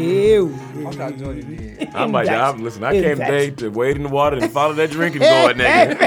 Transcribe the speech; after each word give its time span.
Ew. 0.00 0.58
I'm 0.86 0.96
not 0.98 1.16
joining 1.16 1.46
in. 1.52 1.90
I'm 1.94 2.12
like, 2.12 2.28
Infection. 2.28 2.56
I'm, 2.56 2.62
listen, 2.64 2.84
I 2.84 2.92
came 2.92 3.18
today 3.18 3.50
to 3.50 3.68
wade 3.70 3.96
in 3.96 4.02
the 4.04 4.08
water 4.08 4.36
and 4.36 4.50
follow 4.52 4.74
that 4.74 4.90
drinking 4.90 5.22
going, 5.22 5.56
nigga. 5.58 5.99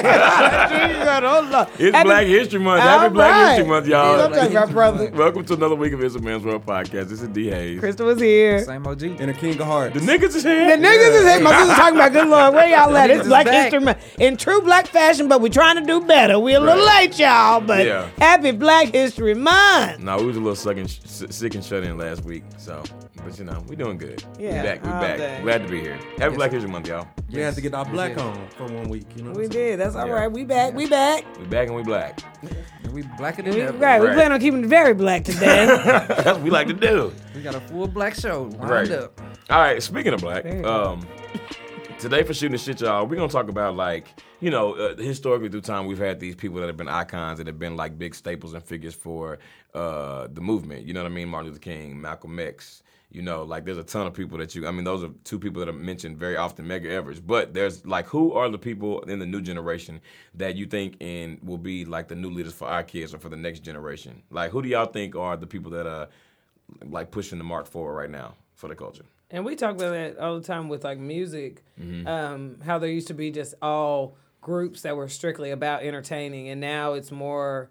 It's 1.80 2.04
Black 2.04 2.28
History 2.28 2.60
Month. 2.60 2.82
Happy 2.84 3.14
Black 3.14 3.50
History 3.50 3.70
Month, 3.70 3.88
y'all. 3.88 4.20
I'm 4.20 4.32
talking 4.34 4.52
about 4.52 4.72
brother. 4.72 5.12
Welcome 5.12 5.46
to 5.46 5.54
another 5.54 5.76
week 5.76 5.94
of 5.94 6.02
It's 6.04 6.16
a 6.16 6.20
Man's 6.20 6.44
World 6.44 6.66
podcast. 6.66 7.08
This 7.10 7.22
is 7.22 7.28
D. 7.30 7.50
Hayes. 7.50 7.80
Crystal 7.80 8.08
was 8.08 8.20
here. 8.20 8.64
Same 8.66 8.86
OG. 8.86 9.04
and 9.04 9.32
a 9.32 9.34
king 9.34 9.60
of 9.60 9.66
hearts. 9.66 9.94
The 9.94 10.02
niggas 10.02 10.36
is 10.36 10.44
here. 10.44 10.76
The 10.78 10.84
niggas 10.86 11.16
is 11.22 11.24
here. 11.26 11.40
My 11.42 11.58
sister's 11.58 11.78
talking 11.78 11.96
about 11.96 12.12
good 12.12 12.28
lord. 12.28 12.54
Where 12.54 12.68
y'all 12.68 12.96
at? 12.98 13.10
It's 13.10 13.28
Black 13.28 13.46
back. 13.46 13.64
History 13.72 13.80
Month. 13.80 14.20
In 14.20 14.36
true 14.38 14.62
black 14.62 14.88
fashion, 14.88 15.28
but 15.30 15.42
we're 15.42 15.50
trying 15.50 15.78
to 15.78 15.86
do 15.86 16.02
better. 16.02 16.38
We're 16.40 16.58
a 16.58 16.60
little 16.60 16.86
Right. 16.86 17.10
late, 17.10 17.20
y'all. 17.20 17.62
But 17.62 17.86
Yeah. 17.86 18.08
happy 18.20 18.52
Black 18.52 18.90
History 18.90 19.34
Month. 19.36 20.00
No, 20.00 20.18
we 20.18 20.26
was 20.26 20.36
a 20.38 20.40
little 20.40 20.56
sick 20.56 20.78
and, 20.78 20.90
sick 20.90 21.56
and 21.56 21.64
shut 21.64 21.84
in 21.84 21.98
last 21.98 22.24
week, 22.26 22.44
so 22.58 22.84
but 23.24 23.38
you 23.40 23.46
know 23.46 23.64
we're 23.68 23.76
doing 23.76 23.98
good. 23.98 24.24
Yeah, 24.40 24.62
we 24.62 24.68
back. 24.68 24.84
We 24.84 24.90
all 24.92 25.02
back. 25.02 25.18
day. 25.18 25.40
Glad 25.44 25.64
to 25.64 25.68
be 25.70 25.80
here. 25.80 26.00
Happy 26.18 26.36
Black 26.36 26.52
History 26.52 26.70
Month, 26.70 26.88
y'all. 26.88 27.08
We 27.32 27.40
had 27.42 27.56
to 27.56 27.62
get 27.62 27.74
our 27.74 27.86
black 27.86 28.18
on 28.18 28.48
for 28.50 28.66
one 28.66 28.90
week. 28.90 29.08
You 29.16 29.24
know, 29.24 29.32
We 29.32 29.46
I'm 29.46 29.52
saying? 29.52 29.72
did. 29.72 29.80
That's 29.80 29.96
all 29.96 30.08
Yeah. 30.08 30.14
right. 30.14 30.32
We 30.32 30.44
back. 30.46 30.74
We 30.74 30.88
back. 30.88 31.26
We 31.40 31.46
back 31.46 31.68
and 31.68 31.76
we 31.76 31.84
black. 31.84 32.20
We 32.92 33.02
blacker 33.18 33.42
than 33.42 33.54
We, 33.56 33.62
ever. 33.62 33.78
right. 33.78 34.02
We 34.02 34.08
plan 34.10 34.32
on 34.32 34.40
keeping 34.40 34.64
it 34.64 34.68
very 34.68 34.94
black 34.94 35.24
today. 35.24 35.66
That's 35.86 36.26
what 36.26 36.42
we 36.42 36.50
like 36.52 36.68
to 36.68 36.74
do. 36.74 37.12
We 37.36 37.42
got 37.42 37.56
a 37.56 37.60
full 37.62 37.88
black 37.88 38.14
show 38.16 38.44
lined 38.60 38.70
Right. 38.70 38.92
up. 38.92 39.20
All 39.50 39.60
right. 39.60 39.82
Speaking 39.82 40.14
of 40.14 40.22
black, 40.22 40.44
There 40.44 40.58
you 40.58 40.62
go. 40.62 40.84
um, 40.92 41.08
today 42.00 42.22
for 42.24 42.34
shooting 42.34 42.52
the 42.52 42.58
shit, 42.58 42.82
y'all, 42.82 43.08
we're 43.08 43.16
gonna 43.16 43.30
talk 43.30 43.50
about 43.50 43.76
like 43.76 44.08
you 44.42 44.52
know 44.52 44.74
uh, 44.74 44.96
historically 44.98 45.50
through 45.50 45.62
time 45.62 45.86
we've 45.88 45.98
had 45.98 46.20
these 46.20 46.36
people 46.36 46.60
that 46.60 46.68
have 46.68 46.78
been 46.78 46.90
icons 46.90 47.38
that 47.40 47.48
have 47.48 47.58
been 47.58 47.76
like 47.78 47.98
big 47.98 48.14
staples 48.14 48.54
and 48.54 48.62
figures 48.64 48.94
for 48.94 49.40
uh, 49.74 50.28
the 50.32 50.42
movement. 50.42 50.86
You 50.86 50.94
know 50.94 51.02
what 51.02 51.12
I 51.12 51.16
mean? 51.16 51.30
Martin 51.30 51.50
Luther 51.50 51.62
King, 51.62 52.00
Malcolm 52.00 52.38
X. 52.40 52.83
You 53.14 53.22
know, 53.22 53.44
like 53.44 53.64
there's 53.64 53.78
a 53.78 53.84
ton 53.84 54.08
of 54.08 54.14
people 54.16 54.40
that 54.40 54.56
you. 54.56 54.68
I 54.68 54.72
mean, 54.72 54.84
those 54.86 55.04
are 55.04 55.12
two 55.24 55.38
people 55.38 55.60
that 55.60 55.70
are 55.70 55.74
mentioned 55.74 56.18
very 56.18 56.36
often, 56.36 56.66
Medgar 56.66 56.90
Evers. 56.90 57.20
But 57.20 57.54
there's 57.54 57.86
like, 57.86 58.08
who 58.08 58.34
are 58.34 58.50
the 58.50 58.58
people 58.58 59.02
in 59.04 59.20
the 59.20 59.26
new 59.28 59.40
generation 59.40 60.02
that 60.34 60.56
you 60.56 60.66
think 60.66 60.98
and 61.00 61.38
will 61.44 61.60
be 61.60 61.86
like 61.86 62.08
the 62.08 62.16
new 62.16 62.32
leaders 62.32 62.54
for 62.54 62.68
our 62.68 62.82
kids 62.84 63.14
or 63.14 63.20
for 63.20 63.30
the 63.30 63.38
next 63.38 63.60
generation? 63.60 64.24
Like, 64.32 64.50
who 64.50 64.64
do 64.64 64.68
y'all 64.68 64.88
think 64.88 65.16
are 65.16 65.38
the 65.38 65.46
people 65.46 65.70
that 65.72 65.86
are 65.86 66.10
like 66.84 67.12
pushing 67.12 67.38
the 67.38 67.44
mark 67.44 67.68
forward 67.68 67.94
right 67.94 68.10
now 68.10 68.34
for 68.56 68.68
the 68.68 68.76
culture? 68.76 69.06
And 69.30 69.46
we 69.46 69.56
talk 69.56 69.76
about 69.76 69.92
that 69.92 70.18
all 70.18 70.40
the 70.40 70.46
time 70.46 70.68
with 70.68 70.84
like 70.84 70.98
music, 70.98 71.64
Mm-hmm. 71.80 72.08
um, 72.08 72.58
how 72.66 72.80
there 72.80 72.90
used 72.90 73.08
to 73.10 73.14
be 73.14 73.30
just 73.30 73.54
all 73.62 74.16
groups 74.42 74.82
that 74.82 74.98
were 74.98 75.08
strictly 75.08 75.52
about 75.52 75.84
entertaining, 75.84 76.50
and 76.50 76.60
now 76.60 76.94
it's 76.94 77.12
more. 77.12 77.70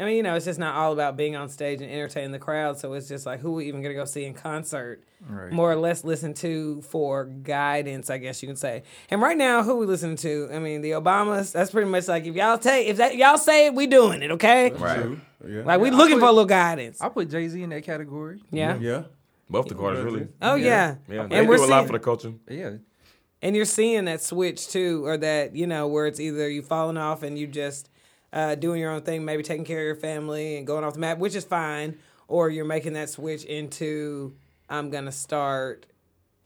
I 0.00 0.04
mean, 0.04 0.16
you 0.16 0.22
know, 0.22 0.36
it's 0.36 0.44
just 0.44 0.60
not 0.60 0.76
all 0.76 0.92
about 0.92 1.16
being 1.16 1.34
on 1.34 1.48
stage 1.48 1.80
and 1.82 1.90
entertaining 1.90 2.30
the 2.30 2.38
crowd. 2.38 2.78
So 2.78 2.92
it's 2.92 3.08
just 3.08 3.26
like 3.26 3.40
who 3.40 3.48
are 3.50 3.56
we 3.56 3.66
even 3.66 3.82
gonna 3.82 3.94
go 3.94 4.04
see 4.04 4.24
in 4.24 4.32
concert, 4.34 5.02
Right. 5.28 5.50
more 5.50 5.72
or 5.72 5.76
less 5.76 6.04
listen 6.04 6.34
to 6.34 6.80
for 6.82 7.24
guidance, 7.24 8.08
I 8.08 8.18
guess 8.18 8.40
you 8.40 8.46
can 8.48 8.54
say. 8.56 8.84
And 9.10 9.20
right 9.20 9.36
now, 9.36 9.64
who 9.64 9.76
we 9.76 9.86
listen 9.86 10.14
to? 10.16 10.48
I 10.52 10.60
mean, 10.60 10.82
the 10.82 10.92
Obamas. 10.92 11.50
That's 11.52 11.72
pretty 11.72 11.90
much 11.90 12.06
like 12.06 12.24
if 12.26 12.36
y'all 12.36 12.58
take 12.58 12.86
if 12.86 12.98
that 12.98 13.16
y'all 13.16 13.38
say 13.38 13.66
it, 13.66 13.74
we 13.74 13.88
doing 13.88 14.22
it, 14.22 14.30
okay? 14.32 14.70
Right. 14.70 15.18
Yeah. 15.46 15.62
Like 15.64 15.80
we 15.80 15.90
Yeah, 15.90 15.96
looking 15.96 16.14
put- 16.16 16.20
for 16.20 16.26
a 16.26 16.32
little 16.32 16.44
guidance. 16.46 17.00
I 17.00 17.08
put 17.08 17.28
Jay 17.30 17.48
Z 17.48 17.60
in 17.60 17.70
that 17.70 17.82
category. 17.82 18.40
yeah. 18.52 18.76
yeah. 18.78 19.02
Both 19.50 19.66
the 19.68 19.74
Carters, 19.74 20.04
really. 20.04 20.28
Oh 20.42 20.54
yeah. 20.56 20.96
Yeah, 21.08 21.22
And 21.22 21.32
they 21.32 21.46
we're 21.46 21.56
do 21.56 21.64
a 21.64 21.66
lot 21.66 21.86
for 21.86 21.92
the 21.94 21.98
culture. 21.98 22.34
Yeah. 22.48 22.72
And 23.42 23.56
you're 23.56 23.64
seeing 23.64 24.04
that 24.04 24.20
switch 24.20 24.68
too, 24.68 25.06
or 25.06 25.16
that, 25.16 25.56
you 25.56 25.66
know, 25.66 25.86
where 25.88 26.06
it's 26.06 26.20
either 26.20 26.48
you 26.48 26.60
falling 26.62 26.96
off 26.98 27.22
and 27.22 27.38
you 27.38 27.46
just 27.46 27.88
uh, 28.32 28.54
doing 28.54 28.80
your 28.80 28.90
own 28.90 29.02
thing, 29.02 29.24
maybe 29.24 29.42
taking 29.42 29.64
care 29.64 29.80
of 29.80 29.84
your 29.84 29.94
family 29.96 30.56
and 30.56 30.66
going 30.66 30.84
off 30.84 30.94
the 30.94 31.00
map, 31.00 31.18
which 31.18 31.34
is 31.34 31.44
fine, 31.44 31.98
or 32.26 32.50
you're 32.50 32.64
making 32.64 32.94
that 32.94 33.08
switch 33.10 33.44
into 33.44 34.34
I'm 34.68 34.90
going 34.90 35.06
to 35.06 35.12
start 35.12 35.86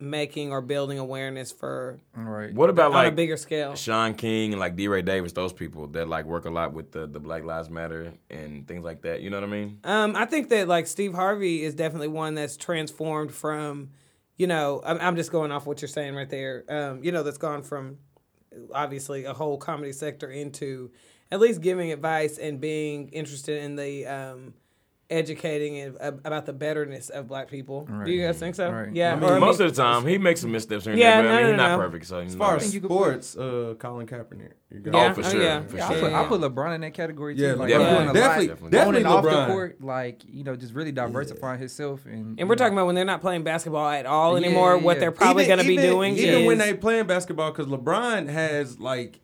making 0.03 0.51
or 0.51 0.61
building 0.61 0.99
awareness 0.99 1.53
for 1.53 1.99
All 2.17 2.25
right. 2.25 2.53
What 2.53 2.71
about 2.71 2.91
like 2.93 3.07
on 3.07 3.13
a 3.13 3.17
bigger 3.17 3.37
scale. 3.37 3.77
Shaun 3.77 4.15
King 4.15 4.53
and 4.53 4.61
like 4.61 4.75
D. 4.75 4.89
Ray 4.89 5.03
Davis, 5.03 5.33
those 5.33 5.53
people 5.53 5.87
that 5.89 6.09
like 6.09 6.25
work 6.25 6.45
a 6.45 6.51
lot 6.51 6.73
with 6.73 6.91
the, 6.91 7.07
the 7.07 7.21
Black 7.21 7.45
Lives 7.45 7.71
Matter 7.71 8.13
and 8.29 8.67
things 8.67 8.85
like 8.85 9.03
that. 9.03 9.23
You 9.23 9.31
know 9.31 9.41
what 9.41 9.49
I 9.49 9.53
mean? 9.53 9.79
Um, 9.85 10.17
I 10.17 10.25
think 10.25 10.49
that 10.49 10.67
like 10.67 10.89
Steve 10.89 11.15
Harvey 11.15 11.63
is 11.63 11.75
definitely 11.75 12.09
one 12.09 12.35
that's 12.35 12.57
transformed 12.57 13.33
from, 13.33 13.91
you 14.37 14.49
know, 14.49 14.83
I'm, 14.85 15.01
I'm 15.01 15.17
just 15.17 15.31
going 15.31 15.53
off 15.53 15.67
what 15.67 15.81
you're 15.81 15.89
saying 15.89 16.15
right 16.15 16.29
there. 16.29 16.65
Um, 16.69 17.05
you 17.05 17.13
know, 17.13 17.23
that's 17.23 17.39
gone 17.39 17.63
from 17.63 17.99
obviously 18.75 19.25
a 19.25 19.33
whole 19.33 19.57
comedy 19.57 19.93
sector 19.93 20.29
into 20.29 20.91
at 21.33 21.41
least 21.41 21.61
giving 21.63 21.91
advice 21.91 22.39
and 22.39 22.61
being 22.61 23.09
interested 23.09 23.63
in 23.65 23.75
the 23.75 24.07
um, 24.07 24.55
educating 25.11 25.79
and, 25.79 25.97
uh, 26.01 26.13
about 26.25 26.47
the 26.47 26.53
betterness 26.53 27.09
of 27.11 27.27
black 27.29 27.49
people. 27.49 27.87
Do 28.05 28.11
you 28.11 28.25
guys 28.27 28.39
think 28.39 28.55
so? 28.55 28.71
Right. 28.71 28.95
Yeah. 28.95 29.13
I 29.13 29.17
mean, 29.17 29.31
or, 29.31 29.41
Most 29.41 29.61
of 29.61 29.75
the 29.75 29.83
time, 29.83 30.07
he 30.07 30.17
makes 30.19 30.41
some 30.41 30.53
missteps 30.53 30.85
here 30.85 30.93
and 30.93 31.01
Yeah, 31.01 31.21
there, 31.21 31.31
but 31.31 31.31
I 31.31 31.33
no, 31.33 31.37
mean, 31.37 31.45
no, 31.45 31.49
he's 31.53 31.57
not 31.71 31.77
no. 31.79 31.85
perfect. 31.85 32.07
So 32.07 32.19
As 32.21 32.35
far 32.35 32.57
as 32.57 32.75
you 32.75 32.81
could 32.81 32.91
sports, 32.91 33.37
uh, 33.37 33.75
Colin 33.79 34.07
Kaepernick. 34.07 34.53
Yeah. 34.71 35.11
oh, 35.11 35.15
for 35.15 35.21
Oh, 35.21 35.31
sure, 35.31 35.43
yeah. 35.43 35.63
for 35.63 35.77
Yeah, 35.77 35.89
I 35.89 35.93
sure. 35.93 36.01
put, 36.01 36.13
I 36.13 36.25
put 36.27 36.41
LeBron 36.41 36.75
in 36.75 36.81
that 36.83 36.95
category 36.95 37.35
too. 37.35 37.43
Yeah, 37.43 37.53
like, 37.55 37.71
yeah. 37.71 37.79
he's 37.79 37.89
doing 37.89 38.09
a 38.09 38.13
definitely, 38.13 38.49
lot 38.49 38.71
definitely, 38.71 38.79
on 38.79 38.97
and 38.97 39.07
off 39.07 39.25
the 39.25 39.47
court, 39.53 39.83
like 39.83 40.23
you 40.27 40.45
know, 40.45 40.57
just 40.57 40.73
really 40.75 40.93
diversifying 40.93 41.61
himself. 41.61 42.05
And 42.07 42.39
and 42.39 42.49
we're 42.49 42.55
know, 42.55 42.59
talking 42.59 42.73
about 42.75 42.87
when 42.87 42.95
they're 42.95 43.05
not 43.05 43.21
playing 43.21 43.43
basketball 43.43 43.89
at 43.89 44.07
all 44.07 44.37
anymore. 44.37 44.77
yeah, 44.77 44.83
What 44.83 44.97
yeah. 44.97 45.01
they're 45.01 45.13
probably 45.13 45.47
going 45.47 45.59
to 45.61 45.67
be 45.67 45.77
doing 45.77 46.17
even 46.17 46.43
is 46.43 46.47
when 46.47 46.59
they 46.59 46.75
playing 46.75 47.07
basketball, 47.07 47.51
because 47.53 47.67
LeBron 47.67 48.29
has 48.29 48.81
like 48.81 49.21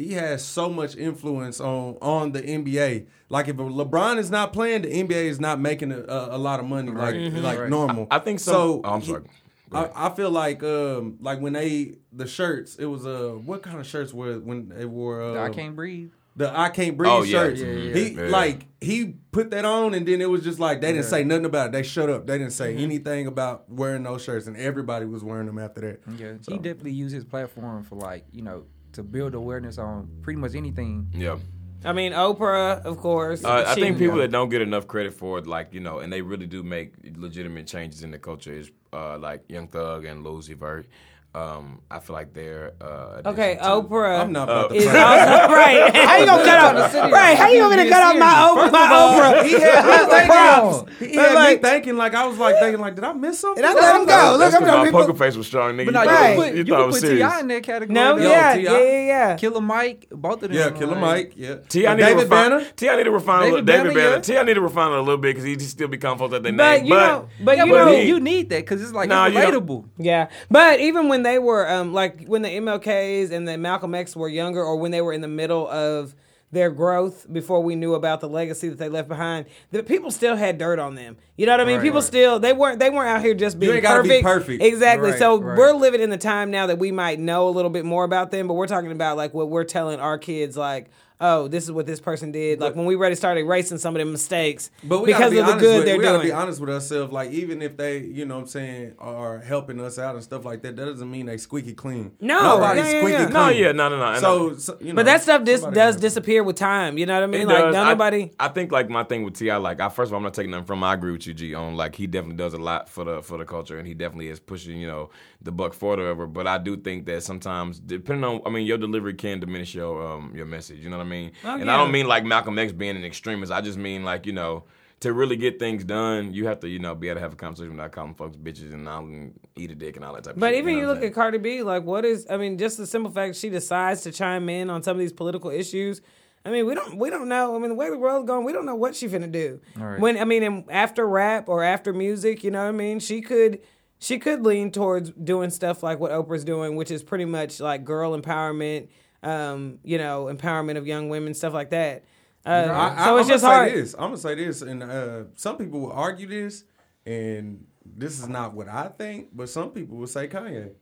he 0.00 0.14
has 0.14 0.44
so 0.44 0.68
much 0.68 0.96
influence 0.96 1.60
on 1.60 1.96
on 2.02 2.32
the 2.32 2.42
NBA. 2.42 3.06
Like 3.28 3.48
if 3.48 3.56
LeBron 3.56 4.18
is 4.18 4.30
not 4.30 4.52
playing, 4.52 4.82
the 4.82 4.88
NBA 4.88 5.24
is 5.26 5.38
not 5.40 5.60
making 5.60 5.92
a, 5.92 6.00
a, 6.00 6.36
a 6.36 6.38
lot 6.38 6.58
of 6.60 6.66
money 6.66 6.90
like 6.90 7.14
Mm-hmm. 7.14 7.38
like 7.38 7.58
Right. 7.58 7.68
normal. 7.70 8.06
I 8.10 8.18
think 8.18 8.40
some- 8.40 8.54
so. 8.54 8.80
oh, 8.84 8.90
I'm 8.94 9.02
sorry. 9.02 9.22
Go. 9.70 9.78
I, 9.94 10.06
I 10.08 10.14
feel 10.16 10.30
like 10.30 10.62
um 10.64 11.18
like 11.20 11.40
when 11.40 11.52
they 11.52 11.98
the 12.12 12.26
shirts 12.26 12.74
it 12.76 12.86
was 12.86 13.06
uh 13.06 13.38
what 13.44 13.62
kind 13.62 13.78
of 13.78 13.86
shirts 13.86 14.12
were 14.12 14.38
when 14.40 14.68
they 14.68 14.84
wore 14.84 15.22
uh, 15.22 15.44
I 15.44 15.50
can't 15.50 15.76
breathe. 15.76 16.10
the 16.34 16.50
I 16.58 16.70
can't 16.70 16.96
breathe 16.96 17.12
Oh, 17.12 17.22
yeah. 17.22 17.30
shirts. 17.38 17.60
Yeah, 17.60 17.68
yeah, 17.68 17.94
He 17.94 18.08
yeah. 18.14 18.22
like 18.24 18.66
he 18.80 19.14
put 19.30 19.50
that 19.52 19.64
on 19.64 19.94
and 19.94 20.04
then 20.08 20.20
it 20.20 20.28
was 20.28 20.42
just 20.42 20.58
like 20.58 20.80
they 20.80 20.88
didn't 20.88 21.04
Yeah. 21.04 21.10
say 21.10 21.22
nothing 21.22 21.44
about 21.44 21.66
it. 21.68 21.72
They 21.72 21.84
shut 21.84 22.10
up. 22.10 22.26
They 22.26 22.36
didn't 22.38 22.52
say 22.52 22.74
Mm-hmm. 22.74 22.82
anything 22.82 23.26
about 23.28 23.70
wearing 23.70 24.02
those 24.02 24.24
shirts 24.24 24.48
and 24.48 24.56
everybody 24.56 25.06
was 25.06 25.22
wearing 25.22 25.46
them 25.46 25.58
after 25.60 25.82
that. 25.82 26.00
Yeah, 26.18 26.32
So- 26.40 26.50
he 26.50 26.58
definitely 26.58 26.92
used 27.04 27.14
his 27.14 27.24
platform 27.24 27.84
for 27.84 27.94
like 27.94 28.24
you 28.32 28.42
know 28.42 28.64
to 28.92 29.02
build 29.02 29.34
awareness 29.34 29.78
on 29.78 30.08
pretty 30.22 30.38
much 30.38 30.54
anything. 30.54 31.08
Yeah. 31.12 31.38
I 31.84 31.92
mean, 31.94 32.12
Oprah, 32.12 32.84
of 32.84 32.98
course. 32.98 33.42
Uh, 33.42 33.64
I 33.66 33.74
think 33.74 33.96
people 33.96 34.18
that 34.18 34.30
don't 34.30 34.50
get 34.50 34.60
enough 34.60 34.86
credit 34.86 35.14
for 35.14 35.38
it, 35.38 35.46
like, 35.46 35.72
you 35.72 35.80
know, 35.80 36.00
and 36.00 36.12
they 36.12 36.20
really 36.20 36.46
do 36.46 36.62
make 36.62 36.92
legitimate 37.16 37.66
changes 37.66 38.02
in 38.02 38.10
the 38.10 38.18
culture 38.18 38.52
is 38.52 38.70
uh, 38.92 39.16
like 39.18 39.44
Young 39.48 39.68
Thug 39.68 40.04
and 40.04 40.22
Lil 40.22 40.38
Uzi 40.38 40.54
Vert. 40.54 40.86
Um, 41.32 41.80
I 41.88 42.00
feel 42.00 42.14
like 42.14 42.34
they're 42.34 42.72
uh, 42.80 43.22
Okay, 43.24 43.54
to- 43.54 43.62
Oprah. 43.62 44.20
I'm 44.20 44.32
not 44.32 44.48
about 44.48 44.70
to 44.70 44.74
is 44.74 44.84
also 44.84 44.94
right. 45.54 45.94
How 45.94 46.16
you 46.16 46.26
gonna 46.26 46.44
cut 46.44 46.76
off? 46.76 46.94
Right? 47.12 47.38
How 47.38 47.48
you 47.48 47.60
gonna 47.60 47.88
cut 47.88 48.02
off 48.02 48.18
my 48.18 48.26
Oprah? 48.66 48.72
My 48.72 48.86
Oprah. 48.88 49.44
He 49.46 49.52
had 49.60 50.08
me 50.08 50.26
props. 50.26 50.78
thinking, 50.98 51.08
he 51.08 51.14
had 51.16 51.34
Like- 51.34 51.62
me 51.62 51.68
thinking 51.68 51.96
like 51.96 52.14
I 52.16 52.26
was 52.26 52.36
like 52.36 52.56
thinking 52.58 52.80
like 52.80 52.96
did 52.96 53.04
I 53.04 53.12
miss 53.12 53.38
something? 53.38 53.62
And 53.64 53.78
I 53.78 53.80
let 53.80 53.94
him 54.00 54.06
go. 54.06 54.30
Look, 54.32 54.40
That's 54.40 54.54
I'm 54.56 54.60
'cause 54.62 54.70
gonna 54.70 54.78
my 54.78 54.84
people. 54.86 55.00
poker 55.02 55.14
face 55.14 55.36
was 55.36 55.46
strong, 55.46 55.76
nigga. 55.76 55.92
But 55.92 55.94
no, 55.94 56.02
you 56.02 56.08
you 56.10 56.14
thought, 56.16 56.20
Right. 56.20 56.36
was- 56.36 56.46
put, 56.48 56.54
you 56.56 56.58
you 56.58 56.64
thought 56.64 56.80
it 56.82 56.86
was 56.86 56.94
put 56.96 57.00
serious. 57.02 57.30
T.I. 57.30 57.40
in 57.40 57.48
that 57.48 57.62
category. 57.62 57.94
No, 57.94 58.18
though. 58.18 58.28
yeah, 58.28 58.54
yeah, 58.54 58.78
yeah, 58.78 59.06
yeah. 59.06 59.36
Killer 59.36 59.60
Mike, 59.60 60.06
both 60.10 60.42
of 60.42 60.50
them. 60.50 60.52
Yeah, 60.52 60.70
Killer 60.70 60.96
Mike. 60.96 61.34
Yeah, 61.36 61.54
T.I. 61.68 61.94
need 61.94 62.02
David 62.02 62.18
to 62.18 62.24
refine, 62.24 62.50
Banner. 62.50 62.64
T.I. 62.74 62.96
need 62.96 63.04
to 63.04 63.10
refine. 63.12 63.42
David 63.50 63.66
David 63.66 63.94
Banner, 63.94 64.10
Banner. 64.10 64.20
T.I. 64.20 64.42
need 64.42 64.54
to 64.54 64.60
refine 64.60 64.92
it 64.92 64.96
a 64.98 65.02
little 65.02 65.16
bit 65.16 65.28
because 65.28 65.44
he 65.44 65.54
just 65.54 65.70
still 65.70 65.86
be 65.86 65.96
folks 65.98 66.34
at 66.34 66.42
their 66.42 66.52
But 66.52 66.78
name. 66.78 66.86
you 66.86 66.90
know, 66.94 67.28
but 67.40 67.56
you 67.56 67.66
know, 67.66 67.92
he- 67.92 68.08
you 68.08 68.18
need 68.18 68.50
that 68.50 68.62
because 68.62 68.82
it's 68.82 68.92
like 68.92 69.08
Nah, 69.08 69.26
it's 69.26 69.36
you 69.36 69.40
don't- 69.42 69.54
relatable. 69.64 69.84
Yeah, 69.98 70.26
but 70.50 70.80
even 70.80 71.08
when 71.08 71.19
they 71.22 71.38
were 71.38 71.68
um 71.68 71.92
like 71.92 72.26
when 72.26 72.42
the 72.42 72.48
MLKs 72.48 73.30
and 73.30 73.46
the 73.46 73.56
Malcolm 73.58 73.94
X 73.94 74.16
were 74.16 74.28
younger, 74.28 74.62
or 74.62 74.76
when 74.76 74.90
they 74.90 75.00
were 75.00 75.12
in 75.12 75.20
the 75.20 75.28
middle 75.28 75.68
of 75.68 76.14
their 76.52 76.70
growth 76.70 77.32
before 77.32 77.62
we 77.62 77.76
knew 77.76 77.94
about 77.94 78.20
the 78.20 78.28
legacy 78.28 78.68
that 78.68 78.78
they 78.78 78.88
left 78.88 79.08
behind, 79.08 79.46
the 79.70 79.82
people 79.82 80.10
still 80.10 80.34
had 80.34 80.58
dirt 80.58 80.80
on 80.80 80.96
them. 80.96 81.16
You 81.36 81.46
know 81.46 81.52
what 81.52 81.60
I 81.60 81.64
mean? 81.64 81.76
Right, 81.76 81.84
people 81.84 82.00
right. 82.00 82.06
still 82.06 82.38
they 82.38 82.52
weren't 82.52 82.78
they 82.80 82.90
weren't 82.90 83.08
out 83.08 83.22
here 83.22 83.34
just 83.34 83.58
being 83.58 83.80
gotta 83.80 84.02
be 84.02 84.08
perfect. 84.08 84.24
perfect. 84.24 84.62
Exactly. 84.62 85.10
Right, 85.10 85.18
so 85.18 85.38
we're 85.38 85.72
living 85.72 86.00
in 86.00 86.10
the 86.10 86.18
time 86.18 86.50
now 86.50 86.66
that 86.66 86.78
we 86.78 86.90
might 86.90 87.20
know 87.20 87.48
a 87.48 87.50
little 87.50 87.70
bit 87.70 87.84
more 87.84 88.04
about 88.04 88.30
them, 88.30 88.48
but 88.48 88.54
we're 88.54 88.66
talking 88.66 88.92
about 88.92 89.16
like 89.16 89.32
what 89.32 89.48
we're 89.48 89.64
telling 89.64 90.00
our 90.00 90.18
kids 90.18 90.56
like. 90.56 90.90
Oh, 91.22 91.48
this 91.48 91.64
is 91.64 91.72
what 91.72 91.86
this 91.86 92.00
person 92.00 92.32
did. 92.32 92.60
Like 92.60 92.74
when 92.74 92.86
we 92.86 92.94
ready 92.94 93.12
to 93.12 93.16
start 93.16 93.36
erasing 93.36 93.76
some 93.78 93.94
of 93.94 94.00
the 94.00 94.06
mistakes 94.06 94.70
But 94.82 95.00
we 95.00 95.06
because 95.06 95.20
gotta 95.20 95.30
be 95.32 95.38
of 95.38 95.46
the 95.46 95.52
honest 95.52 95.64
good 95.64 95.76
with, 95.76 95.84
they're 95.86 95.98
we 95.98 96.02
gotta 96.04 96.22
be 96.22 96.32
honest 96.32 96.60
with 96.60 96.70
ourselves. 96.70 97.12
Like 97.12 97.30
even 97.30 97.60
if 97.60 97.76
they, 97.76 97.98
you 97.98 98.24
know, 98.24 98.36
what 98.36 98.40
I'm 98.42 98.46
saying, 98.48 98.94
are 98.98 99.38
helping 99.40 99.80
us 99.80 99.98
out 99.98 100.14
and 100.14 100.24
stuff 100.24 100.44
like 100.46 100.62
that, 100.62 100.76
that 100.76 100.84
doesn't 100.86 101.10
mean 101.10 101.26
they 101.26 101.36
squeaky 101.36 101.74
clean. 101.74 102.12
No, 102.20 102.42
nobody's 102.42 102.84
yeah, 102.86 102.90
yeah, 102.92 102.98
squeaky 103.00 103.12
yeah. 103.12 103.24
clean. 103.24 103.32
no, 103.34 103.48
yeah, 103.50 103.72
no, 103.72 103.88
no, 103.90 103.98
no. 104.14 104.18
So, 104.18 104.56
so 104.56 104.78
you 104.80 104.86
know, 104.88 104.94
But 104.94 105.04
that 105.06 105.22
stuff 105.22 105.44
dis- 105.44 105.60
does 105.60 105.74
has- 105.74 105.96
disappear 105.96 106.42
with 106.42 106.56
time. 106.56 106.96
You 106.96 107.04
know 107.04 107.14
what 107.14 107.24
I 107.24 107.26
mean? 107.26 107.42
It 107.42 107.48
like, 107.48 107.56
does. 107.64 107.74
don't 107.74 107.86
I- 107.86 107.90
nobody. 107.92 108.30
I, 108.40 108.48
think 108.48 108.72
like 108.72 108.88
my 108.88 109.04
thing 109.04 109.22
with 109.22 109.34
T.I., 109.34 109.56
like 109.58 109.80
I 109.80 109.90
first 109.90 110.08
of 110.08 110.14
all, 110.14 110.18
I'm 110.18 110.22
not 110.24 110.32
taking 110.34 110.52
nothing 110.52 110.64
from. 110.64 110.78
him. 110.78 110.84
I 110.84 110.94
agree 110.94 111.12
with 111.12 111.26
you, 111.26 111.34
G. 111.34 111.52
On 111.54 111.76
like 111.76 111.96
he 111.96 112.06
definitely 112.06 112.36
does 112.36 112.54
a 112.54 112.58
lot 112.58 112.88
for 112.88 113.04
the 113.04 113.22
for 113.22 113.36
the 113.36 113.44
culture, 113.44 113.78
and 113.78 113.86
he 113.86 113.92
definitely 113.92 114.28
is 114.28 114.40
pushing 114.40 114.80
you 114.80 114.86
know 114.86 115.10
the 115.42 115.52
buck 115.52 115.74
forward 115.74 115.98
or 115.98 116.02
whatever. 116.04 116.26
But 116.26 116.46
I 116.46 116.56
do 116.56 116.78
think 116.78 117.04
that 117.06 117.22
sometimes, 117.22 117.78
depending 117.78 118.24
on, 118.24 118.40
I 118.46 118.50
mean, 118.50 118.64
your 118.66 118.78
delivery 118.78 119.14
can 119.14 119.38
diminish 119.40 119.74
your 119.74 120.00
um 120.14 120.32
your 120.34 120.46
message. 120.46 120.78
You 120.82 120.88
know 120.88 120.96
what 120.96 121.02
I 121.02 121.06
mean? 121.06 121.09
Oh, 121.44 121.54
and 121.54 121.66
yeah. 121.66 121.74
I 121.74 121.76
don't 121.76 121.92
mean 121.92 122.06
like 122.06 122.24
Malcolm 122.24 122.58
X 122.58 122.72
being 122.72 122.96
an 122.96 123.04
extremist. 123.04 123.52
I 123.52 123.60
just 123.60 123.78
mean 123.78 124.04
like 124.04 124.26
you 124.26 124.32
know. 124.32 124.64
To 125.00 125.14
really 125.14 125.36
get 125.36 125.58
things 125.58 125.82
done, 125.82 126.34
you 126.34 126.46
have 126.46 126.60
to, 126.60 126.68
you 126.68 126.78
know, 126.78 126.94
be 126.94 127.08
able 127.08 127.14
to 127.14 127.20
have 127.22 127.32
a 127.32 127.36
conversation 127.36 127.70
without 127.70 127.90
calling 127.90 128.12
folks 128.12 128.36
bitches 128.36 128.74
and 128.74 128.86
all 128.86 128.98
and 128.98 129.32
eat 129.56 129.70
a 129.70 129.74
dick 129.74 129.96
and 129.96 130.04
all 130.04 130.12
that 130.12 130.24
type 130.24 130.34
of 130.34 130.38
stuff. 130.38 130.40
But 130.40 130.50
shit. 130.50 130.58
even 130.58 130.74
know 130.74 130.80
you 130.82 130.86
look 130.88 130.98
I'm 130.98 131.04
at 131.04 131.14
Cardi 131.14 131.38
B, 131.38 131.62
like 131.62 131.84
what 131.84 132.04
is? 132.04 132.26
I 132.28 132.36
mean, 132.36 132.58
just 132.58 132.76
the 132.76 132.86
simple 132.86 133.10
fact 133.10 133.36
she 133.36 133.48
decides 133.48 134.02
to 134.02 134.12
chime 134.12 134.50
in 134.50 134.68
on 134.68 134.82
some 134.82 134.96
of 134.96 134.98
these 134.98 135.14
political 135.14 135.48
issues. 135.48 136.02
I 136.44 136.50
mean, 136.50 136.66
we 136.66 136.74
don't 136.74 136.98
we 136.98 137.08
don't 137.08 137.28
know. 137.30 137.56
I 137.56 137.58
mean, 137.58 137.70
the 137.70 137.76
way 137.76 137.88
the 137.88 137.96
world's 137.96 138.26
going, 138.26 138.44
we 138.44 138.52
don't 138.52 138.66
know 138.66 138.74
what 138.74 138.94
she's 138.94 139.10
gonna 139.10 139.26
do. 139.26 139.62
Right. 139.74 139.98
When 139.98 140.18
I 140.18 140.24
mean, 140.26 140.42
in, 140.42 140.64
after 140.68 141.08
rap 141.08 141.48
or 141.48 141.64
after 141.64 141.94
music, 141.94 142.44
you 142.44 142.50
know 142.50 142.64
what 142.64 142.68
I 142.68 142.72
mean? 142.72 143.00
She 143.00 143.22
could 143.22 143.60
she 143.98 144.18
could 144.18 144.44
lean 144.44 144.70
towards 144.70 145.12
doing 145.12 145.48
stuff 145.48 145.82
like 145.82 145.98
what 145.98 146.12
Oprah's 146.12 146.44
doing, 146.44 146.76
which 146.76 146.90
is 146.90 147.02
pretty 147.02 147.24
much 147.24 147.58
like 147.58 147.84
girl 147.84 148.14
empowerment, 148.18 148.88
um, 149.22 149.78
you 149.82 149.98
know, 149.98 150.26
empowerment 150.26 150.76
of 150.76 150.86
young 150.86 151.08
women, 151.08 151.34
stuff 151.34 151.52
like 151.52 151.70
that. 151.70 152.04
Uh, 152.44 152.68
I, 152.70 153.04
so 153.04 153.16
it's 153.18 153.28
I'm 153.28 153.32
just 153.34 153.44
gonna 153.44 153.54
hard. 153.54 153.70
Say 153.70 153.80
this. 153.80 153.94
I'm 153.94 154.00
gonna 154.00 154.16
say 154.16 154.34
this, 154.34 154.62
and 154.62 154.82
uh, 154.82 155.24
some 155.34 155.58
people 155.58 155.80
will 155.80 155.92
argue 155.92 156.26
this, 156.26 156.64
and 157.04 157.66
this 157.84 158.18
is 158.18 158.28
not 158.28 158.54
what 158.54 158.68
I 158.68 158.88
think, 158.88 159.28
but 159.32 159.48
some 159.48 159.70
people 159.70 159.98
will 159.98 160.06
say 160.06 160.28
Kanye. 160.28 160.72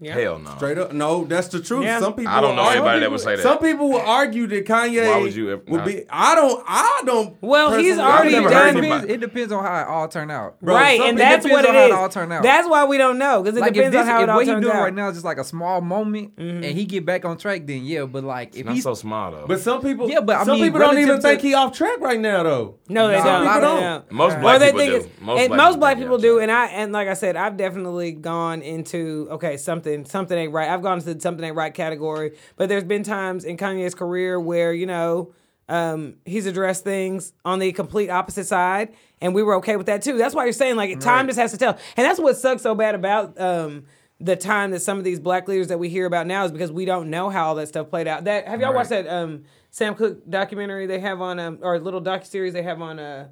Yeah. 0.00 0.14
Hell 0.14 0.38
no. 0.38 0.54
Straight 0.56 0.78
up, 0.78 0.92
no, 0.92 1.24
that's 1.24 1.48
the 1.48 1.60
truth. 1.60 1.82
Yeah. 1.84 1.98
Some 1.98 2.14
people. 2.14 2.32
I 2.32 2.40
don't 2.40 2.54
know 2.54 2.62
argue- 2.62 2.80
anybody 2.82 3.00
that 3.00 3.10
would 3.10 3.20
say 3.20 3.34
that. 3.36 3.42
Some 3.42 3.58
people 3.58 3.88
will 3.90 4.00
argue 4.00 4.46
that 4.46 4.64
Kanye 4.64 5.06
Why 5.08 5.18
would 5.20 5.34
you 5.34 5.50
ever- 5.52 5.62
would 5.66 5.84
be. 5.84 6.04
I 6.08 6.34
don't. 6.36 6.62
I 6.66 7.02
don't. 7.04 7.36
Well, 7.42 7.76
he's 7.76 7.98
already 7.98 8.36
it, 8.36 8.42
done. 8.48 8.74
depends, 8.76 9.06
it 9.06 9.20
depends 9.20 9.52
on 9.52 9.64
how 9.64 9.80
it 9.82 9.88
all 9.88 10.06
turned 10.06 10.30
out. 10.30 10.60
Bro, 10.60 10.74
right, 10.74 10.98
some 10.98 11.08
and 11.08 11.18
people- 11.18 11.30
that's 11.30 11.46
it 11.46 11.50
what 11.52 11.62
depends 11.62 11.66
it 11.66 11.70
on 11.70 11.74
how 11.74 11.84
is. 11.86 11.90
it 11.90 11.94
all 12.02 12.08
turned 12.08 12.32
out. 12.32 12.42
That's 12.44 12.68
why 12.68 12.84
we 12.84 12.96
don't 12.98 13.18
know 13.18 13.42
because 13.42 13.56
it 13.56 13.60
Like 13.60 13.72
depends 13.74 13.92
this, 13.92 14.02
on 14.02 14.06
how 14.06 14.22
it 14.22 14.28
all 14.28 14.36
what 14.36 14.46
he 14.46 14.52
turns 14.52 14.64
doing 14.64 14.76
out. 14.76 14.82
right 14.84 14.94
now 14.94 15.08
is 15.08 15.14
just 15.16 15.24
like 15.24 15.38
a 15.38 15.44
small 15.44 15.80
moment, 15.80 16.36
mm-hmm. 16.36 16.62
and 16.62 16.78
he 16.78 16.84
get 16.84 17.04
back 17.04 17.24
on 17.24 17.36
track, 17.36 17.66
then 17.66 17.84
yeah. 17.84 18.04
But 18.04 18.22
like 18.22 18.54
if 18.56 18.66
Not 18.66 18.74
he's 18.76 18.84
so 18.84 18.94
small 18.94 19.32
though. 19.32 19.46
But 19.48 19.58
some 19.60 19.82
people. 19.82 20.08
Yeah, 20.08 20.20
but 20.20 20.36
I 20.36 20.44
some 20.44 20.54
mean, 20.60 20.66
people 20.66 20.78
don't 20.78 20.92
even 20.96 21.08
relative 21.08 21.22
think 21.28 21.40
he 21.40 21.54
off 21.54 21.72
track 21.76 21.98
right 22.00 22.20
now, 22.20 22.44
though. 22.44 22.76
No, 22.88 23.08
they 23.08 23.14
don't. 23.14 23.26
a 23.26 23.44
lot 23.44 23.60
They 23.60 23.66
of- 23.66 23.80
don't. 23.80 24.12
Most 24.12 24.38
black 24.40 24.60
people 24.60 24.78
do. 24.78 25.10
Most 25.20 25.36
black 25.36 25.48
people 25.48 25.76
black 25.78 25.96
think 25.96 26.04
people 26.06 26.16
he 26.18 26.22
do, 26.22 26.38
and 26.38 26.52
I 26.52 26.66
and 26.66 26.92
like 26.92 27.08
I 27.08 27.14
said, 27.14 27.34
I've 27.34 27.56
definitely 27.56 28.12
gone 28.12 28.62
into 28.62 29.26
okay 29.32 29.56
something 29.56 29.87
something 30.04 30.36
ain't 30.36 30.52
right. 30.52 30.68
I've 30.68 30.82
gone 30.82 30.98
into 30.98 31.20
something 31.20 31.44
ain't 31.44 31.56
right 31.56 31.72
category, 31.72 32.36
but 32.56 32.68
there's 32.68 32.84
been 32.84 33.02
times 33.02 33.44
in 33.44 33.56
Kanye's 33.56 33.94
career 33.94 34.38
where 34.38 34.72
you 34.72 34.86
know 34.86 35.32
um, 35.68 36.16
he's 36.24 36.46
addressed 36.46 36.84
things 36.84 37.32
on 37.44 37.58
the 37.58 37.72
complete 37.72 38.08
opposite 38.08 38.46
side, 38.46 38.94
and 39.20 39.34
we 39.34 39.42
were 39.42 39.54
okay 39.56 39.76
with 39.76 39.86
that 39.86 40.02
too. 40.02 40.16
That's 40.16 40.34
why 40.34 40.44
you're 40.44 40.52
saying 40.52 40.76
like 40.76 40.98
time 41.00 41.26
just 41.26 41.38
has 41.38 41.52
to 41.52 41.58
tell, 41.58 41.78
and 41.96 42.06
that's 42.06 42.18
what 42.18 42.36
sucks 42.36 42.62
so 42.62 42.74
bad 42.74 42.94
about. 42.94 43.38
Um, 43.40 43.84
the 44.20 44.34
time 44.34 44.72
that 44.72 44.80
some 44.80 44.98
of 44.98 45.04
these 45.04 45.20
black 45.20 45.46
leaders 45.46 45.68
that 45.68 45.78
we 45.78 45.88
hear 45.88 46.04
about 46.04 46.26
now 46.26 46.44
is 46.44 46.50
because 46.50 46.72
we 46.72 46.84
don't 46.84 47.08
know 47.08 47.30
how 47.30 47.48
all 47.48 47.54
that 47.54 47.68
stuff 47.68 47.88
played 47.88 48.08
out. 48.08 48.24
That 48.24 48.48
have 48.48 48.60
y'all 48.60 48.74
watched 48.74 48.90
that 48.90 49.06
um, 49.06 49.44
Sam 49.70 49.94
Cooke 49.94 50.28
documentary 50.28 50.86
they 50.86 50.98
have 51.00 51.20
on 51.20 51.38
um, 51.38 51.58
or 51.62 51.78
little 51.78 52.02
docu 52.02 52.26
series 52.26 52.52
they 52.52 52.62
have 52.62 52.82
on 52.82 52.98
uh, 52.98 53.28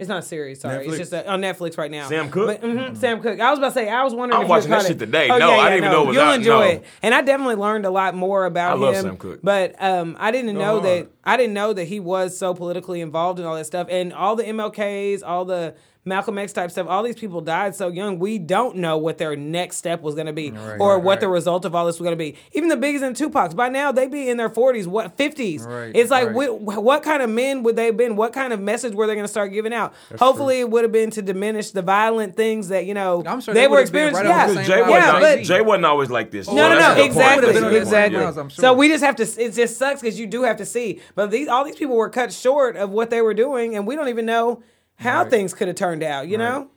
it's 0.00 0.08
not 0.08 0.18
a 0.18 0.22
series, 0.22 0.60
sorry. 0.60 0.84
Netflix? 0.86 0.88
It's 0.88 0.98
just 1.10 1.14
uh, 1.14 1.22
on 1.26 1.40
Netflix 1.40 1.78
right 1.78 1.90
now. 1.90 2.08
Sam 2.08 2.30
Cooke. 2.30 2.46
But, 2.46 2.62
mhm, 2.62 2.96
Sam 2.96 3.20
Cooke. 3.20 3.38
I 3.38 3.50
was 3.50 3.58
about 3.60 3.68
to 3.68 3.74
say, 3.74 3.88
I 3.88 4.02
was 4.02 4.14
wondering 4.14 4.38
I'm 4.38 4.42
if 4.42 4.48
you 4.48 4.50
watching 4.50 4.70
that 4.70 4.82
shit 4.82 4.90
it. 4.92 4.98
today. 4.98 5.28
Oh, 5.30 5.38
No, 5.38 5.50
yeah, 5.50 5.60
I 5.60 5.64
didn't 5.70 5.76
even 5.84 5.92
know 5.92 6.02
it 6.02 6.06
was 6.08 6.14
You'll 6.16 6.24
out. 6.24 6.34
enjoy 6.36 6.58
No. 6.58 6.62
it. 6.70 6.84
And 7.02 7.14
I 7.14 7.20
definitely 7.22 7.54
learned 7.56 7.86
a 7.86 7.90
lot 7.90 8.14
more 8.16 8.44
about 8.46 8.72
I 8.72 8.74
love 8.80 8.94
him. 8.96 9.02
Sam 9.02 9.16
Cooke. 9.18 9.40
But 9.42 9.80
um, 9.80 10.16
I 10.18 10.30
didn't 10.32 10.56
know 10.58 10.80
hard. 10.80 10.84
that 10.84 11.08
I 11.22 11.36
didn't 11.36 11.54
know 11.54 11.72
that 11.72 11.84
he 11.84 12.00
was 12.00 12.36
so 12.36 12.54
politically 12.54 13.00
involved 13.00 13.38
in 13.38 13.46
all 13.46 13.54
that 13.54 13.66
stuff. 13.66 13.86
And 13.90 14.12
all 14.12 14.34
the 14.36 14.44
MLKs, 14.44 15.22
all 15.24 15.44
the 15.44 15.74
Malcolm 16.10 16.36
X 16.36 16.52
type 16.52 16.70
stuff, 16.70 16.86
all 16.88 17.02
these 17.02 17.14
people 17.16 17.40
died 17.40 17.74
so 17.74 17.88
young. 17.88 18.18
We 18.18 18.38
don't 18.38 18.76
know 18.76 18.98
what 18.98 19.16
their 19.16 19.34
next 19.36 19.78
step 19.78 20.02
was 20.02 20.14
going 20.14 20.26
to 20.26 20.32
be 20.34 20.50
Right, 20.50 20.78
or 20.78 20.96
right, 20.96 21.02
what 21.02 21.20
the 21.20 21.28
result 21.28 21.64
of 21.64 21.74
all 21.74 21.86
this 21.86 21.98
was 21.98 22.04
going 22.04 22.12
to 22.18 22.22
be. 22.22 22.36
Even 22.52 22.68
the 22.68 22.76
biggest 22.76 23.02
and 23.02 23.16
Tupacs, 23.16 23.56
by 23.56 23.70
now 23.70 23.90
they 23.92 24.06
be 24.06 24.28
in 24.28 24.36
their 24.36 24.50
40s, 24.50 24.86
what 24.86 25.16
50s. 25.16 25.64
Right, 25.66 25.92
it's 25.94 26.10
like 26.10 26.34
right. 26.34 26.48
wh- 26.48 26.82
what 26.82 27.02
kind 27.02 27.22
of 27.22 27.30
men 27.30 27.62
would 27.62 27.76
they 27.76 27.86
have 27.86 27.96
been? 27.96 28.14
What 28.16 28.32
kind 28.34 28.52
of 28.52 28.60
message 28.60 28.92
were 28.94 29.06
they 29.06 29.14
going 29.14 29.24
to 29.24 29.28
start 29.28 29.52
giving 29.52 29.72
out? 29.72 29.94
Hopefully, 30.18 30.60
it 30.60 30.68
would 30.70 30.82
have 30.84 30.92
been 30.92 31.10
to 31.12 31.22
diminish 31.22 31.70
the 31.70 31.82
violent 31.82 32.36
things 32.36 32.68
that 32.68 32.84
you 32.84 32.92
know 32.92 33.22
I'm 33.26 33.40
sure 33.40 33.54
they 33.54 33.62
they 33.62 33.68
were 33.68 33.80
experiencing. 33.80 34.24
right 34.26 34.30
yeah, 34.30 34.46
the 34.48 34.52
Because 34.54 34.66
same 34.66 34.76
Jay, 34.76 34.82
line 34.82 34.90
Yeah, 34.90 35.12
wasn't, 35.14 35.38
but- 35.40 35.44
Jay 35.44 35.60
wasn't 35.62 35.86
always 35.86 36.10
like 36.10 36.30
this. 36.30 36.48
no, 36.48 36.54
no, 36.54 36.78
no, 36.78 36.92
a 36.92 36.94
good 36.96 36.96
point. 36.96 37.06
exactly, 37.06 37.46
That's 37.46 37.58
a 37.58 37.60
good 37.60 37.70
point. 37.70 37.76
exactly. 37.76 38.18
Yeah. 38.18 38.24
Miles, 38.24 38.36
I'm 38.36 38.48
sure. 38.48 38.62
So 38.62 38.72
we 38.74 38.88
just 38.88 39.04
have 39.04 39.16
to. 39.16 39.22
It 39.44 39.54
just 39.54 39.76
sucks 39.78 40.00
because 40.00 40.18
you 40.18 40.26
do 40.26 40.42
have 40.42 40.56
to 40.56 40.66
see. 40.66 41.00
But 41.14 41.30
these, 41.30 41.46
all 41.48 41.64
these 41.64 41.76
people 41.76 41.96
were 41.96 42.08
cut 42.10 42.32
short 42.32 42.76
of 42.76 42.90
what 42.90 43.10
they 43.10 43.20
were 43.22 43.34
doing, 43.34 43.76
and 43.76 43.86
we 43.86 43.94
don't 43.96 44.08
even 44.08 44.26
know 44.26 44.62
how 45.00 45.22
Right. 45.22 45.30
things 45.30 45.54
could 45.54 45.68
have 45.68 45.76
turned 45.76 46.02
out. 46.02 46.28
You 46.28 46.38
know? 46.38 46.68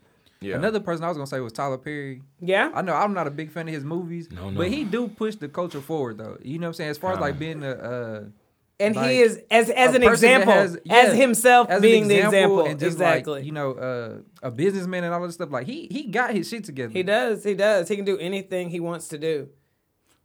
Yeah. 0.42 0.56
Another 0.56 0.80
person 0.81 1.06
I 1.06 1.08
was 1.08 1.16
gonna 1.18 1.28
say 1.28 1.40
was 1.40 1.54
Tyler 1.54 1.78
Perry. 1.78 2.22
Yeah. 2.42 2.72
I 2.74 2.81
know 2.81 2.94
I'm 2.94 3.14
not 3.14 3.28
a 3.28 3.31
big 3.31 3.50
fan 3.52 3.68
of 3.68 3.74
his 3.74 3.86
movies, 3.86 4.30
No, 4.31 4.50
no. 4.50 4.58
but 4.58 4.68
he 4.70 4.84
do 4.84 5.08
push 5.08 5.36
the 5.36 5.48
culture 5.48 5.80
forward 5.80 6.18
though. 6.18 6.38
You 6.42 6.60
know 6.60 6.66
what 6.68 6.70
I'm 6.70 6.74
saying? 6.74 6.90
As 6.90 6.98
far 6.98 7.14
as 7.14 7.20
like 7.20 7.40
being 7.40 7.64
a 7.64 7.72
uh, 7.72 8.24
And 8.80 8.96
like, 8.96 9.12
he 9.12 9.22
is 9.22 9.40
as 9.50 9.70
as 9.70 9.96
an 9.96 10.04
example, 10.04 10.52
has- 10.52 10.78
as 10.90 11.16
himself 11.16 11.70
as 11.70 11.78
an 11.78 11.81
being 11.81 12.08
the 12.10 12.18
example. 12.25 12.66
and 12.66 12.78
just 12.80 13.00
like, 13.00 13.20
exactly. 13.20 13.44
you 13.44 13.54
know, 13.54 13.72
uh, 13.74 14.18
a 14.42 14.52
businessman 14.52 15.06
and 15.06 15.14
all 15.14 15.26
this 15.26 15.36
stuff. 15.36 15.52
Like 15.52 15.66
he 15.68 15.88
he 15.90 16.08
got 16.08 16.34
his 16.34 16.50
shit 16.50 16.66
together. 16.66 16.92
he 16.92 17.04
does. 17.04 17.44
He 17.46 17.54
does. 17.54 17.88
He 17.88 17.96
can 17.96 18.04
do 18.04 18.18
anything 18.18 18.69
he 18.69 18.81
wants 18.81 19.08
to 19.10 19.18
do. 19.18 19.48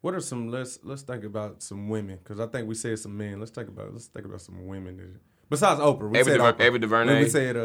What 0.01 0.15
are 0.15 0.21
some? 0.21 0.49
Let's 0.51 0.81
let's 0.83 1.03
think 1.03 1.23
about 1.25 1.63
some 1.63 1.89
women 1.89 2.19
because 2.23 2.41
I 2.41 2.47
think 2.47 2.67
we 2.69 2.75
said 2.75 2.99
some 2.99 3.17
men. 3.17 3.39
Let's 3.39 3.53
think 3.53 3.69
about 3.69 3.93
let's 3.93 4.07
think 4.07 4.27
about 4.27 4.41
some 4.41 4.67
women. 4.67 4.97
That, 4.97 5.21
besides 5.51 5.81
Oprah, 5.81 6.11
we 6.11 6.19
Ava 6.19 6.31
said 6.31 6.41
Duver- 6.41 6.53
Oprah. 6.55 6.61
Ava 6.61 6.79
DuVernay. 6.79 7.23
We 7.25 7.29
said 7.29 7.57
uh, 7.57 7.61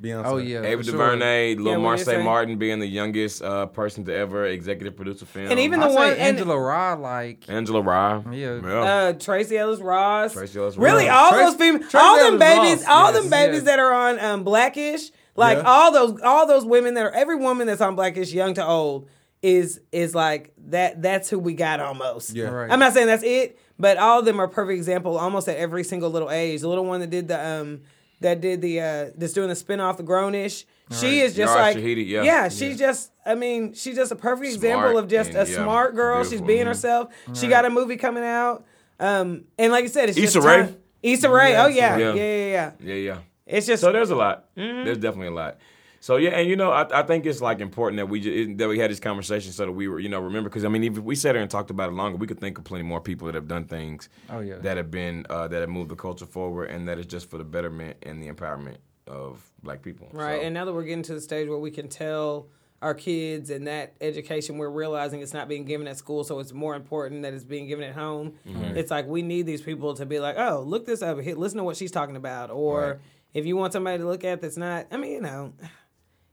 Beyonce. 0.00 0.22
Oh 0.24 0.36
yeah, 0.38 0.62
Ava 0.62 0.78
for 0.78 0.84
sure. 0.84 0.92
DuVernay, 0.92 1.54
Lil 1.56 1.72
Yeah, 1.72 1.78
Marsai? 1.78 2.24
Martin 2.24 2.58
being 2.58 2.78
the 2.78 2.86
youngest 2.86 3.42
uh, 3.42 3.66
person 3.66 4.04
to 4.06 4.14
ever 4.14 4.46
executive 4.46 4.96
produce 4.96 5.22
a 5.22 5.26
film. 5.26 5.50
And 5.50 5.60
even 5.60 5.80
the 5.80 5.88
say 5.88 5.94
one- 5.94 6.08
and- 6.12 6.20
Angela 6.20 6.58
Rye, 6.58 6.94
like 6.94 7.44
Angela 7.48 7.80
Rye. 7.82 8.22
Yeah. 8.32 8.48
Uh, 8.64 9.12
Tracee 9.14 9.58
Ellis 9.58 9.80
Ross. 9.80 10.32
Tracee 10.32 10.58
Ellis 10.58 10.76
Really, 10.76 11.08
all 11.08 11.30
Trace- 11.30 11.50
those 11.50 11.54
females, 11.56 11.90
Tracee 11.90 11.98
all 12.06 12.16
them 12.16 12.40
Ellis 12.42 12.56
babies, 12.58 12.78
Ross, 12.86 12.88
all 12.88 13.12
yes, 13.12 13.20
them 13.22 13.30
babies 13.30 13.54
yes. 13.56 13.64
that 13.64 13.78
are 13.78 13.92
on 13.92 14.20
um, 14.20 14.44
Blackish, 14.44 15.10
like 15.36 15.58
Yeah. 15.58 15.64
all 15.64 15.92
those, 15.92 16.20
all 16.22 16.46
those 16.46 16.64
women 16.64 16.94
that 16.94 17.04
are 17.04 17.10
every 17.12 17.36
woman 17.36 17.66
that's 17.66 17.80
on 17.80 17.94
Blackish, 17.94 18.32
young 18.32 18.54
to 18.54 18.66
old, 18.66 19.08
is 19.42 19.80
is 19.92 20.14
like 20.14 20.52
that. 20.68 21.02
That's 21.02 21.28
who 21.30 21.38
we 21.38 21.54
got 21.54 21.80
almost. 21.80 22.34
Yeah. 22.34 22.46
Right. 22.46 22.70
I'm 22.70 22.78
not 22.78 22.92
saying 22.94 23.06
that's 23.06 23.22
it, 23.24 23.58
but 23.78 23.96
all 23.98 24.18
of 24.20 24.24
them 24.24 24.40
are 24.40 24.48
perfect 24.48 24.76
example, 24.76 25.18
almost 25.18 25.48
at 25.48 25.56
every 25.56 25.84
single 25.84 26.10
little 26.10 26.30
age. 26.30 26.60
The 26.62 26.68
little 26.68 26.84
one 26.86 27.00
that 27.00 27.10
did 27.10 27.28
the 27.28 27.44
um 27.46 27.82
that 28.20 28.40
did 28.40 28.60
the 28.62 28.80
uh 28.80 29.10
that's 29.16 29.32
doing 29.34 29.48
the 29.48 29.54
spinoff, 29.54 29.96
the 29.98 30.02
Grownish. 30.04 30.64
She 30.90 31.18
is 31.20 31.34
just 31.34 31.52
Yara 31.52 31.60
like 31.60 31.76
Shahidi, 31.76 32.06
yeah. 32.06 32.48
she's 32.48 32.78
just 32.78 33.10
I 33.24 33.34
mean, 33.34 33.74
she's 33.74 33.96
just 33.96 34.12
a 34.12 34.16
perfect 34.16 34.52
example 34.54 34.96
of 34.98 35.08
just 35.08 35.30
and, 35.30 35.46
a 35.46 35.50
yeah, 35.50 35.56
smart 35.62 35.94
girl. 35.96 36.22
She's 36.22 36.30
beautiful. 36.40 36.46
being 36.46 36.64
Mhm. 36.64 36.68
herself. 36.68 37.12
She 37.34 37.48
got 37.48 37.64
a 37.64 37.70
movie 37.70 37.96
coming 37.96 38.24
out. 38.24 38.64
Um 38.98 39.44
and 39.58 39.70
like 39.72 39.82
you 39.82 39.88
said, 39.88 40.08
it's 40.08 40.18
Issa 40.18 40.34
just 40.40 40.46
Rae? 40.46 40.74
Issa 41.02 41.28
Rae. 41.30 41.52
Yeah, 41.52 41.64
oh 41.64 41.68
Issa 41.68 41.76
yeah. 41.76 41.94
Rae. 41.96 42.00
yeah. 42.02 42.14
Yeah, 42.14 42.46
yeah, 42.46 42.70
Yeah, 42.80 42.94
yeah. 42.94 43.18
It's 43.46 43.66
just 43.66 43.82
So 43.82 43.92
there's 43.92 44.10
a 44.10 44.16
lot. 44.16 44.46
Mm-hmm. 44.56 44.84
There's 44.84 44.98
definitely 44.98 45.28
a 45.28 45.32
lot. 45.32 45.58
So 46.06 46.18
yeah, 46.18 46.30
and 46.38 46.48
you 46.48 46.54
know, 46.54 46.70
I, 46.70 47.00
I 47.00 47.02
think 47.02 47.26
it's 47.26 47.40
like 47.40 47.58
important 47.58 47.96
that 47.96 48.06
we 48.06 48.20
just, 48.20 48.58
that 48.58 48.68
we 48.68 48.78
had 48.78 48.92
this 48.92 49.00
conversation 49.00 49.50
so 49.50 49.66
that 49.66 49.72
we 49.72 49.88
were, 49.88 49.98
you 49.98 50.08
know, 50.08 50.20
remember 50.20 50.48
because 50.48 50.64
I 50.64 50.68
mean, 50.68 50.84
if 50.84 50.98
we 51.00 51.16
sat 51.16 51.34
here 51.34 51.42
and 51.42 51.50
talked 51.50 51.70
about 51.70 51.88
it 51.88 51.94
longer, 51.94 52.16
we 52.16 52.28
could 52.28 52.38
think 52.38 52.58
of 52.58 52.62
plenty 52.64 52.84
more 52.84 53.00
people 53.00 53.26
that 53.26 53.34
have 53.34 53.48
done 53.48 53.64
things 53.64 54.08
Oh, 54.30 54.38
yeah. 54.38 54.58
that 54.58 54.76
have 54.76 54.88
been 54.88 55.26
uh, 55.28 55.48
that 55.48 55.62
have 55.62 55.68
moved 55.68 55.90
the 55.90 55.96
culture 55.96 56.24
forward, 56.24 56.66
and 56.70 56.86
that 56.86 57.00
is 57.00 57.06
just 57.06 57.28
for 57.28 57.38
the 57.38 57.44
betterment 57.44 57.96
and 58.04 58.22
the 58.22 58.28
empowerment 58.28 58.76
of 59.08 59.50
black 59.64 59.82
people. 59.82 60.08
Right. 60.12 60.38
So- 60.38 60.44
And 60.44 60.54
now 60.54 60.64
that 60.64 60.72
we're 60.72 60.84
getting 60.84 61.02
to 61.02 61.14
the 61.14 61.20
stage 61.20 61.48
where 61.48 61.58
we 61.58 61.72
can 61.72 61.88
tell 61.88 62.50
our 62.82 62.94
kids 62.94 63.50
and 63.50 63.66
that 63.66 63.96
education, 64.00 64.58
we're 64.58 64.70
realizing 64.70 65.22
it's 65.22 65.34
not 65.34 65.48
being 65.48 65.64
given 65.64 65.88
at 65.88 65.96
school, 65.96 66.22
so 66.22 66.38
it's 66.38 66.52
more 66.52 66.76
important 66.76 67.22
that 67.22 67.34
it's 67.34 67.42
being 67.42 67.66
given 67.66 67.84
at 67.84 67.96
home. 67.96 68.34
Mm-hmm. 68.48 68.76
It's 68.76 68.92
like 68.92 69.08
we 69.08 69.22
need 69.22 69.46
these 69.46 69.60
people 69.60 69.92
to 69.94 70.06
be 70.06 70.20
like, 70.20 70.36
oh, 70.38 70.62
look 70.64 70.86
this 70.86 71.02
up, 71.02 71.16
listen 71.16 71.58
to 71.58 71.64
what 71.64 71.76
she's 71.76 71.90
talking 71.90 72.14
about. 72.14 72.52
Or 72.52 72.80
Right. 72.80 72.96
if 73.34 73.44
you 73.44 73.56
want 73.56 73.72
somebody 73.72 73.98
to 73.98 74.06
look 74.06 74.22
at 74.22 74.40
that's 74.40 74.56
not, 74.56 74.86
I 74.92 74.98
mean, 74.98 75.10
you 75.10 75.20
know, 75.20 75.52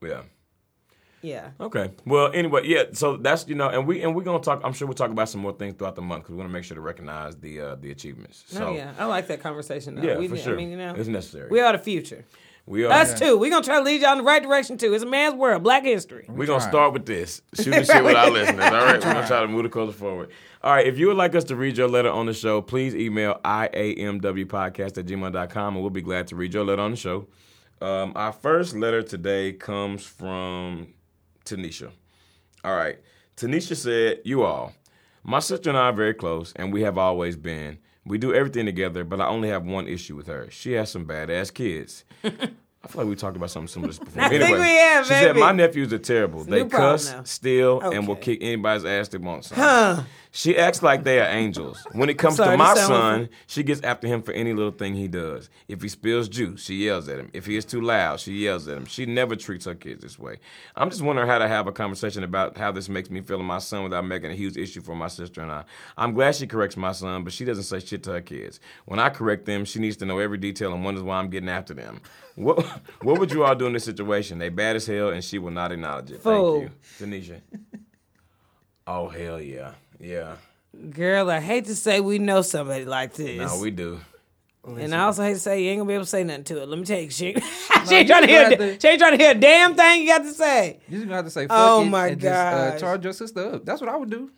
yeah. 0.04 0.22
yeah. 1.22 1.50
Okay. 1.60 1.92
Well, 2.06 2.32
anyway, 2.34 2.62
yeah. 2.66 2.84
So 2.94 3.18
that's 3.18 3.48
you 3.48 3.56
know, 3.56 3.70
and 3.70 3.88
we 3.88 4.02
and 4.02 4.16
we're 4.16 4.24
gonna 4.24 4.44
talk. 4.44 4.62
I'm 4.64 4.74
sure 4.74 4.88
we'll 4.88 4.96
talk 4.96 5.12
about 5.12 5.30
some 5.30 5.42
more 5.42 5.54
things 5.54 5.76
throughout 5.78 5.96
the 5.96 6.02
month 6.02 6.24
because 6.24 6.32
we 6.32 6.38
want 6.38 6.50
to 6.50 6.54
make 6.54 6.64
sure 6.64 6.76
to 6.76 6.82
recognize 6.82 7.36
the 7.38 7.62
uh, 7.62 7.76
the 7.76 7.92
achievements. 7.92 8.44
So 8.48 8.68
oh, 8.68 8.76
yeah. 8.76 8.94
I 8.98 9.06
like 9.06 9.28
that 9.28 9.42
conversation, 9.42 9.96
though. 9.96 10.04
yeah, 10.04 10.18
we, 10.18 10.28
for 10.28 10.38
sure. 10.38 10.54
I 10.54 10.58
mean, 10.58 10.72
you 10.72 10.78
know, 10.78 10.94
it's 10.96 11.08
necessary. 11.08 11.50
we 11.50 11.60
are 11.60 11.72
the 11.72 11.80
future. 11.80 12.26
we 12.66 12.86
are. 12.86 12.92
Us 12.92 13.18
too. 13.18 13.38
We're 13.38 13.50
going 13.50 13.64
to 13.64 13.68
try 13.68 13.78
to 13.78 13.84
lead 13.84 14.02
y'all 14.02 14.14
in 14.14 14.20
the 14.20 14.24
right 14.24 14.42
direction, 14.42 14.78
too. 14.78 14.94
It's 14.94 15.04
a 15.04 15.08
man's 15.08 15.36
world, 15.36 15.64
black 15.64 15.84
history. 15.84 16.26
We're 16.30 16.48
gonna 16.48 16.62
start 16.62 16.94
with 16.94 17.06
this. 17.06 17.42
Shoot 17.56 17.72
the 17.72 17.86
shit 17.86 18.04
with 18.04 18.16
our 18.16 18.30
listeners. 18.30 18.66
All 18.66 18.72
right. 18.72 19.04
We're 19.04 19.14
gonna 19.14 19.28
try 19.28 19.42
to 19.42 19.48
move 19.48 19.64
the 19.64 19.70
culture 19.70 19.94
forward. 19.94 20.30
All 20.64 20.72
right. 20.72 20.88
If 20.88 20.98
you 20.98 21.08
would 21.08 21.18
like 21.18 21.36
us 21.36 21.44
to 21.46 21.56
read 21.56 21.78
your 21.78 21.90
letter 21.90 22.10
on 22.10 22.26
the 22.26 22.34
show, 22.34 22.62
please 22.62 22.96
email 22.96 23.40
iamwpodcast 23.44 24.98
at 24.98 25.06
gmail.com 25.06 25.74
and 25.76 25.84
we'll 25.84 25.90
be 25.90 26.02
glad 26.02 26.28
to 26.28 26.36
read 26.36 26.54
your 26.54 26.64
letter 26.64 26.82
on 26.82 26.92
the 26.92 26.98
show. 26.98 27.28
Um, 27.82 28.14
our 28.16 28.32
first 28.32 28.76
letter 28.76 29.02
today 29.02 29.54
comes 29.54 30.06
from 30.06 30.94
Tanisha. 31.46 31.92
All 32.64 32.76
right. 32.76 33.00
Tanisha 33.36 33.76
said, 33.76 34.20
You 34.24 34.44
all, 34.44 34.74
my 35.24 35.40
sister 35.40 35.70
and 35.70 35.78
I 35.78 35.88
are 35.90 35.94
very 35.94 36.14
close, 36.14 36.54
and 36.56 36.72
we 36.72 36.82
have 36.84 36.98
always 36.98 37.36
been. 37.36 37.80
We 38.06 38.18
do 38.18 38.34
everything 38.34 38.66
together, 38.66 39.04
but 39.04 39.22
I 39.22 39.28
only 39.28 39.50
have 39.50 39.66
one 39.66 39.88
issue 39.88 40.16
with 40.16 40.28
her. 40.28 40.50
She 40.52 40.74
has 40.74 40.92
some 40.92 41.06
badass 41.06 41.54
kids. 41.54 42.04
I 42.24 42.90
feel 42.90 43.04
like 43.04 43.08
we 43.08 43.16
talked 43.16 43.38
about 43.38 43.50
something 43.50 43.70
similar 43.70 43.94
this 43.94 44.00
before. 44.00 44.22
I 44.24 44.30
think 44.30 44.58
we 44.58 44.76
have, 44.76 45.06
she 45.06 45.14
said. 45.14 45.38
My 45.38 45.54
nephews 45.54 45.94
are 45.94 46.00
terrible. 46.00 46.44
They 46.44 46.66
cuss, 46.66 47.12
now. 47.14 47.24
steal, 47.24 47.80
and 47.80 48.08
will 48.08 48.18
kick 48.18 48.40
anybody's 48.42 48.84
ass 48.84 49.08
they 49.08 49.18
want 49.18 49.46
some. 49.46 50.06
She 50.36 50.58
acts 50.58 50.82
like 50.82 51.04
they 51.04 51.20
are 51.20 51.30
angels. 51.30 51.86
When 51.92 52.10
it 52.10 52.18
comes 52.18 52.38
to 52.38 52.58
my 52.58 52.74
son, 52.74 53.30
she 53.46 53.62
gets 53.62 53.82
after 53.82 54.08
him 54.08 54.24
for 54.24 54.32
any 54.32 54.52
little 54.52 54.72
thing 54.72 54.96
he 54.96 55.08
does. 55.08 55.48
If 55.68 55.84
he 55.84 55.88
spills 55.88 56.28
juice, 56.28 56.64
she 56.64 56.86
yells 56.86 57.08
at 57.08 57.20
him. 57.20 57.30
If 57.34 57.46
he 57.46 57.56
is 57.56 57.66
too 57.66 57.82
loud, 57.82 58.20
she 58.20 58.34
yells 58.34 58.68
at 58.68 58.76
him. 58.76 58.86
She 58.86 59.06
never 59.06 59.36
treats 59.36 59.66
her 59.66 59.76
kids 59.76 60.02
this 60.02 60.18
way. 60.18 60.38
I'm 60.76 60.90
just 60.90 61.04
wondering 61.04 61.28
how 61.28 61.38
to 61.38 61.48
have 61.48 61.68
a 61.68 61.72
conversation 61.72 62.24
about 62.24 62.58
how 62.58 62.72
this 62.72 62.90
makes 62.90 63.12
me 63.12 63.22
feel 63.22 63.40
in 63.42 63.46
my 63.46 63.60
son 63.60 63.84
without 63.84 64.06
making 64.06 64.32
a 64.32 64.34
huge 64.34 64.58
issue 64.58 64.82
for 64.82 64.96
my 64.96 65.08
sister 65.08 65.40
and 65.40 65.52
I. 65.52 65.66
I'm 66.00 66.14
glad 66.14 66.34
she 66.34 66.48
corrects 66.48 66.78
my 66.78 66.94
son, 66.94 67.24
but 67.24 67.32
she 67.32 67.46
doesn't 67.46 67.66
say 67.66 67.80
shit 67.80 68.02
to 68.06 68.14
her 68.14 68.22
kids. 68.22 68.60
When 68.86 68.98
I 68.98 69.10
correct 69.10 69.46
them, 69.46 69.66
she 69.66 69.78
needs 69.78 69.98
to 69.98 70.06
know 70.08 70.18
every 70.18 70.40
detail 70.40 70.74
and 70.74 70.84
wonders 70.84 71.04
why 71.04 71.20
I'm 71.20 71.30
getting 71.30 71.50
after 71.50 71.76
them. 71.76 72.02
What 72.34 72.66
what 73.04 73.20
would 73.20 73.32
you 73.32 73.44
all 73.44 73.54
do 73.54 73.68
in 73.68 73.74
this 73.74 73.84
situation? 73.84 74.40
They 74.40 74.50
bad 74.50 74.78
as 74.78 74.88
hell 74.88 75.10
and 75.10 75.24
she 75.24 75.38
will 75.38 75.52
not 75.52 75.72
acknowledge 75.72 76.10
it. 76.10 76.24
Fool. 76.24 76.72
Thank 77.00 77.22
you. 77.22 77.22
Tanisha. 77.22 77.42
Oh 78.88 79.10
hell 79.10 79.40
yeah. 79.40 79.74
Yeah. 80.00 80.36
Girl, 80.90 81.30
I 81.30 81.40
hate 81.40 81.66
to 81.66 81.76
say 81.76 82.00
we 82.00 82.20
know 82.20 82.42
somebody 82.42 82.86
like 82.86 83.14
this. 83.14 83.38
No, 83.52 83.60
we 83.60 83.70
do. 83.72 84.00
and 84.66 84.96
I 84.96 85.04
also 85.04 85.24
hate 85.24 85.34
to 85.34 85.40
say 85.40 85.64
you 85.64 85.70
ain't 85.70 85.80
gonna 85.80 85.88
be 85.88 85.94
able 85.94 86.06
to 86.06 86.10
say 86.10 86.24
nothing 86.24 86.46
to 86.46 86.62
it. 86.64 86.68
Let 86.70 86.80
me 86.80 86.86
tell 86.86 87.00
you, 87.00 87.10
she, 87.10 87.34
she 87.88 87.96
ain't 87.96 88.08
trying 88.08 88.24
to 88.24 88.28
hear. 88.28 88.50
to- 88.50 88.80
She 88.80 88.88
ain't 88.88 89.00
trying 89.00 89.18
to 89.18 89.24
hear 89.24 89.32
a 89.32 89.36
damn 89.40 89.76
thing 89.76 90.02
you 90.02 90.08
got 90.08 90.24
to 90.24 90.32
say. 90.32 90.80
You 90.90 90.98
just 90.98 91.06
gonna 91.06 91.18
have 91.18 91.26
to 91.26 91.32
say 91.32 91.48
fuck 91.48 91.58
Oh 91.58 91.84
it 91.84 91.90
my 91.90 92.08
and 92.08 92.22
just 92.22 92.34
uh, 92.34 92.80
charge 92.80 93.04
your 93.04 93.14
sister 93.14 93.54
up. 93.56 93.66
That's 93.66 93.82
what 93.82 93.90
I 93.90 93.96
would 93.98 94.10
do. 94.10 94.32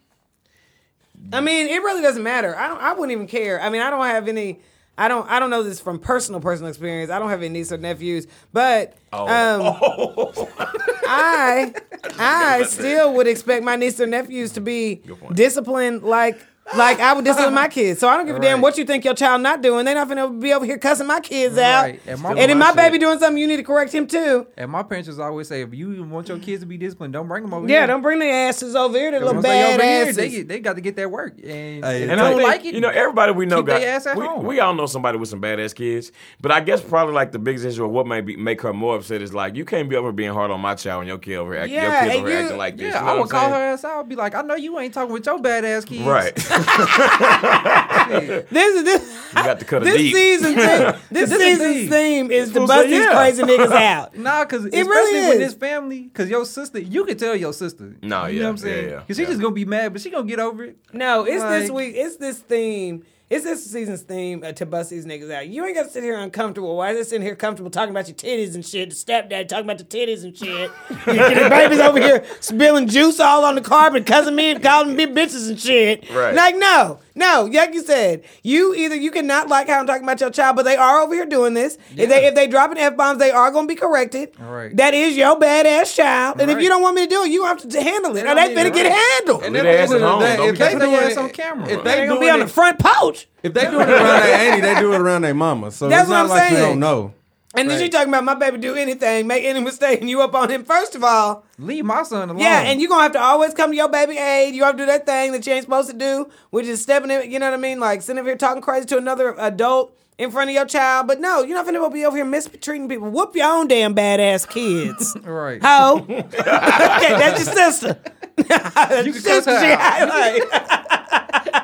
I 1.32 1.42
mean, 1.42 1.68
it 1.68 1.78
really 1.82 2.02
doesn't 2.02 2.22
matter. 2.24 2.56
I 2.58 2.68
don't, 2.68 2.82
I 2.82 2.94
wouldn't 2.94 3.12
even 3.12 3.28
care. 3.28 3.60
I 3.62 3.70
mean, 3.70 3.82
I 3.82 3.90
don't 3.90 4.06
have 4.06 4.28
any. 4.28 4.60
I 4.98 5.08
don't. 5.08 5.30
I 5.30 5.40
don't 5.40 5.50
know 5.50 5.62
this 5.64 5.80
from 5.80 6.00
personal 6.00 6.40
personal 6.40 6.70
experience. 6.70 7.12
I 7.12 7.20
don't 7.20 7.30
have 7.30 7.42
any 7.42 7.50
nieces 7.50 7.74
or 7.74 7.78
nephews, 7.78 8.28
but 8.54 8.96
Oh. 9.12 9.28
um, 9.28 10.48
I 11.08 11.74
I 12.20 12.64
still 12.64 13.14
would 13.16 13.28
expect 13.28 13.64
my 13.64 13.76
nieces 13.76 14.02
or 14.02 14.08
nephews 14.08 14.52
to 14.54 14.62
be 14.62 15.02
disciplined 15.34 16.04
like. 16.04 16.40
Like 16.76 17.00
I 17.00 17.14
would 17.14 17.24
discipline 17.24 17.54
my 17.54 17.68
kids, 17.70 18.00
so 18.00 18.08
I 18.10 18.18
don't 18.18 18.26
give 18.26 18.36
a 18.36 18.40
damn 18.40 18.60
what 18.60 18.76
you 18.78 18.86
think 18.86 19.06
your 19.06 19.14
child 19.14 19.42
not 19.44 19.62
doing. 19.62 19.86
They're 19.86 19.94
not 19.94 20.08
gonna 20.10 20.30
be 20.30 20.52
over 20.52 20.66
here 20.66 20.80
cussing 20.80 21.06
my 21.06 21.20
kids 21.20 21.58
out. 21.60 21.84
Right. 21.84 22.02
And 22.08 22.20
my- 22.22 22.32
And 22.32 22.52
if 22.52 22.58
my 22.58 22.68
shit. 22.70 22.76
baby 22.78 22.98
doing 22.98 23.20
something, 23.20 23.38
you 23.38 23.46
need 23.48 23.58
to 23.58 23.64
correct 23.64 23.94
him 23.94 24.08
too. 24.08 24.48
And 24.58 24.72
my 24.72 24.82
parents 24.82 25.08
just 25.08 25.20
always 25.20 25.48
say, 25.48 25.62
if 25.62 25.74
you 25.76 26.04
want 26.04 26.28
your 26.28 26.40
kids 26.40 26.62
to 26.62 26.66
be 26.66 26.78
disciplined, 26.78 27.14
don't 27.14 27.28
bring 27.28 27.44
them 27.44 27.54
over 27.54 27.68
here. 27.68 27.76
Yeah, 27.76 27.82
here. 27.82 27.88
don't 27.88 28.02
bring 28.02 28.18
their 28.18 28.50
asses 28.50 28.76
over 28.76 28.98
here. 28.98 29.12
They're 29.12 29.20
little 29.20 29.36
Once 29.36 29.44
bad 29.46 29.74
over 29.80 29.84
here, 29.84 30.02
asses. 30.04 30.16
they, 30.16 30.42
they 30.42 30.60
got 30.60 30.74
to 30.76 30.82
get 30.82 30.96
that 30.96 31.12
work. 31.12 31.34
And 31.38 31.86
Hey, 31.86 32.04
And 32.10 32.14
I 32.14 32.16
don't 32.16 32.38
think, 32.40 32.50
like 32.50 32.66
it, 32.66 32.74
you 32.74 32.82
know, 32.82 32.90
everybody 32.90 33.32
we 33.32 33.46
know 33.46 33.58
keep 33.58 33.68
got. 33.68 33.82
ass 33.84 34.08
at 34.08 34.18
we, 34.18 34.26
home. 34.26 34.46
we 34.46 34.60
all 34.60 34.74
know 34.74 34.88
somebody 34.88 35.20
with 35.20 35.30
some 35.30 35.42
badass 35.42 35.76
kids, 35.76 36.12
but 36.42 36.52
I 36.52 36.62
guess 36.62 36.82
probably 36.82 37.14
like 37.14 37.32
the 37.32 37.40
biggest 37.40 37.64
issue 37.66 37.86
of 37.86 37.92
what 37.92 38.08
may 38.08 38.22
be, 38.22 38.38
make 38.38 38.62
her 38.62 38.74
more 38.74 38.96
upset 38.96 39.22
is 39.22 39.34
like 39.36 39.56
you 39.56 39.66
can't 39.66 39.88
be 39.88 39.96
over 39.96 40.12
being 40.12 40.34
hard 40.34 40.50
on 40.50 40.62
my 40.62 40.74
child 40.74 41.02
when 41.02 41.08
your 41.08 41.20
kid 41.20 41.36
over 41.36 41.54
here, 41.54 41.66
Yeah, 41.66 41.84
your 41.84 41.92
kids 42.02 42.12
and 42.16 42.20
over 42.22 42.30
you- 42.32 42.36
acting 42.38 42.58
like 42.58 42.78
this. 42.78 42.92
yeah, 42.94 43.00
you 43.02 43.06
know 43.06 43.12
I 43.12 43.14
what 43.14 43.28
would 43.28 43.36
I'm 43.36 43.42
call 43.42 43.50
her 43.52 43.56
ass 43.66 43.86
out. 43.86 44.00
I'd 44.00 44.10
be 44.10 44.16
like, 44.16 44.34
I 44.34 44.42
know 44.42 44.56
you 44.56 44.80
ain't 44.80 44.94
talking 44.96 45.14
with 45.14 45.26
your 45.28 45.38
badass 45.40 45.86
kids. 45.86 46.02
Right, 46.04 46.34
This 48.52 48.76
is 48.76 48.84
this. 48.84 49.18
you 49.36 49.44
got 49.44 49.60
to 49.60 49.66
cut 49.66 49.82
a 49.82 49.86
This 49.86 49.98
deep. 49.98 50.14
season, 50.16 50.54
theme, 50.56 50.94
this 51.12 51.30
This 51.30 51.32
is 51.32 51.38
season's 51.40 51.74
deep. 51.76 51.90
theme 51.90 52.32
is 52.32 52.48
to 52.50 52.54
Fool 52.56 52.68
bust 52.68 52.82
said, 52.84 52.90
these 52.92 53.00
yeah. 53.06 53.16
crazy 53.16 53.44
niggas 53.44 53.72
out. 53.82 54.16
Nah, 54.18 54.46
cause 54.46 54.66
especially 54.66 54.88
really 54.90 55.28
with 55.30 55.42
is. 55.42 55.54
this 55.54 55.54
family, 55.60 56.10
cause 56.14 56.30
your 56.30 56.46
sister, 56.46 56.80
you 56.80 57.04
can 57.06 57.18
tell 57.18 57.36
your 57.36 57.52
sister. 57.54 57.96
No, 58.02 58.26
you 58.28 58.36
yeah, 58.38 58.40
know 58.42 58.46
what 58.48 58.52
I'm 58.52 58.58
saying? 58.58 58.86
yeah, 58.86 58.92
yeah, 58.96 59.02
Cause 59.08 59.16
she 59.18 59.24
yeah. 59.24 59.28
just 59.30 59.42
gonna 59.42 59.54
be 59.56 59.66
mad, 59.66 59.92
but 59.94 60.02
she 60.02 60.10
gonna 60.12 60.28
get 60.28 60.40
over 60.40 60.64
it. 60.66 60.78
No, 60.94 61.24
it's 61.26 61.44
this 61.44 61.70
Like- 61.70 61.78
week. 61.78 61.96
It's 61.96 62.18
this 62.18 62.40
theme. 62.40 63.04
It's 63.28 63.44
this 63.44 63.66
season's 63.72 64.04
theme 64.04 64.44
uh, 64.44 64.52
to 64.52 64.68
bust 64.68 64.92
these 64.92 65.08
niggas 65.08 65.32
out. 65.32 65.48
You 65.48 65.66
ain't 65.66 65.76
got 65.76 65.84
to 65.84 65.90
sit 65.90 66.04
here 66.04 66.16
uncomfortable. 66.16 66.78
Why 66.78 66.92
is 66.92 67.00
it 67.00 67.10
sitting 67.10 67.26
here 67.26 67.36
comfortable 67.36 67.72
talking 67.72 67.90
about 67.90 68.08
your 68.08 68.16
titties 68.16 68.54
and 68.54 68.64
shit? 68.64 68.92
The 68.92 68.96
stepdad 68.96 69.48
talking 69.48 69.66
about 69.66 69.80
the 69.80 69.84
titties 69.84 70.24
and 70.24 70.38
shit. 70.38 70.70
the 70.90 71.48
baby's 71.50 71.80
over 71.80 72.00
here 72.00 72.24
spilling 72.40 72.88
juice 72.88 73.20
all 73.20 73.44
on 73.44 73.56
the 73.56 73.62
carpet, 73.62 74.06
cussing 74.06 74.36
me 74.36 74.52
and 74.52 74.62
calling 74.62 74.96
me 74.96 75.08
bitches 75.08 75.50
and 75.50 75.60
shit. 75.60 76.08
Right. 76.12 76.36
Like, 76.36 76.56
no, 76.56 77.00
no. 77.16 77.50
Like 77.52 77.74
you 77.74 77.84
said, 77.84 78.24
you 78.44 78.74
either 78.76 78.96
you 78.96 79.10
cannot 79.12 79.48
like 79.48 79.68
how 79.68 79.80
I'm 79.80 79.88
talking 79.88 80.04
about 80.04 80.20
your 80.22 80.30
child, 80.30 80.56
but 80.56 80.64
they 80.64 80.76
are 80.76 81.00
over 81.02 81.14
here 81.14 81.26
doing 81.26 81.54
this. 81.54 81.78
If 81.96 82.10
they 82.10 82.28
if 82.28 82.36
they 82.36 82.48
dropping 82.48 82.78
f 82.78 82.96
bombs, 82.96 83.20
they 83.20 83.32
are 83.32 83.50
going 83.52 83.68
to 83.68 83.74
be 83.74 83.80
corrected. 83.80 84.34
All 84.42 84.52
right. 84.52 84.76
That 84.78 84.94
is 84.94 85.16
your 85.18 85.40
badass 85.40 85.96
child, 85.96 86.40
and 86.42 86.52
if 86.52 86.60
you 86.62 86.68
don't 86.70 86.82
want 86.82 86.96
me 86.96 87.06
to 87.06 87.10
do 87.10 87.24
it, 87.24 87.32
you 87.32 87.46
have 87.46 87.58
to 87.68 87.82
handle 87.82 88.16
it. 88.18 88.26
Or 88.26 88.36
they 88.36 88.50
need 88.50 88.58
finna 88.58 88.74
get 88.74 88.92
handled. 88.92 89.44
And 89.44 89.54
Leave 89.54 89.66
at 89.66 89.66
the 89.66 89.72
their 89.72 89.84
ass 89.84 89.92
at 89.92 90.02
home. 90.02 90.20
the 90.22 90.26
day, 90.28 90.36
Don't 90.38 90.50
if 90.50 90.58
they 90.60 90.66
putting 90.74 90.80
their 90.80 90.88
doing 90.90 91.04
ass 91.04 91.12
it- 91.12 91.18
on 91.18 91.30
camera. 91.30 91.68
if 91.70 91.84
They 91.84 91.96
they 92.02 92.08
gonna 92.08 92.20
be 92.20 92.30
on 92.30 92.40
the 92.42 92.48
front 92.48 92.80
porch. 92.80 93.28
If 93.44 93.54
they 93.54 93.66
doing 93.66 93.82
it 93.82 93.90
around 93.90 94.22
their 94.24 94.36
auntie, 94.52 94.62
they 94.62 94.80
do 94.80 94.94
it 94.94 95.00
around 95.00 95.22
their 95.22 95.34
mama. 95.34 95.72
So 95.72 95.88
That's 95.88 96.02
it's 96.04 96.10
what 96.10 96.16
not 96.16 96.24
I'm 96.24 96.30
like 96.30 96.52
you 96.52 96.58
don't 96.58 96.80
know. 96.80 97.14
And 97.58 97.70
then 97.70 97.80
she 97.80 97.90
talking 97.90 98.10
about 98.10 98.24
my 98.24 98.36
baby 98.36 98.58
do 98.58 98.76
anything, 98.76 99.28
make 99.28 99.44
any 99.44 99.60
mistake, 99.60 100.02
and 100.02 100.10
you 100.10 100.22
up 100.22 100.36
on 100.36 100.50
him. 100.50 100.64
First 100.64 100.96
of 100.96 101.04
all, 101.04 101.46
Leave 101.58 101.86
my 101.86 102.04
son 102.04 102.30
alone. 102.30 102.42
yeah, 102.42 102.62
and 102.62 102.82
you're 102.82 102.90
gonna 102.90 103.04
have 103.04 103.14
to 103.14 103.22
always 103.22 103.54
come 103.54 103.72
to 103.72 103.78
your 103.78 103.90
baby 103.90 104.18
aid. 104.18 104.56
You 104.56 104.64
have 104.64 104.76
to 104.76 104.84
do 104.84 104.86
that 104.88 105.06
thing 105.06 105.32
that 105.32 105.46
you 105.48 105.54
ain't 105.54 105.64
supposed 105.64 105.90
to 105.90 105.96
do, 105.96 106.30
which 106.50 106.66
is 106.66 106.82
stepping 106.82 107.12
in. 107.12 107.32
You 107.32 107.40
know 107.40 107.48
what 107.50 107.54
I 107.54 107.62
mean? 107.62 107.80
Like 107.80 108.02
sitting 108.02 108.20
up 108.20 108.26
here 108.26 108.36
talking 108.36 108.62
crazy 108.62 108.86
to 108.88 108.98
another 108.98 109.36
adult 109.38 109.96
in 110.18 110.32
front 110.32 110.50
of 110.50 110.54
your 110.54 110.66
child. 110.66 111.08
But 111.08 111.20
no, 111.20 111.44
you're 111.44 111.58
not 111.58 111.66
finna 111.66 111.94
be 111.94 112.06
over 112.06 112.18
here 112.18 112.26
mistreating 112.26 112.90
people. 112.90 113.10
Whoop 113.10 113.36
your 113.36 113.52
own 113.52 113.68
damn 113.68 113.96
badass 113.96 114.50
kids. 114.50 115.16
right. 115.24 115.62
Ho. 115.64 116.00
okay, 116.10 116.24
that's 116.32 117.46
your 117.46 117.56
sister. 117.56 118.00
You 118.38 118.44
your 118.50 119.14
can 119.14 119.14
sister. 119.14 119.60
She 119.62 119.72
out. 119.72 121.62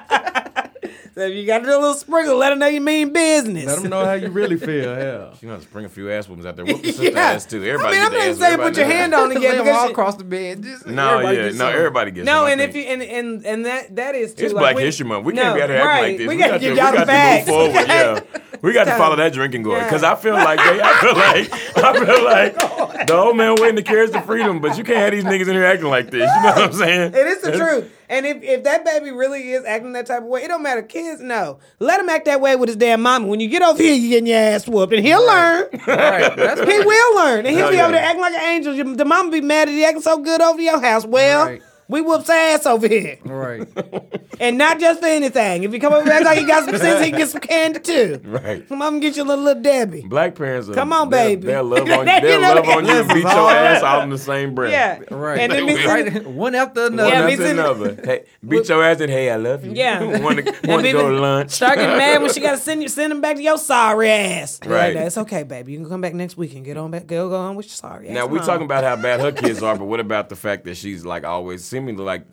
Highlight. 1.22 1.30
so 1.30 1.34
if 1.34 1.36
you 1.42 1.46
got 1.46 1.60
to 1.60 1.66
do 1.66 1.72
a 1.72 1.80
little 1.80 1.94
sprinkle, 1.94 2.38
let 2.38 2.50
them 2.50 2.60
know 2.60 2.68
you 2.68 2.82
mean 2.82 3.14
business. 3.14 3.66
Let 3.66 3.82
them 3.82 3.90
know 3.90 4.06
how 4.06 4.14
you 4.14 4.30
really 4.30 4.58
feel. 4.58 4.96
Hell. 4.96 5.34
You 5.42 5.48
know, 5.48 5.58
to 5.60 5.68
bring 5.70 5.86
a 5.86 5.90
few 5.90 6.12
ass 6.12 6.28
whoopings 6.28 6.46
out 6.46 6.56
there. 6.56 6.66
Whoop 6.66 6.84
your 6.84 6.94
sister 6.94 7.12
Yeah. 7.12 7.20
ass 7.20 7.46
too. 7.46 7.64
Everybody 7.64 7.98
I 7.98 8.10
mean, 8.10 8.22
I'm 8.22 8.30
not 8.30 8.38
saying 8.38 8.58
put 8.60 8.78
your 8.78 8.86
hand 8.86 9.14
on 9.14 9.32
it 9.32 9.36
Lay 9.36 9.42
yet 9.44 9.58
them 9.64 9.76
all 9.76 9.90
across 9.90 10.16
the 10.16 10.24
bed. 10.24 10.64
Just 10.64 10.86
No, 10.88 11.10
everybody 11.20 11.38
yeah, 11.38 11.44
gets 11.44 11.58
no, 11.58 11.66
some. 11.66 11.76
everybody 11.76 12.12
gets. 12.12 12.26
No, 12.26 12.32
some, 12.44 12.48
and 12.48 12.62
if 12.62 12.76
you 12.76 12.82
and 12.84 13.02
and 13.02 13.46
and 13.46 13.66
that 13.66 13.96
that 13.96 14.16
is 14.16 14.34
too. 14.34 14.46
It's 14.46 14.54
like, 14.54 14.62
Black 14.62 14.76
we- 14.78 14.84
History 14.84 15.06
Month. 15.06 15.26
We 15.26 15.34
no, 15.34 15.42
can't 15.44 15.56
be 15.56 15.62
out 15.62 15.70
here 15.70 15.78
acting 15.80 15.88
right. 15.88 16.02
like 16.10 16.18
this. 16.18 16.28
We, 16.28 16.36
got 16.38 16.48
gotta 16.48 16.60
to, 16.60 16.66
give 16.66 16.78
y'all 16.78 16.94
got 16.94 17.00
the 17.00 17.06
facts. 17.06 17.48
move 17.48 17.56
forward. 17.74 17.88
Yeah. 17.88 18.20
We 18.62 18.74
got 18.74 18.84
to 18.84 18.96
follow 18.96 19.16
that 19.16 19.34
drinking 19.34 19.64
gourd 19.64 19.84
because 19.84 20.04
I 20.04 20.14
feel 20.16 20.36
like 20.36 20.60
I 20.60 21.00
feel 21.02 21.16
like 21.16 21.78
I 21.78 22.06
feel 22.06 22.24
like 22.24 22.71
the 23.08 23.14
old 23.16 23.38
man 23.38 23.56
waiting 23.60 23.76
to 23.78 23.84
carry 23.84 24.08
the 24.08 24.22
freedom, 24.22 24.60
but 24.60 24.78
you 24.78 24.84
can't 24.84 24.98
have 25.00 25.12
these 25.12 25.24
niggas 25.24 25.48
in 25.48 25.54
here 25.56 25.66
acting 25.66 25.88
like 25.90 26.12
this. 26.12 26.30
You 26.36 26.44
know 26.44 26.50
what 26.50 26.58
I'm 26.64 26.74
saying? 26.74 27.14
It 27.14 27.28
is 27.28 27.42
the 27.42 27.58
truth. 27.58 27.92
And 28.10 28.26
if, 28.26 28.44
if 28.44 28.64
that 28.66 28.84
baby 28.84 29.12
really 29.12 29.52
is 29.54 29.64
acting 29.64 29.94
that 29.94 30.06
type 30.06 30.24
of 30.24 30.26
way, 30.28 30.44
it 30.44 30.50
don't 30.50 30.62
matter. 30.62 30.82
Kids, 30.82 31.22
no. 31.22 31.60
Let 31.80 32.00
him 32.02 32.10
act 32.10 32.26
that 32.26 32.42
way 32.42 32.58
with 32.58 32.68
his 32.68 32.76
damn 32.76 33.02
mama. 33.02 33.26
When 33.28 33.40
you 33.40 33.48
get 33.48 33.62
over 33.62 33.82
here, 33.82 33.94
you 33.94 34.10
getting 34.10 34.28
your 34.28 34.38
ass 34.38 34.68
whooped. 34.68 34.92
And 34.92 35.06
he'll 35.06 35.26
learn. 35.26 35.70
Right. 35.88 36.36
That's 36.36 36.60
He 36.70 36.80
will 36.80 37.16
learn. 37.16 37.46
And 37.46 37.56
he'll 37.56 37.60
Hell 37.60 37.70
be 37.72 37.78
yeah. 37.78 37.84
over 37.84 37.94
there 37.94 38.04
acting 38.04 38.22
like 38.22 38.34
an 38.34 38.42
angel. 38.42 38.96
The 38.96 39.06
mama 39.06 39.32
be 39.32 39.40
mad 39.40 39.70
at 39.70 39.74
you 39.74 39.86
acting 39.86 40.02
so 40.02 40.18
good 40.18 40.42
over 40.42 40.60
your 40.62 40.82
house. 40.82 41.06
Well, 41.06 41.46
Right. 41.46 41.62
We 41.92 42.02
whoops 42.02 42.30
ass 42.30 42.66
over 42.66 42.88
here. 42.88 43.18
Right. 43.26 43.68
And 44.40 44.58
not 44.58 44.80
just 44.80 45.02
for 45.02 45.06
anything. 45.06 45.62
If 45.66 45.72
you 45.72 45.80
come 45.80 45.94
over 45.94 46.04
here 46.04 46.14
act 46.14 46.26
like 46.26 46.40
he 46.40 46.46
got 46.46 46.66
some 46.66 46.76
sense, 46.76 47.06
he 47.06 47.12
can 47.12 47.20
get 47.20 47.30
some 47.30 47.42
candy 47.42 47.80
too. 47.80 48.20
Right. 48.24 48.68
Come 48.68 48.82
on 48.82 48.94
and 48.94 49.02
get 49.02 49.16
your 49.16 49.26
little, 49.28 49.44
little 49.46 49.62
Debbie. 49.62 50.02
Black 50.02 50.34
parents 50.34 50.68
are, 50.68 50.74
Come 50.74 50.92
on, 50.94 51.12
they'll- 51.12 51.30
baby. 51.36 51.46
They'll 51.46 51.64
love 51.64 51.82
on, 51.92 52.08
You 52.08 52.22
they'll 52.22 52.42
love 52.42 52.68
on 52.68 52.86
you 52.88 52.92
and 52.92 53.08
beat 53.10 53.22
your 53.22 53.52
ass 53.52 53.84
out 53.84 54.02
in 54.02 54.10
the 54.10 54.18
same 54.18 54.56
breath. 54.56 54.72
Yeah. 54.72 55.16
Right. 55.16 55.42
And 55.42 55.52
then 55.52 55.68
They 55.68 55.76
me 55.76 55.86
will. 55.86 55.94
right. 55.94 56.26
One 56.28 56.56
after 56.56 56.88
another. 56.88 57.10
Yeah, 57.12 57.22
One 57.22 57.30
after 57.34 57.46
another. 57.52 58.02
Hey, 58.04 58.26
beat 58.48 58.68
your 58.68 58.84
ass 58.84 59.00
and 59.00 59.12
hey, 59.12 59.30
I 59.30 59.36
love 59.36 59.64
you. 59.64 59.74
Yeah. 59.74 60.02
want 60.20 60.38
to, 60.44 60.68
want 60.68 60.86
to 60.86 60.92
go 60.92 61.12
to 61.12 61.20
lunch. 61.20 61.52
Start 61.52 61.76
getting 61.78 61.98
mad 61.98 62.24
when 62.24 62.34
she 62.34 62.40
got 62.40 62.52
to 62.54 62.58
send 62.70 62.82
you, 62.82 62.88
send 62.90 63.14
him 63.14 63.22
back 63.22 63.36
to 63.36 63.44
your 63.44 63.60
sorry 63.60 64.10
ass. 64.10 64.60
Right. 64.66 64.96
Like, 64.96 65.06
it's 65.06 65.20
okay, 65.20 65.44
baby. 65.44 65.74
You 65.74 65.80
can 65.82 65.90
come 65.90 66.02
back 66.02 66.16
next 66.16 66.36
week 66.36 66.56
and 66.56 66.66
get 66.66 66.78
on 66.78 66.90
back. 66.90 67.06
Go, 67.06 67.30
go 67.30 67.36
on 67.36 67.56
with 67.58 67.68
your 67.68 67.74
sorry 67.76 68.08
ass. 68.08 68.14
Now 68.16 68.26
we 68.26 68.40
mom. 68.40 68.48
talking 68.48 68.66
about 68.66 68.84
how 68.84 68.96
bad 68.96 69.20
her 69.20 69.32
kids 69.32 69.62
are, 69.62 69.78
but 69.78 69.86
what 69.86 70.00
about 70.00 70.30
the 70.30 70.36
fact 70.36 70.64
that 70.66 70.78
she's 70.78 71.06
like 71.06 71.26
always 71.26 71.64
seemingly 71.82 72.04
like 72.04 72.26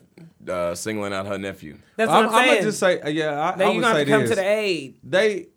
uh, 0.47 0.75
singling 0.75 1.13
out 1.13 1.27
her 1.27 1.37
nephew? 1.37 1.77
That's 1.95 2.09
what 2.09 2.17
I'm, 2.25 2.29
I'm, 2.29 2.35
I'm 2.35 2.41
saying. 2.43 2.53
gonna 2.55 2.61
just 2.67 2.79
say, 2.79 3.01
uh, 3.01 3.09
yeah, 3.09 3.41
I, 3.53 3.57
Then 3.57 3.67
I 3.67 3.71
you 3.71 3.75
would 3.77 3.81
gonna 3.83 3.93
say 3.95 3.99
have 3.99 4.05
to 4.07 4.11
come 4.11 4.21
this. 4.21 4.29
to 4.31 4.35
the 4.35 4.47
aid. 4.47 4.95
They, 5.03 5.47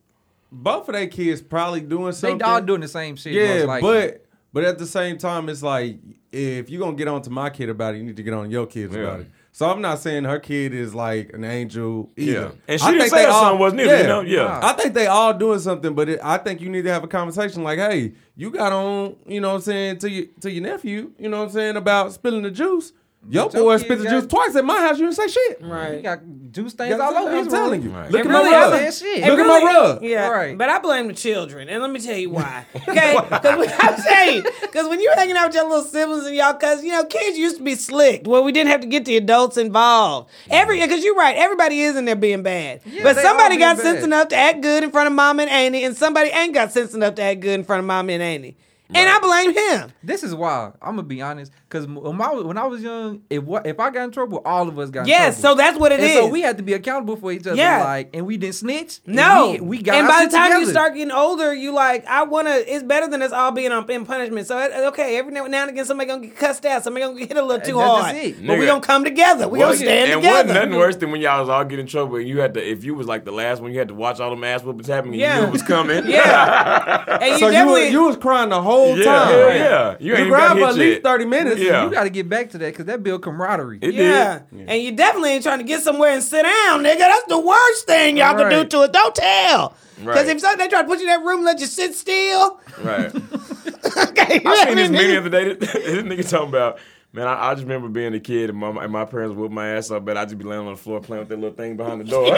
both 0.51 0.89
of 0.89 0.95
their 0.95 1.07
kids 1.07 1.41
probably 1.41 1.81
doing 1.81 2.13
something. 2.13 2.39
They 2.39 2.45
something. 2.45 2.55
all 2.55 2.61
doing 2.61 2.81
the 2.81 2.89
same 2.89 3.17
shit. 3.17 3.33
Yeah, 3.33 3.67
most 3.67 3.81
but 3.83 4.27
but 4.53 4.65
at 4.65 4.79
the 4.79 4.87
same 4.87 5.19
time, 5.19 5.49
it's 5.49 5.63
like 5.63 5.99
if 6.31 6.69
you're 6.71 6.81
gonna 6.81 6.97
get 6.97 7.09
on 7.09 7.23
to 7.23 7.31
my 7.31 7.51
kid 7.51 7.69
about 7.69 7.95
it, 7.95 7.99
you 7.99 8.05
need 8.05 8.17
to 8.17 8.23
get 8.23 8.35
on 8.35 8.51
your 8.51 8.67
kids 8.67 8.95
Yeah. 8.95 9.03
about 9.03 9.21
it. 9.21 9.31
So 9.55 9.69
I'm 9.71 9.83
not 9.83 9.99
saying 9.99 10.25
her 10.25 10.39
kid 10.39 10.73
is 10.73 10.95
like 10.95 11.31
an 11.35 11.45
angel 11.45 12.11
either. 12.17 12.33
Yeah. 12.33 12.51
And 12.69 12.81
she 12.81 12.87
I 12.87 12.91
didn't 12.93 13.01
think 13.03 13.13
say 13.13 13.19
they 13.19 13.25
her 13.27 13.31
all- 13.33 13.43
son 13.51 13.59
wasn't 13.59 13.83
either, 13.83 13.99
you 13.99 14.03
know? 14.05 14.21
Yeah. 14.23 14.61
I 14.63 14.73
think 14.73 14.95
they 14.95 15.07
all 15.07 15.35
doing 15.35 15.59
something, 15.59 15.95
but 15.95 16.09
it, 16.09 16.21
I 16.23 16.39
think 16.39 16.63
you 16.63 16.71
need 16.71 16.85
to 16.85 16.91
have 16.91 17.05
a 17.05 17.07
conversation 17.09 17.63
like, 17.63 17.79
hey, 17.79 18.15
you 18.35 18.51
got 18.51 18.73
on, 18.73 19.17
you 19.27 19.43
know 19.43 19.51
what 19.51 19.55
I'm 19.57 19.61
saying, 19.61 19.99
to 19.99 20.11
your 20.11 20.27
to 20.41 20.51
your 20.51 20.63
nephew, 20.63 21.13
you 21.19 21.29
know 21.29 21.41
what 21.41 21.45
I'm 21.49 21.51
saying, 21.53 21.77
about 21.77 22.13
spilling 22.15 22.43
the 22.43 22.51
juice. 22.51 22.93
Your 23.29 23.45
But 23.47 23.55
your 23.55 23.63
boy 23.63 23.77
spit 23.77 23.99
the 23.99 24.05
got- 24.05 24.11
juice 24.11 24.27
twice 24.27 24.57
at 24.57 24.65
my 24.65 24.79
house. 24.81 24.99
You 24.99 25.07
didn't 25.07 25.17
say 25.17 25.29
shit. 25.29 25.59
Right. 25.63 25.95
You 25.97 26.03
got 26.03 26.21
juice 26.51 26.73
stains 26.73 26.99
all 27.01 27.15
what 27.15 27.23
over 27.29 27.37
I'm 27.37 27.49
telling 27.49 27.81
room. 27.83 27.91
you. 27.93 27.97
Right. 27.97 28.11
Look 28.11 28.21
It 28.25 28.27
at 28.27 28.31
really 28.31 28.51
my 28.51 28.57
rug. 28.71 28.83
is. 28.83 28.99
Shit. 28.99 29.19
It 29.19 29.27
Look 29.29 29.39
at 29.39 29.47
my 29.47 29.63
rug. 29.63 30.03
Yeah, 30.03 30.29
Right. 30.29 30.59
but 30.59 30.69
I 30.69 30.79
blame 30.81 31.07
the 31.07 31.15
children, 31.15 31.69
and 31.69 31.81
let 31.81 31.91
me 31.91 32.01
tell 32.01 32.17
you 32.17 32.31
why. 32.31 32.67
Okay, 32.89 33.17
because 33.31 33.73
I'm 33.79 33.97
saying, 33.99 34.43
because 34.61 34.89
when 34.89 35.01
you're 35.01 35.15
hanging 35.15 35.37
out 35.37 35.47
with 35.47 35.55
your 35.55 35.69
little 35.69 35.85
siblings 35.85 36.27
and 36.27 36.35
y'all 36.35 36.55
cousins, 36.55 36.85
you 36.85 36.93
know, 36.93 37.05
kids 37.05 37.39
used 37.39 37.57
to 37.59 37.63
be 37.63 37.75
slick. 37.77 38.23
Well, 38.27 38.43
we 38.45 38.51
didn't 38.53 38.71
have 38.71 38.81
to 38.83 38.87
get 38.89 39.05
the 39.07 39.17
adults 39.17 39.57
involved. 39.57 40.29
Every 40.51 40.81
because 40.81 41.03
you're 41.05 41.15
right, 41.15 41.37
everybody 41.37 41.81
is 41.81 41.97
in 41.97 42.05
there 42.07 42.17
being 42.17 42.43
bad, 42.43 42.81
but 43.03 43.17
somebody 43.17 43.57
got 43.57 43.77
being 43.77 43.87
sense 43.87 43.99
bad. 44.01 44.05
enough 44.05 44.29
to 44.29 44.37
act 44.37 44.61
good 44.63 44.83
in 44.83 44.91
front 44.91 45.07
of 45.07 45.13
mom 45.15 45.39
and 45.41 45.49
Annie, 45.49 45.85
and 45.85 45.97
somebody 45.97 46.29
ain't 46.31 46.53
got 46.55 46.73
sense 46.73 46.93
enough 46.93 47.15
to 47.15 47.23
act 47.23 47.41
good 47.41 47.59
in 47.61 47.65
front 47.65 47.79
of 47.81 47.87
mom 47.87 48.11
and 48.11 48.23
Annie. 48.23 48.57
And 48.95 49.09
I 49.09 49.19
blame 49.21 49.55
him. 49.55 49.93
This 50.03 50.23
is 50.23 50.35
why 50.35 50.73
I'm 50.81 50.97
gonna 50.97 51.03
be 51.05 51.23
honest, 51.23 51.53
because 51.69 51.87
when 51.87 52.21
I 52.21 52.31
was 52.33 52.45
when 52.45 52.59
I 52.59 52.65
was 52.67 52.83
young, 52.83 53.23
if 53.31 53.43
what 53.45 53.67
if 53.67 53.79
I 53.81 53.91
got 53.91 54.05
in 54.05 54.11
trouble, 54.11 54.43
all 54.45 54.69
of 54.69 54.79
us 54.79 54.91
got 54.91 55.03
in 55.03 55.09
Yes, 55.09 55.41
so 55.41 55.55
that's 55.55 55.79
what 55.79 55.93
it 55.93 56.01
and 56.01 56.09
is. 56.09 56.15
so 56.15 56.27
we 56.29 56.41
had 56.41 56.57
to 56.59 56.63
be 56.63 56.73
accountable 56.75 57.17
for 57.17 57.33
each 57.33 57.47
other. 57.47 57.57
Yeah. 57.57 57.83
like, 57.85 58.11
and 58.15 58.27
we 58.27 58.37
didn't 58.37 58.55
snitch. 58.57 59.01
No, 59.07 59.53
we, 59.53 59.61
we 59.61 59.83
got 59.83 59.97
and 59.97 60.09
by 60.09 60.19
the 60.25 60.31
shit 60.31 60.33
time 60.33 60.61
you 60.61 60.67
start 60.67 60.95
getting 60.95 61.13
older, 61.13 61.53
you 61.55 61.73
like 61.73 62.07
I 62.07 62.25
want 62.25 62.49
to. 62.49 62.73
It's 62.75 62.83
better 62.85 63.09
than 63.09 63.23
us 63.23 63.33
all 63.33 63.51
being 63.53 63.73
on 63.73 63.89
in 63.91 64.05
punishment. 64.07 64.47
So 64.47 64.59
okay, 64.89 65.17
every 65.19 65.33
now 65.33 65.47
now 65.47 65.63
and 65.63 65.71
again, 65.71 65.85
somebody 65.85 66.09
gonna 66.09 66.27
get 66.27 66.37
cussed 66.37 66.65
out. 66.67 66.85
Somebody 66.85 67.05
gonna 67.07 67.19
get 67.19 67.29
hit 67.29 67.37
a 67.37 67.43
little 67.43 67.65
too 67.65 67.77
that's 67.79 68.03
hard. 68.05 68.17
it. 68.17 68.47
But 68.47 68.59
we 68.59 68.65
Nigga. 68.65 68.67
gonna 68.69 68.81
come 68.81 69.05
together. 69.05 69.49
We 69.49 69.59
gonna 69.59 69.77
stand 69.77 70.13
and 70.13 70.21
together. 70.23 70.49
wasn't 70.49 70.55
nothing 70.55 70.79
worse 70.79 70.97
than 70.97 71.11
when 71.13 71.21
y'all 71.21 71.41
was 71.41 71.49
all 71.49 71.65
getting 71.65 71.81
in 71.81 71.87
trouble 71.87 72.17
and 72.17 72.29
you 72.29 72.41
had 72.41 72.55
to 72.55 72.63
if 72.71 72.85
you 72.85 72.95
was 72.95 73.07
like 73.07 73.25
the 73.25 73.33
last 73.33 73.61
one 73.63 73.73
you 73.73 73.79
had 73.79 73.89
to 73.89 73.95
watch 73.95 74.21
all 74.21 74.31
them 74.31 74.45
ass 74.45 74.63
whoopings 74.63 74.87
happening 74.89 75.15
and 75.15 75.21
Yeah. 75.21 75.35
you 75.37 75.43
knew 75.43 75.49
it 75.49 75.53
was 75.53 75.63
coming. 75.63 76.07
Yeah, 76.07 77.19
and 77.21 77.33
you 77.33 77.39
So 77.39 77.49
you 77.49 77.67
was, 77.67 77.91
you 77.93 78.05
was 78.05 78.17
crying 78.17 78.49
the 78.51 78.61
whole 78.63 78.82
yeah, 78.89 79.05
time. 79.05 79.29
hell 79.29 79.49
yeah. 79.55 79.97
You 80.01 80.07
You, 80.13 80.17
ain't 80.17 80.29
cried 80.31 80.59
for 80.59 80.65
at 80.65 80.75
least 80.75 80.95
yet. 80.95 81.03
thirty 81.03 81.25
minutes. 81.25 81.61
Yeah. 81.61 81.85
You 81.85 81.91
got 81.91 82.05
to 82.05 82.11
get 82.11 82.29
back 82.29 82.51
to 82.51 82.59
that 82.59 82.67
because 82.73 82.87
that 82.87 83.03
build 83.03 83.23
camaraderie. 83.23 83.79
It 83.83 83.95
yeah. 83.95 84.41
did. 84.53 84.69
and 84.69 84.83
you 84.83 84.93
definitely 84.93 85.31
ain't 85.31 85.43
trying 85.43 85.59
to 85.59 85.65
get 85.65 85.83
somewhere 85.83 86.11
and 86.13 86.23
sit 86.23 86.43
down, 86.43 86.83
nigga. 86.83 86.99
That's 86.99 87.25
the 87.29 87.39
worst 87.41 87.87
thing 87.87 88.17
y'all 88.17 88.37
can 88.37 88.51
do 88.51 88.65
to 88.65 88.83
it. 88.85 88.93
Don't 88.93 89.15
tell. 89.15 89.75
Because 89.99 90.27
Right. 90.27 90.29
if 90.37 90.41
something 90.41 90.59
they 90.59 90.69
try 90.69 90.83
to 90.83 90.89
put 90.89 90.99
you 90.99 91.05
in 91.09 91.11
that 91.21 91.25
room 91.25 91.37
and 91.39 91.45
let 91.45 91.61
you 91.61 91.67
sit 91.67 91.95
still, 91.95 92.59
Right. 92.83 93.15
okay. 94.09 94.41
I 94.45 94.65
seen 94.67 94.77
this 94.77 94.91
meme 94.91 95.07
the 95.09 95.19
other 95.19 95.29
day. 95.29 95.55
This 95.55 96.03
nigga 96.03 96.29
talking 96.29 96.49
about, 96.49 96.79
man, 97.13 97.29
I, 97.29 97.51
I 97.51 97.55
just 97.55 97.63
remember 97.65 97.89
being 97.89 98.13
a 98.15 98.19
kid 98.19 98.51
and 98.51 98.59
my, 98.59 98.71
and 98.83 98.91
my 98.93 99.05
parents 99.05 99.37
whooped 99.37 99.53
my 99.55 99.69
ass 99.69 99.93
up, 99.93 100.05
but 100.05 100.17
I'd 100.17 100.29
just 100.29 100.39
be 100.39 100.45
laying 100.45 100.67
on 100.67 100.73
the 100.73 100.77
floor 100.77 101.01
playing 101.01 101.21
with 101.21 101.29
that 101.29 101.37
little 101.39 101.55
thing 101.57 101.77
behind 101.77 102.01
the 102.01 102.05
door. 102.05 102.35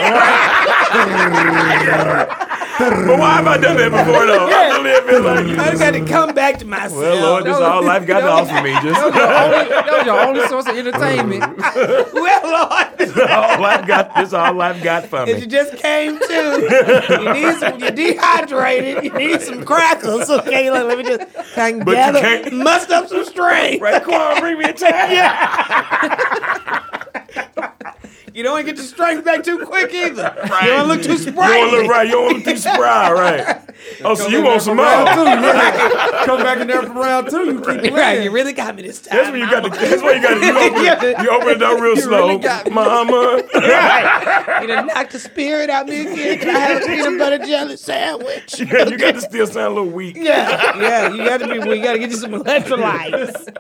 But 2.78 3.18
why 3.18 3.34
have 3.36 3.46
I 3.46 3.56
done 3.58 3.76
that 3.76 3.90
before, 3.90 4.26
though? 4.26 4.48
I 4.48 4.78
really 4.82 5.10
feel 5.10 5.22
like, 5.22 5.46
I 5.58 5.70
just 5.70 5.82
had 5.82 5.94
to 5.94 6.04
come 6.04 6.34
back 6.34 6.58
to 6.58 6.64
myself. 6.66 7.00
well, 7.00 7.22
Lord, 7.22 7.44
this 7.44 7.56
all 7.56 7.82
life 7.84 8.06
got 8.06 8.20
to 8.20 8.28
offer 8.30 8.62
me. 8.62 8.72
Just 8.82 9.00
That 9.00 9.06
was, 9.06 9.14
your 9.14 9.26
only, 9.32 9.68
that 9.68 9.96
was 9.98 10.06
your 10.06 10.20
only 10.20 10.48
source 10.48 10.66
of 10.66 10.76
entertainment. 10.76 11.56
well, 12.14 12.42
Lord. 12.44 13.30
all 13.30 13.60
life 13.60 13.86
got. 13.86 14.14
This 14.16 14.32
all 14.32 14.54
life 14.54 14.82
got 14.82 15.06
for 15.06 15.28
If 15.28 15.40
you 15.40 15.46
just 15.46 15.76
came 15.76 16.18
to, 16.18 17.18
you 17.20 17.32
need 17.32 17.56
some, 17.58 17.78
you're 17.80 17.90
dehydrated, 17.90 19.04
you 19.04 19.12
need 19.12 19.40
some 19.40 19.64
crackers, 19.64 20.28
okay? 20.30 20.70
Let, 20.70 20.86
let 20.86 20.98
me 20.98 21.04
just 21.04 21.32
kind 21.54 21.80
of 21.80 21.84
But 21.86 21.92
you 21.92 21.96
gather, 21.96 22.20
can't- 22.20 22.52
must 22.52 22.90
up 22.90 23.08
some 23.08 23.24
strength. 23.24 23.80
Right, 23.80 24.02
Quan, 24.02 24.40
bring 24.40 24.58
me 24.58 24.64
a 24.66 24.72
towel. 24.72 24.90
You 28.34 28.42
don't 28.42 28.52
want 28.54 28.66
to 28.66 28.72
get 28.72 28.78
your 28.78 28.86
strength 28.86 29.24
back 29.24 29.44
too 29.44 29.64
quick 29.64 29.94
either. 29.94 30.34
Right. 30.50 30.64
You 30.64 30.70
don't 30.70 30.88
look 30.88 31.02
too 31.02 31.16
spry. 31.16 31.46
You 31.46 31.54
don't 31.54 31.70
look 31.70 31.84
sprightly. 31.84 31.88
right. 31.88 32.06
You 32.06 32.12
don't 32.12 32.32
look 32.34 32.44
too 32.44 32.56
spry, 32.56 33.12
right? 33.12 33.60
Oh, 34.02 34.14
so 34.14 34.28
you 34.28 34.42
want 34.42 34.62
some 34.62 34.76
more? 34.76 34.86
round 34.86 35.08
Come 36.26 36.38
back 36.42 36.58
in 36.60 36.68
there 36.68 36.82
for 36.82 36.88
round 36.94 37.28
two. 37.28 37.44
You 37.44 37.58
keep 37.60 37.66
Right, 37.66 37.90
playing. 37.92 38.22
you 38.24 38.30
really 38.30 38.52
got 38.52 38.76
me 38.76 38.82
this 38.82 39.00
time. 39.02 39.18
That's 39.18 39.30
when 39.30 39.40
you 39.40 39.50
got 39.50 39.62
the. 39.64 39.68
That's 39.68 40.00
why 40.02 40.12
you 40.12 40.22
got. 40.22 40.40
You 40.40 40.58
open. 40.58 41.24
You 41.24 41.30
open 41.30 41.48
the 41.48 41.54
door 41.56 41.82
real 41.82 41.96
slow, 41.96 42.28
really 42.28 42.38
got 42.38 42.66
me. 42.66 42.72
Mama. 42.72 43.42
right. 43.54 44.58
You 44.62 44.68
done 44.68 44.86
knocked 44.86 45.12
the 45.12 45.18
spirit 45.18 45.70
out 45.70 45.86
me 45.86 46.00
again. 46.00 46.38
Can 46.38 46.50
I 46.56 46.58
have 46.60 46.82
a 46.82 46.86
peanut 46.86 47.18
butter 47.18 47.38
jelly 47.44 47.76
sandwich? 47.76 48.58
Yeah, 48.60 48.88
you 48.88 48.96
got 48.96 49.14
to 49.16 49.20
still 49.20 49.46
sound 49.46 49.66
a 49.76 49.80
little 49.80 49.90
weak. 49.92 50.16
Yeah, 50.16 50.78
yeah. 50.78 51.12
You 51.12 51.24
got 51.24 51.38
to 51.38 51.48
be. 51.48 51.58
We 51.68 51.80
got 51.80 51.92
to 51.94 51.98
get 51.98 52.10
you 52.10 52.16
some 52.16 52.32
electrolytes. 52.32 53.54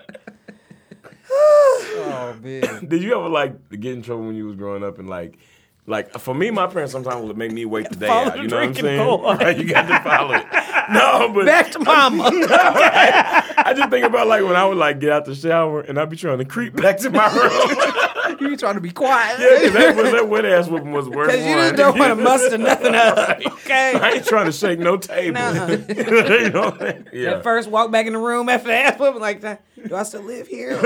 Oh 1.36 2.36
man. 2.42 2.86
Did 2.88 3.02
you 3.02 3.14
ever 3.18 3.28
like 3.28 3.70
get 3.70 3.92
in 3.92 4.02
trouble 4.02 4.26
when 4.26 4.36
you 4.36 4.46
was 4.46 4.56
growing 4.56 4.84
up 4.84 4.98
and 4.98 5.08
like, 5.08 5.38
like 5.86 6.10
for 6.18 6.34
me, 6.34 6.50
my 6.50 6.66
parents 6.66 6.92
sometimes 6.92 7.26
would 7.26 7.36
make 7.36 7.52
me 7.52 7.64
wait 7.64 7.88
the 7.90 7.96
day 7.96 8.06
Follow 8.06 8.30
out. 8.30 8.38
You 8.38 8.48
know 8.48 8.56
what 8.56 8.68
I'm 8.68 8.74
saying? 8.74 9.22
Right, 9.22 9.58
you 9.58 9.64
got 9.64 9.86
to 9.88 10.00
follow 10.08 10.34
it. 10.34 10.46
No, 10.92 11.32
but 11.34 11.46
Back 11.46 11.70
to 11.72 11.78
mama. 11.78 12.24
I 12.32 13.74
just 13.76 13.90
think 13.90 14.04
about 14.04 14.26
like 14.26 14.42
when 14.42 14.56
I 14.56 14.64
would 14.66 14.76
like 14.78 15.00
get 15.00 15.12
out 15.12 15.24
the 15.24 15.34
shower 15.34 15.80
and 15.80 15.98
I'd 15.98 16.10
be 16.10 16.16
trying 16.16 16.38
to 16.38 16.44
creep 16.44 16.74
back 16.76 16.98
to 16.98 17.10
my 17.10 17.26
room. 17.26 18.10
You 18.50 18.56
trying 18.56 18.74
to 18.74 18.80
be 18.80 18.90
quiet. 18.90 19.38
yeah, 19.40 19.60
'cause 19.60 19.72
that 19.72 19.96
was 19.96 20.10
that 20.12 20.28
wet 20.28 20.44
ass 20.44 20.68
whooping 20.68 20.92
was 20.92 21.08
worth 21.08 21.26
Because 21.32 21.44
you 21.46 21.52
one. 21.56 21.64
just 21.64 21.76
don't 21.76 21.98
want 21.98 22.10
to 22.10 22.14
muster 22.24 22.58
nothing 22.58 22.94
up. 22.94 23.40
Okay. 23.64 23.94
I 23.94 24.10
ain't 24.12 24.26
trying 24.26 24.44
to 24.46 24.52
shake 24.52 24.78
no 24.78 24.98
table. 24.98 25.40
Nuh-uh. 25.40 25.68
you 25.88 26.50
know 26.50 26.60
what 26.64 26.74
I'm 26.74 26.78
saying? 26.80 27.08
Yeah. 27.14 27.30
At 27.36 27.42
first, 27.42 27.70
walk 27.70 27.90
back 27.90 28.06
in 28.06 28.12
the 28.12 28.18
room 28.18 28.48
after 28.50 28.68
the 28.68 28.74
ass 28.74 28.98
whooping, 28.98 29.22
like, 29.22 29.40
do 29.40 29.56
I 29.96 30.02
still 30.02 30.20
live 30.22 30.46
here? 30.46 30.78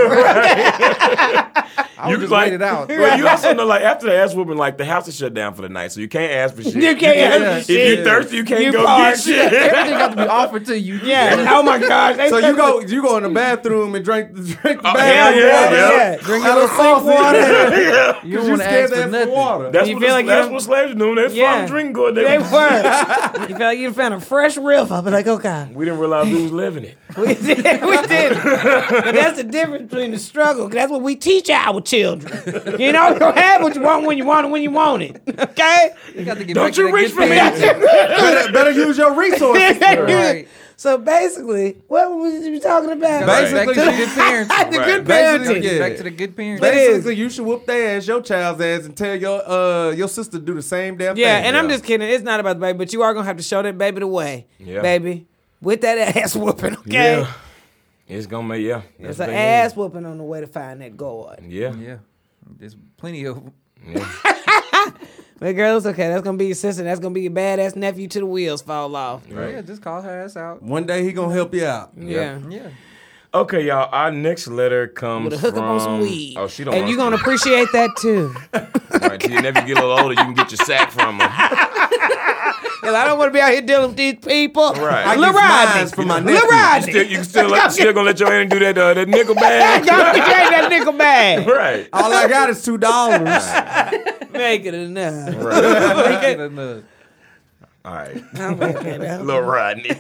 I 2.01 2.11
would 2.11 2.21
just 2.21 2.31
like- 2.31 2.47
wait 2.47 2.53
it 2.55 2.63
out. 2.63 2.89
Well, 2.89 3.19
you 3.19 3.27
also 3.27 3.53
know, 3.55 3.67
like 3.67 3.83
after 3.83 4.07
the 4.07 4.17
ass 4.17 4.33
whooping, 4.35 4.57
like 4.57 4.79
the 4.79 4.85
house 4.85 5.09
is 5.09 5.17
shut 5.17 5.35
down 5.35 5.55
for 5.55 5.63
the 5.63 5.69
night, 5.69 5.91
so 5.93 6.01
you 6.01 6.09
can't 6.09 6.33
ask 6.33 6.55
for 6.55 6.63
shit. 6.63 6.77
you 6.77 6.95
can't 6.97 7.17
have 7.19 7.41
Yeah. 7.43 7.51
the 7.55 7.59
If 7.59 7.67
shit. 7.67 7.99
you 7.99 8.05
thirsty, 8.05 8.37
you 8.37 8.45
can't 8.45 8.63
You 8.63 8.73
go 8.73 8.85
park. 8.85 9.15
get 9.17 9.21
shit. 9.23 9.53
Everything 9.53 9.99
got 9.99 10.11
to 10.11 10.17
be 10.17 10.23
offered 10.29 10.67
to 10.67 10.79
you. 10.79 11.01
Yeah. 11.03 11.47
Oh 11.51 11.63
my 11.65 11.79
gosh. 11.79 12.17
They 12.17 12.29
So 12.29 12.39
you 12.39 12.55
go, 12.57 12.81
you 12.81 13.03
go 13.03 13.17
in 13.17 13.25
the 13.25 13.29
bathroom 13.31 13.95
and 13.97 14.05
drink, 14.05 14.35
the 14.35 14.43
drink 14.43 14.83
the 14.83 14.89
Oh, 14.91 14.95
bathroom 14.95 15.43
yeah, 15.45 15.65
water. 15.65 15.77
yeah, 15.77 16.11
yeah. 16.13 16.17
Drink 16.19 16.45
Out 16.45 16.59
of 16.59 16.71
little 16.71 16.77
sink 16.77 17.05
water. 17.05 17.39
Yeah. 17.49 18.25
You 18.25 18.37
don't 18.37 18.45
You 18.45 18.51
want 18.51 18.61
to 18.63 18.67
scared 18.69 18.85
ask 18.85 18.93
for 18.93 18.97
that 18.99 19.05
for 19.05 19.11
nothing. 19.11 19.31
water. 19.35 19.71
That's 19.71 19.89
You 19.89 19.95
what 19.97 20.03
feel 20.05 20.13
like 20.13 20.25
you 20.25 20.31
that's 20.31 20.45
don't- 20.47 20.53
what 20.55 20.63
slaves 20.63 20.95
do. 20.95 21.15
They 21.15 21.35
Yeah. 21.35 21.53
farm 21.57 21.67
drink 21.69 21.93
good. 21.95 22.15
They, 22.15 22.25
They 22.25 22.39
were. 22.39 22.45
you 23.41 23.47
felt 23.49 23.61
like 23.61 23.79
you 23.79 23.93
found 23.93 24.15
a 24.15 24.21
fresh 24.21 24.57
river. 24.57 24.95
I'll 24.95 25.03
be 25.03 25.11
like, 25.11 25.27
oh, 25.27 25.35
okay. 25.35 25.69
We 25.73 25.85
didn't 25.85 26.01
realize 26.01 26.27
we 26.27 26.43
was 26.43 26.53
living 26.53 26.85
it. 26.85 26.99
We 27.17 27.35
did. 27.35 27.57
We 27.83 27.97
did. 28.07 28.33
But 28.43 29.15
that's 29.15 29.37
the 29.39 29.45
difference 29.45 29.91
between 29.91 30.11
the 30.13 30.19
struggle. 30.19 30.67
'cause 30.67 30.75
that's 30.75 30.91
what 30.93 31.03
we 31.03 31.17
teach 31.17 31.49
our 31.51 31.81
children. 31.81 32.33
You 32.79 32.93
know, 32.93 33.09
you 33.13 33.19
don't 33.19 33.37
have 33.37 33.63
what 33.63 33.75
you 33.75 33.83
want 33.83 34.05
when 34.07 34.19
you 34.19 34.25
want 34.25 34.47
it 34.47 34.51
when 34.51 34.63
you 34.63 34.71
want 34.71 35.03
it. 35.03 35.21
Okay? 35.29 35.91
You 36.15 36.25
got 36.25 36.37
to 36.39 36.45
get 36.45 36.55
Don't 36.55 36.69
back 36.69 36.77
you 36.77 36.87
that 36.87 36.93
reach 36.93 37.13
for 37.13 37.21
me. 37.21 37.29
parenting. 37.37 37.81
better, 37.81 38.53
better 38.53 38.71
use 38.71 38.99
your 38.99 39.15
resources. 39.15 39.79
Right. 39.81 40.47
So 40.81 40.97
basically, 40.97 41.83
what 41.89 42.09
was 42.17 42.47
you 42.47 42.61
talking 42.61 42.93
about? 42.93 43.27
Back 43.27 43.51
Basically- 43.51 43.75
to 43.75 43.81
the 43.81 43.91
good 43.97 44.09
parenting. 44.11 44.49
the 44.71 44.79
Right. 44.79 44.87
good 44.87 45.05
Basically, 45.07 45.55
parenting. 45.57 45.63
yeah. 45.73 45.79
Back 45.81 45.97
to 45.97 46.03
the 46.05 46.11
good 46.11 46.37
parenting. 46.37 46.61
But 46.61 46.75
it 46.75 46.77
is. 46.79 46.89
Basically, 46.99 47.15
you 47.17 47.31
should 47.31 47.45
whoop 47.47 47.67
their 47.67 47.97
ass, 47.97 48.07
your 48.07 48.23
child's 48.23 48.61
ass, 48.61 48.85
and 48.85 48.97
tell 48.97 49.17
your 49.17 49.43
uh 49.45 49.91
your 49.91 50.07
sister 50.07 50.39
to 50.39 50.45
do 50.45 50.55
the 50.55 50.63
same 50.63 50.97
damn 50.97 51.17
thing. 51.17 51.25
Yeah, 51.25 51.39
and 51.39 51.57
I'm 51.57 51.69
just 51.69 51.83
kidding. 51.83 52.09
It's 52.09 52.23
not 52.23 52.39
about 52.39 52.55
the 52.57 52.61
baby, 52.61 52.79
but 52.79 52.93
you 52.93 53.03
are 53.03 53.13
gonna 53.13 53.27
have 53.27 53.37
to 53.39 53.43
show 53.43 53.61
that 53.61 53.77
baby 53.77 53.99
the 53.99 54.07
way, 54.07 54.47
Yeah. 54.61 54.81
baby, 54.81 55.27
with 55.61 55.81
that 55.81 55.99
ass 56.17 56.37
whooping. 56.37 56.75
Okay, 56.77 56.93
Yeah. 57.23 57.33
It's 58.07 58.27
gonna 58.27 58.47
make 58.47 58.65
yeah. 58.65 58.83
It's 59.01 59.19
an 59.19 59.31
ass 59.31 59.75
whooping 59.75 60.07
on 60.07 60.17
the 60.17 60.25
way 60.25 60.41
to 60.41 60.47
find 60.47 60.81
that 60.81 60.97
God. 60.97 61.41
Yeah. 61.47 61.75
Yeah. 61.75 61.97
There's 62.57 62.77
plenty 62.97 63.25
of 63.25 63.43
yeah. 63.85 64.09
But 65.41 65.53
girl, 65.55 65.77
it's 65.77 65.87
okay, 65.87 66.09
that's 66.09 66.23
gonna 66.23 66.37
be 66.39 66.47
your 66.47 66.55
sister. 66.55 66.83
That's 66.83 67.01
gonna 67.01 67.15
be 67.15 67.23
your 67.23 67.31
badass 67.33 67.77
nephew 67.77 68.09
to 68.09 68.19
the 68.21 68.27
wheels 68.27 68.61
fall 68.63 68.95
off. 68.97 69.23
Yeah, 69.31 69.61
just 69.63 69.83
call 69.83 70.03
her 70.03 70.23
ass 70.25 70.37
out. 70.37 70.63
One 70.63 70.85
day 70.85 71.05
he 71.05 71.13
gonna 71.13 71.33
help 71.35 71.55
you 71.55 71.65
out. 71.67 71.93
Yeah. 71.97 72.39
Yeah. 72.49 72.71
Okay, 73.35 73.67
y'all. 73.67 73.89
Our 73.93 74.11
next 74.11 74.49
letter 74.49 74.89
comes 74.89 75.27
With 75.27 75.35
a 75.35 75.39
hook 75.39 75.55
from. 75.55 75.65
up 75.65 75.71
on 75.71 75.81
some 75.81 76.01
weed. 76.01 76.37
Oh, 76.39 76.49
she 76.49 76.65
don't. 76.65 76.75
and 76.75 76.89
you're 76.89 76.97
gonna 76.97 77.17
appreciate 77.17 77.69
that 77.73 77.91
too. 77.97 78.35
Right, 79.01 79.21
till 79.21 79.31
your 79.31 79.43
nephew 79.43 79.75
get 79.75 79.79
a 79.79 79.87
little 79.87 79.99
older, 79.99 80.15
you 80.15 80.17
can 80.25 80.35
get 80.35 80.51
your 80.51 80.57
sack 80.57 80.91
from 80.91 81.21
him. 81.21 81.31
Cause 82.89 82.97
I 82.97 83.05
don't 83.07 83.19
want 83.19 83.29
to 83.29 83.35
be 83.35 83.41
out 83.43 83.51
here 83.53 83.61
dealing 83.61 83.89
with 83.89 83.97
these 83.99 84.15
people. 84.15 84.73
Right. 84.73 85.07
I 85.07 85.15
Lil 85.17 85.35
Rodney. 85.35 85.75
mines 85.81 85.93
for 85.95 86.05
my 86.07 86.21
Lil 86.21 86.35
nephew. 86.37 86.49
Rodney. 86.49 86.91
Still, 86.91 87.07
you 87.07 87.17
can 87.17 87.25
still, 87.25 87.49
let, 87.51 87.71
still 87.71 87.93
gonna 87.93 88.07
let 88.07 88.19
your 88.19 88.33
aunt 88.33 88.49
do 88.51 88.59
that 88.61 88.79
uh, 88.79 88.95
that 88.95 89.07
nickel 89.09 89.35
bag. 89.37 89.85
Don't 89.85 90.17
you 90.17 90.23
take 90.23 90.51
that 90.51 90.71
nickel 90.71 90.95
bag. 90.95 91.47
right. 91.47 91.87
All 91.93 92.11
I 92.11 92.27
got 92.29 92.49
is 92.49 92.65
two 92.65 92.79
dollars. 92.79 93.21
Make 94.33 94.65
it 94.65 94.73
enough. 94.73 95.35
Right. 95.45 96.21
Get 96.23 96.41
enough. 96.41 96.85
All 97.85 97.95
right. 97.95 98.23
I'm 98.37 98.59
okay, 98.63 98.99
Rodney. 99.23 99.91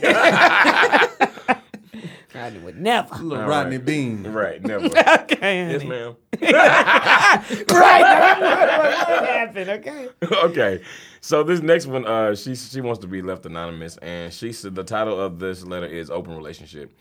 Rodney 2.35 2.59
would 2.61 2.79
never. 2.81 3.15
Little 3.17 3.45
All 3.45 3.51
Rodney 3.51 3.77
right. 3.77 3.85
Bean. 3.85 4.23
right. 4.33 4.63
Never. 4.65 4.87
Okay, 4.87 5.73
Yes, 5.73 5.85
ma'am. 5.85 6.17
Right. 6.41 7.61
That's 7.61 8.41
what, 8.41 9.21
what 9.21 9.29
happened. 9.29 9.71
Okay. 9.71 10.09
okay. 10.33 10.83
So 11.21 11.43
this 11.43 11.61
next 11.61 11.87
one, 11.87 12.07
uh, 12.07 12.35
she 12.35 12.55
she 12.55 12.81
wants 12.81 13.01
to 13.01 13.07
be 13.07 13.23
left 13.23 13.45
anonymous, 13.47 13.97
and 13.99 14.33
she 14.33 14.53
said 14.53 14.75
the 14.75 14.85
title 14.85 15.21
of 15.21 15.39
this 15.39 15.65
letter 15.65 15.87
is 15.87 16.11
"Open 16.11 16.37
Relationship." 16.37 16.93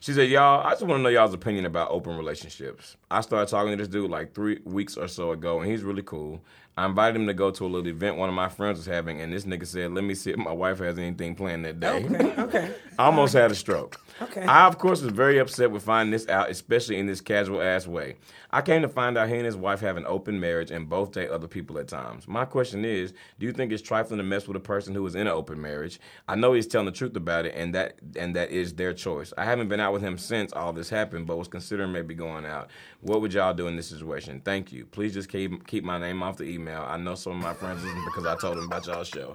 She 0.00 0.12
said, 0.12 0.28
"Y'all, 0.28 0.64
I 0.64 0.70
just 0.70 0.82
want 0.82 0.98
to 1.00 1.02
know 1.02 1.08
y'all's 1.08 1.34
opinion 1.34 1.66
about 1.66 1.90
open 1.90 2.16
relationships. 2.16 2.96
I 3.10 3.20
started 3.22 3.48
talking 3.50 3.72
to 3.72 3.76
this 3.76 3.88
dude 3.88 4.10
like 4.10 4.34
three 4.34 4.60
weeks 4.64 4.96
or 4.96 5.08
so 5.08 5.32
ago, 5.32 5.60
and 5.60 5.70
he's 5.70 5.82
really 5.82 6.02
cool. 6.02 6.42
I 6.78 6.84
invited 6.84 7.16
him 7.16 7.26
to 7.26 7.34
go 7.34 7.50
to 7.50 7.64
a 7.64 7.68
little 7.68 7.88
event 7.88 8.16
one 8.18 8.28
of 8.28 8.34
my 8.34 8.50
friends 8.50 8.78
was 8.78 8.86
having, 8.86 9.20
and 9.22 9.32
this 9.32 9.44
nigga 9.44 9.66
said, 9.66 9.92
"Let 9.92 10.04
me 10.04 10.14
see 10.14 10.32
if 10.32 10.36
my 10.36 10.52
wife 10.52 10.78
has 10.80 10.98
anything 10.98 11.34
planned 11.34 11.64
that 11.64 11.80
day." 11.80 12.04
Okay. 12.04 12.42
Okay. 12.42 12.74
I 12.98 13.04
almost 13.06 13.32
had 13.32 13.50
a 13.50 13.54
stroke. 13.54 13.98
Okay. 14.20 14.42
I, 14.42 14.66
of 14.66 14.78
course, 14.78 15.02
was 15.02 15.12
very 15.12 15.38
upset 15.38 15.70
with 15.70 15.82
finding 15.82 16.10
this 16.10 16.28
out, 16.28 16.50
especially 16.50 16.98
in 16.98 17.06
this 17.06 17.20
casual 17.20 17.60
ass 17.60 17.86
way. 17.86 18.16
I 18.50 18.62
came 18.62 18.80
to 18.82 18.88
find 18.88 19.18
out 19.18 19.28
he 19.28 19.34
and 19.34 19.44
his 19.44 19.56
wife 19.56 19.80
have 19.80 19.98
an 19.98 20.06
open 20.06 20.40
marriage 20.40 20.70
and 20.70 20.88
both 20.88 21.12
date 21.12 21.28
other 21.28 21.48
people 21.48 21.78
at 21.78 21.88
times. 21.88 22.26
My 22.26 22.46
question 22.46 22.84
is, 22.84 23.12
do 23.38 23.44
you 23.44 23.52
think 23.52 23.72
it's 23.72 23.82
trifling 23.82 24.18
to 24.18 24.24
mess 24.24 24.48
with 24.48 24.56
a 24.56 24.60
person 24.60 24.94
who 24.94 25.06
is 25.06 25.14
in 25.14 25.22
an 25.22 25.28
open 25.28 25.60
marriage? 25.60 26.00
I 26.28 26.36
know 26.36 26.54
he's 26.54 26.66
telling 26.66 26.86
the 26.86 26.92
truth 26.92 27.16
about 27.16 27.44
it, 27.46 27.54
and 27.54 27.74
that 27.74 27.96
and 28.16 28.34
that 28.36 28.50
is 28.50 28.74
their 28.74 28.92
choice. 28.92 29.32
I 29.36 29.44
haven't 29.44 29.68
been 29.68 29.80
out 29.80 29.92
with 29.92 30.02
him 30.02 30.16
since 30.18 30.52
all 30.52 30.72
this 30.72 30.88
happened, 30.88 31.26
but 31.26 31.36
was 31.36 31.48
considering 31.48 31.92
maybe 31.92 32.14
going 32.14 32.46
out. 32.46 32.70
What 33.00 33.20
would 33.20 33.34
y'all 33.34 33.54
do 33.54 33.66
in 33.66 33.76
this 33.76 33.88
situation? 33.88 34.40
Thank 34.44 34.72
you. 34.72 34.86
Please 34.86 35.14
just 35.14 35.28
keep 35.28 35.66
keep 35.66 35.84
my 35.84 35.98
name 35.98 36.22
off 36.22 36.36
the 36.36 36.44
email. 36.44 36.65
I 36.72 36.96
know 36.96 37.14
some 37.14 37.32
of 37.32 37.38
my 37.42 37.54
friends 37.54 37.82
listen 37.84 38.04
because 38.06 38.26
I 38.26 38.36
told 38.36 38.56
them 38.58 38.64
about 38.64 38.86
y'all's 38.86 39.08
show. 39.08 39.34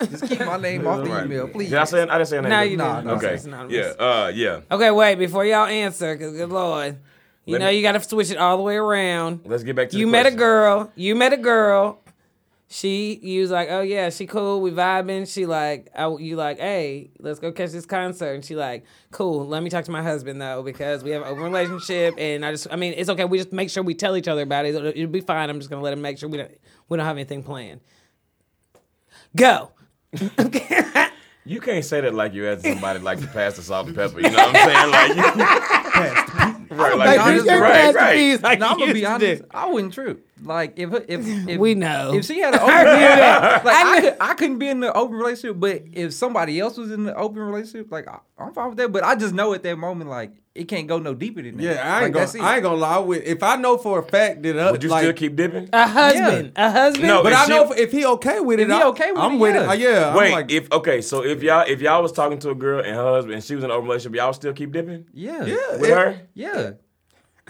Just 0.00 0.26
keep 0.26 0.40
my 0.40 0.56
name 0.56 0.86
off 0.86 1.04
the 1.04 1.10
Right. 1.10 1.26
email, 1.26 1.46
please. 1.48 1.70
Did 1.70 1.78
I 1.78 1.84
say? 1.84 2.02
I 2.02 2.18
didn't 2.18 2.26
say 2.26 2.36
her 2.36 2.42
name. 2.42 2.50
No, 2.50 2.60
you 2.62 2.76
didn't. 2.76 3.04
no. 3.06 3.14
Okay. 3.14 3.34
It's. 3.34 3.46
Yeah. 3.46 3.92
Uh. 3.98 4.32
Yeah. 4.34 4.60
Okay, 4.70 4.90
wait 4.90 5.14
before 5.16 5.44
y'all 5.44 5.66
answer, 5.66 6.16
because 6.16 6.32
good 6.32 6.48
lord, 6.48 6.98
you 7.44 7.52
Let 7.52 7.60
know 7.60 7.68
me- 7.68 7.76
you 7.76 7.82
got 7.82 7.92
to 7.92 8.00
switch 8.00 8.30
it 8.30 8.36
all 8.36 8.56
the 8.56 8.62
way 8.64 8.76
around. 8.76 9.40
Let's 9.44 9.62
get 9.62 9.76
back 9.76 9.90
to 9.90 9.96
You 9.98 10.06
the 10.06 10.12
met 10.12 10.26
a 10.26 10.32
girl. 10.32 10.90
You 10.96 11.14
met 11.14 11.32
a 11.32 11.36
girl. 11.36 12.00
She, 12.74 13.16
you 13.22 13.42
was 13.42 13.50
like, 13.50 13.68
oh 13.70 13.82
yeah, 13.82 14.08
she 14.08 14.26
cool. 14.26 14.62
We 14.62 14.70
vibing. 14.70 15.30
She 15.30 15.44
like, 15.44 15.90
I, 15.94 16.08
you 16.16 16.36
like, 16.36 16.58
hey, 16.58 17.10
let's 17.18 17.38
go 17.38 17.52
catch 17.52 17.70
this 17.72 17.84
concert. 17.84 18.32
And 18.32 18.42
she 18.42 18.56
like, 18.56 18.84
cool. 19.10 19.46
Let 19.46 19.62
me 19.62 19.68
talk 19.68 19.84
to 19.84 19.90
my 19.90 20.02
husband 20.02 20.40
though 20.40 20.62
because 20.62 21.04
we 21.04 21.10
have 21.10 21.20
an 21.20 21.28
open 21.28 21.42
relationship. 21.44 22.14
And 22.16 22.46
I 22.46 22.50
just, 22.52 22.68
I 22.70 22.76
mean, 22.76 22.94
it's 22.96 23.10
okay. 23.10 23.26
We 23.26 23.36
just 23.36 23.52
make 23.52 23.68
sure 23.68 23.82
we 23.82 23.94
tell 23.94 24.16
each 24.16 24.26
other 24.26 24.40
about 24.40 24.64
it. 24.64 24.74
It'll, 24.74 24.86
it'll 24.86 25.06
be 25.08 25.20
fine. 25.20 25.50
I'm 25.50 25.58
just 25.60 25.68
gonna 25.68 25.82
let 25.82 25.92
him 25.92 26.00
make 26.00 26.16
sure 26.16 26.30
we 26.30 26.38
don't, 26.38 26.50
we 26.88 26.96
don't 26.96 27.04
have 27.04 27.16
anything 27.18 27.42
planned. 27.42 27.80
Go. 29.36 29.72
You 31.44 31.60
can't 31.60 31.84
say 31.84 32.00
that 32.00 32.14
like 32.14 32.32
you're 32.34 32.48
asking 32.50 32.74
somebody 32.74 33.00
like 33.00 33.20
to 33.20 33.26
pass 33.26 33.56
the 33.56 33.62
salt 33.62 33.86
and 33.88 33.96
pepper. 33.96 34.20
You 34.20 34.30
know 34.30 34.36
what 34.36 34.56
I'm 34.56 34.68
saying? 34.70 34.90
Like, 34.92 36.70
you, 36.70 36.76
right? 36.76 36.96
Like, 36.96 37.18
Like, 37.18 37.34
you- 37.36 37.42
you 37.52 37.60
right, 37.60 37.72
pass 37.72 37.92
the 37.92 37.98
right. 37.98 38.16
peas 38.16 38.40
like 38.42 38.58
No, 38.60 38.68
I'm 38.68 38.78
gonna 38.78 38.94
be 38.94 39.04
honest. 39.04 39.42
do. 39.42 39.48
I 39.50 39.66
wouldn't 39.66 39.92
trip. 39.92 40.26
Like 40.44 40.78
if 40.78 40.92
if 41.08 41.26
if 41.48 41.58
We 41.58 41.74
know. 41.74 42.14
if 42.14 42.24
she 42.24 42.40
had 42.40 42.54
an 42.54 42.60
open 42.60 42.74
relationship, 42.74 43.64
like 43.64 43.74
I 43.74 43.96
I, 43.96 44.00
could, 44.00 44.16
I 44.20 44.34
couldn't 44.34 44.58
be 44.58 44.68
in 44.68 44.80
the 44.80 44.92
open 44.92 45.16
relationship, 45.16 45.60
but 45.60 45.82
if 45.92 46.12
somebody 46.12 46.58
else 46.58 46.76
was 46.76 46.90
in 46.90 47.04
the 47.04 47.14
open 47.14 47.38
relationship, 47.40 47.92
like 47.92 48.08
I, 48.08 48.18
I'm 48.38 48.52
fine 48.52 48.70
with 48.70 48.78
that. 48.78 48.90
But 48.92 49.04
I 49.04 49.14
just 49.14 49.34
know 49.34 49.54
at 49.54 49.62
that 49.62 49.76
moment, 49.76 50.10
like 50.10 50.32
it 50.54 50.64
can't 50.64 50.86
go 50.86 50.98
no 50.98 51.14
deeper 51.14 51.40
than 51.42 51.56
that. 51.56 51.62
Yeah, 51.62 51.94
I 51.96 52.04
ain't 52.04 52.14
that's 52.14 52.32
gonna. 52.34 52.44
it. 52.44 52.46
I 52.46 52.54
ain't 52.56 52.62
gonna 52.62 52.76
lie 52.76 52.98
with. 52.98 53.22
If 53.24 53.42
I 53.42 53.56
know 53.56 53.78
for 53.78 54.00
a 54.00 54.02
fact 54.02 54.42
that, 54.42 54.58
uh, 54.58 54.72
Would 54.72 54.82
you 54.82 54.90
like, 54.90 55.02
still 55.02 55.12
keep 55.14 55.36
dipping? 55.36 55.68
A 55.72 55.86
husband. 55.86 56.52
A 56.56 56.70
husband. 56.70 57.06
No, 57.06 57.22
but 57.22 57.32
I 57.32 57.44
she- 57.44 57.50
know 57.50 57.72
if, 57.72 57.78
if 57.78 57.92
he 57.92 58.04
okay 58.04 58.40
with 58.40 58.60
it, 58.60 58.68
If 58.68 58.76
he 58.76 58.82
okay 58.84 59.12
with 59.12 59.20
I'm 59.20 59.34
it, 59.34 59.38
with 59.38 59.54
yeah. 59.54 59.62
it. 59.62 59.68
Uh, 59.68 59.72
yeah, 59.74 60.08
I'm 60.10 60.16
Wait, 60.16 60.32
like, 60.32 60.50
if 60.50 60.70
okay, 60.72 61.00
so 61.00 61.24
if 61.24 61.42
y'all 61.42 61.64
if 61.66 61.80
y'all 61.80 62.02
was 62.02 62.12
talking 62.12 62.38
to 62.40 62.50
a 62.50 62.54
girl 62.54 62.80
and 62.80 62.94
her 62.94 63.02
husband 63.14 63.34
and 63.34 63.44
she 63.44 63.54
was 63.54 63.64
in 63.64 63.70
an 63.70 63.76
open 63.76 63.88
relationship, 63.88 64.16
y'all 64.16 64.32
still 64.32 64.52
keep 64.52 64.72
dipping 64.72 65.06
Yeah, 65.14 65.44
yeah, 65.44 65.56
with 65.76 65.84
if- 65.84 65.96
her? 65.96 66.20
yeah. 66.34 66.70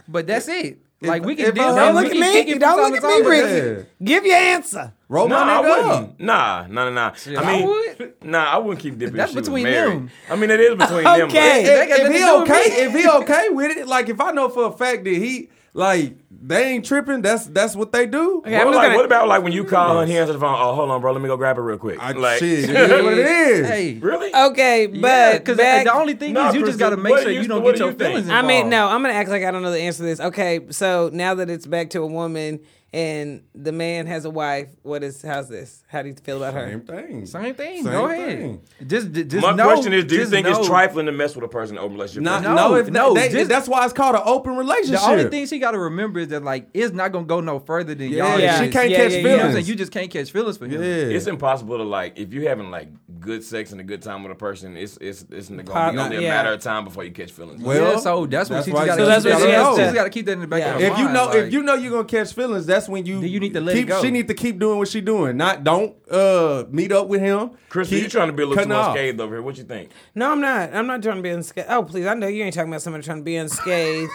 But 0.09 0.27
that's 0.27 0.49
it. 0.49 0.79
Like 1.03 1.25
we 1.25 1.35
can 1.37 1.47
if 1.47 1.55
deal. 1.55 1.75
Don't 1.75 1.95
look 1.95 2.07
at 2.07 2.13
me. 2.13 2.55
Don't 2.59 2.77
look 2.77 2.95
at 2.97 3.03
me, 3.03 3.23
time, 3.23 3.27
Ricky. 3.27 3.87
Give 4.03 4.25
your 4.25 4.37
answer. 4.37 4.93
roll 5.09 5.29
No, 5.29 5.37
my 5.37 5.43
I 5.43 5.63
nigga 5.63 5.71
up. 5.71 6.01
wouldn't. 6.01 6.21
Nah, 6.21 6.67
nah, 6.69 6.85
nah, 6.85 6.91
nah. 6.91 7.13
Shit, 7.13 7.39
I 7.39 7.43
I 7.43 7.57
mean, 7.57 7.67
would. 7.69 8.15
nah, 8.25 8.45
I 8.45 8.57
wouldn't 8.59 8.81
keep 8.81 8.99
dipping. 8.99 9.17
That's 9.17 9.33
if 9.33 9.37
she 9.37 9.41
between 9.43 9.65
married. 9.65 9.93
them. 9.93 10.11
I 10.31 10.37
mean, 10.37 10.51
it 10.51 10.61
is 10.61 10.77
between 10.77 11.05
them. 11.05 11.05
but- 11.05 11.23
Okay. 11.23 11.65
That 11.65 11.89
If, 11.91 11.99
if 12.01 12.07
he 12.13 12.19
to 12.19 12.19
do 12.19 12.41
with 12.41 12.51
okay, 12.51 12.85
if 12.85 12.93
he 12.95 13.09
okay 13.09 13.49
with 13.51 13.77
it, 13.77 13.87
like 13.89 14.09
if 14.09 14.21
I 14.21 14.31
know 14.33 14.49
for 14.49 14.67
a 14.67 14.73
fact 14.73 15.05
that 15.05 15.11
he 15.15 15.51
like 15.75 16.17
they 16.45 16.65
ain't 16.75 16.85
tripping, 16.85 17.23
that's 17.23 17.47
that's 17.47 17.75
what 17.75 17.93
they 17.93 18.05
do. 18.07 18.39
Okay, 18.39 18.57
I'm 18.57 18.67
Well, 18.67 18.75
like, 18.77 18.87
gonna- 18.89 18.97
what 18.97 19.05
about 19.07 19.29
like 19.29 19.43
when 19.43 19.53
you 19.53 19.65
call 19.65 19.95
her 19.97 20.03
and 20.03 20.11
he 20.11 20.19
answers 20.19 20.35
the 20.35 20.41
phone? 20.41 20.55
Oh, 20.59 20.75
hold 20.75 20.91
on, 20.91 21.01
bro. 21.01 21.13
Let 21.13 21.23
me 21.23 21.29
go 21.29 21.37
grab 21.37 21.57
it 21.57 21.63
real 21.63 21.79
quick. 21.79 21.99
I, 21.99 22.13
like, 22.13 22.41
shit, 22.41 22.69
it 22.69 22.71
is 22.77 22.91
what 23.03 23.13
it 23.15 23.19
is. 23.27 23.67
Hey, 23.67 23.95
really? 23.99 24.35
Okay, 24.35 24.87
but 24.87 24.99
yeah, 25.09 25.39
because 25.39 25.57
back- 25.57 25.85
the 25.85 25.95
only 25.95 26.15
thing 26.15 26.35
Nah, 26.35 26.49
is 26.49 26.55
you 26.57 26.67
just 26.67 26.79
got 26.79 26.91
to 26.91 26.97
make 26.99 27.17
sure 27.19 27.31
you- 27.31 27.43
you 27.43 27.49
don't 27.49 27.63
get 27.63 27.77
do 27.77 27.79
your 27.85 27.93
you 27.93 27.97
think? 27.97 28.11
feelings 28.11 28.29
I 28.29 28.43
mean, 28.43 28.69
no, 28.69 28.89
I'm 28.89 29.03
gonna 29.03 29.15
act 29.15 29.31
like 29.31 29.45
I 29.45 29.51
don't 29.51 29.63
know 29.63 29.71
the 29.71 29.81
answer 29.81 29.99
to 29.99 30.05
this. 30.05 30.21
Okay, 30.21 30.61
so 30.71 31.11
now 31.13 31.35
that 31.37 31.49
it's 31.49 31.67
back 31.67 31.91
to 31.91 32.01
a 32.03 32.07
woman 32.07 32.61
and 32.95 33.43
the 33.55 33.73
man 33.73 34.07
has 34.07 34.27
a 34.27 34.31
wife, 34.31 34.69
what 34.83 35.03
is 35.03 35.23
how's 35.23 35.49
this? 35.49 35.83
How 35.89 36.03
do 36.03 36.09
you 36.09 36.15
feel 36.15 36.37
about 36.43 36.53
her? 36.55 36.69
Same 36.69 36.81
thing. 36.83 37.27
Same 37.27 37.55
thing. 37.55 37.83
Same 37.85 37.93
Go 37.93 38.07
ahead. 38.07 38.39
thing. 38.39 38.61
Just, 38.87 39.13
just 39.13 39.37
My 39.43 39.53
know- 39.55 39.65
question 39.65 39.93
is, 39.95 40.05
do 40.05 40.17
you 40.17 40.27
think 40.27 40.47
know- 40.47 40.59
it's 40.59 40.69
trifling 40.69 41.07
to 41.07 41.13
mess 41.13 41.35
with 41.35 41.45
a 41.45 41.49
person 41.49 41.77
in 41.77 41.79
an 41.79 41.85
open 41.85 41.97
relationship? 41.97 42.23
Not, 42.25 42.43
No, 42.43 42.55
no, 42.55 42.75
if 42.75 42.91
no, 42.91 43.15
they, 43.15 43.31
just- 43.31 43.49
that's 43.49 43.67
why 43.67 43.85
it's 43.85 43.95
called 43.95 44.15
an 44.15 44.23
open 44.27 44.57
relationship. 44.57 45.01
The 45.01 45.07
only 45.07 45.29
thing 45.31 45.47
she 45.47 45.59
got 45.59 45.71
to 45.71 45.79
remember 45.79 46.21
is 46.21 46.29
that 46.29 46.43
like 46.45 46.69
it's 46.75 46.93
not 46.93 47.13
gonna 47.13 47.25
go 47.25 47.41
no 47.41 47.59
further 47.61 47.95
than 47.95 48.11
yeah, 48.11 48.29
y'all. 48.29 48.39
Yeah. 48.39 48.63
she 48.63 48.69
can't 48.71 48.91
Yeah, 48.91 48.97
catch 48.99 49.13
yeah, 49.13 49.17
You 49.19 49.23
know 49.25 49.31
what 49.31 49.37
feelings. 49.39 49.55
saying? 49.55 49.67
You 49.67 49.75
just 49.75 49.93
can't 49.93 50.11
catch 50.11 50.31
feelings 50.31 50.57
for 50.59 50.67
him. 50.67 50.73
yeah, 50.83 50.89
It's 51.17 51.27
impossible 51.27 51.79
to 51.79 51.85
like 51.85 52.19
if 52.19 52.33
you're 52.33 52.49
having 52.49 52.71
like 52.71 52.89
good 53.21 53.43
sex 53.45 53.73
and 53.73 53.81
a 53.81 53.85
good 53.85 54.03
time 54.03 54.23
with 54.23 54.33
a 54.33 54.35
person. 54.35 54.77
It's 54.77 54.99
it's 55.01 55.25
it's 55.31 55.49
gonna 55.49 55.63
be 55.63 55.71
Pop- 55.73 55.95
only 55.95 56.17
a 56.17 56.21
yeah. 56.21 56.29
matter 56.29 56.53
of 56.53 56.61
time 56.61 56.85
before 56.85 57.05
you 57.05 57.13
catch 57.13 57.31
feelings. 57.33 57.63
Well, 57.63 57.95
yeah, 57.95 57.99
so 58.01 58.27
that's 58.27 58.51
what 58.51 58.57
that's 58.57 58.67
she 58.67 58.73
why- 58.73 58.87
just 58.87 58.99
got 58.99 58.99
So 58.99 59.05
to. 59.05 59.09
that's 59.09 59.25
what 59.25 59.41
she 59.43 59.51
has 59.53 59.77
to- 59.77 59.85
She's 59.85 59.93
got 59.95 60.05
to 60.05 60.11
keep 60.11 60.27
that 60.27 60.33
in 60.33 60.41
the 60.41 60.47
back 60.47 60.63
of 60.63 60.81
her 60.81 60.87
if 60.93 60.99
you 60.99 61.09
know 61.09 61.31
if 61.33 61.53
you 61.53 61.63
know 61.63 61.75
you're 61.75 61.91
gonna 61.93 62.05
catch 62.05 62.35
feelings, 62.35 62.67
that's 62.67 62.82
when 62.89 63.07
you 63.07 63.21
Then 63.21 63.31
you 63.31 63.41
need 63.41 63.55
to 63.55 63.61
let 63.61 63.75
it 63.77 63.81
keep, 63.81 63.89
go. 63.89 64.03
She 64.03 64.11
need 64.11 64.29
to 64.29 64.35
keep 64.35 64.59
doing 64.59 64.79
what 64.79 64.89
she 64.89 65.01
doing. 65.01 65.37
Not 65.37 65.65
don't 65.65 65.97
uh 66.11 66.65
meet 66.71 66.93
up 66.93 67.09
with 67.09 67.21
him. 67.21 67.51
Chris, 67.69 67.89
keep 67.89 68.03
you 68.03 68.09
trying 68.09 68.29
to 68.29 68.33
be 68.33 68.43
a 68.43 68.47
little 68.47 68.63
too 68.63 68.69
cutting 68.69 68.73
off. 68.73 68.95
scathed 68.97 69.21
over 69.21 69.35
here? 69.37 69.43
What 69.43 69.57
you 69.59 69.65
think? 69.65 69.91
No, 70.15 70.31
I'm 70.33 70.41
not. 70.41 70.75
I'm 70.75 70.87
not 70.87 71.03
trying 71.03 71.17
to 71.17 71.23
be 71.23 71.31
unscathed. 71.31 71.69
Oh, 71.71 71.83
please. 71.83 72.07
I 72.07 72.15
know 72.15 72.27
you 72.27 72.45
ain't 72.45 72.55
talking 72.55 72.71
about 72.71 72.83
somebody 72.83 73.05
trying 73.05 73.19
to 73.19 73.25
be 73.25 73.37
unscathed. 73.37 74.11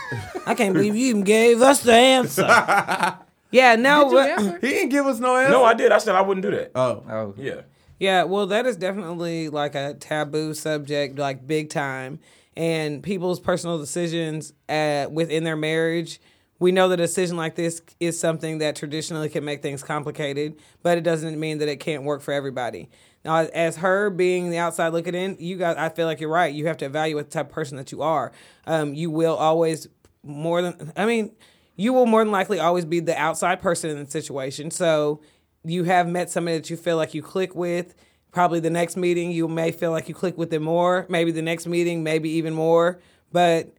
I 0.45 0.53
can't 0.55 0.73
believe 0.73 0.95
you 0.95 1.07
even 1.07 1.23
gave 1.23 1.61
us 1.61 1.81
the 1.81 1.93
answer. 1.93 2.43
yeah, 3.51 3.75
no. 3.75 4.09
Did 4.11 4.39
you? 4.39 4.51
He 4.61 4.69
didn't 4.69 4.89
give 4.89 5.05
us 5.05 5.19
no 5.19 5.35
answer. 5.37 5.51
No, 5.51 5.63
I 5.63 5.73
did. 5.73 5.91
I 5.91 5.97
said 5.97 6.15
I 6.15 6.21
wouldn't 6.21 6.43
do 6.45 6.51
that. 6.51 6.71
Oh, 6.75 7.03
Oh, 7.09 7.33
yeah. 7.37 7.61
Yeah, 7.99 8.23
well, 8.25 8.45
that 8.47 8.67
is 8.67 8.77
definitely 8.77 9.49
like 9.49 9.73
a 9.73 9.95
taboo 9.95 10.53
subject, 10.53 11.17
like 11.17 11.47
big 11.47 11.69
time. 11.71 12.19
And 12.55 13.01
people's 13.03 13.39
personal 13.39 13.77
decisions 13.79 14.53
uh, 14.69 15.07
within 15.11 15.43
their 15.43 15.55
marriage, 15.55 16.19
we 16.59 16.71
know 16.71 16.89
that 16.89 16.99
a 16.99 17.03
decision 17.03 17.37
like 17.37 17.55
this 17.55 17.81
is 17.99 18.19
something 18.19 18.57
that 18.59 18.75
traditionally 18.75 19.29
can 19.29 19.45
make 19.45 19.61
things 19.61 19.83
complicated, 19.83 20.57
but 20.81 20.97
it 20.97 21.01
doesn't 21.01 21.39
mean 21.39 21.59
that 21.59 21.67
it 21.67 21.79
can't 21.79 22.03
work 22.03 22.21
for 22.21 22.33
everybody. 22.33 22.89
Now, 23.23 23.39
as 23.39 23.77
her 23.77 24.09
being 24.09 24.49
the 24.49 24.57
outside 24.57 24.89
looking 24.89 25.13
in, 25.13 25.37
you 25.39 25.57
guys, 25.57 25.75
I 25.77 25.89
feel 25.89 26.05
like 26.07 26.19
you're 26.19 26.29
right. 26.29 26.53
You 26.53 26.67
have 26.67 26.77
to 26.77 26.85
evaluate 26.85 27.25
the 27.25 27.31
type 27.31 27.47
of 27.47 27.51
person 27.51 27.77
that 27.77 27.91
you 27.91 28.01
are. 28.01 28.31
Um, 28.65 28.93
you 28.93 29.11
will 29.11 29.35
always 29.35 29.87
more 30.23 30.61
than, 30.61 30.91
I 30.95 31.05
mean, 31.05 31.35
you 31.75 31.93
will 31.93 32.05
more 32.05 32.23
than 32.23 32.31
likely 32.31 32.59
always 32.59 32.85
be 32.85 32.99
the 33.01 33.17
outside 33.17 33.61
person 33.61 33.89
in 33.89 34.03
the 34.03 34.09
situation. 34.09 34.71
So 34.71 35.21
you 35.63 35.83
have 35.83 36.07
met 36.07 36.29
somebody 36.29 36.57
that 36.57 36.69
you 36.69 36.77
feel 36.77 36.97
like 36.97 37.13
you 37.13 37.21
click 37.21 37.53
with. 37.53 37.93
Probably 38.31 38.59
the 38.59 38.69
next 38.69 38.97
meeting, 38.97 39.31
you 39.31 39.47
may 39.47 39.71
feel 39.71 39.91
like 39.91 40.09
you 40.09 40.15
click 40.15 40.37
with 40.37 40.49
them 40.49 40.63
more. 40.63 41.05
Maybe 41.09 41.31
the 41.31 41.41
next 41.41 41.67
meeting, 41.67 42.03
maybe 42.03 42.29
even 42.31 42.53
more. 42.53 42.99
But, 43.31 43.73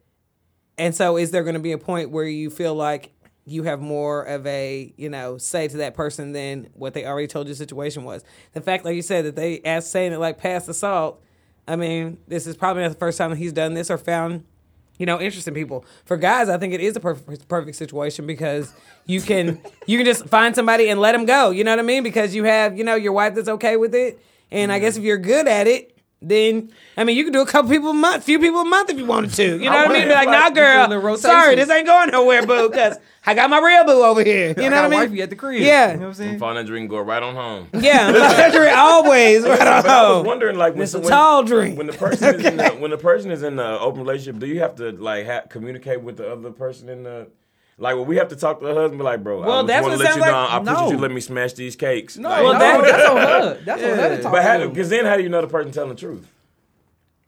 and 0.79 0.95
so 0.95 1.17
is 1.17 1.29
there 1.31 1.43
going 1.43 1.53
to 1.53 1.59
be 1.59 1.73
a 1.73 1.77
point 1.77 2.09
where 2.09 2.25
you 2.25 2.49
feel 2.49 2.73
like 2.73 3.11
you 3.45 3.63
have 3.63 3.81
more 3.81 4.23
of 4.23 4.45
a, 4.47 4.93
you 4.95 5.09
know, 5.09 5.37
say 5.37 5.67
to 5.67 5.77
that 5.77 5.93
person 5.93 6.31
than 6.31 6.69
what 6.73 6.93
they 6.93 7.05
already 7.05 7.27
told 7.27 7.47
your 7.47 7.55
situation 7.55 8.03
was? 8.03 8.23
The 8.53 8.61
fact, 8.61 8.85
like 8.85 8.95
you 8.95 9.01
said, 9.01 9.25
that 9.25 9.35
they 9.35 9.61
asked 9.63 9.91
saying 9.91 10.13
it 10.13 10.17
like 10.17 10.37
past 10.37 10.65
the 10.65 10.73
salt. 10.73 11.21
I 11.67 11.75
mean, 11.75 12.17
this 12.27 12.47
is 12.47 12.55
probably 12.55 12.81
not 12.83 12.89
the 12.89 12.97
first 12.97 13.17
time 13.17 13.29
that 13.29 13.37
he's 13.37 13.53
done 13.53 13.73
this 13.75 13.91
or 13.91 13.97
found 13.97 14.45
you 14.97 15.05
know, 15.05 15.19
interesting 15.19 15.53
people. 15.53 15.85
For 16.03 16.17
guys, 16.17 16.49
I 16.49 16.57
think 16.57 16.73
it 16.73 16.81
is 16.81 16.95
a 16.95 16.99
perfect 16.99 17.47
perfect 17.47 17.77
situation 17.77 18.27
because 18.27 18.73
you 19.05 19.21
can 19.21 19.61
you 19.87 19.97
can 19.97 20.05
just 20.05 20.27
find 20.27 20.53
somebody 20.53 20.89
and 20.89 20.99
let 20.99 21.13
them 21.13 21.25
go. 21.25 21.51
You 21.51 21.63
know 21.63 21.71
what 21.71 21.79
I 21.79 21.83
mean? 21.83 22.03
Because 22.03 22.35
you 22.35 22.43
have 22.43 22.77
you 22.77 22.83
know 22.83 22.95
your 22.95 23.13
wife 23.13 23.33
that's 23.33 23.47
okay 23.47 23.77
with 23.77 23.95
it, 23.95 24.19
and 24.51 24.71
I 24.73 24.79
guess 24.79 24.97
if 24.97 25.03
you're 25.03 25.17
good 25.17 25.47
at 25.47 25.67
it, 25.67 25.97
then 26.21 26.71
I 26.97 27.03
mean 27.05 27.15
you 27.17 27.23
can 27.23 27.31
do 27.33 27.41
a 27.41 27.45
couple 27.45 27.71
people 27.71 27.89
a 27.91 27.93
month, 27.93 28.23
few 28.23 28.39
people 28.39 28.61
a 28.61 28.65
month 28.65 28.89
if 28.89 28.97
you 28.97 29.05
wanted 29.05 29.33
to. 29.33 29.43
You 29.57 29.69
know 29.69 29.75
what 29.77 29.89
I 29.89 29.93
mean? 29.93 30.07
Be 30.07 30.13
like, 30.13 30.27
nah, 30.27 30.47
You 30.47 30.53
do 30.55 30.61
a 30.61 30.87
little 30.87 31.01
girl, 31.01 31.17
sorry, 31.17 31.55
this 31.55 31.69
ain't 31.69 31.85
going 31.87 32.09
nowhere, 32.11 32.45
boo, 32.45 32.69
because 32.69 32.97
I 33.25 33.33
got 33.35 33.49
my 33.49 33.59
real 33.59 33.85
boo 33.85 34.03
over 34.03 34.23
here. 34.23 34.53
You 34.57 34.63
I 34.65 34.69
know 34.69 34.69
got 34.69 34.71
what 34.71 34.83
I 34.85 34.89
mean? 34.89 34.99
wifey 35.11 35.21
at 35.21 35.29
the 35.29 35.35
crib. 35.35 35.61
Yeah. 35.61 35.91
you 35.91 35.93
know 35.95 35.99
what 36.01 36.07
I'm 36.07 36.13
saying. 36.15 36.39
Find 36.39 36.57
that 36.57 36.65
drink, 36.65 36.89
go 36.89 36.99
right 36.99 37.21
on 37.21 37.35
home. 37.35 37.67
Yeah, 37.73 38.07
always 38.77 39.43
right 39.43 39.59
on 39.59 39.81
But 39.83 39.89
I 39.91 40.11
was 40.13 40.25
wondering, 40.25 40.57
like, 40.57 40.73
when, 40.73 40.83
It's 40.83 40.93
a 40.93 40.99
when- 40.99 41.09
tall 41.09 41.43
drink. 41.43 41.77
when 41.77 41.87
the 41.87 41.93
person 41.93 42.35
is 42.35 42.45
in 42.45 42.57
the, 42.57 42.69
when 42.79 42.91
the 42.91 42.97
person 42.97 43.31
is 43.31 43.43
in 43.43 43.55
the 43.55 43.79
open 43.79 44.01
relationship, 44.01 44.39
do 44.39 44.47
you 44.47 44.59
have 44.61 44.75
to 44.75 44.91
like 44.91 45.25
ha- 45.25 45.43
communicate 45.49 46.01
with 46.01 46.17
the 46.17 46.31
other 46.31 46.51
person 46.51 46.89
in 46.89 47.03
the 47.03 47.27
like? 47.79 47.95
Well, 47.95 48.05
we 48.05 48.17
have 48.17 48.27
to 48.29 48.35
talk 48.35 48.59
to 48.59 48.65
the 48.67 48.73
husband, 48.75 49.01
like, 49.01 49.23
bro, 49.23 49.41
Well, 49.41 49.51
I 49.63 49.63
that's 49.63 49.81
want 49.87 49.97
to 49.97 50.03
let 50.03 50.15
you 50.15 50.21
sounds 50.21 50.25
know, 50.25 50.31
like. 50.31 50.51
I 50.51 50.57
appreciate 50.57 50.87
you 50.89 50.95
No. 50.97 51.01
let 51.01 51.11
me 51.11 51.21
smash 51.21 51.53
these 51.53 51.75
cakes. 51.75 52.17
No, 52.17 52.29
Like, 52.29 52.43
Well, 52.43 52.53
no, 52.53 52.59
that- 52.59 52.81
that's 52.83 53.09
on 53.09 53.17
her. 53.17 53.59
That's 53.65 53.83
on 53.83 53.89
her 53.89 53.95
to 54.09 54.15
Yeah. 54.15 54.21
talk 54.21 54.31
but. 54.33 54.69
Because 54.69 54.89
then, 54.89 55.05
how 55.05 55.17
do 55.17 55.23
you 55.23 55.29
know 55.29 55.41
the 55.41 55.47
person 55.47 55.71
telling 55.71 55.89
the 55.89 55.95
truth? 55.95 56.27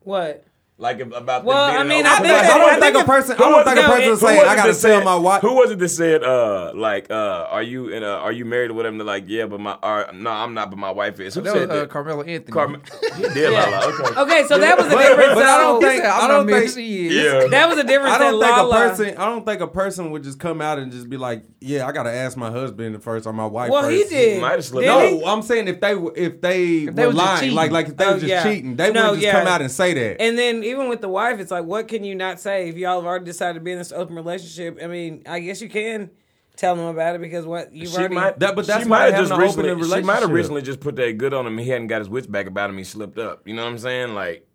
What? 0.01 0.43
Like 0.81 0.99
if, 0.99 1.15
about 1.15 1.43
Well, 1.43 1.67
them 1.67 1.75
I 1.75 1.83
being 1.83 1.89
mean, 1.89 2.05
I 2.07 2.13
open 2.15 2.25
think 2.25 2.37
I 2.39 2.57
don't 2.57 2.61
I 2.61 2.79
think 2.79 2.95
think 2.95 3.05
a 3.05 3.07
person. 3.07 3.35
I 3.35 3.37
don't 3.37 3.63
think 3.63 3.77
a 3.77 3.81
person 3.83 4.01
it- 4.01 4.09
will 4.09 4.17
say, 4.17 4.39
"I 4.39 4.43
gotta 4.55 4.55
that 4.55 4.63
tell 4.63 4.73
said- 4.73 5.03
my 5.05 5.15
wife." 5.15 5.41
Who 5.43 5.53
was 5.53 5.69
it 5.69 5.77
that 5.77 5.89
said, 5.89 6.23
uh, 6.23 6.71
like, 6.73 7.11
uh, 7.11 7.45
are 7.51 7.61
you 7.61 7.89
in 7.89 8.01
a, 8.01 8.07
are 8.07 8.31
you 8.31 8.45
married 8.45 8.71
or 8.71 8.73
whatever? 8.73 8.93
And 8.93 8.99
they're 8.99 9.05
like, 9.05 9.25
yeah, 9.27 9.45
but 9.45 9.59
my, 9.59 9.77
or, 9.83 10.07
no, 10.11 10.31
I'm 10.31 10.55
not, 10.55 10.71
but 10.71 10.79
my 10.79 10.89
wife 10.89 11.19
is. 11.19 11.35
Who 11.35 11.41
That 11.41 11.53
was 11.53 11.61
said 11.61 11.69
uh, 11.69 11.75
that? 11.81 11.89
Carmelo 11.91 12.23
Anthony. 12.23 12.51
Carmen. 12.51 12.81
He 13.15 13.21
did, 13.29 13.53
Lala. 13.53 13.93
Okay. 13.93 14.21
Okay, 14.21 14.47
so 14.47 14.57
that 14.57 14.75
was 14.75 14.87
a 14.87 14.89
But- 14.89 15.07
difference. 15.07 15.33
but 15.35 15.43
I 15.45 15.57
don't 15.59 15.81
think- 15.83 16.03
I 16.03 16.27
don't 16.27 16.47
think- 16.47 16.71
She 16.73 17.07
is. 17.09 17.13
Yeah. 17.25 17.47
that 17.47 17.69
was 17.69 17.77
a 17.77 17.83
difference. 17.83 18.15
I 18.15 18.17
don't 18.17 18.39
that 18.39 18.55
think 18.55 18.67
a 18.67 18.71
person. 18.71 19.17
I 19.17 19.25
don't 19.27 19.45
think 19.45 19.61
a 19.61 19.67
person 19.67 20.09
would 20.09 20.23
just 20.23 20.39
come 20.39 20.61
out 20.61 20.79
and 20.79 20.91
just 20.91 21.07
be 21.11 21.17
like, 21.17 21.43
"Yeah, 21.59 21.85
I 21.85 21.91
gotta 21.91 22.11
ask 22.11 22.35
my 22.37 22.49
husband 22.49 23.03
first 23.03 23.27
or 23.27 23.33
my 23.33 23.45
wife 23.45 23.69
Well, 23.69 23.83
first. 23.83 24.09
he 24.09 24.15
did. 24.15 24.41
Might 24.41 24.53
have 24.53 24.65
slipped 24.65 24.85
Did 24.87 24.89
up. 24.89 25.03
he? 25.03 25.19
No, 25.19 25.25
I'm 25.27 25.43
saying 25.43 25.67
if 25.67 25.79
they 25.79 25.93
were- 25.93 26.13
if 26.15 26.41
they, 26.41 26.85
they 26.87 27.05
were 27.05 27.13
lying, 27.13 27.53
like 27.53 27.69
like 27.69 27.89
if 27.89 27.97
they 27.97 28.05
were 28.07 28.17
just 28.19 28.43
cheating, 28.43 28.75
they 28.77 28.91
No, 28.91 29.11
would 29.11 29.19
just 29.19 29.31
come 29.31 29.45
out 29.45 29.61
and 29.61 29.69
say 29.69 29.93
that. 29.93 30.19
And 30.19 30.39
then 30.39 30.63
even 30.71 30.89
with 30.89 31.01
the 31.01 31.09
wife, 31.09 31.39
it's 31.39 31.51
like, 31.51 31.65
what 31.65 31.87
can 31.87 32.03
you 32.03 32.15
not 32.15 32.39
say 32.39 32.69
if 32.69 32.75
y'all 32.77 32.95
have 32.99 33.05
already 33.05 33.25
decided 33.25 33.55
to 33.55 33.59
be 33.59 33.71
in 33.71 33.77
this 33.77 33.91
open 33.91 34.15
relationship? 34.15 34.79
I 34.83 34.87
mean, 34.87 35.23
I 35.27 35.39
guess 35.39 35.61
you 35.61 35.69
can 35.69 36.09
tell 36.57 36.75
them 36.75 36.85
about 36.85 37.15
it 37.15 37.21
because 37.21 37.45
what 37.45 37.73
you've 37.73 37.89
She 37.89 37.97
already. 37.97 38.15
might, 38.15 38.39
That- 38.39 38.55
but 38.55 38.65
that's 38.67 38.83
she 38.83 38.89
might 38.89 39.13
have 39.13 39.21
just 39.27 39.31
having 39.31 39.45
recently. 39.45 39.69
She 39.69 39.75
might 39.75 39.85
have 39.85 40.05
relationship. 40.05 40.29
recently 40.31 40.61
just 40.63 40.79
put 40.79 40.95
that 40.97 41.17
good 41.17 41.33
on 41.33 41.45
him. 41.47 41.57
He 41.57 41.69
hadn't 41.69 41.87
got 41.87 41.99
his 41.99 42.09
wits 42.09 42.27
back 42.27 42.47
about 42.47 42.69
him. 42.69 42.77
He 42.77 42.83
slipped 42.83 43.17
up. 43.19 43.47
You 43.47 43.53
know 43.53 43.63
what 43.63 43.71
I'm 43.71 43.77
saying? 43.77 44.13
Like, 44.15 44.47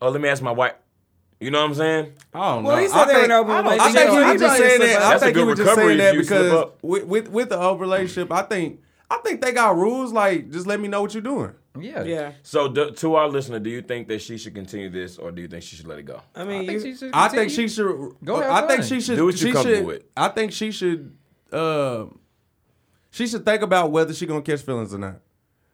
oh, 0.00 0.08
let 0.10 0.20
me 0.20 0.28
ask 0.28 0.42
my 0.42 0.50
wife. 0.52 0.72
You 1.40 1.52
know 1.52 1.60
what 1.60 1.68
I'm 1.70 1.74
saying? 1.74 2.12
I 2.34 2.54
don't 2.54 2.64
Well, 2.64 2.76
know. 2.76 2.82
he 2.82 2.88
said 2.88 2.96
I 2.98 3.04
they 3.06 3.12
were 3.14 3.18
in 3.20 3.28
think- 3.28 3.32
open 3.40 3.50
I 3.54 3.62
don't- 3.62 3.80
I 3.80 3.84
think 3.92 3.96
so 4.10 4.18
he 4.18 4.24
he 4.24 4.32
was 4.32 4.40
just 4.40 4.56
saying 4.58 4.80
that. 4.80 4.96
up. 4.96 5.02
I 5.02 5.08
That's 5.10 5.22
a 5.22 5.24
think 5.26 5.36
he 5.36 5.42
good 5.42 5.48
was 5.48 5.58
just 5.58 5.74
saying 5.76 5.98
that 5.98 6.14
because 6.16 6.64
with, 6.82 7.04
with 7.04 7.28
with 7.30 7.48
the 7.50 7.58
open 7.60 7.80
relationship, 7.80 8.32
I 8.32 8.42
think 8.42 8.80
I 9.10 9.18
think 9.24 9.40
they 9.40 9.52
got 9.52 9.76
rules 9.76 10.12
like 10.12 10.50
just 10.50 10.66
let 10.66 10.80
me 10.80 10.88
know 10.88 11.00
what 11.00 11.14
you're 11.14 11.22
doing. 11.22 11.52
Yeah. 11.80 12.02
Yeah. 12.04 12.32
So 12.42 12.68
do, 12.68 12.90
to 12.90 13.14
our 13.14 13.28
listener, 13.28 13.58
do 13.58 13.70
you 13.70 13.82
think 13.82 14.08
that 14.08 14.20
she 14.20 14.38
should 14.38 14.54
continue 14.54 14.90
this, 14.90 15.18
or 15.18 15.30
do 15.30 15.42
you 15.42 15.48
think 15.48 15.62
she 15.62 15.76
should 15.76 15.86
let 15.86 15.98
it 15.98 16.04
go? 16.04 16.20
I 16.34 16.44
mean, 16.44 16.48
I 16.48 16.58
mean, 16.58 16.66
think 16.66 16.84
you, 16.84 16.92
she 16.92 16.98
should. 16.98 17.10
I 17.14 17.28
think 17.28 17.50
she 17.50 17.68
should. 17.68 18.14
Go 18.24 18.40
have 18.40 18.50
I 18.50 18.66
think 18.66 18.80
fun. 18.80 18.88
she 18.88 19.00
should. 19.00 19.16
Do 19.16 19.26
what 19.26 19.38
she 19.38 19.46
you're 19.46 19.54
comfortable 19.54 19.78
should, 19.78 19.86
with. 19.86 20.02
I 20.16 20.28
think 20.28 20.52
she 20.52 20.70
should. 20.70 21.16
Uh, 21.52 22.06
she 23.10 23.26
should 23.26 23.44
think 23.44 23.62
about 23.62 23.90
whether 23.90 24.12
she 24.12 24.26
gonna 24.26 24.42
catch 24.42 24.62
feelings 24.62 24.92
or 24.92 24.98
not. 24.98 25.20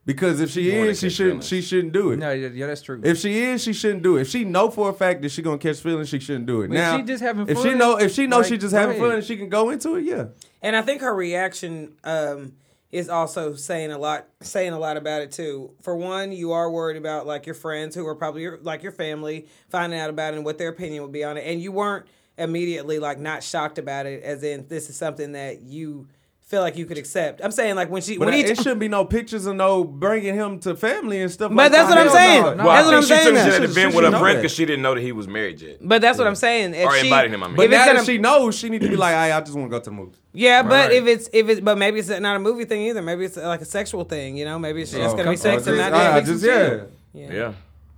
Because 0.07 0.41
if 0.41 0.51
she 0.51 0.71
More 0.71 0.81
than 0.83 0.91
is, 0.91 1.01
she 1.01 1.09
shouldn't. 1.09 1.45
feelings. 1.45 1.49
She 1.49 1.63
shouldn't 1.63 1.93
do 1.95 2.11
it. 2.11 2.19
No, 2.19 2.31
yeah, 2.31 2.49
yeah, 2.49 2.67
that's 2.67 2.83
true. 2.83 3.01
If 3.03 3.19
she 3.19 3.43
is, 3.43 3.63
she 3.63 3.73
shouldn't 3.73 4.03
do 4.03 4.19
it. 4.19 4.23
If 4.23 4.29
she 4.29 4.45
know 4.45 4.71
for 4.71 4.91
a 4.91 4.93
fact 4.93 5.23
that 5.23 5.31
she 5.31 5.41
gonna 5.41 5.57
catch 5.57 5.79
feelings, 5.79 6.11
she 6.11 6.21
shouldn't 6.21 6.47
do 6.47 6.61
it. 6.61 6.69
But 6.69 6.77
if 6.77 6.97
she 6.97 7.03
just 7.05 7.23
having 7.23 7.47
fun, 7.47 7.57
if 7.57 7.63
she 7.63 7.75
know, 7.75 7.97
if 7.97 8.13
she 8.13 8.27
know 8.27 8.39
like, 8.39 8.47
she 8.47 8.59
just 8.59 8.75
having 8.75 8.97
ahead. 8.97 9.03
fun 9.03 9.15
and 9.17 9.25
she 9.25 9.37
can 9.37 9.49
go 9.49 9.71
into 9.71 9.97
it, 9.97 10.05
yeah. 10.05 10.27
and 10.61 10.77
I 10.77 10.83
think 10.83 11.01
her 11.01 11.15
reaction 11.15 11.97
um, 12.05 12.53
is 12.95 13.09
also 13.09 13.55
saying 13.55 13.91
a 13.91 13.99
lot, 13.99 14.29
saying 14.41 14.73
a 14.73 14.79
lot 14.79 14.97
about 14.97 15.21
it 15.21 15.33
too. 15.33 15.73
For 15.83 15.97
one, 15.97 16.31
you 16.31 16.53
are 16.53 16.71
worried 16.71 16.97
about 16.97 17.27
like 17.27 17.45
your 17.45 17.57
friends 17.57 17.97
who 17.97 18.07
are 18.07 18.15
probably 18.15 18.43
your, 18.43 18.59
like 18.63 18.85
your 18.85 18.93
family 18.93 19.49
finding 19.69 19.99
out 19.99 20.11
about 20.11 20.33
it 20.33 20.37
and 20.37 20.45
what 20.45 20.59
their 20.59 20.69
opinion 20.69 21.03
would 21.03 21.11
be 21.11 21.25
on 21.25 21.37
it, 21.37 21.41
and 21.41 21.61
you 21.61 21.73
weren't 21.73 22.07
immediately 22.39 23.01
like 23.01 23.19
not 23.19 23.43
shocked 23.43 23.79
about 23.79 24.07
it, 24.07 24.23
as 24.23 24.45
in 24.45 24.69
this 24.69 24.89
is 24.89 24.97
something 24.97 25.33
that 25.33 25.63
you 25.63 26.07
feel 26.47 26.61
like 26.61 26.77
you 26.77 26.85
could 26.87 26.99
accept. 26.99 27.41
I'm 27.43 27.51
saying 27.51 27.75
like 27.75 27.91
when 27.91 28.03
she 28.03 28.19
But 28.19 28.27
when 28.27 28.35
he 28.35 28.41
it 28.43 28.57
shouldn't 28.59 28.79
be 28.79 28.87
no 28.89 29.05
pictures 29.05 29.47
of 29.47 29.57
no 29.57 29.83
bringing 29.83 30.35
him 30.35 30.59
to 30.61 30.77
family 30.77 31.21
and 31.23 31.31
stuff. 31.31 31.49
But 31.51 31.57
like 31.57 31.73
that's 31.73 31.89
that. 31.89 31.95
what 31.97 31.99
I'm 31.99 32.07
Hell 32.07 32.15
saying. 32.15 32.43
no. 32.43 32.55
No, 32.55 32.65
Well, 32.65 32.75
That's 32.75 32.85
I 32.87 32.91
what 32.91 32.95
I'm 32.97 33.03
she 33.03 33.09
saying. 33.09 33.25
took 33.25 33.35
it 33.35 33.37
to 33.37 33.45
She 33.45 33.51
that 33.51 33.55
should- 33.55 33.71
event 33.71 33.93
she 33.93 33.97
with 33.97 34.05
her 34.05 34.11
know 34.11 34.19
friend 34.21 34.37
that. 34.39 34.43
because 34.43 34.55
she 34.55 34.65
didn't 34.67 34.83
know 34.83 34.95
that 34.95 35.01
he 35.01 35.13
was 35.13 35.27
married 35.27 35.61
yet. 35.61 35.79
But 35.81 36.03
that's 36.03 36.19
what 36.19 36.27
I'm 36.27 36.35
saying. 36.35 36.75
If 36.75 36.87
Or 36.87 36.95
she, 36.97 37.07
invited 37.07 37.33
him, 37.33 37.43
I 37.43 37.47
mean. 37.49 37.57
But 37.57 37.67
if 37.67 37.73
it's 37.73 37.79
now 37.87 37.93
gonna- 37.95 38.05
she 38.05 38.19
knows, 38.19 38.55
she 38.59 38.69
need 38.69 38.83
to 38.83 38.89
be 38.89 38.97
like, 38.97 39.15
"Hey, 39.15 39.33
I 39.33 39.41
just 39.41 39.55
want 39.57 39.71
to 39.71 39.71
go 39.71 39.79
to 39.79 39.85
the 39.85 39.91
movie." 39.91 40.13
Yeah, 40.35 40.63
but 40.63 40.71
Right. 40.89 40.93
if 40.93 41.07
it's 41.07 41.29
if 41.33 41.49
it's 41.49 41.61
but 41.61 41.79
maybe 41.79 41.99
it's 42.01 42.09
not 42.09 42.37
a 42.37 42.39
movie 42.41 42.65
thing 42.67 42.83
either. 42.83 43.01
Maybe 43.03 43.25
it's 43.25 43.37
like 43.37 43.61
a 43.63 43.65
sexual 43.65 44.05
thing. 44.05 44.37
You 44.37 44.45
know, 44.45 44.59
maybe 44.59 44.83
it's 44.83 44.91
just 44.93 45.15
Oh, 45.15 45.17
gonna 45.17 45.31
be 45.31 45.37
sex 45.37 45.67
and 45.67 45.79
not 45.79 45.93
that. 45.93 46.25
just 46.27 46.45
yeah. 46.45 46.81
Yeah. 47.15 47.33
Yeah. 47.33 47.53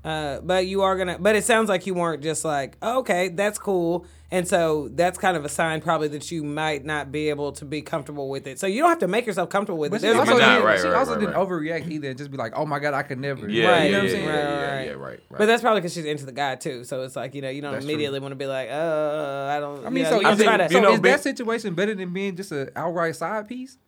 Uh, 0.05 0.41
but 0.41 0.67
you 0.67 0.83
are 0.83 0.97
gonna. 0.97 1.17
But 1.19 1.35
it 1.35 1.45
sounds 1.45 1.69
like 1.69 1.85
you 1.87 1.95
weren't 1.95 2.23
just 2.23 2.45
like, 2.45 2.77
oh, 2.81 2.99
okay, 3.01 3.29
that's 3.29 3.59
cool. 3.59 4.07
And 4.29 4.49
so 4.49 4.89
that's 4.89 5.19
kind 5.19 5.37
of 5.37 5.45
a 5.45 5.49
sign, 5.49 5.81
probably, 5.81 6.09
that 6.09 6.33
you 6.33 6.43
might 6.43 6.85
not 6.85 7.13
be 7.13 7.29
able 7.29 7.53
to 7.53 7.65
be 7.65 7.81
comfortable 7.81 8.29
with 8.29 8.49
it. 8.49 8.59
So 8.59 8.67
you 8.67 8.81
don't 8.81 8.89
have 8.89 8.99
to 8.99 9.07
make 9.07 9.25
yourself 9.25 9.51
comfortable 9.51 9.79
with 9.79 9.93
But 9.93 10.03
it. 10.03 10.13
she 10.13 10.19
also, 10.19 10.37
Nah, 10.37 10.39
didn't, 10.55 10.65
right, 10.65 10.81
she 10.81 10.87
right, 10.89 10.97
also 10.97 11.13
right, 11.13 11.21
didn't 11.21 11.35
right. 11.37 11.49
overreact 11.49 11.89
either. 11.89 12.09
and 12.09 12.19
Just 12.19 12.33
be 12.33 12.37
like, 12.37 12.53
"Oh 12.57 12.67
my 12.67 12.81
god, 12.81 12.93
I 12.93 13.05
could 13.05 13.21
never." 13.21 13.49
Yeah, 13.49 13.69
Right. 13.71 13.77
yeah, 13.79 13.85
You 13.85 13.93
know 13.93 13.99
what 13.99 14.01
I'm 14.01 14.07
yeah, 14.07 14.11
saying? 14.13 14.25
yeah, 14.27 14.33
Right, 14.35 14.85
yeah, 14.87 14.91
right. 14.91 14.99
right, 14.99 15.01
right. 15.31 15.39
But 15.39 15.47
that's 15.47 15.63
probably 15.63 15.81
because 15.81 15.95
she's 15.95 16.07
into 16.07 16.27
the 16.27 16.33
guy 16.33 16.57
too. 16.57 16.83
So 16.83 17.03
it's 17.03 17.15
like 17.15 17.37
you 17.37 17.43
know 17.43 17.51
you 17.51 17.63
don't 17.63 17.73
That's 17.75 17.85
immediately 17.85 18.19
want 18.19 18.33
to 18.33 18.37
be 18.37 18.47
like, 18.47 18.69
uh, 18.69 19.47
I 19.49 19.61
don't. 19.61 19.87
I 19.87 19.91
mean, 19.91 20.03
you 20.05 20.11
so, 20.11 20.21
you 20.21 20.29
is, 20.29 20.43
try 20.43 20.57
to. 20.57 20.69
so 20.71 20.75
you 20.75 20.81
know, 20.83 20.93
is 20.95 21.01
big- 21.01 21.13
that 21.13 21.23
situation 21.23 21.75
better 21.75 21.95
than 21.95 22.13
being 22.13 22.35
just 22.35 22.51
an 22.51 22.71
outright 22.75 23.15
side 23.15 23.47
piece? 23.49 23.79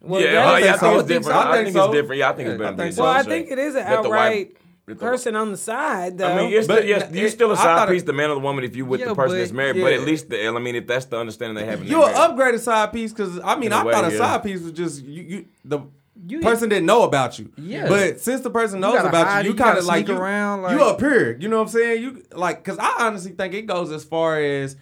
well, 0.00 0.20
yeah, 0.20 0.32
that 0.34 0.46
oh, 0.54 0.56
is- 0.56 0.64
yeah, 0.66 0.72
I 0.74 0.76
so. 0.76 0.80
think 0.80 0.84
I 0.84 0.98
it's 1.00 1.08
think 1.08 1.08
different. 1.08 1.24
so. 1.24 1.32
I 1.32 1.50
I 1.50 1.54
think 1.56 1.64
think 1.66 1.74
so. 1.76 1.84
it's 1.86 1.94
different. 1.94 2.18
Yeah, 2.20 2.28
I 2.30 2.32
think 2.34 2.48
it's 2.48 2.58
better 2.58 2.72
I 2.72 2.76
think 2.76 2.92
so. 2.94 3.02
well, 3.02 3.12
I 3.12 3.22
think 3.24 3.50
it 3.50 3.58
is 3.58 3.74
an 3.74 3.84
That 3.84 4.02
the 4.04 4.08
wife- 4.08 4.18
outright 4.20 4.48
that 4.54 4.54
the- 4.54 4.63
person 4.94 5.34
on 5.34 5.50
the 5.50 5.56
side, 5.56 6.18
though. 6.18 6.26
I 6.26 6.36
mean, 6.36 6.52
it's 6.52 6.66
But 6.66 6.78
still, 6.80 6.88
yes, 6.88 7.10
you're 7.12 7.28
still 7.30 7.50
a 7.52 7.56
side 7.56 7.62
thought 7.64 7.88
it- 7.88 7.92
piece, 7.92 8.02
the 8.02 8.12
man 8.12 8.30
or 8.30 8.34
the 8.34 8.40
woman, 8.40 8.64
if 8.64 8.76
you 8.76 8.84
with 8.84 9.00
Yeah, 9.00 9.06
the 9.08 9.14
person 9.14 9.36
but- 9.36 9.38
that's 9.38 9.52
married. 9.52 9.80
But 9.80 9.92
at 9.94 10.00
least, 10.02 10.28
the, 10.28 10.46
I 10.46 10.58
mean, 10.58 10.74
if 10.76 10.86
that's 10.86 11.06
the 11.06 11.16
understanding 11.18 11.54
they 11.56 11.64
have 11.70 11.80
in 11.80 11.86
You 11.86 12.00
their 12.00 12.08
an 12.08 12.14
marriage. 12.36 12.54
upgraded 12.56 12.60
side 12.60 12.92
piece 12.92 13.12
because 13.12 13.40
I 13.42 13.54
mean 13.54 13.66
In 13.68 13.72
a 13.72 13.76
I 13.76 13.84
way, 13.84 13.92
thought 13.94 14.04
a 14.04 14.12
yeah. 14.12 14.18
side 14.18 14.42
piece 14.42 14.60
was 14.60 14.72
just 14.72 15.02
you, 15.02 15.22
you 15.22 15.44
the 15.64 15.78
You- 16.26 16.40
person 16.40 16.68
didn't 16.68 16.86
know 16.86 17.02
about 17.04 17.38
you. 17.38 17.50
Yeah. 17.56 17.88
But 17.88 18.20
since 18.20 18.42
the 18.42 18.50
person 18.50 18.80
knows 18.80 18.94
gotta 18.94 19.08
about 19.08 19.26
hide 19.26 19.44
you, 19.46 19.52
you 19.52 19.56
you 19.56 19.62
kind 19.64 19.78
of 19.78 19.84
like 19.86 20.06
sneak 20.06 20.16
you, 20.16 20.22
around, 20.22 20.62
like- 20.62 20.76
you 20.78 20.84
up 20.84 21.00
here. 21.00 21.36
You 21.40 21.48
know 21.48 21.56
what 21.56 21.62
I'm 21.62 21.68
saying? 21.68 22.02
You 22.02 22.22
like 22.32 22.62
because 22.62 22.78
I 22.78 23.06
honestly 23.06 23.32
think 23.32 23.54
it 23.54 23.62
goes 23.66 23.90
as 23.90 24.04
far 24.04 24.38
as. 24.38 24.76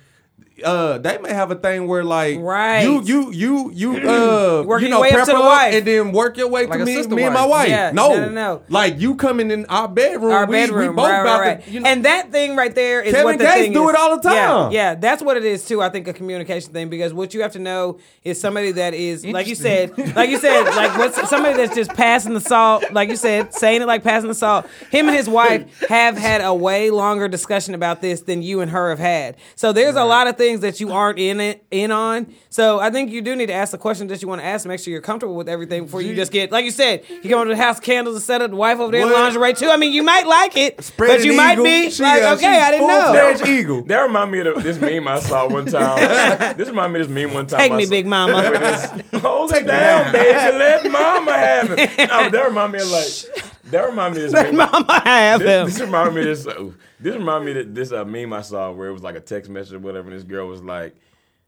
Uh, 0.65 0.99
they 0.99 1.19
may 1.19 1.33
have 1.33 1.51
a 1.51 1.55
thing 1.55 1.89
where 1.89 2.05
like 2.05 2.39
Right. 2.39 2.83
you 2.83 3.03
you 3.03 3.31
you 3.33 3.71
you 3.75 4.09
uh 4.09 4.63
Work 4.65 4.83
you 4.83 4.89
your 4.89 4.97
know 4.97 5.01
way 5.01 5.09
up 5.09 5.15
prep 5.15 5.27
to 5.27 5.33
the 5.33 5.41
wife. 5.41 5.75
and 5.75 5.87
then 5.87 6.13
work 6.13 6.37
your 6.37 6.49
way 6.49 6.67
Like 6.67 6.79
to 6.79 6.83
a 6.83 6.87
me, 6.87 6.95
sister 6.95 7.15
me 7.15 7.23
and 7.25 7.35
my 7.35 7.41
wife. 7.41 7.51
wife. 7.51 7.69
Yeah, 7.71 7.91
no, 7.93 8.09
no, 8.15 8.21
no, 8.27 8.29
no. 8.31 8.63
like 8.69 9.01
you 9.01 9.15
coming 9.17 9.51
in 9.51 9.65
our 9.67 9.89
bedroom. 9.89 10.31
our 10.33 10.47
we, 10.47 10.53
bedroom, 10.53 10.89
we 10.91 10.95
both 10.97 11.09
right, 11.09 11.21
about 11.21 11.41
right, 11.41 11.47
right. 11.57 11.65
to 11.65 11.71
you 11.71 11.81
know. 11.81 11.89
and 11.89 12.05
that 12.05 12.31
thing 12.31 12.55
right 12.55 12.75
there 12.75 13.01
is 13.01 13.13
Kevin 13.13 13.25
what 13.25 13.39
the 13.39 13.45
Gates 13.45 13.57
thing 13.57 13.73
do 13.73 13.85
is. 13.89 13.95
it 13.95 13.97
all 13.99 14.17
the 14.17 14.23
time. 14.23 14.73
yeah, 14.73 14.95
that's 14.95 15.23
what 15.23 15.37
it 15.37 15.45
is 15.45 15.65
too. 15.67 15.81
I 15.83 15.89
think 15.89 16.07
a 16.07 16.13
communication 16.13 16.73
thing 16.73 16.89
because 16.89 17.13
what 17.15 17.35
you 17.35 17.43
have 17.43 17.53
to 17.53 17.59
know 17.59 17.99
is 18.23 18.41
somebody 18.41 18.73
that 18.73 18.95
is 18.95 19.27
like 19.27 19.47
you 19.47 19.55
said, 19.55 19.97
like 20.15 20.31
you 20.31 20.39
said, 20.39 20.65
like 20.77 20.97
what's 20.99 21.29
somebody 21.29 21.57
that's 21.57 21.75
just 21.75 21.93
passing 21.95 22.35
the 22.35 22.41
salt, 22.41 22.85
like 22.93 23.09
you 23.09 23.17
said, 23.17 23.53
saying 23.55 23.83
it 23.83 23.87
like 23.87 24.05
passing 24.05 24.29
the 24.29 24.35
salt. 24.35 24.67
Him 24.91 25.09
and 25.09 25.17
his 25.17 25.29
wife 25.29 25.81
have 25.89 26.17
had 26.17 26.41
a 26.41 26.55
way 26.55 26.91
longer 26.91 27.27
discussion 27.27 27.75
about 27.75 28.01
this 28.01 28.21
than 28.23 28.43
you 28.43 28.61
and 28.61 28.71
her 28.71 28.91
have 28.91 28.99
had. 28.99 29.37
So 29.57 29.73
there's 29.73 29.97
a 29.97 30.05
lot 30.05 30.27
of 30.27 30.37
things 30.43 30.61
that 30.61 30.81
you 30.81 30.91
aren't 30.93 31.19
in 31.19 31.41
it 31.41 31.65
in 31.71 31.91
on. 31.93 32.33
So 32.51 32.81
I 32.81 32.91
think 32.91 33.11
you 33.13 33.23
do 33.23 33.37
need 33.37 33.47
to 33.47 33.53
ask 33.53 33.71
the 33.73 33.79
questions 33.79 34.11
that 34.11 34.21
you 34.23 34.29
want 34.29 34.41
to 34.41 34.45
ask 34.47 34.67
make 34.67 34.81
sure 34.81 34.91
you're 34.91 35.01
comfortable 35.01 35.37
with 35.37 35.49
everything 35.49 35.85
before 35.85 36.03
you 36.03 36.15
just 36.15 36.33
get 36.33 36.51
like 36.51 36.65
you 36.65 36.71
said, 36.71 37.05
you 37.09 37.31
come 37.31 37.35
over 37.41 37.45
to 37.51 37.57
the 37.57 37.63
house 37.63 37.79
candles 37.81 38.17
and 38.17 38.23
set 38.25 38.43
up 38.43 38.51
the 38.51 38.57
wife 38.57 38.79
over 38.81 38.91
there 38.93 39.03
in 39.03 39.07
What? 39.09 39.15
lingerie 39.21 39.55
too. 39.55 39.69
I 39.71 39.77
mean, 39.77 39.93
you 39.93 40.03
might 40.03 40.27
like 40.27 40.57
it, 40.57 40.77
but 40.77 40.85
Spreading 40.85 41.27
you 41.27 41.37
might 41.37 41.53
eagle. 41.53 41.65
be 41.65 41.91
She, 41.91 42.03
like, 42.03 42.23
okay, 42.39 42.61
I 42.61 42.71
didn't 42.73 42.89
know. 42.89 43.03
full-fledged 43.05 43.47
eagle. 43.49 43.83
That 43.85 44.01
remind 44.01 44.31
me 44.33 44.41
of 44.41 44.55
the, 44.57 44.61
this 44.63 44.81
meme 44.81 45.07
I 45.09 45.21
saw 45.21 45.49
one 45.49 45.67
time. 45.77 46.57
this 46.57 46.69
remind 46.69 46.93
me 46.93 47.01
of 47.01 47.09
this 47.09 47.15
meme 47.15 47.33
one 47.35 47.47
time. 47.47 47.61
Take 47.61 47.73
I 47.73 47.77
me, 47.77 47.85
saw- 47.85 47.91
big 47.91 48.07
mama. 48.07 48.35
Where 48.35 48.59
this- 48.59 48.91
Hold 49.23 49.53
it 49.53 49.67
down, 49.67 50.13
baby. 50.13 50.59
Let 50.59 50.91
mama 50.91 51.33
have 51.33 51.71
it. 51.71 51.91
No, 51.99 52.07
oh, 52.11 52.31
that 52.31 52.45
remind 52.49 52.73
me 52.73 52.81
of 52.81 52.91
like. 52.91 53.53
That 53.73 53.87
remind 53.89 54.15
me 54.15 54.23
of 54.25 54.31
this 54.33 54.43
meme. 54.45 54.57
Mama 54.57 55.01
have 55.05 55.41
This, 55.41 55.49
him. 55.49 55.67
this 55.67 55.81
remind 55.81 56.15
me 56.15 56.21
of 56.21 56.27
this. 56.27 56.47
Uh, 56.47 56.71
this 57.01 57.15
remind 57.17 57.45
me 57.45 57.61
of 57.61 57.75
this 57.75 57.91
uh, 57.93 58.05
meme 58.05 58.33
I 58.33 58.43
saw 58.43 58.71
where 58.71 58.89
it 58.89 58.93
was 58.93 59.03
like 59.03 59.17
a 59.17 59.21
text 59.21 59.51
message 59.51 59.73
or 59.75 59.79
whatever. 59.81 60.09
And 60.09 60.17
this 60.17 60.25
girl 60.25 60.47
was 60.47 60.63
like, 60.63 60.95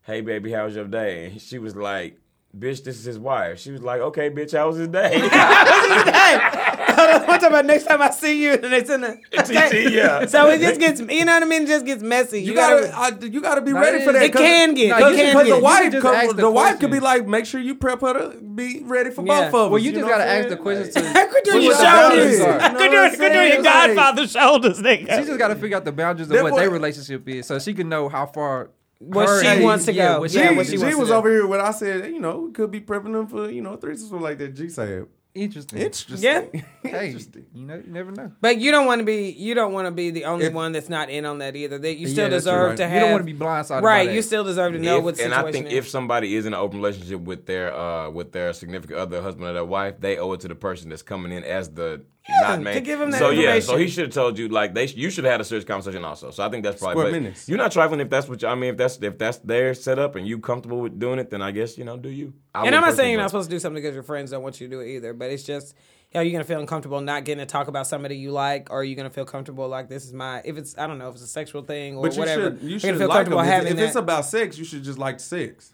"Hey 0.02 0.20
baby, 0.20 0.50
how 0.52 0.64
was 0.64 0.74
your 0.74 0.86
day?" 0.86 1.26
And 1.26 1.40
she 1.40 1.58
was 1.58 1.76
like, 1.76 2.18
"Bitch, 2.58 2.82
this 2.82 2.98
is 2.98 3.04
his 3.04 3.18
wife." 3.18 3.60
She 3.60 3.70
was 3.70 3.82
like, 3.82 4.00
"Okay, 4.00 4.30
bitch, 4.30 4.56
how 4.56 4.66
was 4.68 4.76
his 4.78 4.88
day?" 4.88 5.20
I'm 6.98 7.24
talking 7.26 7.48
about 7.48 7.64
next 7.66 7.84
time 7.84 8.00
I 8.02 8.10
see 8.10 8.42
you, 8.42 8.52
and 8.52 8.64
it's 8.72 8.90
in 8.90 9.00
the 9.02 9.16
TT, 9.32 9.92
yeah. 9.92 10.26
So 10.26 10.48
it 10.50 10.60
just 10.60 10.78
gets, 10.80 11.00
you 11.00 11.24
know 11.24 11.34
what 11.34 11.42
I 11.42 11.46
mean? 11.46 11.62
It 11.62 11.68
just 11.68 11.84
gets 11.86 12.02
messy. 12.02 12.40
You, 12.42 12.50
You 12.50 12.54
gotta, 12.54 12.88
gotta, 12.88 13.24
I, 13.24 13.28
you 13.28 13.40
gotta 13.40 13.60
be 13.60 13.72
No, 13.72 13.80
ready 13.80 14.04
for 14.04 14.12
that. 14.12 14.22
it 14.22 14.32
'cause- 14.32 14.40
can 14.42 14.74
get, 14.74 14.88
No, 14.90 15.08
it 15.08 15.16
can 15.16 15.16
get. 15.16 15.32
Because 15.32 15.48
the 15.48 15.58
wife, 15.62 15.82
can 15.82 15.92
just 15.92 16.02
come- 16.02 16.14
ask 16.14 16.36
the, 16.36 16.42
the 16.42 16.50
wife 16.50 16.78
could 16.80 16.90
be 16.90 17.00
like, 17.00 17.26
make 17.26 17.46
sure 17.46 17.60
you 17.60 17.74
prep 17.74 18.00
her 18.00 18.12
to 18.32 18.40
be 18.40 18.80
ready 18.84 19.10
for 19.10 19.24
Yeah. 19.26 19.40
both 19.40 19.48
of 19.48 19.54
us. 19.54 19.70
Well, 19.70 19.78
you 19.78 19.92
just 19.92 20.06
gotta 20.06 20.24
ask 20.26 20.48
the 20.48 20.56
questions 20.56 20.94
Like, 20.94 21.04
to. 21.12 21.20
I 21.20 21.24
could 21.32 21.44
do 21.44 21.50
What 21.52 21.62
your 21.62 21.72
you 21.72 21.78
shoulders. 21.78 22.40
I 22.40 22.68
could 22.70 22.90
do 22.90 23.02
it. 23.04 23.10
Could 23.18 23.32
do 23.32 23.38
your 23.38 23.44
It's 23.46 23.64
like- 23.64 23.86
Godfather 23.94 24.26
shoulders, 24.28 24.78
nigga. 24.80 25.18
She 25.18 25.24
just 25.26 25.38
got 25.38 25.48
to 25.48 25.56
figure 25.56 25.76
out 25.76 25.84
the 25.84 25.92
boundaries 25.92 26.30
of 26.30 26.42
what 26.42 26.56
their 26.56 26.70
relationship 26.70 27.28
is, 27.28 27.46
so 27.46 27.58
she 27.58 27.74
can 27.74 27.88
know 27.88 28.08
how 28.08 28.26
far. 28.26 28.70
What 29.00 29.40
she 29.42 29.46
and- 29.48 29.62
wants 29.62 29.84
to 29.86 29.92
go. 29.92 30.20
what 30.20 30.32
Yeah, 30.32 30.50
she- 30.50 30.54
what 30.56 30.66
she 30.66 30.72
G, 30.72 30.78
wants 30.78 30.90
G 30.92 30.96
to 30.96 31.00
was 31.00 31.10
over 31.10 31.28
here 31.28 31.46
when 31.46 31.60
I 31.60 31.72
said, 31.72 32.06
you 32.10 32.20
know, 32.20 32.50
could 32.54 32.70
be 32.70 32.80
prepping 32.80 33.12
them 33.12 33.26
for, 33.26 33.50
you 33.50 33.60
know, 33.60 33.76
threesomes 33.76 34.12
or 34.12 34.20
like 34.20 34.38
that. 34.38 34.54
G 34.54 34.68
said, 34.68 35.06
Interesting. 35.34 35.80
interesting. 35.80 36.18
Yeah. 36.20 36.44
Hey, 36.84 37.06
interesting. 37.06 37.46
you 37.54 37.64
know, 37.64 37.76
you 37.76 37.90
never 37.92 38.12
know. 38.12 38.30
But 38.40 38.58
you 38.58 38.70
don't 38.70 38.86
want 38.86 39.00
to 39.00 39.04
be 39.04 39.30
you 39.30 39.54
don't 39.54 39.72
want 39.72 39.86
to 39.86 39.90
be 39.90 40.10
the 40.10 40.26
only 40.26 40.46
If- 40.46 40.52
one 40.52 40.72
that's 40.72 40.88
not 40.88 41.10
in 41.10 41.24
on 41.24 41.38
that 41.38 41.56
either. 41.56 41.78
That 41.78 41.96
you 41.96 42.06
still 42.08 42.24
Yeah, 42.24 42.28
that's 42.30 42.44
deserve 42.44 42.68
right. 42.68 42.76
to 42.76 42.86
have. 42.86 42.94
You 42.94 43.00
don't 43.00 43.10
want 43.12 43.26
to 43.26 43.32
be 43.32 43.38
blindsided. 43.38 43.68
by 43.82 43.88
right. 43.88 44.06
that. 44.06 44.14
You 44.14 44.22
still 44.22 44.44
deserve 44.44 44.74
to 44.74 44.78
know 44.78 44.98
If- 44.98 45.04
what 45.04 45.08
and 45.14 45.32
situation. 45.32 45.46
I 45.48 45.52
think 45.52 45.66
is. 45.68 45.72
if 45.72 45.88
somebody 45.88 46.36
is 46.36 46.46
in 46.46 46.54
an 46.54 46.60
open 46.60 46.78
relationship 46.78 47.20
with 47.22 47.46
their 47.46 47.74
uh, 47.74 48.10
with 48.10 48.32
their 48.32 48.52
significant 48.52 48.98
other, 48.98 49.20
husband 49.22 49.48
or 49.48 49.54
their 49.54 49.64
wife, 49.64 49.94
they 49.98 50.18
owe 50.18 50.32
it 50.34 50.40
to 50.40 50.48
the 50.48 50.54
person 50.54 50.90
that's 50.90 51.02
coming 51.02 51.32
in 51.32 51.42
as 51.42 51.70
the 51.70 52.02
not 52.28 52.62
man. 52.62 52.74
to 52.74 52.80
give 52.80 53.00
'em 53.00 53.10
that 53.10 53.18
so 53.18 53.30
yeah, 53.30 53.60
so 53.60 53.76
he 53.76 53.86
should 53.88 54.04
have 54.06 54.14
told 54.14 54.38
you 54.38 54.48
like 54.48 54.72
they 54.74 54.86
sh- 54.86 54.94
you 54.94 55.10
should 55.10 55.24
have 55.24 55.32
had 55.32 55.40
a 55.40 55.44
serious 55.44 55.64
conversation 55.64 56.04
also. 56.04 56.30
So 56.30 56.42
I 56.44 56.48
think 56.48 56.64
that's 56.64 56.78
probably 56.80 56.94
Square 57.02 57.12
but 57.12 57.12
minutes. 57.22 57.48
You're 57.48 57.58
not 57.58 57.72
trifling 57.72 58.00
if 58.00 58.08
that's 58.08 58.28
what 58.28 58.40
you, 58.40 58.48
I 58.48 58.54
mean. 58.54 58.70
If 58.70 58.76
that's 58.78 58.98
if 59.02 59.18
that's 59.18 59.38
their 59.38 59.74
setup 59.74 60.16
and 60.16 60.26
you 60.26 60.38
comfortable 60.38 60.80
with 60.80 60.98
doing 60.98 61.18
it, 61.18 61.30
then 61.30 61.42
I 61.42 61.50
guess 61.50 61.76
you 61.76 61.84
know 61.84 61.96
do 61.96 62.08
you. 62.08 62.32
I 62.54 62.66
and 62.66 62.74
I'm 62.74 62.80
not 62.80 62.94
saying 62.94 63.10
you're 63.12 63.18
not 63.20 63.24
but- 63.24 63.30
supposed 63.30 63.50
to 63.50 63.56
do 63.56 63.60
something 63.60 63.82
because 63.82 63.94
your 63.94 64.04
friends 64.04 64.30
don't 64.30 64.42
want 64.42 64.60
you 64.60 64.68
to 64.68 64.70
do 64.76 64.80
it 64.80 64.88
either, 64.88 65.12
but 65.12 65.30
it's 65.30 65.42
just, 65.42 65.74
are 66.14 66.22
you 66.22 66.32
gonna 66.32 66.44
feel 66.44 66.60
uncomfortable 66.60 67.00
not 67.00 67.24
getting 67.24 67.40
to 67.44 67.46
talk 67.46 67.68
about 67.68 67.86
somebody 67.86 68.16
you 68.16 68.30
like, 68.30 68.68
or 68.70 68.80
are 68.80 68.84
you 68.84 68.94
gonna 68.96 69.10
feel 69.10 69.24
comfortable 69.26 69.68
like 69.68 69.88
this 69.88 70.04
is 70.06 70.12
my? 70.14 70.40
If 70.44 70.56
it's, 70.56 70.78
I 70.78 70.86
don't 70.86 70.98
know, 70.98 71.08
if 71.08 71.16
it's 71.16 71.24
a 71.24 71.26
sexual 71.26 71.62
thing 71.62 71.96
or 71.96 72.04
But 72.04 72.14
you 72.14 72.20
whatever, 72.20 72.42
should, 72.58 72.62
you 72.62 72.78
should 72.78 72.96
feel 72.96 73.08
like 73.08 73.16
comfortable 73.26 73.38
them. 73.42 73.46
If, 73.48 73.52
having 73.52 73.72
if 73.72 73.76
that. 73.78 73.84
it's 73.86 73.96
about 73.96 74.24
sex, 74.24 74.56
you 74.56 74.64
should 74.64 74.82
just 74.84 74.98
like 74.98 75.20
sex. 75.20 75.73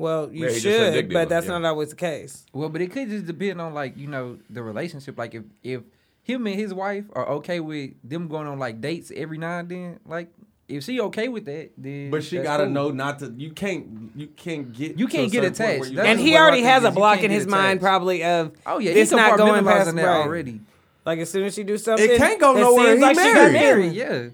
Well, 0.00 0.30
you 0.32 0.44
Yeah, 0.46 0.48
he 0.48 0.60
just 0.60 0.62
said 0.64 0.92
dick 0.92 1.04
should, 1.06 1.12
but 1.12 1.28
that's 1.28 1.46
yeah. 1.46 1.58
not 1.58 1.68
always 1.68 1.90
the 1.90 1.96
case. 1.96 2.44
Well, 2.52 2.68
but 2.68 2.80
it 2.80 2.90
could 2.90 3.08
just 3.08 3.26
depend 3.26 3.60
on 3.60 3.74
like 3.74 3.96
you 3.96 4.06
know 4.08 4.38
the 4.48 4.62
relationship. 4.62 5.18
Like 5.18 5.34
if 5.34 5.44
if 5.62 5.82
him 6.22 6.46
and 6.46 6.56
his 6.58 6.72
wife 6.74 7.04
are 7.12 7.28
okay 7.38 7.60
with 7.60 7.90
them 8.02 8.28
going 8.28 8.46
on 8.46 8.58
like 8.58 8.80
dates 8.80 9.12
every 9.14 9.38
now 9.38 9.58
and 9.58 9.68
then, 9.68 10.00
like 10.06 10.28
if 10.68 10.84
she 10.84 11.00
okay 11.00 11.26
with 11.28 11.46
that, 11.46 11.70
then 11.76 12.10
But 12.10 12.22
she 12.22 12.36
that's 12.36 12.46
gotta 12.46 12.64
cool. 12.64 12.72
know 12.72 12.90
not 12.90 13.18
to. 13.20 13.34
You 13.36 13.50
can't. 13.52 14.12
You 14.14 14.28
can't 14.28 14.72
get. 14.72 14.98
You 14.98 15.06
can't 15.08 15.30
get 15.32 15.42
certain 15.56 15.78
point 15.80 15.92
attached. 15.96 16.06
and 16.08 16.20
he 16.20 16.36
already 16.36 16.62
has 16.62 16.84
a 16.84 16.90
block 16.92 17.16
in 17.18 17.22
get 17.22 17.30
his 17.32 17.46
mind, 17.46 17.80
probably 17.80 18.22
of 18.24 18.52
Oh 18.66 18.78
yeah, 18.78 18.92
this 18.94 19.10
he's 19.10 19.16
not 19.16 19.36
going 19.36 19.64
compartmentalizing 19.64 19.66
past 19.66 19.96
that 19.96 20.04
right. 20.04 20.20
already. 20.26 20.60
Like 21.04 21.18
as 21.18 21.30
soon 21.30 21.44
as 21.44 21.54
she 21.54 21.64
do 21.64 21.76
something, 21.78 22.08
It 22.08 22.18
can't 22.18 22.40
go 22.40 22.54
that 22.54 22.60
nowhere. 22.60 22.86
seems 22.86 22.98
He 22.98 23.02
like 23.02 23.16
she 23.16 23.22
got 23.34 23.34
married. 23.34 23.52
married. 23.54 23.92
Yeah. 23.94 24.28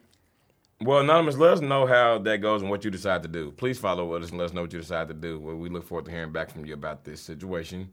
Well, 0.82 0.98
Anonymous, 0.98 1.36
let 1.36 1.54
us 1.54 1.60
know 1.60 1.86
how 1.86 2.18
that 2.18 2.38
goes 2.42 2.60
and 2.60 2.70
what 2.70 2.84
you 2.84 2.90
decide 2.90 3.22
to 3.22 3.28
do. 3.28 3.50
Please 3.50 3.78
follow 3.78 4.12
us 4.12 4.28
and 4.28 4.38
let 4.38 4.46
us 4.46 4.52
know 4.52 4.60
what 4.62 4.72
you 4.72 4.78
decide 4.78 5.08
to 5.08 5.14
do. 5.14 5.40
Well, 5.40 5.56
we 5.56 5.70
look 5.70 5.86
forward 5.86 6.04
to 6.04 6.10
hearing 6.10 6.32
back 6.32 6.50
from 6.50 6.66
you 6.66 6.74
about 6.74 7.02
this 7.02 7.20
situation. 7.20 7.90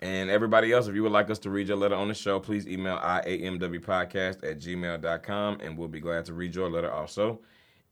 And 0.00 0.30
everybody 0.30 0.72
else, 0.72 0.86
if 0.86 0.94
you 0.94 1.02
would 1.02 1.12
like 1.12 1.28
us 1.28 1.40
to 1.40 1.50
read 1.50 1.68
your 1.68 1.76
letter 1.76 1.96
on 1.96 2.08
the 2.08 2.14
show, 2.14 2.38
please 2.38 2.68
email 2.68 2.98
iamwpodcast 2.98 4.48
at 4.48 4.60
gmail.com 4.60 5.60
and 5.60 5.76
we'll 5.76 5.88
be 5.88 6.00
glad 6.00 6.24
to 6.26 6.32
read 6.32 6.54
your 6.54 6.70
letter 6.70 6.90
also. 6.90 7.40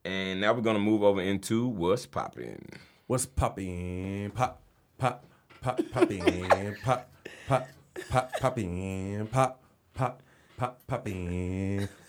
And 0.05 0.41
now 0.41 0.53
we're 0.55 0.63
going 0.63 0.77
to 0.77 0.83
move 0.83 1.03
over 1.03 1.21
into 1.21 1.67
What's 1.67 2.07
Poppin'. 2.07 2.65
What's 3.09 3.27
popping? 3.27 4.31
Pop, 4.35 4.63
pop, 4.99 5.25
pop, 5.63 5.81
popping, 5.91 6.77
pop, 6.85 7.11
pop, 7.49 7.69
pop, 8.11 8.33
popping, 8.39 9.27
pop, 9.33 9.63
pop, 9.95 10.23
pop, 10.59 10.81
pop 10.89 11.07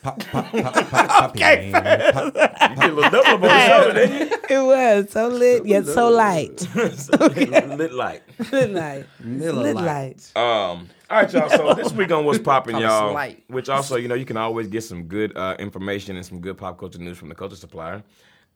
pop, 0.02 0.20
pop, 0.20 0.52
pop, 0.52 0.52
pop, 0.52 1.08
pop 1.08 1.38
in, 1.38 1.72
pop. 1.72 2.26
You 2.26 2.76
get 2.76 2.90
a 2.90 2.94
little 2.94 3.10
double 3.12 3.32
on 3.34 3.42
the 3.42 3.94
didn't 3.94 4.50
you? 4.50 4.56
It 4.58 4.66
was 4.66 5.12
so 5.12 5.28
lit 5.28 5.66
yet 5.68 5.86
so 5.86 6.10
light. 6.10 6.68
Lit 6.76 7.94
light. 7.94 8.24
Lit 8.52 8.72
light. 8.72 9.06
Lit 9.24 9.76
light. 9.76 10.32
Um, 10.36 10.90
all 11.10 11.22
right, 11.22 11.32
y'all. 11.32 11.50
So 11.50 11.74
this 11.76 11.92
week 11.94 12.12
on 12.12 12.26
What's 12.26 12.40
Popping, 12.40 12.78
y'all, 12.78 13.12
slight. 13.12 13.44
which 13.48 13.70
also, 13.70 13.98
you 13.98 14.08
know, 14.08 14.16
you 14.16 14.26
can 14.26 14.38
always 14.38 14.68
get 14.68 14.84
some 14.84 15.04
good 15.04 15.38
uh, 15.38 15.56
information 15.60 16.16
and 16.16 16.26
some 16.26 16.42
good 16.42 16.58
pop 16.58 16.80
culture 16.80 17.00
news 17.00 17.18
from 17.18 17.30
the 17.30 17.36
Culture 17.36 17.56
Supplier. 17.56 18.04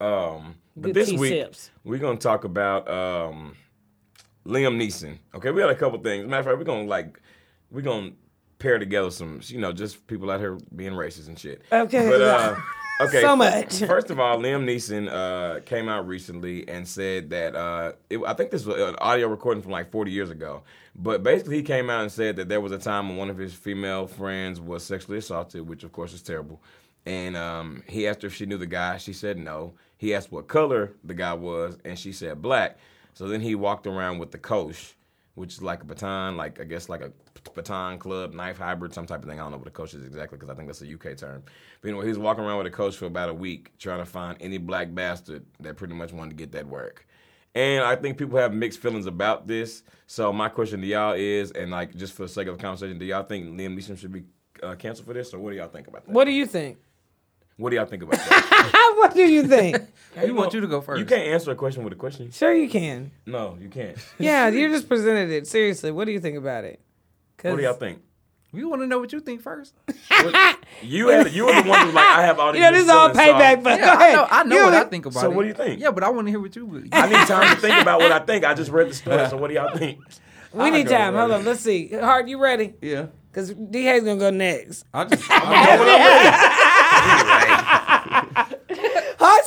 Um, 0.02 0.56
but 0.76 0.94
Good 0.94 0.96
this 0.96 1.14
week, 1.14 1.32
sips. 1.34 1.72
we're 1.84 2.00
going 2.00 2.18
to 2.18 2.24
talk 2.24 2.46
about 2.46 2.90
um, 2.90 3.56
Liam 4.46 4.76
Neeson. 4.76 5.20
Okay, 5.36 5.52
we 5.52 5.62
got 5.62 5.70
a 5.70 5.76
couple 5.76 6.00
things. 6.00 6.26
Matter 6.26 6.40
of 6.40 6.46
fact, 6.46 6.58
we're 6.58 6.64
going 6.64 6.86
to 6.86 6.90
like, 6.90 7.22
we're 7.70 7.82
going 7.82 8.12
to 8.12 8.18
pair 8.64 8.80
together 8.80 9.12
some, 9.12 9.42
you 9.48 9.60
know, 9.60 9.74
just 9.74 10.08
people 10.08 10.32
out 10.32 10.40
here 10.40 10.58
being 10.74 10.94
racist 10.94 11.28
and 11.28 11.38
shit. 11.38 11.62
Okay. 11.70 12.08
But, 12.10 12.22
uh, 12.22 12.56
okay. 13.02 13.20
So 13.20 13.36
much. 13.36 13.80
First 13.80 14.10
of 14.10 14.22
all, 14.22 14.38
Liam 14.38 14.64
Neeson 14.64 15.12
uh, 15.12 15.60
came 15.60 15.90
out 15.90 16.08
recently 16.08 16.66
and 16.70 16.88
said 16.88 17.30
that 17.32 17.56
uh, 17.56 17.92
it, 18.10 18.22
I 18.26 18.34
think 18.34 18.52
this 18.52 18.66
was 18.66 18.80
an 18.80 18.96
audio 19.00 19.28
recording 19.28 19.62
from 19.62 19.74
like 19.74 19.92
40 19.92 20.12
years 20.12 20.30
ago. 20.30 20.64
But 20.96 21.24
basically, 21.24 21.58
he 21.58 21.64
came 21.64 21.90
out 21.90 22.04
and 22.04 22.12
said 22.12 22.38
that 22.38 22.48
there 22.48 22.62
was 22.62 22.72
a 22.72 22.78
time 22.78 23.10
when 23.10 23.18
one 23.18 23.30
of 23.30 23.38
his 23.38 23.54
female 23.54 24.08
friends 24.08 24.62
was 24.62 24.84
sexually 24.86 25.18
assaulted, 25.18 25.68
which 25.68 25.84
of 25.84 25.92
course 25.92 26.14
is 26.14 26.22
terrible. 26.22 26.62
And 27.06 27.36
um, 27.36 27.84
he 27.90 28.08
asked 28.08 28.22
her 28.22 28.28
if 28.28 28.34
she 28.34 28.46
knew 28.46 28.58
the 28.58 28.66
guy. 28.66 28.96
She 28.96 29.12
said 29.12 29.38
no. 29.38 29.74
He 29.98 30.16
asked 30.16 30.32
what 30.32 30.48
color 30.48 30.94
the 31.04 31.14
guy 31.14 31.34
was, 31.34 31.78
and 31.84 32.00
she 32.00 32.14
said 32.14 32.42
black. 32.42 32.78
So 33.14 33.28
then 33.28 33.42
he 33.42 33.56
walked 33.56 33.88
around 33.88 34.20
with 34.20 34.32
the 34.32 34.38
cosh, 34.38 34.94
which 35.36 35.56
is 35.56 35.62
like 35.62 35.82
a 35.82 35.86
baton, 35.86 36.38
like 36.38 36.62
I 36.62 36.64
guess 36.64 36.88
like 36.88 37.02
a 37.02 37.12
baton 37.56 37.98
club, 38.00 38.34
knife 38.34 38.58
hybrid, 38.58 38.94
some 38.94 39.06
type 39.06 39.22
of 39.24 39.30
thing. 39.30 39.40
I 39.40 39.44
don't 39.44 39.52
know 39.52 39.58
what 39.58 39.68
a 39.68 39.72
coach 39.72 39.94
is 39.94 40.06
exactly 40.06 40.38
because 40.38 40.50
I 40.50 40.56
think 40.56 40.68
that's 40.68 40.82
a 40.82 40.94
UK 40.94 41.18
term. 41.18 41.44
But 41.82 41.90
anyway, 41.90 42.06
he 42.06 42.10
was 42.10 42.18
walking 42.20 42.44
around 42.44 42.58
with 42.58 42.68
a 42.68 42.72
coach 42.72 42.96
for 42.96 43.06
about 43.06 43.30
a 43.30 43.34
week 43.34 43.78
trying 43.78 44.00
to 44.00 44.06
find 44.06 44.38
any 44.42 44.58
black 44.58 44.94
bastard 44.94 45.46
that 45.60 45.78
pretty 45.78 45.94
much 45.94 46.12
wanted 46.14 46.32
to 46.32 46.36
get 46.36 46.52
that 46.54 46.68
work. 46.68 47.06
And 47.56 47.84
I 47.84 47.96
think 47.96 48.18
people 48.18 48.40
have 48.40 48.54
mixed 48.54 48.80
feelings 48.80 49.06
about 49.06 49.48
this. 49.48 49.84
So 50.08 50.34
my 50.34 50.50
question 50.50 50.82
to 50.82 50.88
y'all 50.88 51.14
is, 51.14 51.52
and 51.52 51.72
like 51.72 51.96
just 51.96 52.14
for 52.14 52.24
the 52.24 52.30
sake 52.30 52.48
of 52.48 52.58
the 52.58 52.62
conversation, 52.62 52.98
do 52.98 53.06
y'all 53.06 53.24
think 53.24 53.48
Liam 53.48 53.78
Neeson 53.78 53.98
should 53.98 54.12
be 54.12 54.24
uh, 54.64 54.76
canceled 54.76 55.08
for 55.08 55.14
this, 55.14 55.34
or 55.34 55.40
what 55.40 55.52
do 55.52 55.58
y'all 55.58 55.68
think 55.68 55.88
about 55.88 56.06
that? 56.06 56.12
What 56.12 56.26
do 56.26 56.32
you 56.32 56.46
think? 56.48 56.78
What 57.58 57.70
do 57.70 57.76
y'all 57.76 57.86
think 57.86 58.02
about 58.02 58.16
that? 58.30 58.94
what 58.98 59.14
do 59.14 59.22
you 59.22 59.48
think? 59.48 59.78
We 60.24 60.32
want 60.32 60.54
you 60.54 60.62
to 60.62 60.68
go 60.68 60.80
first. 60.80 61.00
You 61.00 61.06
can't 61.08 61.24
answer 61.28 61.50
a 61.50 61.56
question 61.56 61.84
with 61.84 61.92
a 61.92 61.96
question. 61.96 62.30
sure 62.30 62.54
you 62.54 62.70
can. 62.70 63.10
No, 63.26 63.58
you 63.60 63.68
can't. 63.68 63.98
Yeah, 64.20 64.48
you 64.50 64.70
just 64.70 64.88
presented 64.88 65.32
it. 65.32 65.48
Seriously, 65.48 65.90
what 65.90 66.06
do 66.06 66.12
you 66.12 66.20
think 66.20 66.38
about 66.38 66.66
it? 66.66 66.80
What 67.42 67.58
do 67.58 67.64
y'all 67.64 67.74
think? 67.74 68.00
We 68.52 68.64
want 68.64 68.84
to 68.84 68.88
know 68.88 69.00
what 69.00 69.12
you 69.12 69.20
think 69.20 69.42
first. 69.42 69.74
What- 70.10 70.60
you 70.84 71.08
had 71.08 71.32
you 71.32 71.46
were 71.46 71.54
the 71.54 71.68
one 71.68 71.88
who 71.88 71.92
like 71.92 72.06
I 72.06 72.22
have 72.22 72.40
all 72.40 72.54
these. 72.54 72.62
Yeah, 72.62 72.70
this 72.72 72.84
is 72.84 72.90
all 72.90 73.12
so 73.12 73.20
payback, 73.20 73.64
but 73.64 73.80
Yeah, 73.80 73.96
go 73.96 74.00
I 74.00 74.14
know, 74.14 74.28
I 74.30 74.44
know 74.44 74.66
what 74.66 74.74
I 74.76 74.84
think 74.84 75.08
about 75.08 75.14
So 75.14 75.20
it. 75.20 75.24
So 75.24 75.30
what 75.32 75.42
do 75.42 75.48
you 75.48 75.54
think? 75.56 75.82
Yeah, 75.82 75.90
but 75.90 76.04
I 76.04 76.10
want 76.10 76.28
to 76.28 76.32
hear 76.32 76.40
what 76.40 76.56
you. 76.56 76.88
I 76.92 77.08
need 77.08 77.28
time 77.28 77.56
to 77.56 77.60
think 77.62 77.82
about 77.82 78.00
what 78.00 78.12
I 78.12 78.20
think. 78.20 78.46
I 78.46 78.54
just 78.54 78.70
read 78.70 78.90
the 78.90 78.94
story, 78.94 79.28
so 79.28 79.38
what 79.38 79.48
do 79.48 79.56
y'all 79.56 79.76
think? 79.76 80.00
We 80.54 80.70
need 80.70 80.88
time. 80.88 81.16
Hold 81.16 81.32
on. 81.32 81.46
Let's 81.46 81.62
see. 81.62 81.88
Hart, 81.88 82.28
you 82.28 82.40
ready? 82.40 82.76
Yeah. 82.80 83.08
Because 83.32 83.52
D 83.56 83.86
Hayes 83.86 84.04
gonna 84.04 84.20
go 84.20 84.30
next. 84.30 84.86
I 84.94 85.06
just, 85.06 85.24
Hart, 85.28 86.60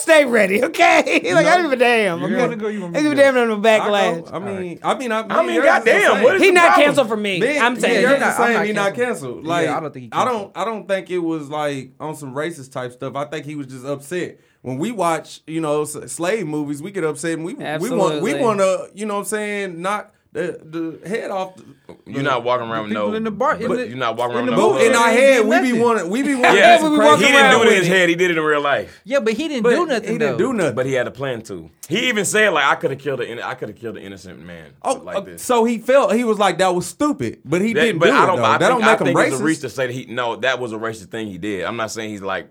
stay 0.07 0.25
ready, 0.25 0.63
okay? 0.65 1.21
He's 1.25 1.35
like, 1.35 1.47
I 1.47 1.57
don't 1.57 1.65
give 1.65 1.73
a 1.73 1.77
damn. 1.77 2.21
You 2.21 2.27
Okay? 2.27 2.37
wanna 2.37 2.57
go, 2.57 2.69
you 2.69 2.81
want 2.81 2.97
I 2.97 2.99
me 2.99 3.03
give 3.03 3.13
a 3.13 3.15
damn 3.17 3.37
on 3.37 3.61
the 3.61 3.69
I, 3.69 3.79
backlash. 3.79 4.31
go, 4.31 4.37
I 4.37 4.39
mean, 4.39 4.79
I 4.83 4.95
mean, 4.97 5.13
I, 5.13 5.21
I 5.21 5.43
mean, 5.45 5.55
yours 5.57 5.67
is 5.67 5.85
the 5.85 5.91
goddamn, 5.91 6.23
what 6.23 6.37
is 6.37 6.43
He 6.43 6.51
not 6.53 6.67
problem? 6.67 6.85
canceled 6.87 7.09
for 7.09 7.17
me. 7.17 7.41
Me- 7.41 7.59
I'm 7.59 7.79
saying. 7.81 7.95
yeah, 7.95 8.01
you're 8.01 8.11
you're 8.11 8.19
not- 8.21 8.37
the 8.37 8.43
I'm 8.43 8.53
not 8.53 8.67
He 8.67 8.73
not 8.73 8.95
canceled. 8.95 9.07
canceled. 9.07 9.45
Yeah, 9.45 9.49
Like 9.51 9.69
I 9.69 9.81
don't 9.81 9.93
think 9.93 10.05
he 10.05 10.11
I 10.13 10.25
don't. 10.25 10.57
I 10.57 10.65
don't 10.65 10.89
think 10.89 11.11
it 11.11 11.19
was 11.19 11.49
like 11.49 11.91
on 12.01 12.15
some 12.17 12.35
racist 12.35 12.73
type 12.73 12.93
stuff. 12.93 13.17
I 13.17 13.25
think 13.25 13.45
he 13.47 13.57
was 13.57 13.67
just 13.67 13.85
upset. 13.85 14.39
When 14.63 14.79
we 14.79 14.91
watch, 14.91 15.43
you 15.47 15.61
know, 15.61 15.85
slave 15.85 16.47
movies, 16.47 16.83
we 16.83 16.91
get 16.91 17.05
upset 17.05 17.33
and 17.35 17.45
we 17.45 17.55
we 17.55 17.91
want 17.91 18.23
we 18.23 18.35
want 18.35 18.61
to, 18.61 18.91
you 18.95 19.07
know, 19.07 19.15
what 19.15 19.21
I'm 19.21 19.27
saying, 19.27 19.81
knock 19.83 20.13
the 20.37 20.99
the 21.01 21.09
head 21.09 21.31
off. 21.31 21.57
The, 21.57 21.65
You're 22.07 22.23
not 22.23 22.45
walking 22.45 22.69
around 22.69 22.85
with 22.85 22.93
no. 22.93 23.15
in 23.15 23.25
the 23.25 23.31
bar- 23.31 23.57
in 23.57 23.69
but 23.69 23.77
the- 23.79 23.89
you're 23.89 23.97
not 23.97 24.17
walking 24.17 24.37
in 24.39 24.49
around 24.49 24.59
the 24.59 24.69
with 24.69 24.77
no. 24.83 24.87
in 24.91 24.95
our 24.95 25.09
head, 25.09 25.47
we 25.47 25.61
be 25.73 25.79
wanting, 25.79 26.11
we 26.11 26.23
be 26.23 26.35
wanting. 26.35 26.57
Yeah, 26.57 26.77
we 26.83 26.89
do 26.89 26.91
be 26.91 26.97
crazy 26.97 27.11
walking 27.11 27.27
he 27.27 27.33
didn't 27.33 27.51
do 27.51 27.63
it 27.63 27.69
in 27.69 27.75
his 27.79 27.87
head. 27.89 28.09
He 28.09 28.15
did 28.15 28.31
it 28.31 28.39
in 28.39 28.45
real 28.45 28.61
life. 28.61 29.01
Yeah, 29.05 29.21
but 29.21 29.33
he 29.33 29.49
didn't 29.49 29.63
But 29.63 29.71
do 29.71 29.87
nothing. 29.87 30.13
He 30.13 30.19
didn't 30.19 30.39
though. 30.39 30.39
do 30.39 30.53
nothing. 30.53 30.75
But 30.75 30.87
he 30.87 30.93
had 30.93 31.07
a 31.07 31.11
plan 31.11 31.43
to. 31.43 31.71
He 31.89 32.09
even 32.09 32.25
said 32.25 32.51
like 32.51 32.65
I 32.65 32.75
could 32.77 32.91
have 32.91 33.01
killed 33.01 33.21
an 33.23 33.41
I 33.41 33.55
could 33.55 33.69
have 33.71 33.79
killed 33.79 33.97
an 33.97 34.03
innocent 34.03 34.39
man 34.41 34.73
Oh, 34.83 34.95
like 34.95 35.17
uh, 35.17 35.21
this. 35.21 35.43
so 35.43 35.65
he 35.65 35.79
felt 35.79 36.15
he 36.15 36.25
was 36.25 36.39
like 36.39 36.59
that 36.59 36.75
was 36.75 36.87
stupid, 36.87 37.41
but 37.45 37.61
he 37.63 37.73
That- 37.73 37.81
didn't 37.81 37.99
but 38.01 38.07
do 38.07 38.13
I 38.13 38.27
don't. 38.27 38.37
though. 38.37 38.45
I 38.45 38.59
that 38.59 38.69
think, 38.69 38.71
don't 38.71 38.83
I 38.83 38.93
make 38.93 39.01
him 39.01 39.07
think 39.07 39.43
reach 39.43 39.59
racist. 39.59 39.61
to 39.63 39.71
say 39.71 39.87
that 39.87 39.93
he 39.93 40.07
no 40.07 40.37
that 40.37 40.59
was 40.61 40.73
a 40.73 40.77
racist 40.77 41.11
thing 41.11 41.29
he 41.29 41.39
did. 41.39 41.65
I'm 41.65 41.77
not 41.77 41.91
saying 41.91 42.11
he's 42.11 42.23
like 42.23 42.49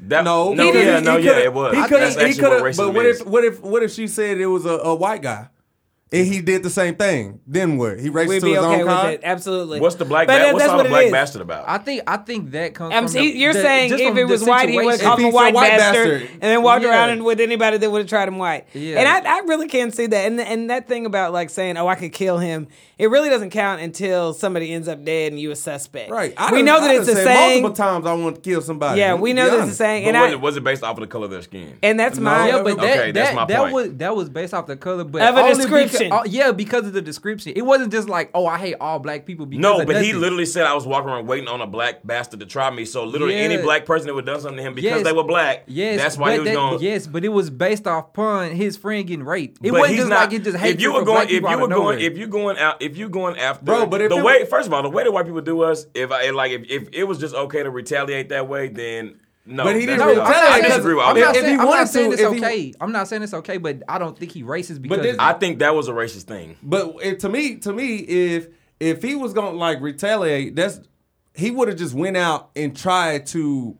that. 0.00 0.24
No, 0.24 0.52
no, 0.54 0.64
yeah, 0.72 0.98
no, 1.00 1.16
yeah, 1.16 1.38
it 1.38 1.52
was. 1.52 1.74
He 1.74 1.78
That's 1.80 1.88
could 1.92 2.00
have. 2.02 2.10
actually 2.16 2.32
He 2.32 2.38
could 2.40 2.50
what. 2.50 2.76
But 2.76 2.94
racism 2.94 3.04
if? 3.20 3.26
What 3.26 3.44
if? 3.44 3.60
What 3.60 3.82
if 3.84 3.92
she 3.92 4.08
said 4.08 4.38
it 4.40 4.46
was 4.46 4.64
a, 4.66 4.70
a 4.78 4.94
white 4.96 5.22
guy, 5.22 5.48
and 6.12 6.26
he 6.26 6.40
did 6.40 6.62
the 6.62 6.70
same 6.70 6.94
thing? 6.94 7.40
Then 7.46 7.78
what? 7.78 7.98
He 7.98 8.08
raced 8.10 8.28
We'd 8.28 8.40
to 8.40 8.46
be 8.46 8.50
his 8.52 8.58
okay 8.58 8.74
own 8.74 8.78
with 8.80 8.86
kind. 8.88 9.14
it. 9.14 9.20
Absolutely. 9.24 9.80
What's 9.80 9.94
the 9.96 10.04
black? 10.04 10.26
But 10.26 10.34
Ba- 10.38 10.38
that- 10.44 10.52
what's 10.54 10.62
that's 10.64 10.70
all 10.72 10.76
what 10.76 10.82
the 10.84 10.88
it 10.88 10.92
black 10.92 11.04
is. 11.06 11.12
bastard 11.12 11.42
about? 11.42 11.64
I 11.68 11.78
think 11.78 12.02
I 12.06 12.16
think 12.18 12.50
that 12.52 12.74
comes. 12.74 12.94
I'm 12.94 13.04
from 13.08 13.14
the- 13.14 13.22
you're 13.24 13.52
the- 13.52 13.62
saying 13.62 13.90
just 13.90 14.02
if 14.02 14.08
from 14.10 14.18
it 14.18 14.26
the 14.26 14.26
was 14.28 14.44
white, 14.44 14.68
he 14.68 14.76
would 14.76 14.84
situation. 14.98 15.04
call 15.06 15.16
him 15.16 15.22
a 15.22 15.26
he's 15.26 15.32
a 15.34 15.36
white, 15.36 15.54
white 15.54 15.70
bastard, 15.78 16.20
bastard. 16.20 16.30
and 16.34 16.42
then 16.42 16.62
walk 16.62 16.82
Yeah. 16.82 16.88
around 16.90 17.24
with 17.24 17.40
anybody 17.40 17.78
that 17.78 17.90
would 17.90 17.98
have 18.02 18.08
tried 18.08 18.28
him 18.28 18.38
white. 18.38 18.66
Yeah. 18.74 18.98
And 19.00 19.08
I, 19.26 19.36
I 19.36 19.38
really 19.46 19.68
can't 19.68 19.94
see 19.94 20.06
that. 20.06 20.26
And 20.26 20.40
and 20.40 20.70
that 20.70 20.86
thing 20.88 21.06
about 21.06 21.32
like 21.32 21.50
saying, 21.50 21.76
oh, 21.76 21.86
I 21.88 21.94
could 21.94 22.12
kill 22.12 22.38
him, 22.38 22.68
it 23.02 23.10
really 23.10 23.28
doesn't 23.28 23.50
count 23.50 23.80
until 23.82 24.32
somebody 24.32 24.72
ends 24.72 24.86
up 24.86 25.04
dead 25.04 25.32
and 25.32 25.40
you 25.40 25.50
a 25.50 25.56
suspect. 25.56 26.08
Right. 26.10 26.32
I 26.36 26.52
we 26.52 26.62
know 26.62 26.80
that 26.80 26.86
done 26.86 26.96
it's 27.02 27.08
a 27.08 27.14
said 27.16 27.24
saying. 27.24 27.62
Multiple 27.62 27.84
times 27.84 28.06
I 28.06 28.12
want 28.14 28.36
to 28.36 28.40
kill 28.42 28.60
somebody. 28.60 29.00
Yeah, 29.00 29.14
we 29.14 29.32
know 29.32 29.44
be 29.46 29.50
that 29.50 29.54
it's 29.56 29.60
a 29.60 29.62
honest. 29.62 29.78
saying. 29.78 30.04
But 30.04 30.14
And 30.14 30.22
was, 30.22 30.30
I 30.30 30.32
it, 30.34 30.40
was 30.40 30.56
it 30.56 30.62
based 30.64 30.82
off 30.84 30.96
of 30.96 31.00
the 31.00 31.06
color 31.08 31.24
of 31.24 31.32
their 31.32 31.42
skin? 31.42 31.78
and 31.82 31.98
that's 31.98 32.18
No. 32.18 32.24
my 32.24 32.46
Yeah, 32.48 32.62
but 32.62 32.76
that, 32.80 32.98
Okay, 32.98 33.10
that's 33.10 33.34
my 33.34 33.44
that 33.46 33.58
point. 33.58 33.72
was 33.72 33.94
that 33.96 34.14
was 34.14 34.28
based 34.28 34.54
off 34.54 34.66
the 34.68 34.76
color, 34.76 35.02
but 35.02 35.20
Of 35.22 35.36
a 35.36 35.40
only 35.40 35.54
description. 35.56 36.04
Because, 36.04 36.20
oh, 36.26 36.30
yeah, 36.30 36.52
because 36.52 36.86
of 36.86 36.92
the 36.92 37.02
description. 37.02 37.54
It 37.56 37.62
wasn't 37.62 37.90
just 37.92 38.08
like, 38.08 38.30
oh, 38.34 38.46
I 38.46 38.58
hate 38.58 38.76
all 38.80 39.00
black 39.00 39.26
people. 39.26 39.46
Because 39.46 39.60
No, 39.62 39.80
of 39.80 39.86
but 39.88 40.00
he 40.02 40.12
literally 40.12 40.46
said 40.46 40.64
I 40.66 40.74
was 40.74 40.86
walking 40.86 41.10
around 41.10 41.26
waiting 41.26 41.48
on 41.48 41.60
a 41.60 41.66
black 41.66 42.06
bastard 42.06 42.38
to 42.40 42.46
try 42.46 42.70
me. 42.70 42.84
So 42.84 43.04
literally, 43.04 43.34
any 43.34 43.56
black 43.60 43.84
person 43.84 44.06
that 44.06 44.14
would 44.14 44.28
have 44.28 44.36
done 44.36 44.42
something 44.42 44.58
to 44.58 44.62
him 44.62 44.74
because 44.74 44.98
Yes. 44.98 45.04
they 45.04 45.12
were 45.12 45.24
black, 45.24 45.64
Yes, 45.66 46.00
that's 46.00 46.16
why 46.16 46.34
he 46.34 46.38
was 46.38 46.46
that- 46.48 46.54
going. 46.54 46.80
Yes, 46.80 47.08
but 47.08 47.24
it 47.24 47.30
was 47.30 47.50
based 47.50 47.88
off 47.88 48.10
upon 48.10 48.52
his 48.52 48.76
friend 48.76 49.06
getting 49.08 49.24
raped. 49.24 49.58
It 49.60 49.72
But 49.72 49.80
wasn't 49.80 49.96
just 49.98 50.08
not, 50.08 50.20
like 50.20 50.32
it 50.34 50.44
just 50.44 50.56
hatred 50.56 50.76
if 50.76 50.82
you 50.82 50.92
for 50.92 51.00
were 51.00 51.04
going, 51.04 51.28
if 51.28 51.42
you 51.42 51.58
were 51.58 51.66
going, 51.68 52.00
if 52.00 52.16
you 52.16 52.26
going 52.28 52.58
out, 52.58 52.80
if 52.80 52.91
you 52.96 53.08
going 53.08 53.38
after, 53.38 53.64
Bro, 53.64 53.86
but 53.86 54.00
if 54.00 54.10
the 54.10 54.22
way, 54.22 54.44
first 54.44 54.66
of 54.68 54.72
all, 54.74 54.82
the 54.82 54.90
way 54.90 55.04
that 55.04 55.12
white 55.12 55.26
people 55.26 55.40
do 55.40 55.62
us, 55.62 55.86
if 55.94 56.10
I 56.12 56.30
like, 56.30 56.52
if, 56.52 56.62
if 56.70 56.88
it 56.92 57.04
was 57.04 57.18
just 57.18 57.34
okay 57.34 57.62
to 57.62 57.70
retaliate 57.70 58.28
that 58.30 58.48
way, 58.48 58.68
then 58.68 59.18
no. 59.44 59.64
But 59.64 59.74
he 59.76 59.86
didn't 59.86 59.98
that's- 59.98 60.16
No, 60.16 60.22
I'm 60.22 60.28
retaliate 60.28 60.42
not 60.42 60.52
I 60.52 60.60
saying- 60.60 60.70
disagree 60.70 60.94
with 60.94 61.02
all 61.04 61.10
I'm 61.10 61.14
that. 61.16 61.20
not 61.20 61.36
If 61.36 61.42
he 61.42 61.46
saying, 61.48 61.60
I'm 61.60 61.66
not 61.66 61.88
saying 61.88 62.06
to, 62.10 62.12
it's 62.12 62.22
if 62.22 62.32
he- 62.32 62.38
okay. 62.44 62.72
I'm 62.80 62.92
not 62.92 63.08
saying 63.08 63.22
it's 63.22 63.34
okay, 63.34 63.56
but 63.58 63.82
I 63.88 63.98
don't 63.98 64.16
think 64.18 64.32
he 64.32 64.42
racist 64.42 64.80
because 64.82 65.00
this- 65.00 65.14
of 65.14 65.20
I 65.20 65.32
think 65.34 65.58
that 65.58 65.74
was 65.74 65.88
a 65.88 65.92
racist 65.92 66.22
thing. 66.24 66.56
But 66.62 66.96
it, 67.02 67.20
to 67.20 67.28
me, 67.28 67.56
to 67.56 67.72
me, 67.72 67.96
if 67.96 68.48
if 68.80 69.02
he 69.02 69.14
was 69.14 69.32
gonna 69.32 69.56
like 69.56 69.80
retaliate, 69.80 70.54
that's 70.56 70.80
he 71.34 71.50
would 71.50 71.68
have 71.68 71.76
just 71.78 71.94
went 71.94 72.16
out 72.16 72.50
and 72.56 72.76
tried 72.76 73.26
to 73.28 73.76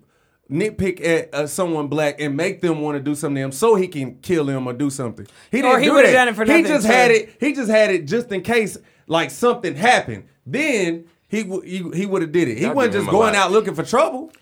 nitpick 0.51 1.03
at 1.07 1.35
uh, 1.35 1.47
someone 1.47 1.89
black 1.89 2.21
and 2.21 2.37
make 2.37 2.61
them 2.61 2.81
want 2.83 2.97
to 2.97 3.03
do 3.03 3.15
something 3.15 3.37
to 3.37 3.41
him 3.43 3.53
so 3.53 3.75
he 3.75 3.89
can 3.89 4.17
kill 4.17 4.49
him 4.49 4.67
or 4.67 4.73
do 4.73 4.91
something. 4.91 5.27
He 5.51 5.63
didn't 5.63 5.81
he 5.81 5.87
do 5.89 5.95
that. 6.03 6.13
done 6.13 6.29
it 6.29 6.35
for 6.37 6.45
He 6.45 6.63
just 6.63 6.87
too. 6.87 6.93
had 6.93 7.11
it. 7.11 7.35
He 7.41 7.53
just 7.55 7.71
had 7.71 7.91
it 7.91 8.07
just 8.07 8.31
in 8.33 8.43
case 8.43 8.77
like 9.07 9.31
something 9.31 9.75
happened. 9.75 10.25
Then 10.47 11.05
he 11.29 11.43
w- 11.45 11.63
he, 11.63 11.99
he 12.01 12.07
would 12.07 12.23
have 12.23 12.33
did 12.33 12.49
it. 12.49 12.59
He 12.59 12.67
I'll 12.67 12.75
wasn't 12.75 12.95
just 12.95 13.11
going 13.11 13.35
out 13.35 13.51
looking 13.53 13.75
for 13.75 13.83
trouble. 13.85 14.33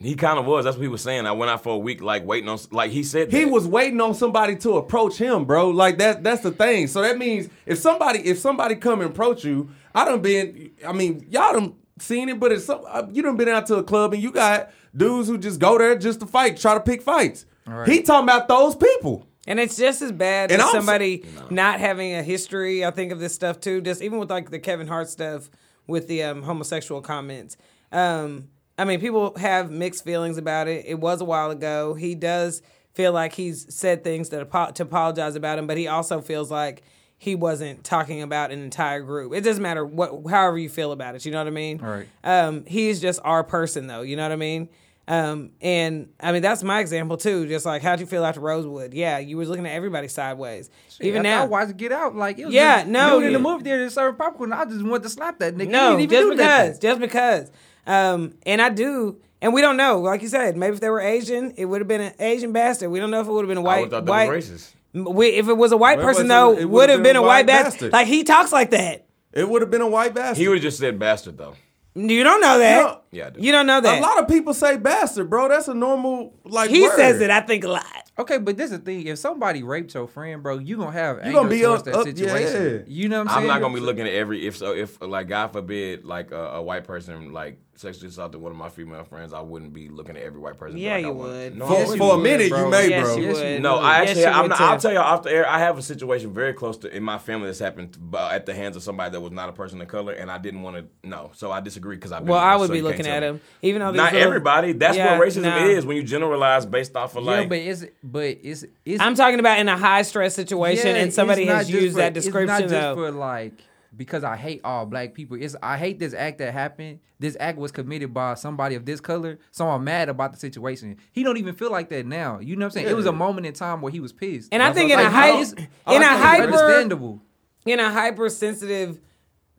He 0.00 0.16
kind 0.16 0.38
of 0.38 0.44
was. 0.44 0.64
That's 0.64 0.76
what 0.76 0.82
he 0.82 0.88
was 0.88 1.02
saying. 1.02 1.24
I 1.26 1.32
went 1.32 1.50
out 1.50 1.62
for 1.62 1.74
a 1.74 1.78
week, 1.78 2.02
like 2.02 2.26
waiting 2.26 2.48
on, 2.48 2.58
like 2.72 2.90
he 2.90 3.02
said. 3.02 3.32
He 3.32 3.44
was 3.44 3.66
waiting 3.66 4.00
on 4.00 4.14
somebody 4.14 4.56
to 4.56 4.76
approach 4.76 5.16
him, 5.16 5.44
bro. 5.44 5.70
Like 5.70 5.98
that 5.98 6.22
that's 6.22 6.42
the 6.42 6.50
thing. 6.50 6.88
So 6.88 7.00
that 7.02 7.16
means 7.16 7.48
if 7.64 7.78
somebody 7.78 8.18
if 8.20 8.38
somebody 8.38 8.74
come 8.74 9.00
and 9.00 9.10
approach 9.10 9.44
you, 9.44 9.70
I 9.94 10.04
done 10.04 10.20
been 10.20 10.72
I 10.86 10.92
mean, 10.92 11.26
y'all 11.30 11.52
done 11.52 11.74
seen 11.98 12.28
it, 12.28 12.40
but 12.40 12.52
it's 12.52 12.64
some 12.64 12.82
uh, 12.86 13.04
you 13.12 13.22
done 13.22 13.36
been 13.36 13.48
out 13.48 13.66
to 13.68 13.76
a 13.76 13.84
club 13.84 14.12
and 14.12 14.22
you 14.22 14.32
got 14.32 14.70
dudes 14.94 15.28
who 15.28 15.38
just 15.38 15.60
go 15.60 15.78
there 15.78 15.96
just 15.96 16.20
to 16.20 16.26
fight, 16.26 16.56
try 16.58 16.74
to 16.74 16.80
pick 16.80 17.00
fights. 17.00 17.46
right. 17.66 17.88
He 17.88 18.02
talking 18.02 18.24
about 18.24 18.48
those 18.48 18.74
people. 18.74 19.26
And 19.46 19.60
it's 19.60 19.76
just 19.76 20.00
as 20.02 20.10
bad 20.12 20.50
And 20.50 20.60
as 20.60 20.66
also- 20.66 20.78
somebody 20.78 21.24
not 21.50 21.78
having 21.80 22.14
a 22.14 22.22
history. 22.22 22.84
I 22.84 22.90
think 22.90 23.12
of 23.12 23.20
this 23.20 23.34
stuff 23.34 23.60
too. 23.60 23.80
Just 23.80 24.00
even 24.02 24.18
with 24.18 24.30
like 24.30 24.50
the 24.50 24.58
Kevin 24.58 24.86
Hart 24.86 25.08
stuff 25.08 25.50
with 25.86 26.08
the 26.08 26.22
um, 26.22 26.42
homosexual 26.42 27.00
comments. 27.02 27.56
Um, 27.92 28.48
I 28.78 28.84
mean, 28.84 29.00
people 29.00 29.36
have 29.38 29.70
mixed 29.70 30.02
feelings 30.04 30.38
about 30.38 30.66
it. 30.66 30.84
It 30.86 30.98
was 30.98 31.20
a 31.20 31.24
while 31.24 31.50
ago. 31.50 31.94
He 31.94 32.14
does 32.14 32.62
feel 32.94 33.12
like 33.12 33.34
he's 33.34 33.72
said 33.74 34.02
things 34.02 34.30
that 34.30 34.40
apo- 34.40 34.72
to 34.72 34.82
apologize 34.84 35.36
about 35.36 35.58
him, 35.58 35.66
but 35.66 35.76
he 35.76 35.86
also 35.88 36.20
feels 36.20 36.50
like 36.50 36.82
he 37.18 37.34
wasn't 37.34 37.84
talking 37.84 38.22
about 38.22 38.50
an 38.50 38.60
entire 38.62 39.00
group. 39.00 39.32
It 39.34 39.42
doesn't 39.42 39.62
matter 39.62 39.84
what, 39.84 40.26
however 40.28 40.58
you 40.58 40.68
feel 40.68 40.90
about 40.92 41.14
it. 41.14 41.24
You 41.24 41.32
know 41.32 41.38
what 41.38 41.46
I 41.46 41.50
mean? 41.50 41.78
Right. 41.78 42.08
Um, 42.24 42.64
he's 42.66 43.00
just 43.00 43.20
our 43.24 43.44
person, 43.44 43.86
though. 43.86 44.02
You 44.02 44.16
know 44.16 44.22
what 44.24 44.32
I 44.32 44.36
mean? 44.36 44.68
Um, 45.06 45.50
and 45.60 46.08
I 46.18 46.32
mean 46.32 46.40
that's 46.40 46.62
my 46.62 46.80
example 46.80 47.16
too. 47.18 47.46
Just 47.46 47.66
like 47.66 47.82
how'd 47.82 48.00
you 48.00 48.06
feel 48.06 48.24
after 48.24 48.40
Rosewood? 48.40 48.94
Yeah, 48.94 49.18
you 49.18 49.36
was 49.36 49.48
looking 49.50 49.66
at 49.66 49.72
everybody 49.72 50.08
sideways. 50.08 50.70
Even 51.00 51.26
After 51.26 51.28
I 51.28 51.44
now, 51.44 51.46
watched 51.46 51.76
Get 51.76 51.92
Out, 51.92 52.16
like 52.16 52.38
it 52.38 52.46
was 52.46 52.54
Yeah, 52.54 52.78
just, 52.78 52.88
no, 52.88 53.18
dude 53.20 53.26
in 53.26 53.32
the 53.34 53.38
yeah. 53.38 53.42
movie 53.52 53.64
theater 53.64 53.90
serving 53.90 54.16
popcorn. 54.16 54.52
I 54.52 54.64
just 54.64 54.82
wanted 54.82 55.02
to 55.02 55.08
slap 55.10 55.38
that 55.40 55.56
nigga. 55.56 55.68
no, 55.68 55.96
he 55.98 56.06
didn't 56.06 56.10
just 56.10 56.20
even 56.22 56.30
do 56.30 56.36
because, 56.36 56.68
nothing. 56.68 56.80
just 56.80 57.00
because. 57.00 57.50
Um, 57.86 58.34
and 58.46 58.62
I 58.62 58.70
do, 58.70 59.18
and 59.42 59.52
we 59.52 59.60
don't 59.60 59.76
know. 59.76 60.00
Like 60.00 60.22
you 60.22 60.28
said, 60.28 60.56
maybe 60.56 60.74
if 60.74 60.80
they 60.80 60.88
were 60.88 61.00
Asian, 61.02 61.52
it 61.58 61.66
would 61.66 61.80
have 61.82 61.88
been 61.88 62.00
an 62.00 62.14
Asian 62.18 62.52
bastard. 62.52 62.90
We 62.90 62.98
don't 62.98 63.10
know 63.10 63.20
if 63.20 63.26
it 63.26 63.30
would 63.30 63.44
have 63.44 63.48
been 63.48 63.58
a 63.58 63.60
I 63.60 63.64
white 63.64 63.80
would 63.82 63.90
thought 63.90 64.06
they 64.06 64.10
white. 64.10 64.30
racist. 64.30 64.72
We, 64.94 65.26
if 65.30 65.48
it 65.48 65.54
was 65.56 65.72
a 65.72 65.76
white 65.76 65.98
Well, 65.98 66.06
person, 66.06 66.28
though, 66.28 66.52
it 66.52 66.60
it 66.60 66.64
would've 66.64 66.70
would 66.70 66.90
have 66.90 67.02
been, 67.02 67.16
a 67.16 67.22
white 67.22 67.46
bastard. 67.46 67.72
bastard. 67.72 67.92
Like 67.92 68.06
he 68.06 68.22
talks 68.24 68.52
like 68.52 68.70
that. 68.70 69.04
It 69.32 69.46
would 69.48 69.60
have 69.60 69.70
been 69.70 69.80
a 69.82 69.88
white 69.88 70.14
bastard. 70.14 70.38
He 70.38 70.48
would 70.48 70.58
have 70.58 70.62
just 70.62 70.78
said 70.78 70.98
bastard 70.98 71.36
though. 71.36 71.56
You 71.96 72.24
don't 72.24 72.40
know 72.40 72.58
that. 72.58 72.82
No. 72.84 73.00
Yeah, 73.14 73.26
I 73.28 73.30
do. 73.30 73.40
You 73.40 73.52
don't 73.52 73.66
know 73.66 73.80
that. 73.80 73.98
a 73.98 74.02
lot 74.02 74.18
of 74.18 74.28
people 74.28 74.52
say 74.54 74.76
bastard, 74.76 75.30
bro. 75.30 75.48
That's 75.48 75.68
a 75.68 75.74
normal 75.74 76.34
like. 76.44 76.70
he 76.70 76.82
word. 76.82 76.96
says 76.96 77.20
it. 77.20 77.30
I 77.30 77.40
think 77.40 77.64
a 77.64 77.68
lot. 77.68 77.86
Okay, 78.18 78.38
but 78.38 78.56
this 78.56 78.70
is 78.70 78.78
the 78.78 78.84
thing. 78.84 79.06
If 79.06 79.18
somebody 79.18 79.62
raped 79.62 79.92
your 79.94 80.06
friend, 80.06 80.42
bro, 80.42 80.58
you 80.58 80.76
gonna 80.76 80.92
have 80.92 81.18
anger 81.18 81.32
gonna 81.32 81.48
be 81.48 81.62
towards 81.62 81.80
up- 81.80 81.84
that 81.86 81.94
up- 81.96 82.04
situation. 82.06 82.76
yeah. 82.78 82.82
You 82.86 83.08
know 83.08 83.18
what 83.18 83.28
I'm 83.28 83.34
saying? 83.34 83.50
I'm 83.50 83.54
not 83.54 83.60
gonna 83.60 83.74
be 83.74 83.80
looking 83.80 84.06
at 84.06 84.12
every 84.14 84.46
if 84.46 84.56
so 84.56 84.72
if 84.72 85.00
like 85.00 85.28
God 85.28 85.48
forbid 85.52 86.04
like 86.04 86.30
a, 86.30 86.36
a 86.54 86.62
white 86.62 86.84
person 86.84 87.32
like 87.32 87.58
sexually 87.76 88.06
assaulted 88.06 88.40
one 88.40 88.52
of 88.52 88.56
my 88.58 88.68
female 88.68 89.02
friends, 89.02 89.32
I 89.32 89.40
wouldn't 89.40 89.72
be 89.72 89.88
looking 89.88 90.16
at 90.16 90.22
every 90.22 90.38
white 90.38 90.56
person. 90.56 90.78
Yeah, 90.78 90.92
like 90.92 91.02
you 91.02 91.08
I 91.08 91.10
would. 91.10 91.56
No, 91.58 91.64
I 91.64 91.68
For, 91.68 91.74
Yes, 91.74 91.90
you 91.90 91.96
for 91.96 92.14
a 92.14 92.18
minute, 92.18 92.48
bro. 92.50 92.64
you 92.64 92.70
may, 92.70 92.88
Yes, 92.88 93.04
bro. 93.04 93.16
you 93.16 93.22
Yes, 93.24 93.34
would. 93.36 93.62
No. 93.62 93.76
I 93.78 93.98
Yes, 94.02 94.08
actually, 94.10 94.22
you 94.22 94.28
I'm 94.28 94.48
not, 94.48 94.60
I'll 94.60 94.78
tell 94.78 94.92
y'all 94.92 95.02
off 95.02 95.22
the 95.24 95.32
air. 95.32 95.48
I 95.48 95.58
have 95.58 95.76
a 95.76 95.82
situation 95.82 96.32
very 96.32 96.52
close 96.52 96.78
to 96.78 96.96
in 96.96 97.02
my 97.02 97.18
family 97.18 97.46
that's 97.46 97.58
happened 97.58 97.98
at 98.30 98.46
the 98.46 98.54
hands 98.54 98.76
of 98.76 98.84
somebody 98.84 99.10
that 99.10 99.20
was 99.20 99.32
not 99.32 99.48
a 99.48 99.52
person 99.52 99.80
of 99.82 99.88
color, 99.88 100.12
and 100.12 100.30
I 100.30 100.38
didn't 100.38 100.62
want 100.62 100.76
to 101.02 101.08
know. 101.08 101.32
So 101.34 101.50
I 101.50 101.58
disagree 101.60 101.96
because 101.96 102.12
I. 102.12 102.20
Well, 102.20 102.38
I 102.38 102.54
would 102.54 102.70
be 102.70 102.80
looking 102.80 103.03
at 103.06 103.22
him, 103.22 103.40
even 103.62 103.80
though 103.80 103.92
these 103.92 103.96
Not 103.98 104.12
little- 104.12 104.26
everybody. 104.28 104.72
That's 104.72 104.96
Yeah, 104.96 105.18
what 105.18 105.28
racism 105.28 105.42
no. 105.42 105.68
is 105.68 105.84
when 105.86 105.96
you 105.96 106.02
generalize 106.02 106.66
based 106.66 106.94
off 106.96 107.16
of 107.16 107.24
Yeah, 107.24 107.30
like. 107.30 107.48
but 107.48 107.58
it's 107.58 107.84
but 108.02 108.38
it's 108.42 108.64
it's 108.84 109.00
I'm 109.02 109.14
talking 109.14 109.40
about 109.40 109.58
in 109.58 109.68
a 109.68 109.76
high 109.76 110.02
stress 110.02 110.34
situation, 110.34 110.88
Yeah, 110.96 111.02
and 111.02 111.12
somebody 111.12 111.46
has 111.46 111.70
used 111.70 111.94
for- 111.94 111.98
that 112.02 112.14
description. 112.14 112.50
It's 112.50 112.60
not 112.60 112.60
just 112.60 112.72
though. 112.72 112.94
for 112.94 113.10
like 113.10 113.52
because 113.96 114.24
I 114.24 114.34
hate 114.36 114.60
all 114.64 114.86
black 114.86 115.14
people. 115.14 115.36
It's 115.40 115.54
I 115.62 115.76
hate 115.78 115.98
this 116.00 116.14
act 116.14 116.38
that 116.38 116.52
happened. 116.52 116.98
This 117.20 117.36
act 117.38 117.58
was 117.58 117.70
committed 117.70 118.12
by 118.12 118.34
somebody 118.34 118.74
of 118.74 118.84
this 118.84 119.00
color, 119.00 119.38
so 119.52 119.68
I'm 119.68 119.84
mad 119.84 120.08
about 120.08 120.32
the 120.32 120.38
situation. 120.38 120.96
He 121.12 121.22
don't 121.22 121.36
even 121.36 121.54
feel 121.54 121.70
like 121.70 121.88
that 121.90 122.04
now. 122.04 122.40
You 122.40 122.56
know 122.56 122.66
what 122.66 122.72
I'm 122.76 122.82
saying? 122.82 122.88
It 122.88 122.96
was 122.96 123.06
a 123.06 123.12
moment 123.12 123.46
in 123.46 123.52
time 123.52 123.80
where 123.80 123.92
he 123.92 124.00
was 124.00 124.12
pissed. 124.12 124.48
And 124.52 124.60
I 124.62 124.66
That's 124.66 124.78
think 124.78 124.90
in 124.90 124.98
a 124.98 125.02
I'm 125.04 125.12
high, 125.12 125.28
in 125.28 125.34
a 125.34 125.36
a 125.36 125.40
I 125.40 125.44
think 125.44 125.58
it's 125.86 126.04
hyper, 126.22 126.42
understandable. 126.44 127.22
in 127.66 127.78
a 127.80 127.88
hypersensitive 127.90 128.98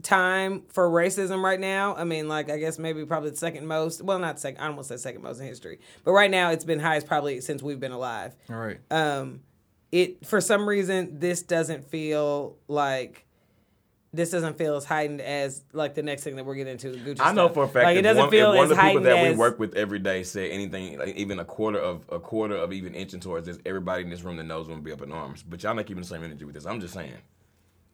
time 0.03 0.63
for 0.69 0.89
racism 0.89 1.43
right 1.43 1.59
now. 1.59 1.95
I 1.95 2.03
mean, 2.03 2.27
like 2.27 2.49
I 2.49 2.57
guess 2.57 2.77
maybe 2.77 3.05
probably 3.05 3.31
the 3.31 3.37
second 3.37 3.67
most. 3.67 4.01
Well, 4.01 4.19
not 4.19 4.39
second. 4.39 4.61
I 4.61 4.71
to 4.73 4.83
say 4.83 4.97
second 4.97 5.23
most 5.23 5.39
in 5.39 5.47
history, 5.47 5.79
but 6.03 6.11
right 6.11 6.31
now 6.31 6.51
it's 6.51 6.65
been 6.65 6.79
highest 6.79 7.07
probably 7.07 7.41
since 7.41 7.63
we've 7.63 7.79
been 7.79 7.91
alive. 7.91 8.35
All 8.49 8.55
right. 8.55 8.79
Um, 8.91 9.41
it 9.91 10.25
for 10.25 10.41
some 10.41 10.67
reason 10.67 11.19
this 11.19 11.41
doesn't 11.41 11.89
feel 11.89 12.57
like. 12.67 13.23
This 14.13 14.29
doesn't 14.29 14.57
feel 14.57 14.77
as 14.77 14.85
heightened 14.85 15.19
as 15.19 15.65
like 15.73 15.93
the 15.93 16.01
next 16.01 16.23
thing 16.23 16.37
that 16.37 16.45
we're 16.45 16.55
getting 16.55 16.71
into. 16.71 16.93
Gucci 16.93 17.17
I 17.19 17.33
know 17.33 17.47
stuff. 17.47 17.53
for 17.53 17.63
a 17.65 17.67
fact 17.67 17.83
like 17.83 17.97
it 17.97 18.01
doesn't 18.03 18.21
one, 18.21 18.31
feel 18.31 18.53
if 18.53 18.57
one 18.57 18.65
as 18.65 18.71
of 18.71 18.77
the 18.77 18.83
people 18.83 19.01
that 19.01 19.29
we 19.29 19.35
work 19.35 19.59
with 19.59 19.75
every 19.75 19.99
day 19.99 20.23
said 20.23 20.51
anything, 20.51 20.97
like 20.97 21.17
even 21.17 21.37
a 21.39 21.43
quarter 21.43 21.79
of 21.79 22.05
a 22.09 22.17
quarter 22.17 22.55
of 22.55 22.71
even 22.71 22.95
inching 22.95 23.19
towards 23.19 23.45
this, 23.45 23.59
everybody 23.65 24.03
in 24.03 24.09
this 24.09 24.21
room 24.21 24.37
that 24.37 24.45
knows 24.45 24.69
would 24.69 24.81
be 24.85 24.93
up 24.93 25.01
in 25.01 25.11
arms. 25.11 25.43
But 25.43 25.61
y'all 25.63 25.75
not 25.75 25.85
keeping 25.85 26.01
the 26.01 26.07
same 26.07 26.23
energy 26.23 26.45
with 26.45 26.55
this. 26.55 26.65
I'm 26.65 26.79
just 26.79 26.93
saying. 26.93 27.17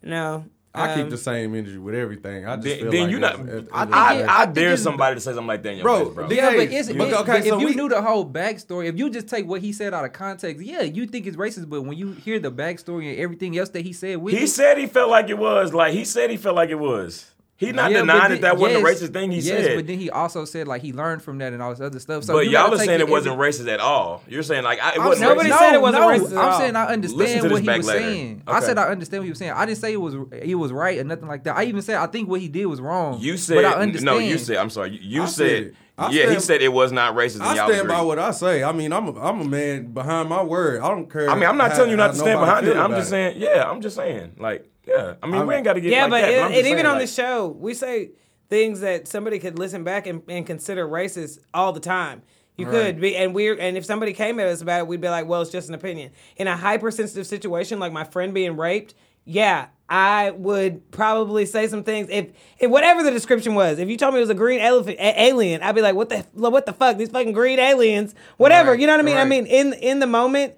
no. 0.03 0.45
I 0.73 0.95
keep 0.95 1.03
um, 1.03 1.09
the 1.09 1.17
same 1.17 1.53
energy 1.53 1.77
with 1.77 1.95
everything. 1.95 2.45
I 2.45 2.55
just 2.55 2.65
Then, 2.67 2.79
feel 2.79 2.91
then 2.91 3.01
like 3.03 3.11
you 3.11 3.19
not. 3.19 3.33
it's- 3.33 3.47
it's- 3.55 3.69
I, 3.73 3.83
it's- 3.83 3.93
I, 3.97 4.21
I 4.21 4.41
I 4.41 4.45
dare 4.45 4.63
it's- 4.67 4.81
somebody 4.81 5.15
to 5.15 5.19
say 5.21 5.31
something 5.31 5.47
like 5.47 5.63
that 5.63 5.69
in 5.71 5.75
your 5.79 5.83
Bro, 5.83 6.05
face, 6.05 6.13
bro. 6.15 6.29
Yeah, 6.29 6.49
but 6.51 6.59
it's, 6.71 6.87
but 6.93 7.07
it- 7.09 7.13
okay, 7.13 7.31
but 7.33 7.43
so 7.43 7.55
if 7.55 7.61
you 7.61 7.67
we- 7.67 7.75
knew 7.75 7.89
the 7.89 8.01
whole 8.01 8.25
backstory, 8.25 8.85
if 8.85 8.97
you 8.97 9.09
just 9.09 9.27
take 9.27 9.45
what 9.45 9.59
he 9.59 9.73
said 9.73 9.93
out 9.93 10.05
of 10.05 10.13
context, 10.13 10.63
yeah, 10.63 10.81
you 10.83 11.05
think 11.07 11.27
it's 11.27 11.35
racist. 11.35 11.67
But 11.69 11.81
when 11.81 11.97
you 11.97 12.13
hear 12.13 12.39
the 12.39 12.51
backstory 12.51 13.09
and 13.11 13.19
everything 13.19 13.57
else 13.57 13.67
that 13.69 13.81
he 13.85 13.91
said, 13.91 14.17
with 14.17 14.33
He 14.33 14.45
it, 14.45 14.47
said 14.47 14.77
he 14.77 14.87
felt 14.87 15.09
like 15.09 15.29
it 15.29 15.37
was. 15.37 15.73
Like 15.73 15.93
he 15.93 16.05
said 16.05 16.29
he 16.29 16.37
felt 16.37 16.55
like 16.55 16.69
it 16.69 16.79
was. 16.79 17.31
He's 17.61 17.75
not 17.75 17.91
Yeah, 17.91 17.99
denying 17.99 18.21
then- 18.21 18.31
that 18.31 18.41
that 18.41 18.57
wasn't 18.57 18.81
yes, 18.83 19.01
a 19.01 19.05
racist 19.05 19.13
thing 19.13 19.29
he 19.31 19.37
yes, 19.37 19.65
said. 19.65 19.75
but 19.75 19.85
then 19.85 19.99
he 19.99 20.09
also 20.09 20.45
said 20.45 20.67
like 20.67 20.81
he 20.81 20.93
learned 20.93 21.21
from 21.21 21.37
that 21.37 21.53
and 21.53 21.61
all 21.61 21.69
this 21.69 21.79
other 21.79 21.99
stuff. 21.99 22.23
So 22.23 22.33
but 22.33 22.45
you 22.45 22.51
y'all 22.53 22.63
gotta 22.71 22.75
are 22.75 22.79
saying 22.79 22.89
it 22.89 23.01
every- 23.01 23.11
wasn't 23.11 23.37
racist 23.39 23.71
at 23.71 23.79
all. 23.79 24.23
You're 24.27 24.41
saying 24.41 24.63
like 24.63 24.81
I, 24.81 24.93
it 24.93 24.99
I'm 24.99 25.05
wasn't. 25.05 25.29
Nobody 25.29 25.49
racist. 25.51 25.59
said 25.59 25.73
it 25.75 25.81
wasn't 25.81 26.01
no, 26.03 26.09
racist 26.09 26.31
at 26.31 26.37
I'm 26.53 26.59
saying 26.59 26.75
I 26.75 26.85
understand 26.87 27.51
what 27.51 27.61
he 27.61 27.67
was 27.69 27.87
later. 27.87 27.99
saying. 27.99 28.41
I 28.47 28.59
said 28.61 28.77
I 28.79 28.87
understand 28.89 29.21
what 29.21 29.25
he 29.25 29.29
was 29.29 29.37
saying. 29.39 29.51
I 29.51 29.65
didn't 29.67 29.77
say 29.77 29.93
it 29.93 30.01
was 30.01 30.15
he 30.43 30.55
was 30.55 30.71
right 30.71 30.97
or 30.97 31.03
nothing 31.03 31.27
like 31.27 31.43
that. 31.43 31.55
I 31.55 31.65
even 31.65 31.83
said 31.83 31.97
I 31.97 32.07
think 32.07 32.27
what 32.27 32.41
he 32.41 32.47
did 32.47 32.65
was 32.65 32.81
wrong. 32.81 33.19
You 33.19 33.33
but 33.33 33.39
said 33.39 33.63
I 33.65 33.71
understand. 33.73 34.05
no. 34.05 34.17
You 34.17 34.37
said 34.39 34.57
I'm 34.57 34.71
sorry. 34.71 34.91
You, 34.91 35.21
you 35.21 35.27
said, 35.27 35.33
said 35.35 35.61
it. 35.67 35.75
I 35.97 36.09
yeah. 36.09 36.33
he 36.33 36.39
said 36.39 36.63
it 36.63 36.69
was 36.73 36.91
not 36.91 37.13
racist. 37.15 37.41
I 37.41 37.53
y'all 37.53 37.67
stand 37.67 37.81
agreed. 37.81 37.89
by 37.93 38.01
what 38.01 38.17
I 38.17 38.31
say. 38.31 38.63
I 38.63 38.71
mean, 38.71 38.91
I'm 38.91 39.09
a, 39.09 39.19
I'm 39.21 39.39
a 39.41 39.45
man 39.45 39.91
behind 39.93 40.29
my 40.29 40.41
word. 40.41 40.81
I 40.81 40.87
don't 40.87 41.07
care. 41.11 41.29
I 41.29 41.35
mean, 41.35 41.43
I'm 41.43 41.57
not 41.57 41.69
how- 41.71 41.75
telling 41.75 41.91
you 41.91 41.97
not 41.97 42.13
to 42.13 42.17
stand 42.17 42.39
behind 42.39 42.65
it. 42.67 42.75
I'm 42.75 42.85
about 42.87 42.97
just 42.97 43.09
saying, 43.11 43.35
yeah, 43.39 43.69
I'm 43.69 43.81
just 43.81 43.97
saying, 43.97 44.31
like, 44.39 44.65
yeah. 44.93 45.13
I 45.21 45.25
mean, 45.25 45.35
I'm- 45.35 45.47
we 45.47 45.55
ain't 45.55 45.63
got 45.63 45.73
to 45.73 45.81
get 45.81 45.91
yeah, 45.91 46.03
like 46.03 46.09
but, 46.09 46.21
that. 46.21 46.31
it, 46.31 46.39
I'm 46.39 46.45
and 46.47 46.55
even 46.55 46.65
saying, 46.73 46.85
on 46.85 46.93
like, 46.97 47.01
the 47.01 47.07
show, 47.13 47.47
we 47.47 47.73
say 47.73 48.11
things 48.49 48.81
that 48.81 49.07
somebody 49.07 49.39
could 49.39 49.57
listen 49.57 49.83
back 49.83 50.07
and, 50.07 50.21
and 50.27 50.45
consider 50.45 50.87
racist 50.87 51.39
all 51.53 51.71
the 51.73 51.79
time. 51.79 52.21
You 52.57 52.67
could 52.67 53.01
be, 53.01 53.15
and 53.15 53.33
we're, 53.33 53.57
and 53.57 53.75
if 53.75 53.85
somebody 53.85 54.13
came 54.13 54.39
at 54.39 54.45
us 54.45 54.61
about 54.61 54.81
it, 54.81 54.87
we'd 54.87 55.01
be 55.01 55.09
like, 55.09 55.25
well, 55.25 55.41
it's 55.41 55.49
just 55.49 55.69
an 55.69 55.73
opinion. 55.73 56.11
In 56.35 56.47
a 56.47 56.55
hypersensitive 56.55 57.25
situation, 57.25 57.79
like 57.79 57.91
my 57.91 58.03
friend 58.03 58.35
being 58.35 58.55
raped, 58.55 58.93
yeah, 59.25 59.67
I 59.89 60.29
would 60.31 60.91
probably 60.91 61.47
say 61.47 61.67
some 61.67 61.83
things. 61.83 62.07
If, 62.11 62.27
if 62.59 62.69
whatever 62.69 63.01
the 63.01 63.09
description 63.09 63.55
was, 63.55 63.79
if 63.79 63.89
you 63.89 63.97
told 63.97 64.13
me 64.13 64.19
it 64.19 64.23
was 64.23 64.29
a 64.29 64.35
green 64.35 64.59
elephant, 64.59 64.97
a- 64.99 65.21
alien, 65.23 65.63
I'd 65.63 65.73
be 65.73 65.81
like, 65.81 65.95
what 65.95 66.09
the, 66.09 66.19
what 66.33 66.67
the 66.67 66.73
fuck? 66.73 66.97
These 66.97 67.09
fucking 67.09 67.31
green 67.33 67.57
aliens, 67.57 68.13
whatever. 68.37 68.71
Right, 68.71 68.79
You 68.79 68.85
know 68.85 68.93
what 68.93 68.99
I 68.99 69.03
mean? 69.03 69.17
I 69.17 69.25
mean, 69.25 69.47
in 69.47 69.73
in 69.73 69.99
the 69.99 70.07
moment, 70.07 70.53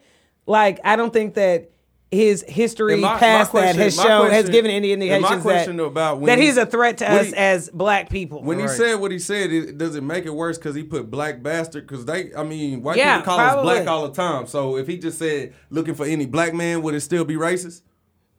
like 0.46 0.80
I 0.84 0.98
don't 0.98 1.14
think 1.14 1.36
that 1.36 1.72
his 2.14 2.45
history 2.47 2.93
And 2.93 3.01
my- 3.01 3.14
my 3.14 3.20
past 3.20 3.51
question- 3.51 3.78
that 3.78 3.84
has 3.84 3.97
my 3.97 4.03
shown 4.03 4.30
has 4.32 4.49
given 4.49 4.72
any 4.72 4.91
indications 4.91 5.43
that, 5.43 5.80
about 5.80 6.18
when 6.20 6.28
that 6.28 6.39
he- 6.39 6.45
he's 6.45 6.57
a 6.57 6.66
threat 6.66 6.99
to 6.99 7.11
us 7.11 7.28
he- 7.28 7.36
as 7.36 7.70
black 7.70 8.09
people. 8.09 8.41
When 8.43 8.59
he 8.59 8.68
said 8.68 8.95
what 8.99 9.11
he 9.11 9.20
said, 9.20 9.51
it, 9.51 9.78
does 9.78 9.95
it 9.95 10.03
make 10.03 10.26
it 10.26 10.34
worse 10.34 10.57
because 10.57 10.76
he 10.76 10.84
put 10.84 11.09
black 11.11 11.41
bastard? 11.43 11.88
Because 11.88 12.05
they, 12.05 12.32
I 12.38 12.43
mean, 12.43 12.82
white 12.84 12.97
Yeah, 12.97 13.18
people 13.18 13.26
call 13.26 13.38
probably. 13.38 13.72
us 13.74 13.78
black 13.84 13.88
all 13.88 14.07
the 14.07 14.14
time. 14.14 14.47
So 14.47 14.78
if 14.78 14.88
he 14.88 14.97
just 14.97 15.18
said 15.20 15.53
looking 15.70 15.95
for 15.95 16.05
any 16.05 16.26
black 16.26 16.53
man, 16.53 16.82
would 16.84 16.93
it 16.95 17.01
still 17.01 17.26
be 17.26 17.36
racist? 17.36 17.82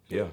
yeah. 0.09 0.25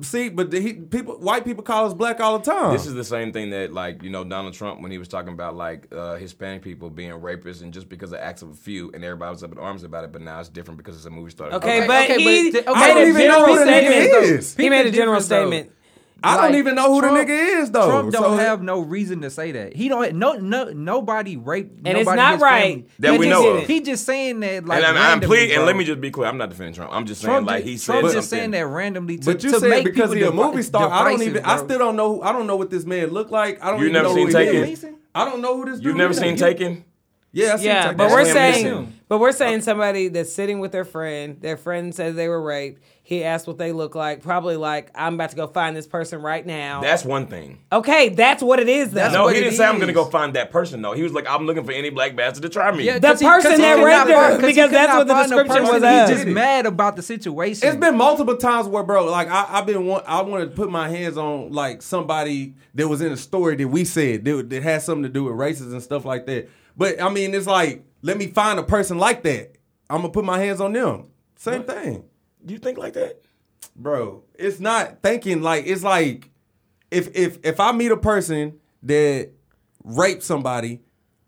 See, 0.00 0.30
but 0.30 0.50
the, 0.50 0.58
he, 0.58 0.72
people, 0.72 1.18
white 1.18 1.44
people 1.44 1.62
call 1.62 1.84
us 1.86 1.92
black 1.92 2.18
all 2.18 2.38
the 2.38 2.44
time. 2.50 2.72
This 2.72 2.86
is 2.86 2.94
the 2.94 3.04
same 3.04 3.30
thing 3.32 3.50
that, 3.50 3.74
like, 3.74 4.02
you 4.02 4.08
know, 4.08 4.24
Donald 4.24 4.54
Trump 4.54 4.80
when 4.80 4.90
he 4.90 4.96
was 4.96 5.06
talking 5.06 5.34
about 5.34 5.54
like 5.54 5.86
uh, 5.92 6.14
Hispanic 6.16 6.62
people 6.62 6.88
being 6.88 7.10
rapists, 7.12 7.60
and 7.62 7.74
just 7.74 7.88
because 7.90 8.10
of 8.12 8.18
acts 8.20 8.40
of 8.40 8.50
a 8.50 8.54
few, 8.54 8.90
and 8.92 9.04
everybody 9.04 9.30
was 9.30 9.42
up 9.42 9.52
in 9.52 9.58
arms 9.58 9.82
about 9.82 10.04
it. 10.04 10.12
But 10.12 10.22
now 10.22 10.40
it's 10.40 10.48
different 10.48 10.78
because 10.78 10.96
it's 10.96 11.04
a 11.04 11.10
movie 11.10 11.30
star. 11.30 11.48
Okay, 11.48 11.56
Okay, 11.80 11.86
but 11.86 12.04
okay, 12.10 12.18
he 12.22 12.50
but- 12.52 12.60
okay, 12.68 12.70
made 12.70 12.76
I 12.78 12.88
don't 12.88 12.96
a 12.96 13.00
even 13.08 13.14
know 13.14 13.20
general 13.20 13.46
who 13.46 13.64
the 13.64 14.42
statement. 14.42 14.54
He 14.62 14.70
made 14.70 14.86
a 14.86 14.90
general 14.90 15.20
difference, 15.20 15.28
though. 15.28 15.50
statement. 15.50 15.72
I 16.22 16.36
don't 16.40 16.56
even 16.56 16.74
know 16.74 16.92
who 16.94 17.00
Trump- 17.00 17.14
the 17.26 17.32
nigga 17.32 17.60
is 17.62 17.70
though. 17.70 17.86
Trump 17.88 18.10
don't 18.12 18.22
So- 18.22 18.36
have 18.36 18.62
no 18.62 18.80
reason 18.80 19.20
to 19.20 19.30
say 19.30 19.52
that. 19.52 19.74
He 19.76 19.88
don't. 19.88 20.14
No, 20.16 20.32
no, 20.32 20.64
nobody 20.72 21.36
raped. 21.36 21.78
And 21.86 21.98
it's 21.98 22.06
nobody 22.06 22.16
not 22.16 22.40
right. 22.40 22.62
family. 22.62 22.86
That 23.00 23.12
He 23.12 23.18
we 23.18 23.26
just- 23.28 23.42
know 23.42 23.50
of. 23.58 23.66
He 23.66 23.80
just 23.80 24.04
saying 24.06 24.40
that 24.40 24.64
like. 24.66 24.78
and 24.78 24.86
I'm, 24.86 24.96
I'm 24.96 25.02
randomly, 25.10 25.36
plead, 25.36 25.52
and 25.54 25.66
let 25.66 25.76
me 25.76 25.84
just 25.84 26.00
be 26.00 26.10
clear. 26.10 26.26
I'm 26.26 26.38
not 26.38 26.48
defending 26.48 26.74
Trump. 26.74 26.90
I'm 26.92 27.04
just 27.06 27.20
saying 27.20 27.32
Trump, 27.32 27.46
like 27.46 27.64
ju- 27.64 27.70
he 27.70 27.76
said 27.76 28.00
Trump 28.00 28.14
just 28.14 28.30
saying 28.30 28.50
that 28.52 28.66
randomly. 28.66 29.18
To, 29.18 29.26
But 29.32 29.44
you 29.44 29.50
to 29.52 29.60
said 29.60 29.84
because 29.84 30.12
he 30.12 30.20
people 30.20 30.32
a 30.32 30.44
movie 30.46 30.50
devi- 30.56 30.62
star, 30.62 30.90
I 30.90 31.04
don't 31.04 31.12
divisive, 31.18 31.28
even. 31.36 31.44
I 31.44 31.56
still 31.58 31.78
don't 31.78 31.96
know. 31.96 32.22
I 32.22 32.32
don't 32.32 32.46
know 32.46 32.56
what 32.56 32.70
this 32.70 32.84
man 32.86 33.08
looked 33.10 33.30
like. 33.30 33.62
I 33.62 33.70
don't. 33.70 33.80
You 33.80 33.86
even 33.86 33.92
never 33.92 34.08
know 34.08 34.14
seen 34.14 34.22
who 34.30 34.38
he 34.38 34.44
Taken? 34.46 34.64
is. 34.64 34.86
I 35.14 35.24
don't 35.26 35.40
know 35.42 35.56
who 35.56 35.64
this. 35.66 35.74
You've 35.74 35.82
dude 35.92 35.96
never 35.96 36.14
seen 36.14 36.36
Taken? 36.36 36.84
Yeah, 37.32 37.52
I 37.52 37.56
seen 37.56 37.66
Yeah, 37.66 37.92
but 37.92 38.10
we're 38.10 38.24
saying, 38.24 38.94
but 39.08 39.18
we're 39.18 39.32
saying 39.32 39.60
somebody 39.60 40.08
that's 40.08 40.32
sitting 40.32 40.58
with 40.58 40.72
their 40.72 40.86
friend. 40.86 41.36
Their 41.42 41.58
friend 41.58 41.94
says 41.94 42.14
they 42.16 42.28
were 42.28 42.40
raped. 42.40 42.82
He 43.08 43.22
asked 43.22 43.46
what 43.46 43.56
they 43.56 43.70
look 43.70 43.94
like. 43.94 44.20
Probably 44.20 44.56
like, 44.56 44.90
I'm 44.92 45.14
about 45.14 45.30
to 45.30 45.36
go 45.36 45.46
find 45.46 45.76
this 45.76 45.86
person 45.86 46.20
right 46.20 46.44
now. 46.44 46.80
That's 46.80 47.04
one 47.04 47.28
thing. 47.28 47.60
okay, 47.72 48.08
that's 48.08 48.42
what 48.42 48.58
it 48.58 48.68
is. 48.68 48.90
Though. 48.90 48.96
That's 49.02 49.14
No, 49.14 49.22
what 49.24 49.34
he 49.34 49.40
it 49.40 49.44
didn't 49.44 49.56
say 49.58 49.64
I'm 49.64 49.78
gonna 49.78 49.92
go 49.92 50.06
find 50.06 50.34
that 50.34 50.50
person. 50.50 50.82
though. 50.82 50.92
he 50.92 51.04
was 51.04 51.12
like, 51.12 51.24
I'm 51.30 51.46
looking 51.46 51.62
for 51.62 51.70
any 51.70 51.90
black 51.90 52.16
bastard 52.16 52.42
to 52.42 52.48
try 52.48 52.72
me. 52.76 52.82
Yeah, 52.82 52.98
The 52.98 53.06
'cause 53.08 53.20
he- 53.20 53.26
person 53.28 53.50
'cause 53.52 53.58
he 53.60 53.64
that 53.64 53.76
could 53.76 53.84
raped 53.84 53.96
not 53.98 54.08
her, 54.08 54.14
find- 54.14 54.32
'cause 54.40 54.40
he 54.40 54.46
because 54.54 54.68
could 54.70 54.74
that's 54.74 54.88
not 54.88 54.98
what 54.98 55.06
the 55.06 55.14
find 55.14 55.28
description 55.30 55.56
person. 55.66 55.82
was 55.82 56.08
He's 56.10 56.16
just 56.18 56.26
mad 56.34 56.66
about 56.66 56.96
the 56.96 57.02
situation. 57.02 57.68
It's 57.68 57.76
been 57.76 57.96
multiple 57.96 58.36
times 58.36 58.66
where, 58.66 58.82
bro, 58.82 59.04
like 59.04 59.28
I, 59.30 59.46
I've 59.50 59.66
been 59.66 59.86
want, 59.86 60.04
I 60.08 60.22
want 60.22 60.42
to 60.42 60.56
put 60.56 60.68
my 60.68 60.88
hands 60.88 61.16
on 61.16 61.52
like 61.52 61.82
somebody 61.82 62.54
that 62.74 62.88
was 62.88 63.00
in 63.02 63.12
a 63.12 63.16
story 63.16 63.54
that 63.54 63.68
we 63.68 63.84
said 63.84 64.24
that, 64.24 64.50
that 64.50 64.62
had 64.64 64.82
something 64.82 65.04
to 65.04 65.08
do 65.08 65.22
with 65.24 65.34
races 65.34 65.72
and 65.72 65.80
stuff 65.80 66.04
like 66.04 66.26
that. 66.26 66.48
But 66.76 67.00
I 67.00 67.08
mean, 67.08 67.36
it's 67.36 67.46
like 67.46 67.84
let 68.02 68.18
me 68.18 68.26
find 68.26 68.58
a 68.58 68.64
person 68.64 68.98
like 68.98 69.22
that. 69.22 69.52
I'm 69.88 69.98
gonna 69.98 70.08
put 70.08 70.24
my 70.24 70.40
hands 70.40 70.60
on 70.60 70.72
them. 70.72 71.04
Same 71.36 71.62
thing, 71.62 72.02
you 72.46 72.58
think 72.58 72.78
like 72.78 72.94
that? 72.94 73.22
bro. 73.74 74.22
It's 74.34 74.58
not 74.60 75.02
thinking 75.02 75.42
like 75.42 75.66
it's 75.66 75.82
like 75.82 76.30
if 76.90 77.14
if 77.14 77.38
if 77.44 77.60
I 77.60 77.72
meet 77.72 77.90
a 77.90 77.96
person 77.96 78.58
that 78.84 79.30
raped 79.84 80.22
somebody, 80.22 80.80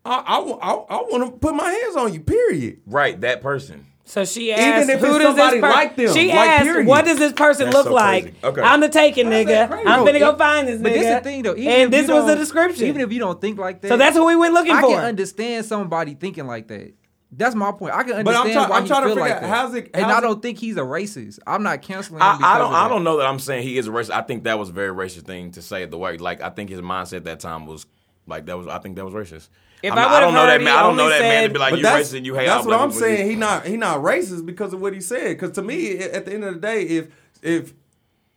I 0.04 0.16
I, 0.18 0.38
I 0.38 1.02
want 1.02 1.24
to 1.32 1.38
put 1.38 1.54
my 1.54 1.68
hands 1.70 1.96
on 1.96 2.14
you. 2.14 2.20
Period. 2.20 2.80
Right, 2.86 3.20
that 3.20 3.42
person. 3.42 3.84
So 4.04 4.24
she 4.24 4.50
Even 4.52 4.62
asked, 4.64 4.88
if 4.88 5.00
"Who 5.00 5.06
it's 5.06 5.18
does 5.18 5.18
this 5.18 5.26
somebody 5.36 5.60
person?" 5.60 5.76
like 5.76 5.96
them, 5.96 6.14
she 6.14 6.28
like, 6.28 6.36
asked, 6.48 6.64
period. 6.64 6.86
"What 6.86 7.04
does 7.04 7.18
this 7.18 7.32
person 7.34 7.66
That's 7.66 7.76
look 7.76 7.86
so 7.88 7.92
like?" 7.92 8.22
crazy. 8.22 8.36
Okay. 8.42 8.60
I'm 8.62 8.80
the 8.80 8.88
taken 8.88 9.28
That's 9.28 9.50
nigga. 9.50 9.70
I'm 9.86 10.04
No, 10.04 10.10
finna 10.10 10.18
go 10.20 10.36
find 10.36 10.66
this 10.66 10.80
But 10.80 10.92
nigga. 10.92 10.94
this 10.94 11.04
is 11.08 11.14
the 11.14 11.20
thing 11.20 11.42
though. 11.42 11.54
Even 11.56 11.68
and 11.72 11.92
this 11.92 12.08
you 12.08 12.14
was 12.14 12.24
the 12.24 12.28
don't- 12.30 12.38
description. 12.38 12.86
Even 12.86 13.02
if 13.02 13.12
you 13.12 13.18
don't 13.18 13.38
think 13.38 13.58
like 13.58 13.82
that, 13.82 13.88
so 13.88 13.96
that's 13.98 14.16
what 14.16 14.26
we 14.26 14.36
went 14.36 14.54
looking 14.54 14.72
I 14.72 14.80
for. 14.80 14.88
can 14.88 15.04
understand 15.04 15.66
somebody 15.66 16.14
thinking 16.14 16.46
like 16.46 16.68
that. 16.68 16.94
That's 17.30 17.54
my 17.54 17.72
point. 17.72 17.92
I 17.94 18.04
can 18.04 18.24
But 18.24 18.34
I'm 18.34 18.42
understand 18.42 18.52
try- 18.54 18.68
why 18.70 18.76
I'm 18.78 18.82
he 18.84 18.88
trying 18.88 19.02
to 19.02 19.06
feel 19.08 19.16
figure 19.16 19.28
like 19.28 19.36
out 19.36 19.42
that. 19.42 19.48
how's 19.50 19.74
it- 19.74 19.90
and 19.92 20.04
how's 20.04 20.14
I 20.14 20.18
it- 20.18 20.20
don't 20.22 20.40
think 20.42 20.58
he's 20.58 20.76
a 20.78 20.80
racist. 20.80 21.38
I'm 21.46 21.62
not 21.62 21.82
canceling 21.82 22.20
him. 22.20 22.22
I, 22.22 22.30
I 22.30 22.36
because 22.38 22.58
don't. 22.58 22.66
of 22.68 22.72
I 22.74 22.82
that. 22.84 22.88
don't 22.88 23.04
know 23.04 23.16
that 23.18 23.26
I'm 23.26 23.38
saying 23.38 23.62
he 23.64 23.76
is 23.76 23.86
a 23.86 23.90
racist. 23.90 24.10
I 24.12 24.22
think 24.22 24.44
that 24.44 24.58
was 24.58 24.70
a 24.70 24.72
very 24.72 24.94
racist 24.94 25.26
thing 25.26 25.50
to 25.52 25.62
say. 25.62 25.84
The 25.84 25.98
way, 25.98 26.16
like, 26.16 26.40
I 26.40 26.48
think 26.50 26.70
his 26.70 26.80
mindset 26.80 27.16
at 27.18 27.24
that 27.24 27.40
time 27.40 27.66
was 27.66 27.86
Like 28.26 28.46
that 28.46 28.56
was, 28.58 28.66
I 28.66 28.78
think 28.78 28.96
that 28.96 29.04
was 29.06 29.14
racist. 29.14 29.48
If 29.82 29.92
I, 29.92 29.96
mean, 29.96 30.04
I 30.04 30.06
would've 30.06 30.20
don't 30.20 30.34
know 30.34 30.40
heard 30.40 30.46
that 30.48 30.60
he 30.60 30.64
man. 30.64 30.76
I 30.76 30.82
don't 30.82 30.96
know 30.96 31.04
only 31.04 31.18
that 31.18 31.22
man 31.22 31.42
to 31.44 31.52
be 31.54 31.58
like 31.58 31.76
you 31.76 31.82
that's, 31.82 32.08
racist 32.10 32.16
and 32.16 32.26
you 32.26 32.34
hate 32.34 32.46
that's 32.46 32.66
what 32.66 32.70
black 32.72 32.80
I'm 32.80 32.88
people." 32.88 33.00
saying. 33.00 33.30
He 33.30 33.36
not 33.36 33.64
he 33.66 33.76
not 33.76 33.98
racist 34.00 34.44
because 34.44 34.72
of 34.74 34.80
what 34.80 34.92
he 34.92 35.00
said. 35.00 35.28
Because 35.36 35.52
to 35.52 35.62
me, 35.62 35.98
at 35.98 36.24
the 36.26 36.34
end 36.34 36.44
of 36.44 36.54
the 36.54 36.60
day, 36.60 36.82
if 36.82 37.08
if 37.42 37.74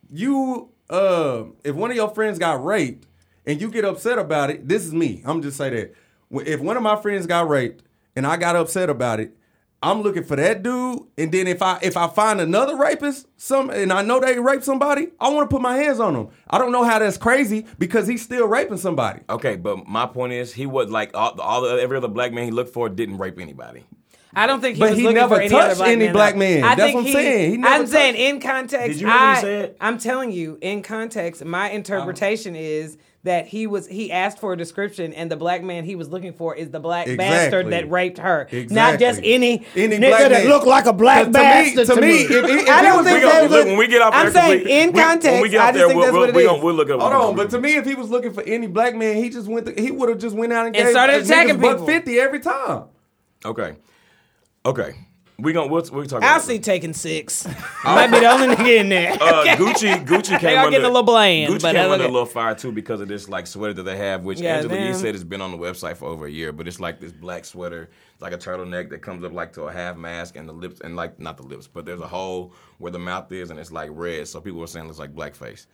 you 0.10 0.70
uh 0.90 1.44
if 1.64 1.76
one 1.76 1.90
of 1.92 1.96
your 1.96 2.10
friends 2.10 2.38
got 2.40 2.64
raped 2.64 3.08
and 3.46 3.60
you 3.62 3.70
get 3.70 3.86
upset 3.86 4.20
about 4.20 4.50
it, 4.50 4.68
this 4.68 4.86
is 4.86 4.94
me. 4.94 5.22
I'm 5.26 5.42
just 5.42 5.58
say 5.58 5.70
that 5.70 5.94
if 6.46 6.60
one 6.60 6.78
of 6.78 6.84
my 6.84 6.96
friends 6.96 7.26
got 7.28 7.48
raped 7.50 7.84
and 8.16 8.26
I 8.26 8.38
got 8.38 8.56
upset 8.56 8.90
about 8.90 9.20
it. 9.20 9.36
I'm 9.84 10.04
looking 10.04 10.24
for 10.24 10.36
that 10.36 10.62
dude, 10.62 11.00
and 11.18 11.32
then 11.32 11.48
if 11.48 11.62
I 11.64 11.80
if 11.82 11.98
I 11.98 12.08
find 12.08 12.40
another 12.40 12.76
rapist, 12.76 13.28
some 13.38 13.72
and 13.72 13.92
I 13.92 14.04
know 14.04 14.20
they 14.20 14.38
raped 14.40 14.64
somebody, 14.64 15.08
I 15.20 15.30
want 15.30 15.50
to 15.50 15.54
put 15.54 15.62
my 15.62 15.76
hands 15.76 16.00
on 16.00 16.14
them. 16.14 16.30
I 16.48 16.60
don't 16.60 16.72
know 16.72 16.84
how 16.84 17.00
that's 17.00 17.18
crazy 17.18 17.66
because 17.80 18.08
he's 18.08 18.22
still 18.22 18.48
raping 18.48 18.78
somebody. 18.78 19.22
Okay, 19.28 19.56
but 19.56 19.88
my 19.88 20.06
point 20.06 20.34
is, 20.34 20.54
he 20.54 20.68
was 20.68 20.92
like 20.92 21.12
all, 21.16 21.40
all 21.42 21.62
the 21.62 21.82
every 21.82 21.98
other 21.98 22.08
black 22.08 22.32
man 22.32 22.46
he 22.46 22.52
looked 22.52 22.74
for 22.74 22.90
didn't 22.90 23.18
rape 23.18 23.40
anybody. 23.40 23.84
I 24.34 24.48
don't 24.48 24.62
think 24.62 24.76
he 24.76 24.80
But 24.80 24.92
was 24.92 25.00
he 25.00 25.04
looking 25.04 25.16
never 25.16 25.36
for 25.36 25.42
any 25.42 25.50
touched 25.50 25.78
black 25.78 25.90
any 25.90 26.06
man, 26.06 26.14
black 26.14 26.36
man. 26.38 26.64
I 26.64 26.76
That's 26.76 26.82
think 26.82 26.96
what 26.96 27.00
I'm 27.02 27.06
he, 27.08 27.14
saying. 27.14 27.52
He 27.52 27.58
never 27.58 27.74
I'm 27.76 27.88
saying 27.88 28.16
in 28.16 28.40
context. 28.40 28.88
Did 28.88 29.02
you 29.02 29.08
hear 29.08 29.16
what 29.16 29.36
he 29.36 29.42
said? 29.42 29.76
I'm 29.82 29.98
telling 29.98 30.32
you, 30.32 30.58
in 30.62 30.84
context, 30.84 31.44
my 31.44 31.70
interpretation 31.72 32.56
is 32.56 32.98
that 33.24 33.46
he 33.48 33.68
was 33.68 33.88
he 33.88 34.12
asked 34.12 34.40
for 34.40 34.52
a 34.54 34.58
description, 34.58 35.14
and 35.14 35.30
the 35.32 35.36
black 35.36 35.62
man 35.64 35.84
he 35.86 35.96
was 35.96 36.10
looking 36.10 36.34
for 36.34 36.56
is 36.56 36.72
the 36.72 36.80
black 36.80 37.06
Exactly. 37.08 37.18
bastard 37.30 37.70
that 37.72 37.90
raped 37.92 38.18
her, 38.18 38.48
not 38.72 39.00
just 39.00 39.20
any 39.24 39.64
Any 39.76 39.98
nigga 39.98 40.10
black 40.10 40.22
that 40.22 40.32
man. 40.32 40.48
looked 40.48 40.66
like 40.66 40.86
a 40.88 40.94
black 40.94 41.24
To 41.26 41.28
me- 41.28 41.34
bastard. 41.34 41.86
to 41.88 42.02
me, 42.02 42.10
if 42.22 42.30
he- 42.30 42.36
if 42.36 42.70
I 42.70 42.78
he 42.80 42.82
don't 42.82 42.98
was- 42.98 43.06
think 43.06 43.16
we 43.18 43.22
gonna- 43.22 43.34
that 43.34 43.42
was 43.44 43.52
look, 43.52 43.66
when 43.68 43.78
we 43.78 43.88
get 43.88 44.02
off 44.02 44.14
I'm 44.16 44.26
there, 44.26 44.34
'cause 44.34 44.42
saying 44.50 44.64
we- 44.66 44.72
in 44.72 44.92
we- 44.92 45.00
context. 45.02 45.26
when 45.34 45.42
we 45.44 45.50
get 45.50 45.62
I 45.62 45.66
just 45.68 45.78
there, 45.78 45.88
think 45.88 45.98
we'll, 45.98 46.06
that's 46.06 46.12
we'll, 46.14 46.22
what 46.22 46.30
it 46.30 46.36
we 46.36 46.42
is. 46.42 46.48
gonna, 46.50 46.64
we'll 46.64 46.74
look 46.76 46.90
up. 46.90 47.00
Hold 47.00 47.14
on, 47.14 47.36
but 47.36 47.50
to 47.52 47.60
me, 47.62 47.76
if 47.76 47.86
he 47.86 47.94
was 47.94 48.10
looking 48.10 48.34
for 48.34 48.42
any 48.44 48.66
black 48.68 48.96
man, 48.96 49.16
he 49.18 49.30
just 49.30 49.48
went. 49.48 49.78
he 49.80 49.92
would 49.92 50.10
have 50.10 50.18
just 50.18 50.36
went 50.36 50.52
out 50.52 50.66
and, 50.66 50.76
And 50.76 50.86
gave 50.86 50.92
started 50.92 51.22
niggas 51.22 51.26
attacking 51.26 51.58
buck 51.58 51.74
people. 51.74 51.86
fifty 51.88 52.20
every 52.20 52.40
time. 52.40 52.86
okay, 53.46 53.74
okay, 54.66 54.94
we 55.42 55.54
gonna 55.54 55.68
we'll, 55.72 55.84
we'll 55.92 56.06
talk. 56.06 56.24
I'll 56.24 56.40
see 56.40 56.56
it. 56.56 56.64
taking 56.64 56.94
six. 56.94 57.48
Might 57.84 58.08
be 58.08 58.20
the 58.20 58.26
only 58.30 58.56
nigga 58.56 58.80
in 58.80 58.90
there. 58.90 59.14
Uh, 59.14 59.18
Gucci, 59.58 60.06
Gucci 60.06 60.40
came 60.40 60.58
are 60.58 60.66
under 60.66 60.72
getting 60.72 60.86
a 60.86 60.90
little 60.90 61.04
bland, 61.04 61.54
Gucci 61.54 61.62
but 61.62 61.68
came 61.70 61.76
that's 61.76 61.92
under 61.92 62.06
a 62.06 62.10
little 62.10 62.26
fire 62.26 62.56
too 62.56 62.72
because 62.72 63.02
of 63.02 63.08
this 63.08 63.28
like 63.28 63.48
sweater 63.48 63.74
that 63.74 63.84
they 63.84 63.98
have, 63.98 64.24
which 64.24 64.40
Yeah, 64.40 64.58
Angela 64.58 64.78
Yee 64.80 64.94
said 64.94 65.16
has 65.16 65.24
been 65.24 65.42
on 65.42 65.52
the 65.52 65.58
website 65.58 65.98
for 65.98 66.06
over 66.08 66.26
a 66.26 66.32
year. 66.32 66.52
But 66.52 66.68
it's 66.68 66.80
like 66.80 67.00
this 67.00 67.12
black 67.12 67.46
sweater, 67.46 67.90
it's 68.14 68.22
like 68.22 68.34
a 68.34 68.38
turtleneck 68.38 68.90
that 68.90 69.02
comes 69.02 69.24
up 69.24 69.32
like 69.34 69.54
to 69.54 69.64
a 69.64 69.72
half 69.72 69.98
mask 69.98 70.36
and 70.36 70.48
the 70.48 70.54
lips 70.54 70.82
and 70.82 70.96
like 70.96 71.20
not 71.20 71.38
the 71.38 71.44
lips, 71.44 71.68
but 71.68 71.86
there's 71.86 72.02
a 72.02 72.08
hole 72.08 72.54
where 72.78 72.92
the 72.92 73.00
mouth 73.00 73.32
is 73.32 73.50
and 73.50 73.60
it's 73.60 73.72
like 73.72 73.90
red. 73.94 74.28
So 74.28 74.42
people 74.42 74.60
were 74.60 74.68
saying 74.68 74.90
it's 74.90 75.00
like 75.00 75.14
blackface. 75.16 75.66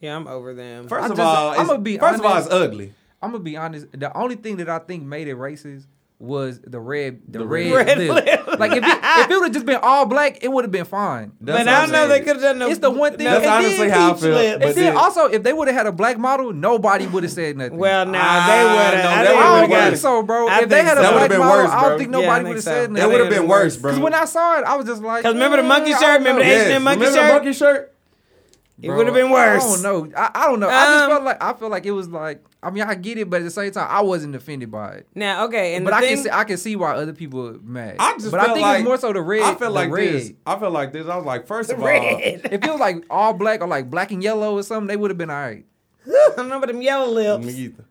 Yeah, 0.00 0.16
I'm 0.16 0.26
over 0.26 0.54
them. 0.54 0.88
First 0.88 1.02
I 1.02 1.10
of 1.10 1.16
just- 1.16 1.20
all, 1.20 1.60
I'ma 1.60 1.76
be 1.76 1.98
first 1.98 2.20
of 2.20 2.24
all, 2.26 2.36
it's 2.38 2.48
ugly. 2.50 2.94
I'm 3.22 3.32
gonna 3.32 3.44
be 3.44 3.56
honest. 3.56 3.86
The 3.92 4.16
only 4.16 4.36
thing 4.36 4.56
that 4.56 4.68
I 4.70 4.78
think 4.78 5.02
made 5.04 5.28
it 5.28 5.36
racist 5.36 5.84
was 6.20 6.60
the 6.60 6.78
red, 6.78 7.22
the, 7.28 7.44
red- 7.46 7.72
red, 7.72 7.86
Red 7.86 7.98
lip. 7.98 8.26
lip. 8.26 8.46
Like 8.60 8.72
if 8.72 8.84
it, 8.84 8.98
if 9.02 9.30
it 9.30 9.34
would 9.36 9.44
have 9.44 9.52
just 9.54 9.64
been 9.64 9.80
all 9.82 10.04
black, 10.04 10.44
it 10.44 10.48
would 10.52 10.64
have 10.64 10.70
been 10.70 10.84
fine. 10.84 11.32
That's 11.40 11.60
but 11.64 11.68
I 11.68 11.76
I'm 11.82 11.90
don't 11.90 11.92
know 11.92 12.08
they 12.08 12.18
could 12.20 12.36
have 12.36 12.42
done 12.42 12.58
no. 12.58 12.68
It's 12.68 12.78
the 12.78 12.90
one 12.90 13.16
thing- 13.16 13.24
That's 13.24 13.36
and 13.36 13.44
then 13.46 13.64
honestly 13.64 13.88
how 13.88 14.10
I 14.10 14.12
peach 14.12 14.22
feel. 14.22 14.30
lips. 14.34 14.58
But 14.58 14.68
And 14.68 14.76
then 14.76 14.84
then- 14.84 14.96
also, 14.98 15.24
if 15.26 15.42
they 15.42 15.52
would 15.54 15.68
have 15.68 15.76
had 15.78 15.86
a 15.86 15.92
black 15.92 16.18
model, 16.18 16.52
nobody 16.52 17.06
would 17.06 17.22
have 17.22 17.32
said 17.32 17.56
nothing. 17.56 17.78
Well, 17.78 18.04
nah, 18.04 18.18
Ah, 18.20 18.46
they 18.46 18.64
would 18.64 18.74
have. 18.76 18.92
that 18.92 19.26
I 19.28 19.32
would've 19.32 19.70
don't 19.70 19.78
think 19.78 19.90
worse. 19.92 20.00
so, 20.02 20.22
bro. 20.22 20.48
I 20.48 20.60
if 20.60 20.68
they 20.68 20.82
had 20.84 20.98
so. 20.98 21.08
a 21.08 21.12
black 21.12 21.30
model, 21.30 21.48
worse, 21.64 21.70
I 21.70 21.88
don't 21.88 21.98
think 21.98 22.10
nobody 22.10 22.34
think 22.34 22.48
would 22.48 22.56
have 22.56 22.64
so. 22.64 22.70
said 22.70 22.82
That 22.82 22.90
nothing. 22.90 23.00
That 23.00 23.08
would 23.12 23.20
have 23.20 23.30
been 23.40 23.48
worse, 23.48 23.76
bro. 23.78 23.90
Because 23.92 24.02
when 24.04 24.14
I 24.14 24.24
saw 24.26 24.58
it, 24.58 24.64
I 24.64 24.76
was 24.76 24.84
just 24.86 25.02
like, 25.02 25.22
Because 25.22 25.34
remember 25.34 25.56
the 25.56 25.62
monkey 25.62 25.92
shirt? 25.92 26.18
Remember 26.18 26.42
the 26.42 26.48
know. 26.50 26.54
H&M 26.66 26.82
monkey 26.84 26.98
remember 27.00 27.18
shirt? 27.18 27.28
the 27.28 27.32
monkey 27.34 27.52
shirt? 27.54 27.94
It 28.82 28.86
Bro, 28.86 28.96
would 28.96 29.06
have 29.06 29.14
been 29.14 29.30
worse. 29.30 29.62
I 29.62 29.82
don't 29.82 30.10
know. 30.10 30.16
I, 30.16 30.30
I 30.34 30.46
don't 30.46 30.58
know. 30.60 30.68
I 30.68 30.84
just 30.86 31.04
Um, 31.04 31.10
felt 31.10 31.24
like 31.24 31.42
I 31.42 31.52
felt 31.52 31.70
like 31.70 31.86
it 31.86 31.90
was 31.90 32.08
like. 32.08 32.44
I 32.62 32.70
mean, 32.70 32.82
I 32.82 32.94
get 32.94 33.18
it, 33.18 33.28
but 33.30 33.40
at 33.40 33.44
the 33.44 33.50
same 33.50 33.70
time, 33.72 33.86
I 33.90 34.00
wasn't 34.02 34.34
offended 34.34 34.70
by 34.70 34.92
it. 34.96 35.06
Now, 35.14 35.44
okay, 35.46 35.74
and 35.76 35.84
But 35.84 35.92
the 35.92 35.96
I 35.96 36.00
thing, 36.00 36.14
can 36.16 36.24
see, 36.24 36.30
I 36.30 36.44
can 36.44 36.56
see 36.58 36.76
why 36.76 36.92
other 36.94 37.12
people 37.12 37.48
are 37.48 37.58
mad. 37.62 37.96
I 37.98 38.12
just 38.18 38.30
but 38.30 38.38
felt 38.38 38.50
I 38.50 38.54
think 38.54 38.62
like, 38.66 38.78
it's 38.80 38.84
more 38.86 38.96
so 38.98 39.12
the 39.12 39.22
red. 39.22 39.42
I 39.42 39.46
felt 39.54 39.60
the 39.60 39.70
like 39.70 39.90
red. 39.90 40.14
this. 40.14 40.32
I 40.46 40.58
felt 40.58 40.72
like 40.72 40.92
this. 40.92 41.06
I 41.06 41.16
was 41.16 41.24
like, 41.24 41.46
first 41.46 41.70
of 41.70 41.78
all, 41.80 41.86
red. 41.86 42.40
If 42.44 42.52
it 42.64 42.70
was 42.70 42.80
like 42.80 43.04
all 43.10 43.32
black 43.32 43.60
or 43.60 43.66
like 43.66 43.90
black 43.90 44.12
and 44.12 44.22
yellow 44.22 44.54
or 44.56 44.62
something, 44.62 44.86
they 44.88 44.96
would 44.96 45.10
have 45.10 45.18
been 45.18 45.30
all 45.30 45.36
right. 45.40 45.64
I 46.06 46.32
don't 46.36 46.48
know 46.48 46.56
about 46.58 46.68
them 46.68 46.82
yellow 46.82 47.10
lips. 47.10 47.44
me 47.46 47.52
either. 47.52 47.84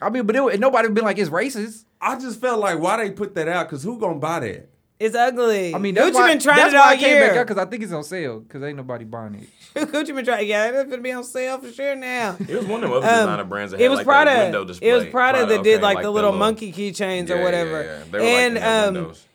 I 0.00 0.10
mean, 0.10 0.24
but 0.26 0.34
it, 0.36 0.42
would- 0.42 0.60
nobody 0.60 0.88
would 0.88 0.94
been 0.94 1.04
like 1.04 1.18
it's 1.18 1.30
racist. 1.30 1.84
I 2.00 2.18
just 2.18 2.40
felt 2.40 2.58
like 2.60 2.80
why 2.80 2.96
they 2.96 3.10
put 3.12 3.34
that 3.36 3.46
out 3.48 3.68
because 3.68 3.82
who 3.84 3.98
gonna 3.98 4.18
buy 4.18 4.40
that? 4.40 4.68
It's 5.02 5.16
ugly. 5.16 5.74
I 5.74 5.78
mean, 5.78 5.94
that's 5.94 6.10
Gucci 6.10 6.14
why, 6.14 6.28
been 6.30 6.38
trying 6.38 6.56
that's 6.58 6.72
it 6.74 6.76
why 6.76 6.82
all 6.82 6.88
I 6.88 6.96
came 6.96 7.18
back 7.20 7.32
year. 7.32 7.40
up 7.42 7.46
because 7.48 7.62
I 7.62 7.68
think 7.68 7.82
it's 7.82 7.92
on 7.92 8.04
sale 8.04 8.40
because 8.40 8.62
ain't 8.62 8.76
nobody 8.76 9.04
buying 9.04 9.34
it. 9.34 9.48
Gucci 9.92 10.14
been 10.14 10.24
trying. 10.24 10.46
Yeah, 10.48 10.68
it's 10.80 10.90
gonna 10.90 11.02
be 11.02 11.12
on 11.12 11.24
sale 11.24 11.58
for 11.58 11.70
sure 11.72 11.94
now. 11.96 12.36
It 12.38 12.54
was 12.56 12.66
one 12.66 12.84
of 12.84 12.90
them 12.90 12.98
other 12.98 13.06
Um, 13.08 13.14
designer 13.26 13.44
brands 13.44 13.72
that 13.72 13.80
it 13.80 13.84
had 13.84 13.90
was 13.90 13.96
like 13.98 14.06
Prada. 14.06 14.30
that 14.30 14.42
window 14.44 14.64
display. 14.64 14.88
It 14.90 14.94
was 14.94 15.04
Prada, 15.06 15.46
that 15.46 15.62
did 15.62 15.74
okay, 15.76 15.82
like, 15.82 16.02
the 16.02 16.10
little 16.10 16.30
little- 16.30 16.38
monkey 16.38 16.72
keychains 16.72 17.28
Yeah, 17.28 17.36
or 17.36 17.42
whatever. 17.42 17.82
yeah. 17.82 17.98
yeah. 17.98 18.04
They 18.10 18.18
were 18.18 18.24
and 18.24 18.54
like 18.54 18.62
in 18.64 18.68
um, 18.88 18.94
windows. 18.94 19.26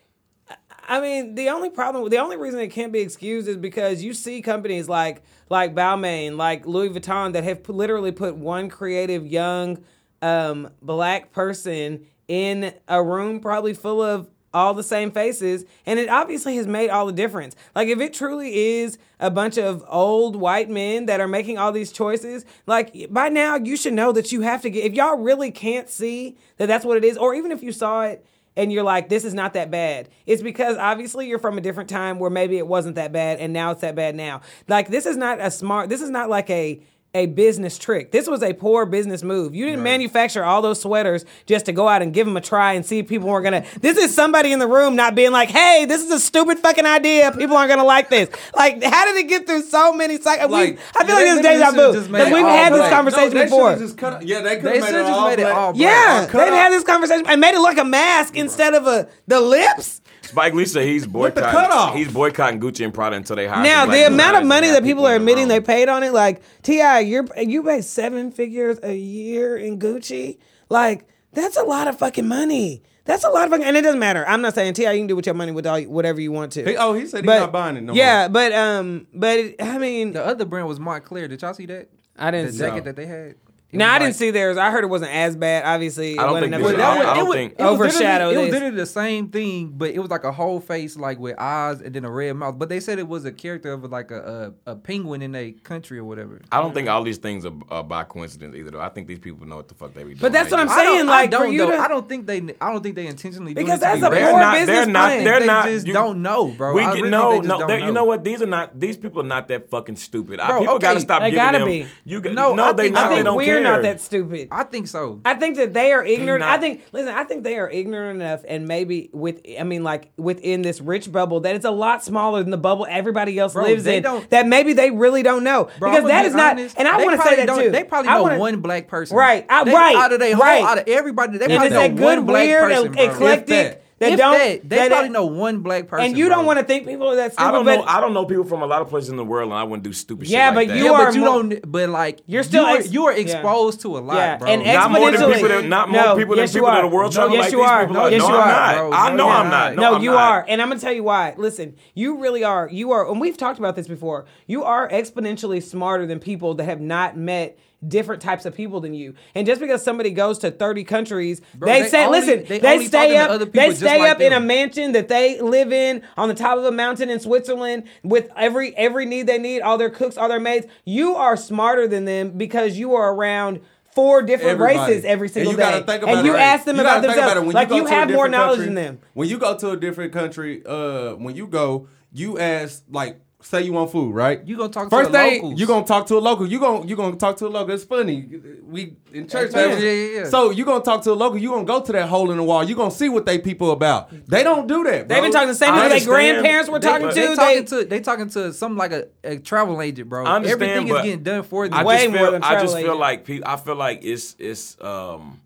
I 0.90 1.00
mean, 1.02 1.34
the 1.34 1.50
only 1.50 1.68
problem, 1.68 2.08
the 2.08 2.16
only 2.18 2.38
reason 2.38 2.60
it 2.60 2.68
can't 2.68 2.92
be 2.92 3.00
excused 3.00 3.46
is 3.46 3.58
because 3.58 4.02
you 4.02 4.14
see 4.14 4.40
companies 4.40 4.88
like 4.88 5.22
like 5.50 5.74
Balmain, 5.74 6.36
like 6.38 6.66
Louis 6.66 6.88
Vuitton, 6.90 7.34
that 7.34 7.44
have 7.44 7.68
literally 7.68 8.12
put 8.12 8.36
one 8.36 8.70
creative 8.70 9.26
young 9.26 9.84
um, 10.22 10.70
black 10.80 11.30
person 11.32 12.06
in 12.26 12.72
a 12.88 13.02
room 13.02 13.40
probably 13.40 13.74
full 13.74 14.00
of 14.02 14.28
all 14.52 14.74
the 14.74 14.82
same 14.82 15.10
faces, 15.10 15.64
and 15.84 15.98
it 15.98 16.08
obviously 16.08 16.56
has 16.56 16.66
made 16.66 16.88
all 16.88 17.06
the 17.06 17.12
difference. 17.12 17.54
Like 17.74 17.88
if 17.88 18.00
it 18.00 18.14
truly 18.14 18.78
is 18.78 18.98
a 19.20 19.30
bunch 19.30 19.58
of 19.58 19.84
old 19.88 20.36
white 20.36 20.70
men 20.70 21.06
that 21.06 21.20
are 21.20 21.28
making 21.28 21.58
all 21.58 21.72
these 21.72 21.92
choices, 21.92 22.44
like 22.66 23.10
by 23.10 23.28
now 23.28 23.56
you 23.56 23.76
should 23.76 23.92
know 23.92 24.12
that 24.12 24.32
you 24.32 24.40
have 24.42 24.62
to 24.62 24.70
get. 24.70 24.84
If 24.84 24.94
y'all 24.94 25.18
really 25.18 25.50
can't 25.50 25.88
see 25.88 26.36
that 26.56 26.66
that's 26.66 26.84
what 26.84 26.96
it 26.96 27.04
is, 27.04 27.18
or 27.18 27.34
even 27.34 27.52
if 27.52 27.62
you 27.62 27.72
saw 27.72 28.02
it 28.02 28.24
and 28.56 28.72
you're 28.72 28.82
like, 28.82 29.08
this 29.08 29.24
is 29.24 29.34
not 29.34 29.52
that 29.52 29.70
bad. 29.70 30.08
It's 30.26 30.42
because 30.42 30.76
obviously 30.78 31.28
you're 31.28 31.38
from 31.38 31.58
a 31.58 31.60
different 31.60 31.88
time 31.88 32.18
where 32.18 32.30
maybe 32.30 32.58
it 32.58 32.66
wasn't 32.66 32.96
that 32.96 33.12
bad 33.12 33.38
and 33.38 33.52
now 33.52 33.70
it's 33.70 33.82
that 33.82 33.94
bad 33.94 34.16
now. 34.16 34.40
Like 34.66 34.88
this 34.88 35.06
is 35.06 35.16
not 35.16 35.40
a 35.40 35.50
smart. 35.50 35.88
This 35.88 36.00
is 36.00 36.10
not 36.10 36.28
like 36.28 36.50
a 36.50 36.80
a 37.14 37.26
business 37.26 37.78
trick. 37.78 38.10
This 38.12 38.28
was 38.28 38.42
a 38.42 38.52
poor 38.52 38.84
business 38.84 39.22
move. 39.22 39.54
You 39.54 39.64
didn't 39.64 39.82
manufacture 39.82 40.44
all 40.44 40.60
those 40.60 40.82
sweaters 40.82 41.24
just 41.46 41.66
to 41.66 41.72
go 41.72 41.88
out 41.88 42.02
and 42.02 42.12
give 42.12 42.26
them 42.26 42.36
a 42.36 42.40
try 42.40 42.74
and 42.74 42.84
see 42.84 42.98
if 42.98 43.08
people 43.08 43.28
weren't 43.28 43.44
gonna. 43.44 43.64
This 43.80 43.96
is 43.96 44.14
somebody 44.14 44.52
in 44.52 44.58
the 44.58 44.66
room 44.66 44.94
not 44.94 45.14
being 45.14 45.32
like, 45.32 45.48
"Hey, 45.48 45.86
this 45.86 46.04
is 46.04 46.10
a 46.10 46.20
stupid 46.20 46.58
fucking 46.58 46.84
idea. 46.84 47.32
People 47.32 47.56
aren't 47.56 47.70
gonna 47.70 47.84
like 47.84 48.10
this." 48.10 48.28
Like, 48.54 48.82
how 48.82 49.06
did 49.06 49.16
it 49.16 49.28
get 49.28 49.46
through 49.46 49.62
so 49.62 49.92
many 49.92 50.20
cycles? 50.20 50.50
Like, 50.50 50.78
I 50.98 51.04
feel 51.04 51.16
they 51.16 51.30
like 51.30 51.36
it's 51.36 51.36
literally 51.36 51.58
deja 51.58 51.70
should've 51.70 51.92
vu 51.94 51.98
just 51.98 52.10
made 52.10 52.18
because 52.18 52.30
it 52.30 52.34
we've 52.34 52.44
all 52.44 52.56
had 52.56 52.72
this 52.74 52.90
conversation 52.90 53.34
no, 53.34 53.44
before. 53.44 53.76
Just 53.76 53.96
cut, 53.96 54.26
yeah, 54.26 54.40
they 54.40 54.56
could 54.56 54.74
have 54.74 54.82
made 54.82 54.98
it 54.98 55.06
all 55.06 55.28
made 55.28 55.38
it 55.38 55.46
all 55.46 55.72
black. 55.72 55.82
Yeah, 55.82 56.26
they've 56.26 56.52
had 56.52 56.72
this 56.72 56.84
conversation 56.84 57.26
and 57.26 57.40
made 57.40 57.54
it 57.54 57.60
like 57.60 57.78
a 57.78 57.84
mask 57.84 58.36
instead 58.36 58.74
of 58.74 58.86
a 58.86 59.08
the 59.26 59.40
lips. 59.40 60.02
Spike 60.28 60.54
Lee 60.54 60.64
said 60.66 60.86
he's 60.86 61.06
boycotting. 61.06 61.96
He's 61.96 62.12
boycotting 62.12 62.60
Gucci 62.60 62.84
and 62.84 62.92
Prada 62.92 63.16
until 63.16 63.36
they 63.36 63.46
hire. 63.46 63.62
Now 63.64 63.80
some 63.80 63.88
black 63.88 63.98
the 64.00 64.06
amount 64.14 64.36
of 64.36 64.44
money 64.46 64.68
that 64.68 64.74
have 64.74 64.84
people 64.84 65.06
are 65.06 65.16
admitting 65.16 65.48
they 65.48 65.60
paid 65.60 65.88
on 65.88 66.02
it, 66.02 66.12
like 66.12 66.42
T.I, 66.62 67.00
you're 67.00 67.26
you 67.36 67.62
pay 67.62 67.80
seven 67.80 68.30
figures 68.30 68.78
a 68.82 68.94
year 68.94 69.56
in 69.56 69.78
Gucci, 69.78 70.38
like 70.68 71.06
that's 71.32 71.56
a 71.56 71.62
lot 71.62 71.88
of 71.88 71.98
fucking 71.98 72.26
money. 72.28 72.82
That's 73.04 73.24
a 73.24 73.30
lot 73.30 73.44
of 73.46 73.50
fucking, 73.52 73.64
and 73.64 73.74
it 73.74 73.80
doesn't 73.80 74.00
matter. 74.00 74.22
I'm 74.28 74.42
not 74.42 74.54
saying 74.54 74.74
T.I, 74.74 74.92
you 74.92 75.00
can 75.00 75.06
do 75.06 75.16
with 75.16 75.24
your 75.24 75.34
money 75.34 75.50
with 75.50 75.66
all 75.66 75.80
whatever 75.84 76.20
you 76.20 76.30
want 76.30 76.52
to. 76.52 76.64
He- 76.64 76.76
oh, 76.76 76.92
he 76.92 77.06
said 77.06 77.20
he's 77.20 77.26
But- 77.26 77.38
not 77.40 77.52
buying 77.52 77.76
it 77.78 77.82
no 77.82 77.94
yeah, 77.94 78.28
but 78.28 78.52
um, 78.52 79.06
but 79.14 79.38
it, 79.38 79.56
I 79.62 79.78
mean, 79.78 80.12
The 80.12 80.24
other 80.26 80.44
brand 80.44 80.68
was 80.68 80.78
Moncler. 80.78 81.26
Did 81.28 81.40
y'all 81.40 81.54
see 81.54 81.64
that? 81.66 81.88
I 82.18 82.30
didn't 82.30 82.48
The 82.48 82.52
see. 82.52 82.58
jacket 82.58 82.84
that 82.84 82.96
they 82.96 83.06
had. 83.06 83.36
It 83.70 83.76
Now 83.76 83.88
was 83.88 83.94
I 83.96 83.98
didn't 83.98 84.14
see 84.16 84.30
theirs. 84.30 84.56
I 84.56 84.70
heard 84.70 84.82
it 84.82 84.86
wasn't 84.86 85.10
as 85.12 85.36
bad. 85.36 85.62
Obviously, 85.66 86.14
it 86.14 86.18
I 86.18 86.22
don't 86.22 86.32
wasn't 86.32 86.52
think 86.54 86.64
enough 86.64 86.68
this 86.72 86.76
to- 86.76 86.78
is- 86.78 86.84
I- 86.84 86.88
I 86.88 87.12
it 87.12 87.14
don't 87.16 87.28
was, 87.28 87.36
think- 87.36 87.52
it 87.52 87.62
was 87.62 87.70
Overshadow 87.72 88.30
It 88.30 88.36
was 88.38 88.50
literally 88.50 88.76
the 88.76 88.86
same 88.86 89.28
thing, 89.28 89.72
but 89.76 89.90
it 89.90 89.98
was 89.98 90.10
like 90.10 90.24
a 90.24 90.32
whole 90.32 90.58
face, 90.58 90.96
like 90.96 91.18
with 91.18 91.38
eyes 91.38 91.82
and 91.82 91.94
then 91.94 92.06
a 92.06 92.10
red 92.10 92.32
mouth. 92.32 92.58
But 92.58 92.70
they 92.70 92.80
said 92.80 92.98
it 92.98 93.06
was 93.06 93.26
a 93.26 93.32
character 93.32 93.70
of 93.74 93.84
like 93.90 94.10
a 94.10 94.54
a, 94.66 94.72
a 94.72 94.76
penguin 94.76 95.20
in 95.20 95.34
a 95.34 95.52
country 95.52 95.98
or 95.98 96.04
whatever. 96.04 96.40
I 96.50 96.62
don't 96.62 96.72
think 96.72 96.88
all 96.88 97.02
these 97.02 97.18
things 97.18 97.44
are, 97.44 97.52
are 97.70 97.84
by 97.84 98.04
coincidence 98.04 98.56
either. 98.56 98.70
Though 98.70 98.80
I 98.80 98.88
think 98.88 99.06
these 99.06 99.18
people 99.18 99.46
know 99.46 99.56
what 99.56 99.68
the 99.68 99.74
fuck 99.74 99.92
they 99.92 100.02
be 100.02 100.10
doing. 100.10 100.18
But 100.20 100.32
that's 100.32 100.50
what 100.50 100.60
I'm 100.60 100.68
just- 100.68 100.78
I 100.78 100.84
don't- 100.84 100.96
saying, 100.96 101.08
I 101.08 101.12
like, 101.12 101.30
for 101.32 101.38
don't 101.38 101.52
you 101.52 101.58
though. 101.58 101.70
to- 101.72 101.78
I 101.78 101.88
don't 101.88 102.08
think 102.08 102.26
they. 102.26 102.38
I 102.62 102.72
don't 102.72 102.82
think 102.82 102.94
they 102.94 103.06
intentionally 103.06 103.52
do 103.52 103.60
Because 103.62 103.82
it 103.82 103.94
to 103.94 104.00
that's 104.00 104.02
a 104.02 104.06
racist. 104.06 104.10
They're 104.12 104.30
poor 104.30 104.40
not. 104.40 104.54
business 104.54 104.76
They're 104.78 104.86
not. 104.86 105.06
plan. 105.08 105.24
They're 105.24 105.40
They 105.40 105.46
not. 105.46 105.64
just 105.66 105.86
you- 105.86 105.92
don't 105.92 106.22
know, 106.22 106.46
bro. 106.48 106.72
We 106.72 106.80
get, 106.80 106.94
really 106.94 107.10
no, 107.10 107.30
think 107.32 107.42
they 107.42 107.48
just 107.50 107.60
no. 107.68 107.74
You 107.74 107.80
know. 107.86 107.92
know 107.92 108.04
what? 108.04 108.24
These 108.24 108.40
are 108.40 108.46
not. 108.46 108.80
These 108.80 108.96
people 108.96 109.20
are 109.20 109.26
not 109.26 109.48
that 109.48 109.68
fucking 109.68 109.96
stupid. 109.96 110.40
Bro, 110.46 110.60
people 110.60 110.78
gotta 110.78 111.00
stop 111.00 111.20
giving 111.22 111.36
them. 111.36 111.88
You 112.06 112.20
No, 112.22 112.54
no, 112.54 112.72
they 112.72 112.88
not. 112.90 113.04
I 113.04 113.08
they 113.10 113.14
think 113.16 113.24
don't 113.26 113.36
we're 113.36 113.57
care. 113.62 113.72
not 113.72 113.82
that 113.82 114.00
stupid. 114.00 114.48
I 114.50 114.64
think 114.64 114.88
so. 114.88 115.20
I 115.24 115.34
think 115.34 115.56
that 115.56 115.72
they 115.74 115.92
are 115.92 116.04
ignorant. 116.04 116.42
I 116.44 116.58
think 116.58 116.84
listen, 116.92 117.14
I 117.14 117.24
think 117.24 117.44
they 117.44 117.58
are 117.58 117.68
ignorant 117.70 118.20
enough 118.20 118.42
and 118.48 118.66
maybe 118.66 119.10
with 119.12 119.40
I 119.58 119.62
mean 119.64 119.84
like 119.84 120.10
within 120.16 120.62
this 120.62 120.80
rich 120.80 121.10
bubble 121.10 121.40
that 121.40 121.54
it's 121.56 121.64
a 121.64 121.70
lot 121.70 122.02
smaller 122.04 122.42
than 122.42 122.50
the 122.50 122.56
bubble 122.56 122.86
everybody 122.88 123.38
else 123.38 123.52
Bro, 123.54 123.64
lives 123.64 123.84
they 123.84 123.98
in. 123.98 124.02
don't- 124.02 124.28
that 124.30 124.46
maybe 124.46 124.72
they 124.72 124.90
really 124.90 125.22
don't 125.22 125.44
know. 125.44 125.68
Bro, 125.78 125.90
because 125.90 126.04
I'ma 126.04 126.08
that 126.08 126.22
be 126.22 126.26
is 126.28 126.34
not 126.74 126.78
and 126.78 126.88
I 126.88 126.98
they 126.98 127.04
want 127.04 127.16
to 127.16 127.22
say 127.22 127.28
probably 127.28 127.36
that 127.36 127.46
don't- 127.46 127.62
too. 127.62 127.70
They 127.70 127.84
probably 127.84 128.08
I 128.10 128.14
know 128.14 128.22
wanna- 128.22 128.38
one 128.38 128.60
black 128.60 128.88
person. 128.88 129.16
Right, 129.16 129.44
I- 129.48 129.64
They- 129.64 129.72
right, 129.72 129.96
Out 129.96 130.12
of 130.12 130.20
they 130.20 130.32
whole, 130.32 130.42
right. 130.42 130.62
out 130.64 130.78
of 130.78 130.84
everybody, 130.88 131.38
they 131.38 131.44
and 131.46 131.52
probably 131.54 131.66
it's 131.68 131.74
know 131.74 131.80
that 131.80 131.90
one 132.04 132.16
good, 132.18 132.26
black 132.26 132.44
weird, 132.46 132.62
person, 132.70 132.92
bro. 132.92 133.02
eclectic, 133.04 133.66
If 133.66 133.76
that. 133.98 134.06
that 134.06 134.12
if 134.12 134.18
don't. 134.18 134.32
that, 134.38 134.68
they 134.68 134.76
that- 134.76 134.88
probably 134.88 135.08
know 135.10 135.26
one 135.26 135.60
black 135.60 135.88
person. 135.88 136.06
And 136.06 136.18
you 136.18 136.26
bro. 136.26 136.36
don't 136.36 136.46
want 136.46 136.58
to 136.58 136.64
think 136.64 136.86
people 136.86 137.08
are 137.08 137.16
that 137.16 137.32
stupid. 137.32 137.48
I 137.48 137.50
don't 137.52 137.64
know. 137.64 137.82
I 137.82 138.00
don't 138.00 138.14
know 138.14 138.24
people 138.24 138.44
from 138.44 138.62
a 138.62 138.66
lot 138.66 138.82
of 138.82 138.88
places 138.88 139.10
in 139.10 139.16
the 139.16 139.24
world, 139.24 139.50
and 139.50 139.58
I 139.58 139.64
wouldn't 139.64 139.82
do 139.82 139.92
stupid 139.92 140.28
Yeah, 140.28 140.48
shit 140.50 140.56
like 140.56 140.68
but 140.68 140.72
that. 140.74 140.78
you 140.78 140.84
Yeah, 140.84 140.90
are 140.92 141.04
but 141.06 141.14
you 141.14 141.20
more- 141.24 141.42
don't. 141.42 141.70
But 141.72 141.88
like 141.90 142.20
You're 142.26 142.42
still 142.42 142.62
you 142.64 142.68
are, 142.68 142.76
ex- 142.78 142.92
you 142.92 143.04
are 143.06 143.12
yeah. 143.12 143.18
exposed 143.20 143.80
to 143.82 143.96
a 143.96 144.00
lot, 144.00 144.16
Yeah, 144.16 144.36
bro. 144.38 144.48
and 144.48 144.64
not 144.64 144.90
more 144.90 145.10
than 145.10 145.20
exponentially- 145.20 145.34
people 145.34 145.48
that, 145.48 145.64
not 145.64 145.88
more 145.90 146.02
No, 146.02 146.16
people 146.16 146.34
than 146.36 146.42
yes, 146.44 146.54
you 146.54 146.60
people 146.60 146.68
in 146.70 146.76
are. 146.76 146.84
are 146.84 146.88
world 146.88 147.12
No, 147.12 147.16
travel 147.16 147.34
yes, 147.36 147.44
like 147.44 147.52
you 147.52 147.58
these 147.58 147.68
are. 147.68 147.80
people. 147.80 147.94
No, 147.94 148.02
Like, 148.02 148.12
yes, 148.12 148.20
no, 148.22 148.28
you 148.28 148.34
I'm 148.34 148.40
are. 148.40 148.46
not. 148.52 148.74
Bro, 148.76 148.92
I 148.92 149.14
know 149.14 149.28
I'm 149.28 149.50
not. 149.50 149.74
not. 149.76 149.92
No, 149.92 149.98
you 150.00 150.12
are, 150.14 150.44
and 150.48 150.62
I'm 150.62 150.68
gonna 150.68 150.80
tell 150.80 150.92
you 150.92 151.02
why. 151.04 151.34
Listen, 151.36 151.74
you 151.94 152.18
really 152.20 152.44
are. 152.44 152.68
You 152.70 152.92
are, 152.92 153.10
and 153.10 153.20
we've 153.20 153.36
talked 153.36 153.58
about 153.58 153.74
this 153.76 153.88
before. 153.88 154.26
You 154.46 154.64
are 154.64 154.88
exponentially 154.88 155.62
smarter 155.62 156.06
than 156.06 156.18
people 156.20 156.54
that 156.54 156.64
have 156.64 156.80
not 156.80 157.16
met 157.16 157.58
different 157.86 158.20
types 158.20 158.44
of 158.44 158.54
people 158.54 158.80
than 158.80 158.92
you. 158.94 159.14
And 159.34 159.46
just 159.46 159.60
because 159.60 159.82
somebody 159.84 160.10
goes 160.10 160.38
to 160.40 160.50
30 160.50 160.84
countries, 160.84 161.40
Bro, 161.54 161.70
they, 161.72 161.82
they 161.82 161.88
say, 161.88 162.06
only- 162.06 162.20
listen, 162.20 162.44
they 162.48 162.58
they, 162.58 162.86
stay 162.86 163.16
up, 163.16 163.52
they 163.52 163.74
stay 163.74 164.00
like 164.00 164.10
up 164.12 164.20
in 164.20 164.32
a 164.32 164.40
mansion 164.40 164.92
that 164.92 165.08
they 165.08 165.40
live 165.40 165.72
in 165.72 166.02
on 166.16 166.28
the 166.28 166.34
top 166.34 166.58
of 166.58 166.64
a 166.64 166.72
mountain 166.72 167.08
in 167.10 167.20
Switzerland 167.20 167.84
with 168.02 168.28
every 168.36 168.76
every 168.76 169.06
need 169.06 169.26
they 169.28 169.38
need, 169.38 169.60
all 169.60 169.78
their 169.78 169.90
cooks, 169.90 170.16
all 170.18 170.28
their 170.28 170.40
maids. 170.40 170.66
You 170.84 171.14
are 171.14 171.36
smarter 171.36 171.86
than 171.86 172.04
them 172.04 172.32
because 172.36 172.76
you 172.76 172.94
are 172.94 173.14
around. 173.14 173.60
Four 173.94 174.22
different 174.22 174.60
Everybody. 174.60 174.92
races 174.92 175.04
every 175.04 175.28
single 175.28 175.50
and 175.50 175.58
you 175.58 175.64
day, 175.64 175.70
gotta 175.72 175.84
think 175.84 176.02
about 176.04 176.14
and 176.18 176.26
you 176.26 176.36
it. 176.36 176.38
ask 176.38 176.64
them 176.64 176.76
You 176.76 176.82
about 176.82 177.02
themselves. 177.02 177.40
When 177.40 177.50
like 177.50 177.68
go 177.70 177.76
you 177.76 177.86
have 177.86 178.08
more 178.10 178.28
knowledge 178.28 178.58
country- 178.58 178.66
than 178.66 178.74
them. 178.76 178.98
When 179.14 179.28
you 179.28 179.38
go 179.38 179.56
to 179.58 179.70
a 179.70 179.76
different 179.76 180.12
country, 180.12 180.62
uh, 180.64 181.14
when 181.14 181.34
you 181.34 181.48
go, 181.48 181.88
you 182.12 182.38
ask 182.38 182.84
like, 182.88 183.18
say 183.40 183.62
you 183.62 183.72
want 183.72 183.90
food, 183.92 184.12
right? 184.14 184.44
You 184.44 184.56
gonna 184.56 184.68
talk 184.72 184.90
First 184.90 185.12
the 185.12 185.18
thing 185.18 185.42
locals. 185.42 185.60
you 185.60 185.66
gonna 185.66 185.86
talk 185.86 186.06
to 186.08 186.16
a 186.16 186.18
local. 186.18 186.46
You 186.46 186.58
gonna 186.58 186.86
you 186.86 186.96
gonna 186.96 187.16
talk 187.16 187.36
to 187.38 187.46
a 187.46 187.48
local. 187.48 187.72
It's 187.74 187.84
funny. 187.84 188.28
We 188.66 188.96
in 189.12 189.28
church. 189.28 189.52
Yeah, 189.54 189.78
yeah, 189.78 189.90
yeah. 190.20 190.24
So 190.28 190.50
you 190.50 190.64
gonna 190.64 190.82
talk 190.84 191.02
to 191.04 191.12
a 191.12 191.14
local. 191.14 191.38
You 191.38 191.50
gonna 191.50 191.64
go 191.64 191.80
to 191.80 191.92
that 191.92 192.08
hole 192.08 192.30
in 192.30 192.36
the 192.36 192.42
wall. 192.42 192.64
You 192.64 192.74
gonna 192.74 192.90
see 192.90 193.08
what 193.08 193.26
they 193.26 193.38
people 193.38 193.70
about. 193.70 194.10
They 194.28 194.42
don't 194.42 194.66
do 194.66 194.82
that. 194.84 195.06
Bro. 195.06 195.14
They've 195.14 195.22
been 195.22 195.32
talking 195.32 195.48
to 195.48 195.52
the 195.52 195.58
same 195.58 195.72
people 195.74 195.88
their 195.88 196.04
grandparents 196.04 196.68
were 196.70 196.80
talking 196.80 197.06
but- 197.08 197.14
to. 197.14 197.20
They 197.20 197.28
They, 197.28 197.34
talking 197.36 197.64
to 197.66 197.84
they 197.84 198.00
talking 198.00 198.28
to 198.30 198.52
some 198.52 198.76
like 198.76 198.92
a, 198.92 199.06
a 199.24 199.38
travel 199.38 199.80
agent, 199.82 200.08
bro. 200.08 200.24
I 200.24 200.36
understand, 200.36 200.62
Everything 200.62 200.86
is 200.88 200.92
but 200.92 201.02
getting 201.04 201.22
done 201.22 201.42
for 201.44 201.64
I 201.64 201.68
them. 201.68 201.84
Way 201.84 201.96
just 201.96 202.08
more 202.10 202.18
feel, 202.18 202.32
than 202.32 202.42
I 202.42 202.60
just 202.60 202.74
feel 202.76 202.84
agent. 202.86 202.98
like 202.98 203.24
pe- 203.24 203.42
I 203.46 203.56
feel 203.56 203.76
like 203.76 204.00
it's 204.02 204.34
it's 204.38 204.76
um 204.82 205.40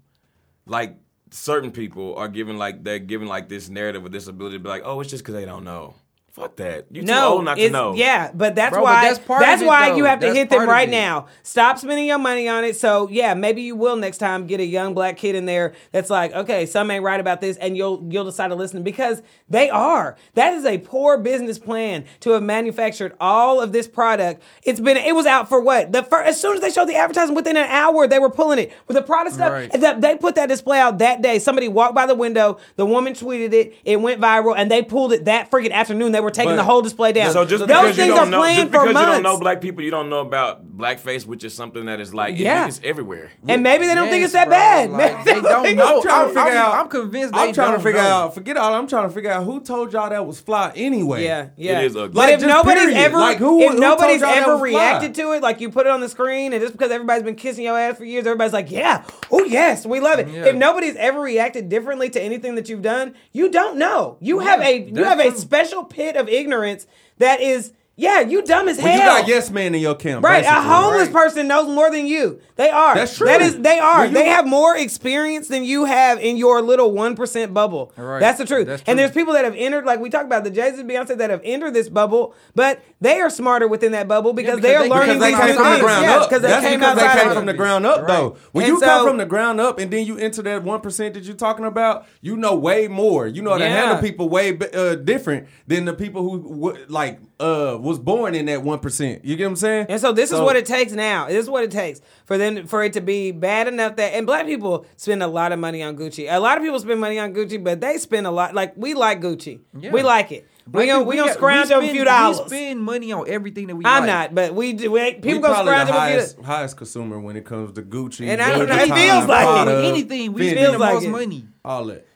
like 0.66 0.96
certain 1.30 1.70
people 1.70 2.14
are 2.16 2.28
giving 2.28 2.56
like 2.56 2.82
they're 2.84 2.98
giving 2.98 3.28
like 3.28 3.48
this 3.48 3.68
narrative 3.68 4.04
of 4.04 4.12
this 4.12 4.26
ability 4.28 4.56
to 4.56 4.62
be 4.62 4.68
like, 4.68 4.82
oh, 4.84 5.00
it's 5.00 5.10
just 5.10 5.22
because 5.22 5.34
they 5.34 5.44
don't 5.44 5.64
know. 5.64 5.94
Fuck 6.32 6.56
that. 6.56 6.86
You 6.90 7.02
too 7.02 7.08
no, 7.08 7.34
old 7.34 7.44
not 7.44 7.56
to 7.58 7.62
it's, 7.62 7.72
know. 7.72 7.92
yeah, 7.92 8.30
but 8.32 8.54
that's 8.54 8.72
Bro, 8.72 8.80
but 8.80 8.84
why 8.84 9.02
that's 9.02 9.18
part 9.18 9.42
that's 9.42 9.60
of 9.60 9.68
why 9.68 9.90
though. 9.90 9.96
you 9.96 10.04
have 10.06 10.18
to 10.20 10.26
That's 10.28 10.38
hit 10.38 10.48
them 10.48 10.66
right 10.66 10.88
now. 10.88 11.26
Stop 11.42 11.78
spending 11.78 12.06
your 12.06 12.16
money 12.16 12.48
on 12.48 12.64
it. 12.64 12.74
So 12.74 13.06
yeah, 13.10 13.34
maybe 13.34 13.60
you 13.60 13.76
will 13.76 13.96
next 13.96 14.16
time 14.16 14.46
get 14.46 14.58
a 14.58 14.64
young 14.64 14.94
black 14.94 15.18
kid 15.18 15.34
in 15.34 15.44
there 15.44 15.74
that's 15.90 16.08
like, 16.08 16.32
okay, 16.32 16.64
some 16.64 16.90
ain't 16.90 17.04
right 17.04 17.20
about 17.20 17.42
this, 17.42 17.58
and 17.58 17.76
you'll 17.76 18.02
you'll 18.08 18.24
decide 18.24 18.48
to 18.48 18.54
listen 18.54 18.82
because 18.82 19.20
they 19.50 19.68
are. 19.68 20.16
That 20.32 20.54
is 20.54 20.64
a 20.64 20.78
poor 20.78 21.18
business 21.18 21.58
plan 21.58 22.06
to 22.20 22.30
have 22.30 22.42
manufactured 22.42 23.14
all 23.20 23.60
of 23.60 23.72
this 23.72 23.86
product. 23.86 24.42
It's 24.62 24.80
been 24.80 24.96
it 24.96 25.14
was 25.14 25.26
out 25.26 25.50
for 25.50 25.60
what 25.60 25.92
the 25.92 26.02
first 26.02 26.26
as 26.30 26.40
soon 26.40 26.54
as 26.54 26.62
they 26.62 26.70
showed 26.70 26.88
the 26.88 26.96
advertisement 26.96 27.36
within 27.36 27.58
an 27.58 27.68
hour 27.68 28.06
they 28.06 28.18
were 28.18 28.30
pulling 28.30 28.58
it 28.58 28.72
with 28.88 28.96
the 28.96 29.02
product 29.02 29.34
stuff. 29.34 29.52
Right. 29.52 29.70
that- 29.72 30.00
They 30.00 30.16
put 30.16 30.36
that 30.36 30.48
display 30.48 30.78
out 30.78 30.96
that 31.00 31.20
day. 31.20 31.38
Somebody 31.40 31.68
walked 31.68 31.94
by 31.94 32.06
the 32.06 32.14
window. 32.14 32.56
The 32.76 32.86
woman 32.86 33.12
tweeted 33.12 33.52
it. 33.52 33.74
It 33.84 34.00
went 34.00 34.18
viral, 34.18 34.54
and 34.56 34.70
they 34.70 34.82
pulled 34.82 35.12
it 35.12 35.26
that 35.26 35.50
freaking 35.50 35.72
afternoon. 35.72 36.12
They 36.12 36.21
were 36.22 36.30
taking 36.30 36.52
But- 36.52 36.56
the 36.56 36.64
whole 36.64 36.82
display 36.82 37.12
down. 37.12 37.32
So 37.32 37.44
just 37.44 37.60
those 37.60 37.68
because 37.68 37.96
you 37.98 38.02
things 38.04 38.14
don't 38.14 38.28
are 38.28 38.30
know, 38.30 38.38
planned 38.38 38.56
just 38.56 38.72
for 38.72 38.86
because 38.88 39.00
you 39.02 39.12
don't 39.12 39.22
know 39.22 39.38
black 39.38 39.60
people, 39.60 39.82
you 39.84 39.90
don't 39.90 40.08
know 40.10 40.20
about 40.20 40.71
blackface, 40.74 41.26
which 41.26 41.44
is 41.44 41.52
something 41.54 41.84
that 41.86 42.00
is 42.00 42.14
like, 42.14 42.38
Yeah. 42.38 42.62
yeah. 42.62 42.66
it's 42.68 42.80
everywhere. 42.82 43.30
and 43.46 43.62
maybe 43.62 43.86
they 43.86 43.94
don't 43.94 44.08
think 44.08 44.24
it's 44.24 44.32
that 44.32 44.46
bro. 44.48 44.56
bad. 44.56 44.90
Like, 44.90 45.16
Maybe 45.26 45.40
they 45.40 45.48
don't 45.48 45.62
think 45.64 45.78
know. 45.78 45.98
it's- 45.98 46.02
trying 46.02 46.22
to 46.28 46.34
figure 46.34 46.42
I'm- 46.42 46.56
out- 46.56 46.74
I'm 46.74 46.88
convinced 46.88 47.34
they 47.34 47.40
I'm 47.40 47.52
trying 47.52 47.68
to 47.68 47.72
don't 47.76 47.82
figure 47.82 48.00
know. 48.02 48.08
out. 48.08 48.34
Forget 48.34 48.56
all. 48.56 48.74
I'm 48.74 48.86
trying 48.86 49.08
to 49.08 49.14
figure 49.14 49.30
out 49.30 49.44
who 49.44 49.60
told 49.60 49.92
y'all 49.92 50.08
that 50.10 50.26
was 50.26 50.40
fly 50.40 50.72
anyway. 50.74 51.24
Yeah, 51.24 51.48
yeah. 51.56 51.80
is 51.80 51.94
ugly. 51.94 52.08
But 52.14 52.30
Like, 52.30 52.34
if 52.34 52.46
nobody's 52.46 52.82
period. 52.84 52.96
ever, 52.98 53.18
Like, 53.18 53.38
who- 53.38 53.60
if 53.60 53.72
who 53.72 53.78
nobody's 53.80 54.20
told 54.22 54.34
y'all 54.34 54.44
ever 54.54 54.56
reacted 54.62 55.14
to 55.16 55.32
it, 55.32 55.42
like 55.42 55.60
you 55.60 55.70
put 55.70 55.86
it 55.86 55.90
on 55.92 56.00
the 56.00 56.08
screen, 56.08 56.52
and 56.52 56.62
just 56.62 56.72
because 56.72 56.90
everybody's 56.90 57.22
been 57.22 57.36
kissing 57.36 57.64
your 57.64 57.78
ass 57.78 57.96
for 57.98 58.04
years, 58.04 58.26
everybody's 58.26 58.52
like, 58.52 58.70
yeah, 58.70 59.04
oh 59.30 59.44
yes, 59.44 59.84
we 59.84 60.00
love 60.00 60.18
it. 60.18 60.28
Yeah. 60.28 60.46
If 60.46 60.56
nobody's 60.56 60.96
ever 60.96 61.20
reacted 61.20 61.68
differently 61.68 62.08
to 62.10 62.20
anything 62.22 62.54
that 62.54 62.68
you've 62.68 62.82
done, 62.82 63.14
you 63.32 63.50
don't 63.50 63.76
know. 63.76 64.16
You 64.20 64.38
have 64.40 64.60
a 64.60 64.78
you 64.88 65.04
have 65.04 65.20
a 65.20 65.32
special 65.36 65.84
pit 65.84 66.16
of 66.16 66.28
ignorance 66.28 66.86
that 67.18 67.40
is, 67.40 67.72
yeah, 68.02 68.20
you 68.20 68.42
dumb 68.42 68.68
as 68.68 68.78
Well, 68.78 68.86
hell. 68.88 68.96
you 69.16 69.20
got 69.22 69.28
yes 69.28 69.50
man 69.50 69.74
in 69.74 69.80
your 69.80 69.94
camp. 69.94 70.24
Right, 70.24 70.44
a 70.44 70.50
homeless 70.60 71.08
Right. 71.08 71.12
person 71.12 71.46
knows 71.48 71.68
more 71.68 71.90
than 71.90 72.06
you. 72.06 72.40
They 72.56 72.68
are. 72.70 72.94
That's 72.94 73.16
true. 73.16 73.26
That 73.26 73.40
is, 73.40 73.58
they 73.58 73.78
are. 73.78 74.06
You- 74.06 74.12
they 74.12 74.26
have 74.26 74.46
more 74.46 74.76
experience 74.76 75.48
than 75.48 75.64
you 75.64 75.84
have 75.86 76.18
in 76.20 76.36
your 76.36 76.60
little 76.60 76.92
one 76.92 77.16
percent 77.16 77.54
bubble. 77.54 77.92
Right. 77.96 78.20
That's 78.20 78.38
the 78.38 78.44
truth. 78.44 78.66
That's 78.66 78.82
true. 78.82 78.90
And 78.90 78.98
there's 78.98 79.10
people 79.12 79.32
that 79.34 79.44
have 79.44 79.54
entered, 79.56 79.84
like 79.86 80.00
we 80.00 80.10
talked 80.10 80.26
about 80.26 80.44
the 80.44 80.50
Jay 80.50 80.70
Z, 80.74 80.82
Beyonce, 80.82 81.16
that 81.16 81.30
have 81.30 81.40
entered 81.44 81.72
this 81.74 81.88
bubble, 81.88 82.34
but 82.54 82.80
they 83.00 83.20
are 83.20 83.30
smarter 83.30 83.66
within 83.68 83.92
that 83.92 84.06
bubble 84.08 84.32
because, 84.32 84.56
because 84.56 84.62
they 84.62 84.74
are 84.76 84.82
they- 84.82 84.88
learning 84.90 85.18
Because 85.18 85.20
they 85.40 85.46
came 85.46 85.54
from 85.56 85.64
the 85.64 85.70
things. 85.70 85.82
ground 85.82 86.02
Yeah, 86.04 86.16
up. 86.16 86.28
because 86.28 86.42
they 86.42 86.48
That's 86.48 86.66
came 86.66 86.78
because 86.80 86.96
they 86.96 87.02
outside 87.02 87.18
came 87.20 87.28
of 87.30 87.36
from 87.36 87.46
the 87.46 87.52
ground 87.54 87.86
up, 87.86 87.98
Right. 88.00 88.06
though. 88.08 88.36
When 88.52 88.64
And 88.64 88.72
you 88.74 88.80
so- 88.80 88.86
come 88.86 89.06
from 89.06 89.16
the 89.16 89.24
ground 89.26 89.60
up 89.60 89.78
and 89.78 89.90
then 89.90 90.04
you 90.06 90.18
enter 90.18 90.42
that 90.42 90.62
one 90.62 90.80
percent 90.80 91.14
that 91.14 91.24
you're 91.24 91.34
talking 91.36 91.64
about, 91.64 92.04
you 92.20 92.36
know 92.36 92.54
way 92.54 92.86
more. 92.88 93.26
You 93.26 93.42
know 93.42 93.52
how 93.52 93.58
to 93.58 93.64
Yeah. 93.64 93.70
handle 93.70 93.96
people 93.98 94.28
way 94.28 94.56
uh, 94.74 94.94
different 94.96 95.46
than 95.66 95.84
the 95.86 95.94
people 95.94 96.22
who 96.22 96.76
like 96.88 97.18
uh 97.40 97.76
was 97.92 97.98
born 98.00 98.34
in 98.34 98.46
that 98.46 98.62
one 98.62 98.78
percent. 98.78 99.24
You 99.24 99.36
get 99.36 99.44
what 99.44 99.50
I'm 99.50 99.56
saying? 99.56 99.86
And 99.88 100.00
so 100.00 100.12
this 100.12 100.32
is 100.32 100.40
what 100.40 100.56
it 100.56 100.66
takes 100.66 100.92
now. 100.92 101.26
This 101.28 101.44
is 101.44 101.50
what 101.50 101.64
it 101.64 101.70
takes 101.70 102.00
for 102.24 102.36
them 102.38 102.66
for 102.66 102.82
it 102.84 102.92
to 102.94 103.00
be 103.00 103.30
bad 103.32 103.68
enough 103.68 103.96
that 103.96 104.14
and 104.14 104.26
black 104.26 104.46
people 104.46 104.86
spend 104.96 105.22
a 105.22 105.26
lot 105.26 105.52
of 105.52 105.58
money 105.58 105.82
on 105.82 105.96
Gucci. 105.96 106.26
A 106.32 106.38
lot 106.40 106.56
of 106.58 106.64
people 106.64 106.78
spend 106.80 107.00
money 107.00 107.18
on 107.18 107.32
Gucci, 107.34 107.62
but 107.62 107.80
they 107.80 107.98
spend 107.98 108.26
a 108.26 108.30
lot. 108.30 108.54
Like 108.54 108.74
we 108.76 108.94
like 108.94 109.20
Gucci, 109.20 109.60
Yeah. 109.78 109.90
we 109.92 110.02
like 110.02 110.32
it. 110.32 110.46
we 110.66 110.72
Black 110.72 110.86
gonna 110.88 110.98
people, 111.00 111.08
we 111.10 111.16
gonna 111.16 111.28
got- 111.28 111.36
scrounge 111.36 111.68
we 111.68 111.74
up 111.74 111.80
a 111.80 111.84
spend- 111.84 111.96
few 111.96 112.04
dollars. 112.04 112.40
We 112.40 112.46
spend 112.48 112.80
money 112.80 113.12
on 113.12 113.28
everything 113.28 113.66
that 113.66 113.76
we. 113.76 113.84
I'm 113.84 114.02
like. 114.02 114.06
not, 114.06 114.34
but 114.34 114.54
we 114.54 114.72
do. 114.74 114.90
We, 114.90 115.00
we 115.02 115.12
people 115.14 115.40
gonna 115.40 115.54
probably 115.54 115.72
scrounge 115.72 115.88
the 115.88 115.94
up 115.94 116.00
a 116.02 116.06
few. 116.06 116.16
highest, 116.18 116.40
highest 116.40 116.76
consumer 116.76 117.18
when 117.20 117.36
it 117.36 117.44
comes 117.44 117.72
to 117.72 117.82
Gucci. 117.82 118.26
And 118.28 118.40
I 118.40 118.50
don't 118.50 118.68
know, 118.68 118.74
Louis 118.76 118.90
it 118.90 118.94
feels 118.94 119.26
like 119.26 119.68
it. 119.68 119.84
Anything. 119.84 120.32
We 120.32 120.50
spend 120.50 120.74
the 120.74 120.78
most 120.78 121.04
it. 121.04 121.10
money. 121.10 121.46
all 121.64 121.84
that. 121.86 122.06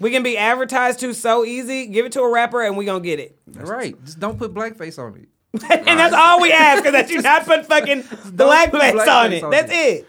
We 0.00 0.10
can 0.10 0.22
be 0.22 0.36
advertised 0.36 1.00
to 1.00 1.14
so 1.14 1.44
easy. 1.44 1.86
Give 1.86 2.04
it 2.06 2.12
to 2.12 2.20
a 2.20 2.30
rapper, 2.30 2.62
and 2.62 2.76
we 2.76 2.84
gonna 2.84 3.00
get 3.00 3.20
it. 3.20 3.38
Right. 3.46 4.02
Just 4.04 4.18
don't 4.18 4.38
put 4.38 4.52
blackface 4.52 4.98
on 4.98 5.16
it. 5.16 5.28
and 5.70 5.98
that's 5.98 6.14
all 6.14 6.40
we 6.40 6.50
ask 6.52 6.84
is 6.84 6.92
that 6.92 7.10
you 7.10 7.22
not 7.22 7.44
put 7.44 7.64
fucking 7.66 8.02
blackface 8.02 8.70
blackface 8.70 9.06
on 9.08 9.32
it. 9.32 9.44
on 9.44 9.50
That's 9.50 9.70
it. 9.70 9.74
it. 9.76 10.08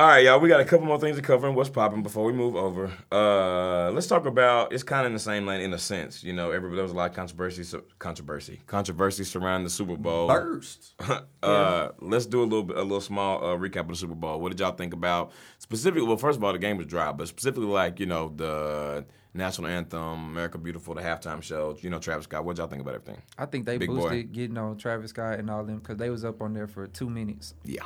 All 0.00 0.06
right, 0.06 0.24
y'all. 0.24 0.40
We 0.40 0.48
got 0.48 0.60
a 0.60 0.64
couple 0.64 0.86
more 0.86 0.98
things 0.98 1.16
to 1.16 1.22
cover 1.22 1.46
and 1.46 1.54
what's 1.54 1.68
popping 1.68 2.02
before 2.02 2.24
we 2.24 2.32
move 2.32 2.56
over. 2.56 2.90
Uh, 3.12 3.90
let's 3.90 4.06
talk 4.06 4.24
about. 4.24 4.72
It's 4.72 4.82
kind 4.82 5.02
of 5.02 5.08
in 5.08 5.12
the 5.12 5.18
same 5.18 5.44
lane 5.44 5.60
in 5.60 5.74
a 5.74 5.78
sense. 5.78 6.24
You 6.24 6.32
know, 6.32 6.52
everybody 6.52 6.76
there 6.76 6.84
was 6.84 6.92
a 6.92 6.96
lot 6.96 7.10
of 7.10 7.16
controversy, 7.16 7.64
so, 7.64 7.82
controversy, 7.98 8.62
controversy 8.66 9.24
surrounding 9.24 9.64
the 9.64 9.68
Super 9.68 9.98
Bowl. 9.98 10.28
Burst. 10.28 10.94
uh, 11.42 11.90
let's 12.00 12.24
do 12.24 12.42
a 12.42 12.44
little 12.44 12.62
bit, 12.62 12.78
a 12.78 12.82
little 12.82 13.02
small 13.02 13.44
uh, 13.44 13.58
recap 13.58 13.80
of 13.80 13.88
the 13.88 13.96
Super 13.96 14.14
Bowl. 14.14 14.40
What 14.40 14.52
did 14.52 14.60
y'all 14.60 14.72
think 14.72 14.94
about 14.94 15.32
specifically? 15.58 16.08
Well, 16.08 16.16
first 16.16 16.38
of 16.38 16.44
all, 16.44 16.54
the 16.54 16.58
game 16.58 16.78
was 16.78 16.86
dry, 16.86 17.12
but 17.12 17.28
specifically 17.28 17.68
like 17.68 18.00
you 18.00 18.06
know 18.06 18.32
the 18.34 19.04
national 19.34 19.68
anthem, 19.68 20.30
"America 20.30 20.56
Beautiful," 20.56 20.94
the 20.94 21.02
halftime 21.02 21.42
show. 21.42 21.76
You 21.78 21.90
know, 21.90 21.98
Travis 21.98 22.24
Scott. 22.24 22.46
What 22.46 22.56
did 22.56 22.62
y'all 22.62 22.70
think 22.70 22.80
about 22.80 22.94
everything? 22.94 23.20
I 23.36 23.44
think 23.44 23.66
they 23.66 23.76
Big 23.76 23.90
Boi. 23.90 23.96
boosted 23.96 24.32
getting 24.32 24.56
on 24.56 24.78
Travis 24.78 25.10
Scott 25.10 25.38
and 25.38 25.50
all 25.50 25.62
them 25.62 25.80
because 25.80 25.98
they 25.98 26.08
was 26.08 26.24
up 26.24 26.40
on 26.40 26.54
there 26.54 26.68
for 26.68 26.86
two 26.86 27.10
minutes. 27.10 27.52
Yeah, 27.64 27.84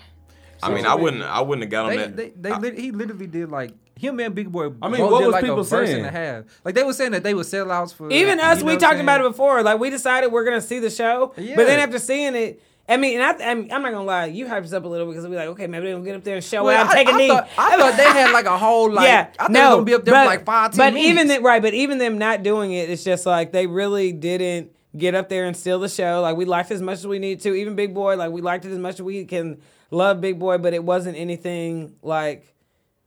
I 0.62 0.72
mean, 0.72 0.86
I 0.86 0.94
wouldn't, 0.94 1.22
I 1.22 1.40
wouldn't 1.40 1.62
have 1.64 1.70
got 1.70 1.86
on 1.86 1.90
They, 1.90 1.96
that. 1.98 2.16
they, 2.16 2.30
they 2.30 2.50
I- 2.50 2.58
lit- 2.58 2.78
he 2.78 2.90
literally 2.90 3.26
did 3.26 3.50
like 3.50 3.72
him 3.96 4.18
and 4.20 4.34
Big 4.34 4.50
Boi. 4.50 4.72
I 4.82 4.88
mean, 4.88 5.00
both 5.00 5.12
what 5.12 5.18
did 5.20 5.26
was 5.26 5.32
like 5.32 5.42
people 5.44 5.60
a 5.60 5.64
verse 5.64 5.88
saying? 5.88 6.04
and 6.04 6.06
a 6.08 6.10
half. 6.18 6.44
Like 6.64 6.74
they 6.74 6.82
were 6.82 6.92
saying 6.92 7.12
that 7.12 7.22
they 7.22 7.34
were 7.34 7.42
sellouts 7.42 7.94
for 7.94 8.10
Even 8.10 8.38
you 8.38 8.44
us, 8.44 8.58
know 8.60 8.66
we 8.66 8.72
what 8.72 8.80
talked 8.80 8.94
I'm 8.96 9.00
about 9.02 9.18
saying? 9.18 9.26
it 9.26 9.30
before. 9.30 9.62
Like 9.62 9.78
we 9.78 9.90
decided 9.90 10.32
we're 10.32 10.44
gonna 10.44 10.60
see 10.60 10.78
the 10.80 10.90
show, 10.90 11.32
Yeah. 11.36 11.54
but 11.56 11.66
then 11.66 11.78
after 11.80 11.98
seeing 11.98 12.34
it, 12.34 12.60
I 12.88 12.96
mean, 12.98 13.18
and 13.20 13.42
I, 13.42 13.50
I'm, 13.50 13.60
I'm 13.72 13.82
not 13.82 13.92
gonna 13.92 14.02
lie, 14.02 14.26
you 14.26 14.44
hyped 14.46 14.64
us 14.64 14.72
up 14.74 14.84
a 14.84 14.88
little 14.88 15.06
because 15.06 15.26
we're 15.26 15.36
like, 15.38 15.48
okay, 15.50 15.66
maybe 15.66 15.86
they'll 15.86 16.02
get 16.02 16.16
up 16.16 16.24
there 16.24 16.34
and 16.34 16.44
show 16.44 16.64
Well, 16.64 16.84
out, 16.84 16.90
I, 16.90 16.94
take 16.94 17.08
a 17.08 17.12
I 17.12 17.16
knee. 17.16 17.28
Thought, 17.28 17.48
I 17.56 17.76
thought 17.78 17.96
they 17.96 18.02
had 18.04 18.32
like 18.32 18.44
a 18.46 18.58
whole 18.58 18.90
like. 18.92 19.06
yeah, 19.06 19.28
I 19.38 19.42
thought 19.44 19.50
no, 19.52 19.58
they 19.60 19.64
was 19.66 19.74
gonna 19.74 19.84
be 19.84 19.94
up 19.94 20.04
there 20.04 20.14
but, 20.14 20.20
for 20.24 20.26
like 20.26 20.44
five, 20.44 20.70
ten 20.72 20.78
but 20.78 20.94
minutes. 20.94 21.10
even 21.10 21.28
then, 21.28 21.42
right, 21.42 21.62
but 21.62 21.72
even 21.72 21.98
them 21.98 22.18
not 22.18 22.42
doing 22.42 22.72
it, 22.72 22.90
it's 22.90 23.04
just 23.04 23.24
like 23.26 23.52
they 23.52 23.66
really 23.66 24.12
didn't 24.12 24.72
get 24.96 25.14
up 25.14 25.28
there 25.28 25.44
and 25.46 25.56
steal 25.56 25.78
the 25.80 25.88
show. 25.88 26.20
Like 26.20 26.36
we 26.36 26.44
liked 26.44 26.70
it 26.70 26.74
as 26.74 26.82
much 26.82 26.98
as 26.98 27.06
we 27.06 27.18
need 27.18 27.40
to. 27.42 27.54
Even 27.54 27.74
Big 27.74 27.94
Boi, 27.94 28.16
like 28.16 28.32
we 28.32 28.42
liked 28.42 28.64
it 28.66 28.72
as 28.72 28.78
much 28.78 28.94
as 28.96 29.02
we 29.02 29.24
can 29.24 29.60
love 29.94 30.20
Big 30.20 30.38
Boi, 30.38 30.58
but 30.58 30.74
it 30.74 30.84
wasn't 30.84 31.16
anything 31.16 31.96
like. 32.02 32.50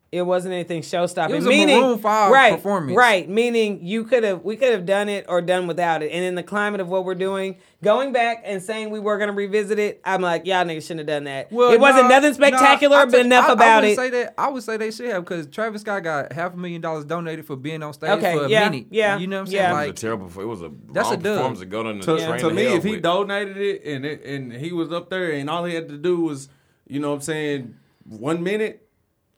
It 0.09 0.21
wasn't 0.21 0.53
anything 0.53 0.83
show 0.83 1.05
stopping. 1.05 1.35
It 1.35 1.39
was 1.39 1.47
a 1.47 1.49
meaning, 1.49 1.81
Maroon 1.81 1.99
5 1.99 2.31
right, 2.31 2.53
performance. 2.55 2.95
Right, 2.95 3.27
meaning 3.27 3.79
you 3.85 4.05
could 4.05 4.23
have, 4.23 4.41
we 4.41 4.55
could 4.55 4.71
have 4.71 4.85
done 4.85 5.09
it 5.09 5.25
or 5.27 5.41
done 5.41 5.67
without 5.67 6.01
it. 6.01 6.13
And 6.13 6.23
in 6.23 6.35
the 6.35 6.43
climate 6.43 6.79
of 6.79 6.87
what 6.87 7.03
we're 7.03 7.13
doing, 7.13 7.57
going 7.83 8.13
back 8.13 8.41
and 8.45 8.63
saying 8.63 8.89
we 8.89 9.01
were 9.01 9.17
gonna 9.17 9.33
revisit 9.33 9.77
it, 9.79 9.99
I'm 10.05 10.21
like, 10.21 10.45
y'all 10.45 10.63
niggas 10.63 10.83
shouldn't 10.83 10.99
have 10.99 11.07
done 11.07 11.25
that. 11.25 11.51
Well, 11.51 11.73
it 11.73 11.79
wasn't 11.81 12.03
nah, 12.03 12.07
nothing 12.19 12.33
spectacular, 12.35 12.95
I 12.99 13.03
but 13.05 13.11
tell- 13.11 13.19
enough 13.19 13.49
I- 13.49 13.53
about 13.53 13.67
I 13.67 13.75
would 13.81 13.89
it. 13.89 13.95
Say 13.97 14.09
that 14.11 14.33
I 14.37 14.47
would 14.49 14.63
say 14.63 14.77
they 14.77 14.91
should 14.91 15.09
have 15.09 15.25
because 15.25 15.45
Travis 15.47 15.81
Scott 15.81 16.03
got 16.05 16.31
half 16.31 16.53
a 16.53 16.57
million 16.57 16.79
dollars 16.79 17.03
donated 17.03 17.45
for 17.45 17.57
being 17.57 17.83
on 17.83 17.91
stage 17.91 18.11
Okay, 18.11 18.33
for 18.37 18.45
a 18.45 18.49
yeah, 18.49 18.69
minute. 18.69 18.87
yeah, 18.91 19.17
you 19.17 19.27
know 19.27 19.41
what 19.41 19.49
I'm 19.49 19.53
yeah. 19.53 19.73
saying? 19.73 19.83
it 19.89 19.91
was 19.91 19.99
a 19.99 20.01
terrible. 20.01 20.27
It 20.41 20.45
was 20.47 20.61
a 20.61 20.71
That's 20.93 21.09
a 21.09 21.11
wrong 21.11 21.19
dub. 21.21 21.35
performance 21.35 21.59
to 21.59 21.65
go 21.65 21.83
to 21.83 21.93
the 21.93 21.99
to, 21.99 22.25
train 22.25 22.39
to 22.39 22.47
to 22.47 22.53
me, 22.53 22.63
hell 22.63 22.75
if 22.77 22.83
he 22.85 22.91
with. 22.91 23.01
donated 23.01 23.57
it 23.57 23.83
and 23.83 24.05
it, 24.05 24.23
and 24.23 24.53
he 24.53 24.71
was 24.71 24.89
up 24.93 25.09
there 25.09 25.33
and 25.33 25.49
all 25.49 25.65
he 25.65 25.75
had 25.75 25.89
to 25.89 25.97
do 25.97 26.21
was, 26.21 26.47
you 26.87 26.99
know 26.99 27.09
what 27.09 27.15
I'm 27.15 27.21
saying, 27.21 27.75
one 28.05 28.43
minute. 28.43 28.87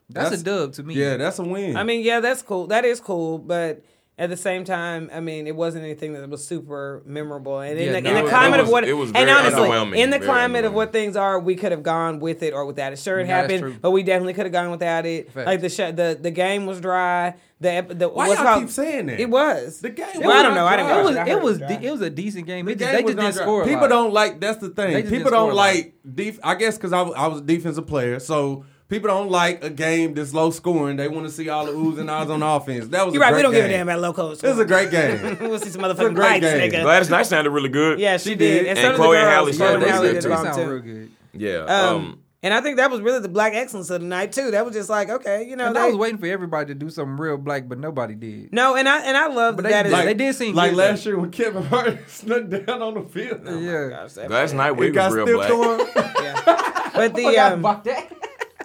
that's, 0.10 0.42
a 0.42 0.44
dub 0.44 0.74
to 0.74 0.84
me. 0.84 0.96
Yeah, 0.96 1.18
that's 1.18 1.40
a 1.40 1.44
win. 1.44 1.78
I 1.78 1.84
mean, 1.84 2.02
yeah, 2.02 2.20
that's 2.20 2.42
cool. 2.42 2.68
That 2.68 2.86
is 2.86 3.00
cool, 3.00 3.38
but 3.38 3.84
at 4.20 4.30
the 4.30 4.38
same 4.38 4.66
time, 4.66 5.10
I 5.14 5.22
mean, 5.22 5.48
it 5.48 5.56
wasn't 5.56 5.86
anything 5.86 6.14
that 6.14 6.30
was 6.30 6.46
super 6.46 7.02
memorable. 7.06 7.60
And 7.62 7.80
in, 7.80 7.86
Yeah, 7.88 7.92
the, 7.94 8.02
no. 8.02 8.10
in 8.18 8.24
the 8.26 8.30
climate 8.30 8.60
it 8.60 8.64
of 8.64 8.70
what, 8.70 8.84
it 8.84 8.94
was 8.94 9.12
and 9.14 9.30
honestly, 9.30 10.02
in 10.02 10.10
the 10.10 10.20
climate 10.20 10.66
of 10.66 10.74
what 10.74 10.92
things 10.92 11.16
are, 11.16 11.40
we 11.40 11.56
could 11.56 11.72
have 11.72 11.82
gone 11.84 12.20
with 12.20 12.44
it 12.44 12.54
or 12.54 12.66
without 12.66 12.92
it. 12.94 13.00
Sure, 13.00 13.20
it 13.20 13.28
Yeah, 13.28 13.42
that's 13.48 13.54
happened, 13.54 13.82
but 13.82 13.92
we 13.92 14.04
definitely 14.04 14.34
could 14.34 14.46
have 14.46 14.52
gone 14.54 14.70
without 14.72 15.06
it. 15.06 15.32
Facts. 15.32 15.48
Like 15.48 15.62
the 15.62 15.70
sh- 15.70 15.96
the 15.96 16.18
the 16.22 16.32
game 16.32 16.66
was 16.66 16.82
dry. 16.82 17.36
The, 17.62 17.70
ep- 17.72 17.98
the 18.00 18.08
Why 18.08 18.28
what's 18.30 18.40
y'all 18.40 18.48
called- 18.48 18.62
keep 18.64 18.70
saying 18.70 19.06
that? 19.08 19.20
It 19.20 19.30
was 19.30 19.82
The 19.82 19.90
game 19.90 20.08
Well, 20.22 20.32
I 20.32 20.44
don't 20.44 20.56
know. 20.56 20.66
I 20.66 20.78
didn't 20.78 20.92
watch 20.92 21.00
It 21.00 21.04
was 21.06 21.16
I 21.18 21.26
it 21.30 21.42
was 21.42 21.58
dry. 21.60 21.68
de- 21.68 21.86
it 21.88 21.92
was 21.92 22.02
a 22.02 22.10
decent 22.10 22.46
game. 22.46 22.66
The 22.66 22.72
It 22.74 22.78
game 22.80 22.94
they 22.96 23.02
just 23.04 23.18
didn't 23.18 23.34
score. 23.34 23.66
People 23.66 23.88
don't 23.88 24.14
like. 24.14 24.40
That's 24.40 24.60
the 24.60 24.70
thing. 24.70 25.08
People 25.10 25.32
don't 25.32 25.54
like. 25.54 25.94
Def- 26.14 26.40
I 26.44 26.56
guess 26.56 26.78
because 26.78 26.94
I, 26.94 27.02
I 27.02 27.28
was 27.28 27.40
a 27.40 27.44
defensive 27.44 27.86
player, 27.88 28.20
so 28.20 28.66
people 28.90 29.08
don't 29.08 29.30
like 29.30 29.64
a 29.64 29.70
game 29.70 30.14
that's 30.16 30.34
low 30.34 30.52
scoring. 30.52 30.98
They 30.98 31.08
want 31.08 31.26
to 31.28 31.32
see 31.32 31.48
all 31.48 31.66
the 31.66 31.72
oohs 31.72 31.98
and 32.00 32.10
ahs 32.10 32.30
on 32.30 32.44
offense. 32.44 32.88
That 32.90 33.06
was 33.06 33.14
You're 33.16 33.24
a 33.24 33.28
right. 33.28 33.32
great 33.32 33.38
We 33.40 33.44
don't 33.44 33.54
give 33.54 33.66
a 33.66 33.70
damn 33.70 33.88
about 33.88 34.18
low 34.18 34.32
It 34.32 34.44
was 34.44 34.60
a 34.60 34.66
great 34.66 34.92
game. 34.92 35.38
we'll 35.42 35.60
see 35.60 35.70
some 35.70 35.84
a 35.84 35.94
motherfucking 35.94 36.16
great 36.16 36.42
bikes, 36.42 36.46
game. 36.46 36.72
nigga. 36.72 36.82
Gladys 36.84 37.10
Knight 37.10 37.26
sounded 37.28 37.52
really 37.52 37.70
good. 37.70 38.00
Yeah, 38.00 38.18
she, 38.18 38.30
She 38.32 38.36
did. 38.36 38.64
did. 38.64 38.68
And, 38.68 38.80
And 38.80 38.96
so 38.96 38.96
Chloe 38.96 39.18
and 39.18 39.26
girls. 39.26 39.34
Halle 39.34 39.44
Chloe 39.46 39.54
sounded 39.54 39.80
really 39.80 39.92
Halle 39.92 40.02
good 40.14 40.22
too. 40.22 40.22
the 40.22 40.28
They 40.36 40.44
bomb 40.44 40.54
sound 40.54 40.72
real 40.72 40.80
good. 40.82 41.12
Yeah. 41.34 41.58
Um, 41.60 41.96
Um, 41.96 42.20
and 42.42 42.54
I 42.54 42.62
think 42.62 42.78
that 42.78 42.90
was 42.90 43.02
really 43.02 43.20
the 43.20 43.28
black 43.28 43.54
excellence 43.54 43.90
of 43.90 44.00
the 44.00 44.08
night 44.08 44.32
too. 44.32 44.52
That 44.52 44.64
was 44.66 44.74
just 44.74 44.90
like, 44.90 45.10
okay, 45.10 45.44
you 45.46 45.58
know, 45.58 45.68
And 45.68 45.76
they, 45.76 45.82
I 45.82 45.86
was 45.88 45.98
waiting 45.98 46.18
for 46.18 46.26
everybody 46.28 46.68
to 46.68 46.74
do 46.74 46.90
something 46.90 47.18
real 47.18 47.36
black, 47.38 47.68
but 47.68 47.78
nobody 47.80 48.16
did. 48.16 48.54
no, 48.54 48.78
and 48.78 48.88
I 48.88 49.02
and 49.02 49.18
I 49.18 49.28
love 49.28 49.58
But 49.58 49.64
that. 49.64 49.68
they- 49.70 49.74
that 49.74 49.86
is 49.88 49.92
like- 49.92 50.06
they 50.06 50.14
did 50.14 50.36
seem 50.36 50.56
like 50.56 50.72
good, 50.72 50.78
last 50.78 51.06
year 51.06 51.20
when 51.20 51.32
Kevin 51.32 51.64
Hart 51.64 51.98
snuck 52.10 52.48
down 52.48 52.82
on 52.82 52.94
the 52.94 53.02
field. 53.10 53.42
yeah. 53.46 53.90
Gosh, 53.90 54.14
that- 54.14 54.32
Last 54.32 54.54
night 54.54 54.72
we 54.72 54.88
It 54.88 54.92
got 54.92 55.12
was 55.12 55.16
real 55.18 55.38
black. 55.38 56.14
yeah. 56.24 56.90
But 56.96 57.14
the 57.14 57.38
um, 57.40 57.62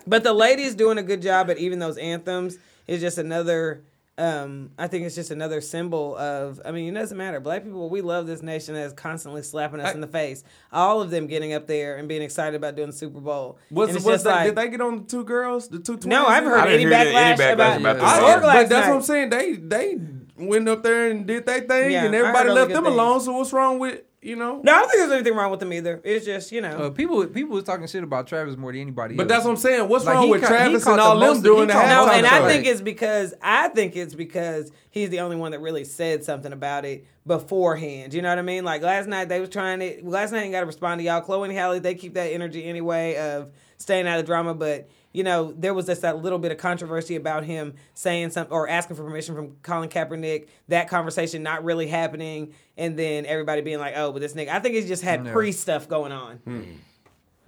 but 0.07 0.23
the 0.23 0.33
ladies 0.33 0.75
doing 0.75 0.99
a 0.99 1.03
good 1.03 1.23
job 1.23 1.51
at 1.51 1.59
even 1.59 1.79
those 1.79 1.99
anthems 1.99 2.59
is 2.87 3.01
just 3.01 3.19
another. 3.19 3.83
Um, 4.17 4.71
I 4.79 4.87
think 4.87 5.05
it's 5.07 5.17
just 5.17 5.33
another 5.33 5.61
symbol 5.61 6.17
of. 6.17 6.61
I 6.65 6.71
mean, 6.71 6.95
it 6.97 7.01
doesn't 7.01 7.19
matter. 7.19 7.41
Black 7.41 7.65
people, 7.65 7.89
we 7.91 8.01
love 8.01 8.29
this 8.29 8.43
nation 8.43 8.75
that 8.75 8.83
is 8.87 8.93
constantly 8.93 9.43
slapping 9.43 9.81
us 9.81 9.93
in 9.93 10.01
the 10.01 10.07
face. 10.07 10.45
All 10.73 11.03
of 11.03 11.11
them 11.11 11.27
getting 11.27 11.53
up 11.53 11.67
there 11.67 11.97
and 11.97 12.07
being 12.09 12.23
excited 12.23 12.55
about 12.55 12.77
doing 12.77 12.91
the 12.91 12.97
Super 12.97 13.19
Bowl. 13.19 13.59
Was, 13.73 13.89
and 13.89 13.97
it's 13.97 14.07
was 14.07 14.15
just 14.15 14.25
that, 14.27 14.31
like, 14.37 14.47
did 14.47 14.55
they 14.57 14.69
get 14.69 14.81
on 14.81 14.99
the 15.01 15.05
two 15.05 15.25
girls? 15.25 15.67
The 15.69 15.79
two 15.81 15.95
twins? 15.95 16.07
no, 16.07 16.27
I've 16.27 16.45
heard 16.45 16.61
I 16.61 16.75
any 16.75 16.85
didn't 16.85 16.93
hear 17.07 17.13
backlash, 17.13 17.17
any 17.17 17.39
backlash 17.43 17.53
about, 17.55 17.81
about 17.81 17.97
the 17.97 18.03
I, 18.05 18.21
Yeah. 18.21 18.37
or 18.37 18.41
but 18.41 18.53
that's 18.53 18.71
night. 18.71 18.89
what 18.89 18.97
I'm 18.97 19.03
saying. 19.03 19.31
They 19.31 19.53
they 19.55 19.99
went 20.37 20.69
up 20.69 20.85
there 20.85 21.11
and 21.11 21.27
did 21.27 21.45
their 21.47 21.61
thing, 21.63 21.91
Yeah, 21.91 22.05
and 22.05 22.15
everybody 22.15 22.51
really 22.51 22.61
left 22.61 22.73
them 22.73 22.85
things. 22.85 22.95
alone. 22.95 23.21
So 23.21 23.33
what's 23.33 23.53
wrong 23.53 23.81
with 23.81 24.01
you 24.25 24.37
know? 24.37 24.61
No, 24.65 24.73
I 24.73 24.79
don't 24.81 24.89
think 24.91 25.01
there's 25.03 25.13
anything 25.13 25.35
wrong 25.35 25.51
with 25.51 25.61
them 25.61 25.73
either. 25.73 26.01
It's 26.05 26.25
just 26.25 26.51
you 26.53 26.61
know. 26.61 26.69
Uh, 26.87 26.91
people 26.91 27.25
people 27.27 27.55
was 27.55 27.65
talking 27.65 27.87
shit 27.87 28.03
about 28.03 28.27
Travis 28.27 28.57
more 28.57 28.73
than 28.73 28.81
anybody 28.81 29.15
But 29.17 29.25
else. 29.25 29.29
that's 29.31 29.45
what 29.45 29.51
I'm 29.53 29.57
saying. 29.59 29.89
What's 29.89 30.05
Like, 30.05 30.15
wrong 30.17 30.31
with 30.31 30.41
caught- 30.41 30.51
he 30.51 30.57
Travis 30.57 30.85
caught 30.85 30.91
and 30.93 30.99
the 31.01 31.05
all 31.05 31.19
them 31.35 31.43
doing 31.43 31.61
he 31.61 31.67
the 31.67 31.73
caught 31.75 31.89
No, 31.89 32.13
and 32.13 32.27
I 32.27 32.49
think 32.49 32.67
it's 32.67 32.81
because 32.81 33.35
I 33.43 33.69
think 33.69 33.97
it's 33.97 34.15
because 34.15 34.73
he's 34.91 35.11
the 35.11 35.21
only 35.21 35.37
one 35.37 35.53
that 35.53 35.61
really 35.61 35.85
said 35.85 36.25
something 36.25 36.53
about 36.53 36.85
it 36.85 37.07
beforehand. 37.27 38.15
You 38.15 38.23
know 38.23 38.29
what 38.31 38.39
I 38.39 38.43
mean? 38.43 38.65
Like 38.65 38.83
last 38.83 39.09
night 39.09 39.29
they 39.29 39.41
was 39.41 39.51
trying 39.51 39.81
to. 39.81 40.01
Last 40.05 40.33
night 40.33 40.43
ain't 40.43 40.53
got 40.53 40.61
to 40.61 40.67
respond 40.67 41.01
to 41.01 41.05
y'all. 41.05 41.21
Chloe 41.21 41.49
and 41.49 41.57
Halle 41.57 41.79
they 41.81 41.95
keep 41.95 42.15
that 42.15 42.29
energy 42.33 42.65
anyway 42.65 43.17
of 43.17 43.53
staying 43.79 44.07
out 44.07 44.19
of 44.19 44.27
drama, 44.27 44.55
but. 44.55 44.89
You 45.15 45.23
know, 45.23 45.55
there 45.57 45.73
was 45.73 45.87
just 45.87 46.03
that 46.03 46.21
little 46.23 46.41
bit 46.41 46.51
of 46.53 46.59
controversy 46.59 47.15
about 47.15 47.45
him 47.45 47.75
saying 47.95 48.31
something 48.31 48.53
or 48.53 48.69
asking 48.69 48.97
for 48.97 49.05
permission 49.05 49.35
from 49.37 49.57
Colin 49.63 49.89
Kaepernick. 49.89 50.49
That 50.69 50.89
conversation 50.89 51.43
not 51.45 51.65
really 51.65 51.87
happening, 51.87 52.53
and 52.77 52.99
then 52.99 53.25
everybody 53.25 53.63
being 53.63 53.79
like, 53.79 53.95
"Oh, 53.97 54.11
but 54.11 54.21
this 54.21 54.33
nigga." 54.35 54.49
I 54.49 54.59
think 54.59 54.75
he's 54.75 54.89
just 54.89 55.03
had 55.05 55.25
Yeah. 55.25 55.33
pre 55.33 55.53
stuff 55.53 55.89
going 55.89 56.11
on. 56.11 56.41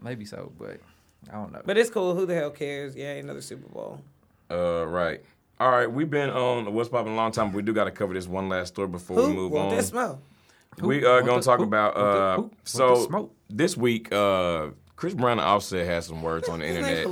maybe 0.00 0.24
so, 0.24 0.52
but 0.58 0.78
I 1.28 1.32
don't 1.34 1.52
know. 1.52 1.60
But 1.64 1.76
it's 1.76 1.90
cool. 1.90 2.14
Who 2.14 2.24
the 2.24 2.34
hell 2.36 2.50
cares? 2.50 2.94
Yeah, 2.94 3.14
another 3.14 3.40
Super 3.42 3.68
Bowl. 3.68 4.00
Uh, 4.50 4.86
right. 4.86 5.20
All 5.58 5.70
right, 5.70 5.90
we've 5.90 6.08
been 6.10 6.30
on 6.30 6.72
What's 6.72 6.88
Popping 6.88 7.14
a 7.14 7.16
long 7.16 7.32
time, 7.32 7.48
but 7.48 7.56
we 7.56 7.62
do 7.62 7.72
got 7.72 7.84
to 7.84 7.90
cover 7.90 8.14
this 8.14 8.28
one 8.28 8.48
last 8.48 8.68
story 8.74 8.88
before 8.88 9.16
we 9.16 9.22
Who 9.24 9.34
move 9.34 9.52
want 9.52 9.70
on. 9.70 9.76
this 9.76 9.88
smoke? 9.88 10.20
We 10.78 11.04
are 11.04 11.22
gonna 11.22 11.42
talk 11.42 11.58
who 11.58 11.64
about 11.64 11.96
want 11.96 12.06
uh. 12.08 12.36
who 12.36 12.42
want 12.42 12.54
So 12.68 13.06
smoke? 13.06 13.34
this 13.50 13.76
week, 13.76 14.12
uh, 14.12 14.68
Chris 14.96 15.12
Brown 15.12 15.38
and 15.38 15.42
Offset 15.42 15.86
had 15.86 16.04
some 16.04 16.22
words 16.22 16.48
on 16.48 16.60
the 16.60 16.66
internet. 16.66 17.06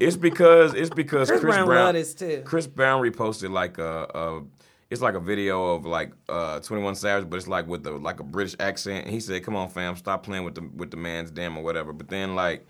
It's 0.00 0.16
because 0.16 0.74
it's 0.74 0.90
because 0.90 1.28
Chris 1.28 1.40
Chris, 1.40 1.54
Brown 1.54 1.66
Brown, 1.66 1.94
this 1.94 2.14
too. 2.14 2.42
Chris 2.44 2.66
Brown 2.66 3.00
reposted 3.00 3.50
like 3.50 3.78
a, 3.78 4.08
a 4.12 4.42
it's 4.90 5.00
like 5.00 5.14
a 5.14 5.20
video 5.20 5.74
of 5.74 5.86
like 5.86 6.12
uh 6.28 6.58
21 6.60 6.96
Savage, 6.96 7.30
but 7.30 7.36
it's 7.36 7.46
like 7.46 7.68
with 7.68 7.84
the 7.84 7.92
like 7.92 8.18
a 8.18 8.24
British 8.24 8.56
accent. 8.58 9.04
And 9.04 9.14
he 9.14 9.20
said, 9.20 9.44
"Come 9.44 9.54
on, 9.54 9.68
fam, 9.68 9.94
stop 9.96 10.24
playing 10.24 10.44
with 10.44 10.56
the 10.56 10.68
with 10.76 10.90
the 10.90 10.96
man's 10.96 11.30
damn 11.30 11.56
or 11.56 11.62
whatever." 11.62 11.92
But 11.92 12.08
then 12.08 12.34
like. 12.34 12.66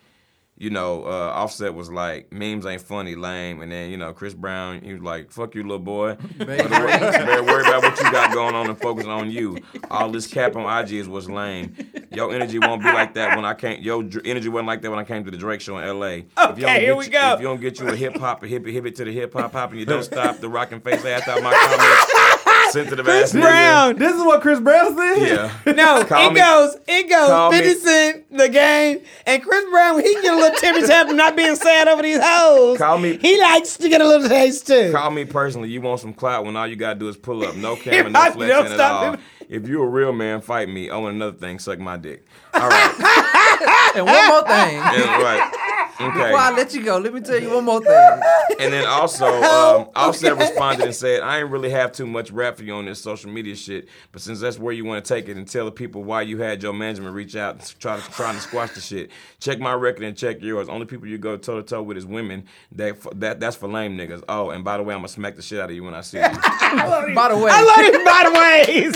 You 0.61 0.71
know, 0.71 1.05
uh, 1.05 1.09
Offset 1.35 1.73
was 1.73 1.89
like, 1.89 2.33
memes 2.33 2.67
ain't 2.67 2.81
funny, 2.83 3.15
lame. 3.15 3.63
And 3.63 3.71
then, 3.71 3.91
you 3.91 3.97
know, 3.97 4.13
Chris 4.13 4.35
Brown, 4.35 4.81
he 4.83 4.93
was 4.93 5.03
like, 5.03 5.31
fuck 5.31 5.55
you, 5.55 5.63
little 5.63 5.79
boy. 5.79 6.15
Better 6.39 7.45
worry 7.45 7.63
about 7.63 7.83
what 7.85 7.97
you 7.99 8.11
got 8.11 8.33
going 8.35 8.57
on 8.57 8.69
and 8.69 8.77
focus 8.81 9.07
on 9.07 9.31
you. 9.31 9.59
All 9.91 10.11
this 10.11 10.27
cap 10.27 10.57
on 10.57 10.85
IG 10.85 10.95
is 10.95 11.09
what's 11.09 11.29
lame. 11.29 11.77
Your 12.13 12.35
energy 12.35 12.59
won't 12.59 12.83
be 12.83 12.89
like 12.93 13.15
that 13.15 13.37
when 13.37 13.45
I 13.45 13.55
came. 13.55 13.83
Your 13.83 14.03
dr- 14.03 14.27
energy 14.27 14.49
wasn't 14.49 14.67
like 14.67 14.83
that 14.83 14.91
when 14.91 14.99
I 14.99 15.05
came 15.05 15.25
to 15.25 15.31
the 15.31 15.37
Drake 15.37 15.61
show 15.61 15.79
in 15.79 15.87
LA. 15.99 16.07
if 16.07 16.19
you 16.27 16.33
don't 16.37 16.51
Okay, 16.53 16.81
here 16.81 16.89
get 16.89 16.97
we 16.97 17.05
you- 17.05 17.11
go. 17.13 17.33
If 17.35 17.41
you 17.41 17.47
don't 17.47 17.61
get 17.61 17.79
you 17.79 17.89
a 17.89 17.95
hip 17.97 18.17
hop, 18.17 18.43
a 18.43 18.49
hip 18.49 18.67
it, 18.67 18.73
hip 18.73 18.87
it 18.87 18.97
to 18.97 19.05
the 19.05 19.13
hip 19.13 19.33
hop 19.35 19.53
hop, 19.53 19.71
and 19.71 19.79
you 19.79 19.87
don't 19.87 20.03
stop 20.03 20.39
the 20.39 20.49
rocking 20.49 20.81
face 20.81 21.05
ass 21.05 21.29
out 21.29 21.41
my 21.41 21.53
comments, 21.55 22.38
sensitive 22.73 23.09
ass 23.09 23.33
nigga. 23.33 23.41
Brown. 23.43 23.97
This 23.97 24.15
is 24.15 24.23
what 24.23 24.41
Chris 24.41 24.61
Brown 24.61 24.97
said. 24.97 25.19
Yeah. 25.67 25.73
No, 25.79 26.05
Call 26.05 26.27
it 26.31 26.33
me- 26.35 26.41
goes, 26.41 26.77
it 26.89 27.09
call 27.11 27.51
goes. 27.51 27.61
me- 27.61 27.67
50 27.67 27.81
Cent, 27.81 28.37
the 28.39 28.49
game, 28.49 29.01
and 29.27 29.43
Chris 29.43 29.65
Brown. 29.71 29.97
When 29.97 30.05
he 30.05 30.15
get 30.15 30.33
a 30.33 30.37
little 30.37 30.59
tippy 30.59 30.87
tap 30.87 31.07
from 31.09 31.17
not 31.17 31.37
being 31.37 31.55
sad 31.57 31.89
over 31.89 32.03
these 32.03 32.19
hoes. 32.23 32.79
Call 32.79 32.99
me- 32.99 33.17
He 33.19 33.41
likes 33.41 33.77
to 33.79 33.89
get 33.89 34.01
a 34.01 34.07
little 34.07 34.29
taste 34.29 34.67
too. 34.67 34.93
Call 34.93 35.11
me 35.11 35.25
personally. 35.25 35.69
You 35.69 35.81
want 35.81 36.01
some 36.01 36.13
clout 36.15 36.45
when 36.45 36.57
all 36.57 36.67
you 36.67 36.77
gotta 36.77 36.99
do 36.99 37.09
is 37.09 37.17
pull 37.17 37.45
up. 37.45 37.55
No 37.57 37.77
camera, 37.85 38.11
no 38.11 38.31
flexing 38.33 38.73
at 38.75 38.81
all. 38.81 39.13
him. 39.13 39.21
If 39.49 39.67
you 39.67 39.83
a 39.83 39.87
real 39.87 40.13
man, 40.13 40.41
fight 40.43 40.69
me. 40.69 40.91
Oh, 40.91 41.07
and 41.07 41.17
another 41.17 41.37
thing, 41.39 41.59
suck 41.59 41.79
my 41.79 41.97
dick. 41.97 42.27
All 42.55 42.69
right. 42.69 43.93
and 43.97 44.05
one 44.05 44.29
more 44.29 44.43
thing. 44.43 44.75
Yeah, 44.77 45.23
right. 45.23 45.78
Okay. 46.01 46.13
Before 46.13 46.39
I 46.39 46.51
let 46.53 46.75
you 46.75 46.85
go, 46.85 46.99
let 46.99 47.13
me 47.13 47.21
tell 47.21 47.41
you 47.41 47.53
one 47.55 47.65
more 47.65 47.81
thing. 47.83 48.21
And 48.61 48.73
then 48.73 48.87
also, 48.87 49.27
um, 49.43 49.89
Offset 49.95 50.37
responded 50.37 50.85
and 50.87 50.95
said, 50.95 51.21
I 51.21 51.39
ain't 51.39 51.51
really 51.51 51.71
have 51.71 51.93
too 51.93 52.07
much 52.07 52.33
rap 52.33 52.57
for 52.57 52.65
you 52.65 52.75
on 52.75 52.87
this 52.87 53.01
social 53.01 53.31
media 53.31 53.55
shit, 53.55 53.89
but 54.11 54.21
since 54.21 54.41
that's 54.41 54.59
where 54.59 54.73
you 54.73 54.85
want 54.85 55.05
to 55.05 55.15
take 55.15 55.29
it 55.29 55.37
and 55.37 55.47
tell 55.47 55.65
the 55.65 55.71
people 55.71 56.03
why 56.03 56.23
you 56.23 56.39
had 56.39 56.61
your 56.61 56.73
management 56.73 57.15
reach 57.15 57.37
out 57.37 57.55
and 57.55 57.79
try 57.79 58.01
to 58.01 58.11
trying 58.13 58.35
to 58.35 58.41
squash 58.41 58.73
the 58.73 58.81
shit, 58.81 59.11
check 59.39 59.61
my 59.61 59.73
record 59.75 60.03
and 60.03 60.17
check 60.17 60.43
yours. 60.43 60.69
Only 60.69 60.87
people 60.87 61.07
you 61.07 61.19
go 61.19 61.37
toe 61.37 61.57
to 61.57 61.63
toe 61.63 61.83
with 61.83 61.97
is 61.97 62.07
women. 62.07 62.47
That 62.73 62.97
that 63.21 63.39
that's 63.39 63.55
for 63.57 63.69
lame 63.69 63.97
niggas. 63.97 64.25
Oh, 64.29 64.51
and 64.51 64.65
by 64.65 64.77
the 64.77 64.83
way, 64.83 64.95
I'm 64.95 65.01
gonna 65.01 65.09
smack 65.09 65.37
the 65.37 65.43
shit 65.43 65.61
out 65.61 65.71
of 65.71 65.77
you 65.77 65.85
when 65.85 65.95
I 65.95 66.01
see 66.01 66.17
you. 66.19 66.25
By 66.25 67.29
the 67.29 67.37
way, 67.37 67.51
I 67.53 67.63
love 67.63 67.95
you. 67.95 68.05
by 68.05 68.23
the 68.25 68.33
ways. 68.33 68.95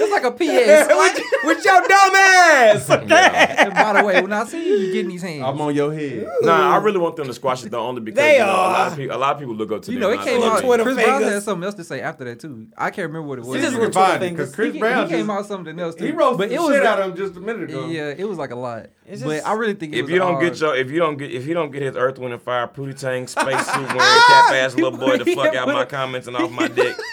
it's 0.00 0.12
like 0.12 0.24
a 0.24 0.32
PS. 0.32 0.88
with, 0.88 1.24
with 1.44 1.64
your 1.64 1.80
dumb 1.86 2.16
ass. 2.16 2.90
Okay. 2.90 3.54
and 3.58 3.74
by 3.74 3.92
the 4.00 4.04
way, 4.04 4.20
when 4.22 4.32
I 4.32 4.44
see 4.44 4.66
you, 4.66 4.76
you 4.76 4.92
getting 4.92 5.10
these 5.10 5.22
hands. 5.22 5.44
I'm 5.44 5.60
on 5.60 5.74
your 5.74 5.92
head. 5.92 5.95
Nah, 6.42 6.74
I 6.74 6.76
really 6.78 6.98
want 6.98 7.16
them 7.16 7.26
to 7.26 7.34
squash 7.34 7.64
it 7.64 7.70
though, 7.70 7.86
only 7.86 8.00
because 8.00 8.16
They 8.16 8.34
you 8.34 8.38
know, 8.40 8.46
a 8.46 8.52
lot 8.70 8.92
of 8.92 8.96
people 8.98 9.16
a 9.16 9.18
lot 9.18 9.34
of 9.34 9.38
people 9.40 9.54
look 9.54 9.72
up 9.72 9.82
to 9.82 9.92
you 9.92 9.98
them 9.98 10.10
know, 10.10 10.14
it 10.20 10.24
came 10.24 10.40
say 10.40 10.46
out. 10.48 10.60
Twitter 10.62 10.82
Chris 10.82 10.96
Brown 10.96 11.22
had 11.22 11.42
something 11.42 11.64
else 11.64 11.74
to 11.76 11.84
say 11.84 12.00
after 12.00 12.24
that 12.24 12.40
too. 12.40 12.68
I 12.76 12.90
can't 12.90 13.08
remember 13.08 13.28
what 13.28 13.38
it 13.38 13.44
was. 13.44 13.56
He 13.56 13.62
just 13.62 13.74
He, 13.74 13.80
with 13.80 13.92
Twitter 13.92 14.06
Twitter 14.18 14.18
because 14.18 14.28
fingers. 14.28 14.54
Chris 14.54 14.72
he 14.74 14.78
Brown 14.80 15.08
came 15.08 15.26
just, 15.26 15.30
out 15.38 15.46
something 15.46 15.78
else 15.78 15.94
too. 15.94 16.04
he 16.06 16.10
roasted 16.12 16.38
but 16.38 16.48
the 16.48 16.54
it 16.54 16.60
was 16.60 16.74
shit 16.74 16.82
the- 16.82 16.88
out 16.88 16.98
of 17.00 17.10
him 17.10 17.16
just 17.16 17.36
a 17.36 17.40
minute 17.40 17.70
ago. 17.70 17.86
Yeah, 17.86 18.14
it 18.16 18.28
was 18.28 18.38
like 18.38 18.50
a 18.50 18.56
lot. 18.56 18.86
It's 19.06 19.22
but 19.22 19.46
I 19.46 19.52
really 19.54 19.74
think 19.74 19.92
it 19.94 19.98
If 19.98 20.02
was 20.04 20.10
you 20.12 20.18
don't 20.18 20.34
hard. 20.34 20.44
get 20.52 20.60
your, 20.60 20.74
if 20.76 20.90
you 20.90 20.98
don't 20.98 21.16
get, 21.16 21.30
if 21.32 21.46
you 21.46 21.54
don't 21.54 21.70
get 21.70 21.82
his 21.82 21.96
Earth, 21.96 22.18
Wind 22.18 22.32
and 22.34 22.42
Fire 22.42 22.66
Pootie 22.66 22.98
Tang 22.98 23.26
spacesuit 23.26 23.74
wearing 23.76 23.98
cap 24.26 24.52
ass 24.52 24.74
little 24.74 24.98
boy 24.98 25.18
to 25.18 25.34
fuck 25.34 25.54
out 25.54 25.68
my 25.68 25.84
comments 25.84 26.26
and 26.26 26.36
off 26.36 26.50
my 26.50 26.68
dick, 26.68 26.96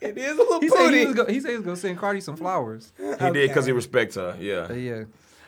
It 0.00 0.18
is 0.18 0.34
a 0.34 0.42
little 0.42 0.60
he 0.60 0.68
said 0.68 0.92
he 0.92 1.06
was, 1.06 1.14
go, 1.14 1.24
he 1.24 1.40
said 1.40 1.50
he 1.52 1.56
was 1.56 1.64
gonna 1.64 1.76
send 1.78 1.96
Cardi 1.98 2.20
some 2.20 2.36
flowers. 2.36 2.92
he 2.98 3.30
did 3.30 3.48
because 3.48 3.64
he 3.64 3.72
respects 3.72 4.16
her. 4.16 4.36
Yeah, 4.38 4.66
Uh, 4.68 4.74
yeah. 4.74 5.04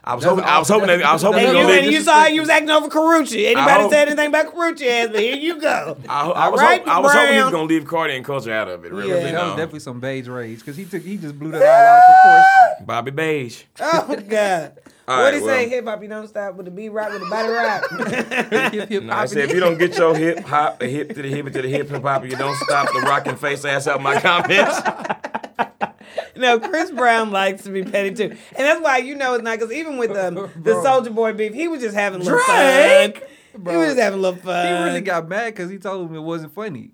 I 0.08 0.14
was 0.14 0.22
That's 0.22 0.36
hoping, 0.36 0.44
I 0.48 0.58
was 0.60 0.68
hoping, 0.68 0.86
that, 0.86 1.02
I 1.04 1.12
was 1.14 1.22
hoping 1.22 1.44
And 1.46 1.58
you, 1.58 1.64
and 1.68 1.86
you 1.92 2.00
saw 2.00 2.26
you 2.26 2.40
was 2.40 2.48
acting 2.48 2.70
over 2.70 2.86
Karrueche. 2.86 3.44
Anybody 3.44 3.82
hope- 3.82 3.90
said 3.90 4.06
anything 4.06 4.28
about 4.28 4.54
Karrueche 4.54 4.86
ass, 4.86 5.08
but 5.10 5.18
here 5.18 5.34
you 5.34 5.60
go. 5.60 5.96
I, 6.08 6.28
I 6.30 6.48
was, 6.48 6.60
Right, 6.60 6.78
hope, 6.80 6.88
I 6.88 6.98
was 7.00 7.12
hoping 7.12 7.34
he 7.34 7.42
was 7.42 7.50
gonna 7.50 7.64
leave 7.64 7.84
Cardi 7.86 8.14
and 8.16 8.24
Kulture 8.24 8.52
out 8.52 8.68
of 8.68 8.84
it. 8.84 8.92
Really, 8.92 9.08
Yeah. 9.10 9.16
you 9.16 9.22
That 9.24 9.32
know. 9.32 9.44
was 9.46 9.50
definitely 9.56 9.80
some 9.80 9.98
beige 9.98 10.28
rage 10.28 10.60
because 10.60 10.76
he 10.76 10.84
took 10.84 11.02
he 11.02 11.16
just 11.16 11.36
blew 11.36 11.50
that 11.50 11.60
all 11.60 11.66
out 11.66 11.98
of 11.98 12.46
proportion. 12.78 12.86
Bobby 12.86 13.10
Beige. 13.10 13.62
Oh 13.80 14.16
God. 14.28 14.78
All 15.08 15.18
what 15.18 15.22
right, 15.24 15.30
did 15.30 15.38
he 15.40 15.44
well- 15.46 15.56
say? 15.56 15.68
Hip 15.68 15.84
hop, 15.86 16.02
you 16.02 16.08
don't 16.08 16.26
stop 16.28 16.54
with 16.56 16.66
the 16.66 16.70
beat 16.72 16.88
rock 16.88 17.10
with 17.12 17.20
the 17.22 17.28
body 17.30 17.48
rock. 17.48 17.90
hip, 18.72 18.88
hip, 18.88 19.02
No, 19.04 19.12
I 19.12 19.16
hop, 19.18 19.28
said 19.28 19.38
if 19.44 19.54
you 19.54 19.60
don't 19.60 19.78
get 19.78 19.96
your 19.96 20.16
hip 20.16 20.40
hop, 20.44 20.82
a 20.82 20.86
hip 20.86 21.14
to 21.14 21.22
the 21.22 21.28
hip 21.28 21.46
to 21.52 21.62
the 21.62 21.68
hip 21.68 21.88
hip 21.90 22.02
hop, 22.02 22.24
you 22.24 22.34
don't 22.36 22.56
stop 22.56 22.88
the 22.92 23.00
rocking 23.02 23.36
face 23.36 23.64
ass 23.64 23.86
out 23.86 24.02
my 24.02 24.20
comments. 24.20 24.80
No, 26.36 26.58
Chris 26.60 26.90
Brown 26.90 27.30
likes 27.30 27.62
to 27.64 27.70
be 27.70 27.82
petty 27.84 28.14
too, 28.14 28.24
and 28.30 28.38
that's 28.56 28.80
why 28.80 28.98
you 28.98 29.14
know 29.14 29.34
it's 29.34 29.44
not 29.44 29.58
because 29.58 29.72
even 29.72 29.96
with 29.98 30.10
um, 30.16 30.34
the 30.34 30.48
Bro. 30.72 30.84
Soulja 30.84 31.14
Boy 31.14 31.32
beef, 31.32 31.54
he 31.54 31.68
was 31.68 31.80
just 31.80 31.94
having 31.96 32.20
a 32.20 32.24
little 32.24 32.38
Drake? 32.38 33.18
fun. 33.18 33.28
Bro. 33.62 33.72
He 33.72 33.78
was 33.78 33.86
just 33.88 33.98
having 34.00 34.18
a 34.18 34.22
little 34.22 34.40
fun. 34.40 34.66
he 34.66 34.84
really 34.84 35.00
got 35.00 35.28
mad 35.28 35.46
because 35.54 35.70
he 35.70 35.78
told 35.78 36.10
him 36.10 36.16
it 36.16 36.20
wasn't 36.20 36.54
funny. 36.54 36.90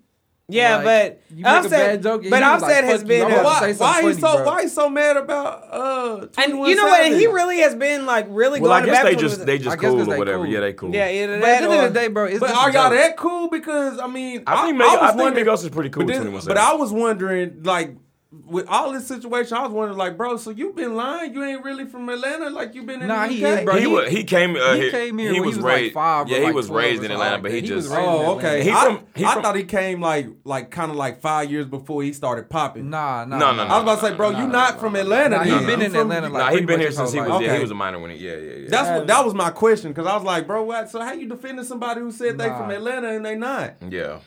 Yeah, 0.48 0.76
Like, 0.76 0.84
but 0.84 1.22
you 1.30 1.44
make 1.44 1.46
a 1.46 1.56
Offset, 1.56 1.70
bad 1.70 2.02
joke 2.02 2.22
but 2.22 2.24
he 2.24 2.30
was 2.30 2.40
like, 2.40 2.62
Offset 2.62 2.84
has 2.84 3.00
"Fuck 3.00 3.02
you, 3.02 3.06
been. 3.08 3.22
I'm 3.26 3.32
a- 3.32 3.34
about 3.40 3.44
Why, 3.44 3.60
say 3.60 3.72
something 3.72 4.04
why 4.04 4.12
he 4.12 4.20
so 4.20 4.36
bro. 4.36 4.44
why 4.44 4.62
he 4.62 4.68
so 4.68 4.90
mad 4.90 5.16
about 5.16 5.72
uh? 5.72 6.26
and 6.36 6.52
you 6.52 6.74
know 6.76 6.84
what? 6.84 7.12
He 7.12 7.26
really 7.26 7.58
has 7.60 7.74
been 7.74 8.04
like 8.06 8.26
really 8.28 8.60
Well, 8.60 8.70
I 8.72 8.80
going 8.80 8.92
guess 8.92 8.98
back 8.98 9.04
they 9.04 9.14
to 9.14 9.20
just 9.20 9.46
they 9.46 9.58
just 9.58 9.78
cool 9.78 10.12
or 10.12 10.18
whatever. 10.18 10.44
cool. 10.44 10.52
Yeah, 10.52 10.60
they 10.60 10.72
cool. 10.74 10.94
yeah, 10.94 11.08
either 11.10 11.40
But 11.40 11.48
at 11.48 11.60
the 11.62 11.64
end 11.70 11.72
or 11.80 11.86
of 11.86 11.94
the 11.94 12.00
day, 12.00 12.08
bro, 12.08 12.24
it's 12.26 12.40
But 12.40 12.50
are 12.50 12.70
y'all 12.70 12.90
that 12.90 13.16
cool? 13.16 13.48
Because 13.48 13.98
I 13.98 14.06
mean, 14.08 14.42
I 14.46 14.66
think 14.66 14.74
I, 14.74 14.78
Mig- 14.78 14.82
I 14.88 14.94
was 15.00 15.10
think 15.12 15.20
wondering- 15.22 15.46
Migos 15.46 15.62
is 15.64 15.70
pretty 15.70 15.90
cool 15.90 16.04
But, 16.04 16.22
this- 16.22 16.44
but 16.46 16.58
I 16.58 16.74
was 16.74 16.92
wondering, 16.92 17.62
like, 17.62 17.96
with 18.46 18.66
all 18.66 18.92
this 18.92 19.06
situation, 19.06 19.58
I 19.58 19.62
was 19.62 19.72
wondering, 19.72 19.98
like, 19.98 20.16
bro, 20.16 20.38
so 20.38 20.48
you've 20.50 20.74
been 20.74 20.94
lying? 20.96 21.34
You 21.34 21.44
ain't 21.44 21.62
really 21.62 21.84
from 21.84 22.08
Atlanta? 22.08 22.48
Like, 22.48 22.74
you've 22.74 22.86
been 22.86 23.02
in 23.02 23.08
Nah, 23.08 23.26
the 23.26 23.32
he 23.34 23.44
UK? 23.44 23.58
is, 23.58 23.64
bro. 23.64 23.76
he, 23.76 24.10
he- 24.10 24.16
he 24.18 24.24
came 24.24 24.56
uh, 24.56 24.74
he 24.74 24.90
came 24.90 25.18
here 25.18 25.32
he 25.34 25.40
when 25.40 25.46
was 25.48 25.56
he 25.56 25.62
was, 25.62 25.64
like, 25.82 25.92
five 25.92 26.26
or, 26.26 26.30
yeah 26.30 26.38
he 26.38 26.44
like, 26.44 26.54
was 26.54 26.70
raised 26.70 27.04
in 27.04 27.10
Atlanta 27.10 27.34
like 27.34 27.42
but 27.42 27.50
he 27.50 27.60
He 27.60 27.66
just 27.66 27.90
was 27.90 27.98
Oh, 27.98 28.36
okay. 28.38 28.62
He 28.64 28.70
I, 28.70 28.84
from- 28.86 29.06
he 29.14 29.24
I 29.26 29.34
from- 29.34 29.42
thought 29.42 29.56
he 29.56 29.64
came 29.64 30.00
like 30.00 30.28
like 30.44 30.70
kind 30.70 30.90
of 30.90 30.96
like 30.96 31.20
five 31.20 31.50
years 31.50 31.66
before 31.66 32.02
he 32.02 32.14
started 32.14 32.48
popping. 32.48 32.88
Nah, 32.88 33.26
nah, 33.26 33.36
No, 33.38 33.52
no, 33.52 33.64
nah. 33.64 33.74
I 33.74 33.74
was 33.74 33.82
about 33.82 34.00
to 34.00 34.06
say, 34.12 34.16
bro, 34.16 34.30
Nah, 34.30 34.40
you 34.40 34.46
nah, 34.46 34.52
not 34.52 34.74
nah, 34.76 34.80
from 34.80 34.92
nah. 34.94 35.00
Atlanta. 35.00 35.36
Nah, 35.36 35.44
he 35.44 35.50
then. 35.50 35.66
been 35.66 35.80
You 35.80 35.84
in 35.86 35.90
from- 35.92 36.00
Atlanta, 36.10 36.28
like, 36.30 36.32
nah 36.32 36.46
he 36.46 36.52
pretty 36.52 36.66
been 36.66 36.80
here 36.80 36.90
since 36.92 37.12
he 37.12 37.20
was 37.20 37.42
yeah, 37.42 37.54
he 37.56 37.60
was 37.62 37.70
a 37.70 37.74
minor 37.74 37.98
when 37.98 38.10
he 38.12 38.16
yeah 38.26 38.36
yeah 38.36 38.54
yeah 38.56 38.68
That's 38.70 38.88
what 38.88 39.06
that 39.08 39.24
was 39.26 39.34
my 39.34 39.50
question 39.50 39.90
because 39.92 40.06
I 40.06 40.14
was 40.14 40.24
like, 40.24 40.46
bro, 40.46 40.62
what? 40.64 40.88
So 40.90 41.00
how 41.02 41.12
you 41.12 41.28
defending 41.28 41.66
somebody 41.66 42.00
who 42.00 42.10
said 42.10 42.38
they 42.38 42.48
from 42.48 42.70
Atlanta 42.70 43.08
and 43.10 43.26
they 43.26 43.34
not? 43.36 43.74
yeah 43.90 44.18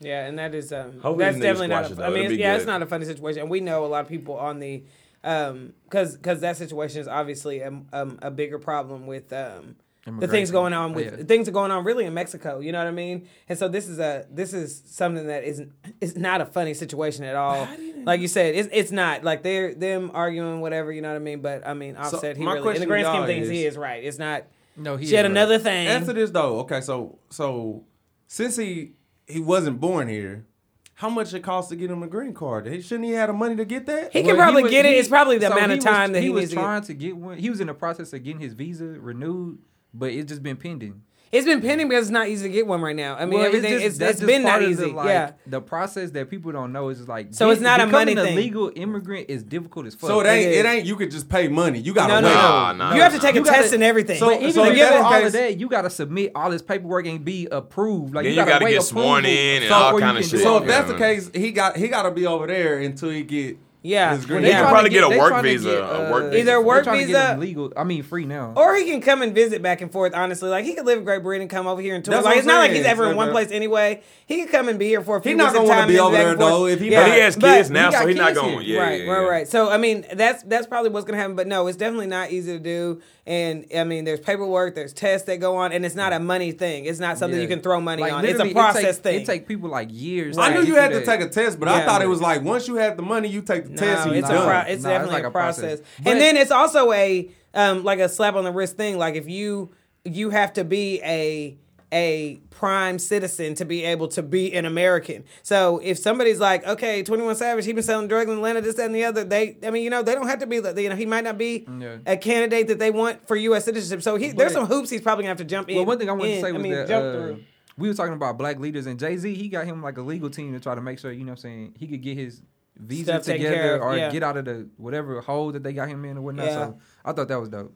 Yeah, 0.00 0.26
and 0.26 0.38
that 0.38 0.54
is 0.54 0.72
um, 0.72 0.92
Hopefully 1.00 1.16
that's 1.24 1.36
definitely 1.38 1.68
not. 1.68 1.90
A, 1.90 1.92
it, 1.92 1.98
I 2.00 2.10
mean, 2.10 2.24
it's, 2.24 2.34
yeah, 2.34 2.52
good. 2.52 2.56
it's 2.60 2.66
not 2.66 2.82
a 2.82 2.86
funny 2.86 3.04
situation, 3.04 3.42
and 3.42 3.50
we 3.50 3.60
know 3.60 3.84
a 3.84 3.86
lot 3.86 4.00
of 4.00 4.08
people 4.08 4.36
on 4.38 4.58
the 4.58 4.82
um, 5.22 5.74
because 5.84 6.16
because 6.16 6.40
that 6.40 6.56
situation 6.56 7.00
is 7.00 7.06
obviously 7.08 7.60
a, 7.60 7.68
um, 7.92 8.18
a 8.22 8.30
bigger 8.30 8.58
problem 8.58 9.06
with 9.06 9.32
um. 9.32 9.76
The 10.18 10.26
things 10.26 10.50
going 10.50 10.72
on 10.72 10.94
with 10.94 11.18
Yeah. 11.18 11.24
things 11.24 11.46
are 11.46 11.52
going 11.52 11.70
on 11.70 11.84
really 11.84 12.06
in 12.06 12.14
Mexico, 12.14 12.58
you 12.60 12.72
know 12.72 12.78
what 12.78 12.86
I 12.86 12.90
mean? 12.90 13.28
And 13.50 13.56
so 13.58 13.68
this 13.68 13.86
is 13.86 13.98
a 13.98 14.26
this 14.30 14.54
is 14.54 14.82
something 14.86 15.26
that 15.26 15.44
isn't 15.44 15.72
it's 16.00 16.16
not 16.16 16.40
a 16.40 16.46
funny 16.46 16.72
situation 16.72 17.22
at 17.22 17.36
all. 17.36 17.68
Like 18.04 18.20
you 18.20 18.26
said, 18.26 18.54
it's 18.54 18.68
it's 18.72 18.90
not 18.90 19.24
like 19.24 19.42
they're 19.42 19.74
them 19.74 20.10
arguing 20.14 20.62
whatever, 20.62 20.90
you 20.90 21.02
know 21.02 21.10
what 21.10 21.16
I 21.16 21.20
mean? 21.20 21.42
But 21.42 21.66
I 21.68 21.74
mean, 21.74 21.96
Offset 21.96 22.38
he 22.38 22.44
really 22.46 22.74
in 22.76 22.80
the 22.80 22.86
grand 22.86 23.04
scheme 23.04 23.14
of 23.14 23.20
y'all 23.20 23.26
things 23.26 23.48
he 23.50 23.66
is- 23.66 23.74
is 23.74 23.78
right. 23.78 24.02
It's 24.02 24.18
not. 24.18 24.44
No, 24.74 24.96
he 24.96 25.06
She 25.06 25.14
had 25.14 25.26
right. 25.26 25.30
another 25.32 25.58
thing. 25.58 25.86
Answer 25.86 26.14
this 26.14 26.30
though. 26.30 26.60
Okay, 26.60 26.80
so 26.80 27.18
so 27.28 27.84
since 28.26 28.56
he 28.56 28.92
he 29.30 29.40
wasn't 29.40 29.80
born 29.80 30.08
here, 30.08 30.46
how 30.94 31.08
much 31.08 31.32
it 31.32 31.40
costs 31.42 31.70
to 31.70 31.76
get 31.76 31.90
him 31.90 32.02
a 32.02 32.06
green 32.06 32.34
card? 32.34 32.66
He, 32.66 32.80
shouldn't 32.82 33.06
he 33.06 33.12
have 33.12 33.28
the 33.28 33.32
money 33.32 33.56
to 33.56 33.64
get 33.64 33.86
that? 33.86 34.12
He 34.12 34.20
can 34.20 34.28
Well, 34.28 34.36
probably 34.36 34.62
was- 34.64 34.70
get 34.70 34.84
it. 34.84 34.92
he- 34.92 34.98
It's 34.98 35.08
probably 35.08 35.38
the 35.38 35.46
so 35.48 35.52
amount 35.52 35.72
of 35.72 35.78
was- 35.78 35.84
time 35.84 36.12
that 36.12 36.22
he, 36.22 36.30
was 36.30 36.42
needs 36.42 36.50
to 36.50 36.56
get. 36.56 36.62
trying 36.62 36.82
to 36.82 36.94
get 36.94 37.16
one. 37.16 37.38
He 37.38 37.48
was 37.50 37.60
in 37.60 37.66
the 37.68 37.74
process 37.74 38.12
of 38.12 38.22
getting 38.22 38.40
his 38.40 38.52
visa 38.54 38.84
renewed, 38.84 39.58
but 39.94 40.10
it's 40.12 40.28
just 40.28 40.42
been 40.42 40.56
pending. 40.56 41.02
It's 41.32 41.46
been 41.46 41.60
pending 41.60 41.88
because 41.88 42.06
it's 42.06 42.10
not 42.10 42.26
easy 42.26 42.48
to 42.48 42.52
get 42.52 42.66
one 42.66 42.80
right 42.80 42.96
now. 42.96 43.14
I 43.14 43.24
mean, 43.24 43.38
Well, 43.38 43.46
everything 43.46 43.70
just- 43.74 43.84
it's, 43.84 43.98
that's 43.98 44.10
it's 44.12 44.20
just 44.22 44.26
been 44.26 44.42
not 44.42 44.50
part 44.50 44.62
of 44.64 44.70
easy. 44.70 44.82
The, 44.86 44.88
like, 44.96 45.06
yeah. 45.08 45.30
the 45.46 45.60
process 45.60 46.10
that 46.10 46.28
people 46.28 46.50
don't 46.50 46.72
know 46.72 46.88
is 46.88 46.98
just 46.98 47.08
like 47.08 47.28
So 47.30 47.50
it's 47.50 47.60
not 47.60 47.80
a 47.80 47.86
money 47.86 48.14
becoming 48.14 48.34
thing. 48.34 48.36
legal 48.44 48.72
immigrant 48.74 49.30
is 49.30 49.44
difficult 49.44 49.86
as 49.86 49.94
fuck. 49.94 50.08
So 50.10 50.20
it 50.20 50.26
ain't 50.26 50.46
It 50.46 50.50
is. 50.50 50.56
it 50.56 50.66
ain't 50.66 50.86
you 50.86 50.96
could 50.96 51.12
just 51.12 51.28
pay 51.28 51.46
money. 51.46 51.78
You 51.78 51.94
gotta 51.94 52.14
No, 52.14 52.20
no, 52.20 52.26
wait. 52.28 52.34
no. 52.34 52.40
Nah, 52.40 52.72
nah, 52.72 52.94
you 52.96 53.00
have 53.02 53.12
to 53.14 53.20
take 53.20 53.36
You 53.36 53.42
a 53.42 53.44
gotta- 53.44 53.58
test 53.62 53.74
and 53.74 53.82
everything. 53.84 54.18
So- 54.18 54.26
But 54.26 54.40
even 54.40 54.52
so 54.52 54.64
if 54.64 54.70
if 54.72 54.76
you 54.78 54.82
that's 54.82 54.92
get 54.96 54.98
the 54.98 55.04
all 55.04 55.12
case- 55.12 55.26
of 55.28 55.32
that, 55.34 55.60
you 55.60 55.68
gotta 55.68 55.90
submit 55.90 56.32
all 56.34 56.50
this 56.50 56.62
paperwork 56.62 57.06
and 57.06 57.24
be 57.24 57.46
approved. 57.52 58.12
Like 58.12 58.24
Then 58.24 58.32
you 58.32 58.40
you 58.40 58.44
gotta, 58.44 58.50
gotta 58.50 58.64
wait 58.64 58.72
get 58.72 58.82
sworn 58.82 59.24
in 59.24 59.62
and 59.62 59.72
all 59.72 60.00
kind 60.00 60.18
of 60.18 60.24
shit. 60.24 60.40
So 60.40 60.56
if 60.56 60.66
that's 60.66 60.90
the 60.90 60.98
case, 60.98 61.30
he 61.32 61.52
got 61.52 61.76
he 61.76 61.86
gotta 61.86 62.10
be 62.10 62.26
over 62.26 62.48
there 62.48 62.78
until 62.80 63.10
he 63.10 63.22
get 63.22 63.56
yeah. 63.82 64.14
his 64.14 64.26
green 64.26 64.42
They 64.42 64.50
yeah. 64.50 64.62
can 64.62 64.70
probably 64.70 64.90
to 64.90 64.94
get 64.94 65.04
a 65.04 65.18
work 65.18 65.42
visa, 65.42 65.70
get, 65.70 65.78
a 65.78 66.10
work 66.10 66.24
uh, 66.24 66.30
visa. 66.30 66.40
Either 66.40 66.60
work 66.62 66.84
visa- 66.86 67.36
legal. 67.38 67.72
I 67.76 67.84
mean, 67.84 68.02
free 68.02 68.26
now. 68.26 68.52
Or 68.56 68.74
he 68.76 68.84
can 68.84 69.00
come 69.00 69.22
and 69.22 69.34
visit 69.34 69.62
back 69.62 69.80
and 69.80 69.90
forth. 69.90 70.14
Honestly, 70.14 70.48
like 70.50 70.64
he 70.64 70.74
could 70.74 70.86
live 70.86 70.98
in 70.98 71.04
Great 71.04 71.22
Britain, 71.22 71.48
come 71.48 71.66
over 71.66 71.80
here 71.80 71.94
and 71.94 72.04
tour. 72.04 72.14
That's 72.14 72.24
Like 72.24 72.32
what 72.34 72.38
it's 72.38 72.46
not 72.46 72.58
like 72.58 72.72
he's 72.72 72.84
ever 72.84 73.10
in 73.10 73.16
one 73.16 73.30
place 73.30 73.50
anyway. 73.50 74.02
He 74.26 74.36
can 74.36 74.48
come 74.48 74.68
and 74.68 74.78
be 74.78 74.86
here 74.86 75.02
for 75.02 75.16
a 75.16 75.20
few 75.22 75.30
He 75.30 75.36
not 75.36 75.52
gonna 75.52 75.64
a 75.64 75.68
wanna 75.68 75.86
be 75.86 75.98
over 75.98 76.16
there, 76.16 76.36
though, 76.36 76.66
if 76.66 76.80
he 76.80 76.90
Yeah. 76.90 77.04
but 77.04 77.12
he 77.14 77.20
has 77.20 77.36
But- 77.36 77.56
kids 77.56 77.70
now 77.70 77.90
he 77.90 77.96
so 77.96 78.06
he's 78.06 78.16
not 78.16 78.34
going 78.34 78.60
here. 78.60 78.76
yeah 78.76 78.82
right, 78.82 79.04
yeah, 79.04 79.10
right, 79.10 79.22
yeah. 79.22 79.28
right. 79.28 79.48
So 79.48 79.70
I 79.70 79.76
mean, 79.78 80.04
that's 80.12 80.42
that's 80.44 80.66
probably 80.66 80.90
what's 80.90 81.06
gonna 81.06 81.18
happen. 81.18 81.36
But 81.36 81.46
no, 81.46 81.66
it's 81.66 81.76
definitely 81.78 82.06
not 82.08 82.30
easy 82.30 82.52
to 82.52 82.58
do. 82.58 83.00
And 83.26 83.66
I 83.76 83.84
mean, 83.84 84.04
there's 84.04 84.18
paperwork, 84.20 84.74
there's 84.74 84.92
tests 84.92 85.26
that 85.26 85.38
go 85.38 85.56
on, 85.56 85.72
and 85.72 85.84
it's 85.86 85.94
not 85.94 86.12
a 86.12 86.18
money 86.18 86.52
thing. 86.52 86.86
It's 86.86 86.98
not 86.98 87.18
something 87.18 87.38
Yeah. 87.38 87.42
you 87.42 87.48
can 87.48 87.60
throw 87.60 87.80
money 87.80 88.02
Like, 88.02 88.12
on. 88.12 88.24
It's 88.24 88.40
a 88.40 88.52
process 88.52 88.82
it 88.82 88.86
take, 88.94 89.02
thing. 89.02 89.20
It 89.20 89.26
take 89.26 89.46
people 89.46 89.70
like 89.70 89.88
years. 89.92 90.36
I 90.36 90.52
knew 90.52 90.62
you 90.62 90.74
had 90.74 90.90
to 90.92 91.04
take 91.04 91.20
a 91.20 91.28
test, 91.28 91.60
but 91.60 91.68
I 91.68 91.84
thought 91.84 92.02
it 92.02 92.08
was 92.08 92.20
like 92.20 92.42
once 92.42 92.66
you 92.66 92.76
have 92.76 92.96
the 92.96 93.02
money, 93.02 93.28
you 93.28 93.42
take 93.42 93.69
the 93.70 93.76
test 93.78 94.06
No, 94.06 94.12
and 94.12 94.12
you 94.12 94.18
it's 94.18 94.28
a 94.30 94.32
pro- 94.32 94.40
it's 94.40 94.48
Nah, 94.48 94.72
it's 94.72 94.82
definitely 94.82 95.14
like 95.14 95.24
a 95.24 95.28
a 95.28 95.30
process. 95.30 95.80
process. 95.80 95.86
And 96.06 96.20
then 96.20 96.36
it's 96.36 96.50
also 96.50 96.92
a 96.92 97.30
um 97.54 97.84
like 97.84 97.98
a 98.00 98.08
slap 98.08 98.34
on 98.34 98.44
the 98.44 98.52
wrist 98.52 98.76
thing. 98.76 98.98
Like 98.98 99.14
if 99.14 99.28
you 99.28 99.70
you 100.04 100.30
have 100.30 100.52
to 100.54 100.64
be 100.64 101.00
a 101.02 101.56
a 101.92 102.40
prime 102.50 103.00
citizen 103.00 103.56
to 103.56 103.64
be 103.64 103.82
able 103.82 104.06
to 104.06 104.22
be 104.22 104.52
an 104.54 104.64
American. 104.64 105.24
So 105.42 105.80
if 105.82 105.98
somebody's 105.98 106.38
like, 106.38 106.64
okay, 106.64 107.02
Twenty 107.02 107.24
One 107.24 107.34
Savage, 107.34 107.64
he 107.64 107.72
been 107.72 107.82
selling 107.82 108.06
drugs 108.06 108.30
in 108.30 108.36
Atlanta, 108.36 108.60
this 108.60 108.76
that, 108.76 108.86
and 108.86 108.94
the 108.94 109.04
other. 109.04 109.24
They, 109.24 109.56
I 109.64 109.70
mean, 109.70 109.82
you 109.82 109.90
know, 109.90 110.00
they 110.04 110.14
don't 110.14 110.28
have 110.28 110.38
to 110.38 110.46
be. 110.46 110.56
You 110.56 110.88
know, 110.88 110.94
he 110.94 111.04
might 111.04 111.24
not 111.24 111.36
be 111.36 111.66
Yeah. 111.80 111.96
a 112.06 112.16
candidate 112.16 112.68
that 112.68 112.78
they 112.78 112.92
want 112.92 113.26
for 113.26 113.34
U.S. 113.34 113.64
citizenship. 113.64 114.04
So 114.04 114.14
he, 114.14 114.30
there's 114.30 114.52
some 114.52 114.66
hoops 114.66 114.88
he's 114.88 115.00
probably 115.00 115.24
gonna 115.24 115.30
have 115.30 115.38
to 115.38 115.44
jump 115.44 115.68
in. 115.68 115.76
Well, 115.76 115.84
one 115.86 115.98
thing 115.98 116.08
I 116.08 116.12
wanted 116.12 116.30
in- 116.30 116.36
to 116.36 116.42
say 116.42 116.48
I 116.50 116.52
was 116.52 116.62
mean, 116.62 116.72
that 116.72 116.86
jump 116.86 117.04
uh, 117.06 117.12
through. 117.12 117.42
we 117.76 117.88
were 117.88 117.94
talking 117.94 118.14
about 118.14 118.38
black 118.38 118.60
leaders 118.60 118.86
and 118.86 118.96
Jay 118.96 119.16
Z. 119.16 119.34
He 119.34 119.48
got 119.48 119.66
him 119.66 119.82
like 119.82 119.98
a 119.98 120.02
legal 120.02 120.30
team 120.30 120.52
to 120.52 120.60
try 120.60 120.76
to 120.76 120.80
make 120.80 121.00
sure 121.00 121.10
you 121.10 121.24
know 121.24 121.32
what 121.32 121.38
I'm 121.38 121.42
saying 121.42 121.74
he 121.76 121.88
could 121.88 122.02
get 122.02 122.16
his 122.16 122.40
visa 122.80 123.12
Stuff 123.12 123.22
together 123.24 123.82
or 123.82 123.96
yeah. 123.96 124.10
get 124.10 124.22
out 124.22 124.36
of 124.36 124.44
the 124.44 124.68
whatever 124.76 125.20
hole 125.20 125.52
that 125.52 125.62
they 125.62 125.72
got 125.72 125.88
him 125.88 126.04
in 126.04 126.18
or 126.18 126.22
whatnot. 126.22 126.46
Yeah. 126.46 126.54
So 126.54 126.78
I 127.04 127.12
thought 127.12 127.28
that 127.28 127.40
was 127.40 127.48
dope. 127.48 127.72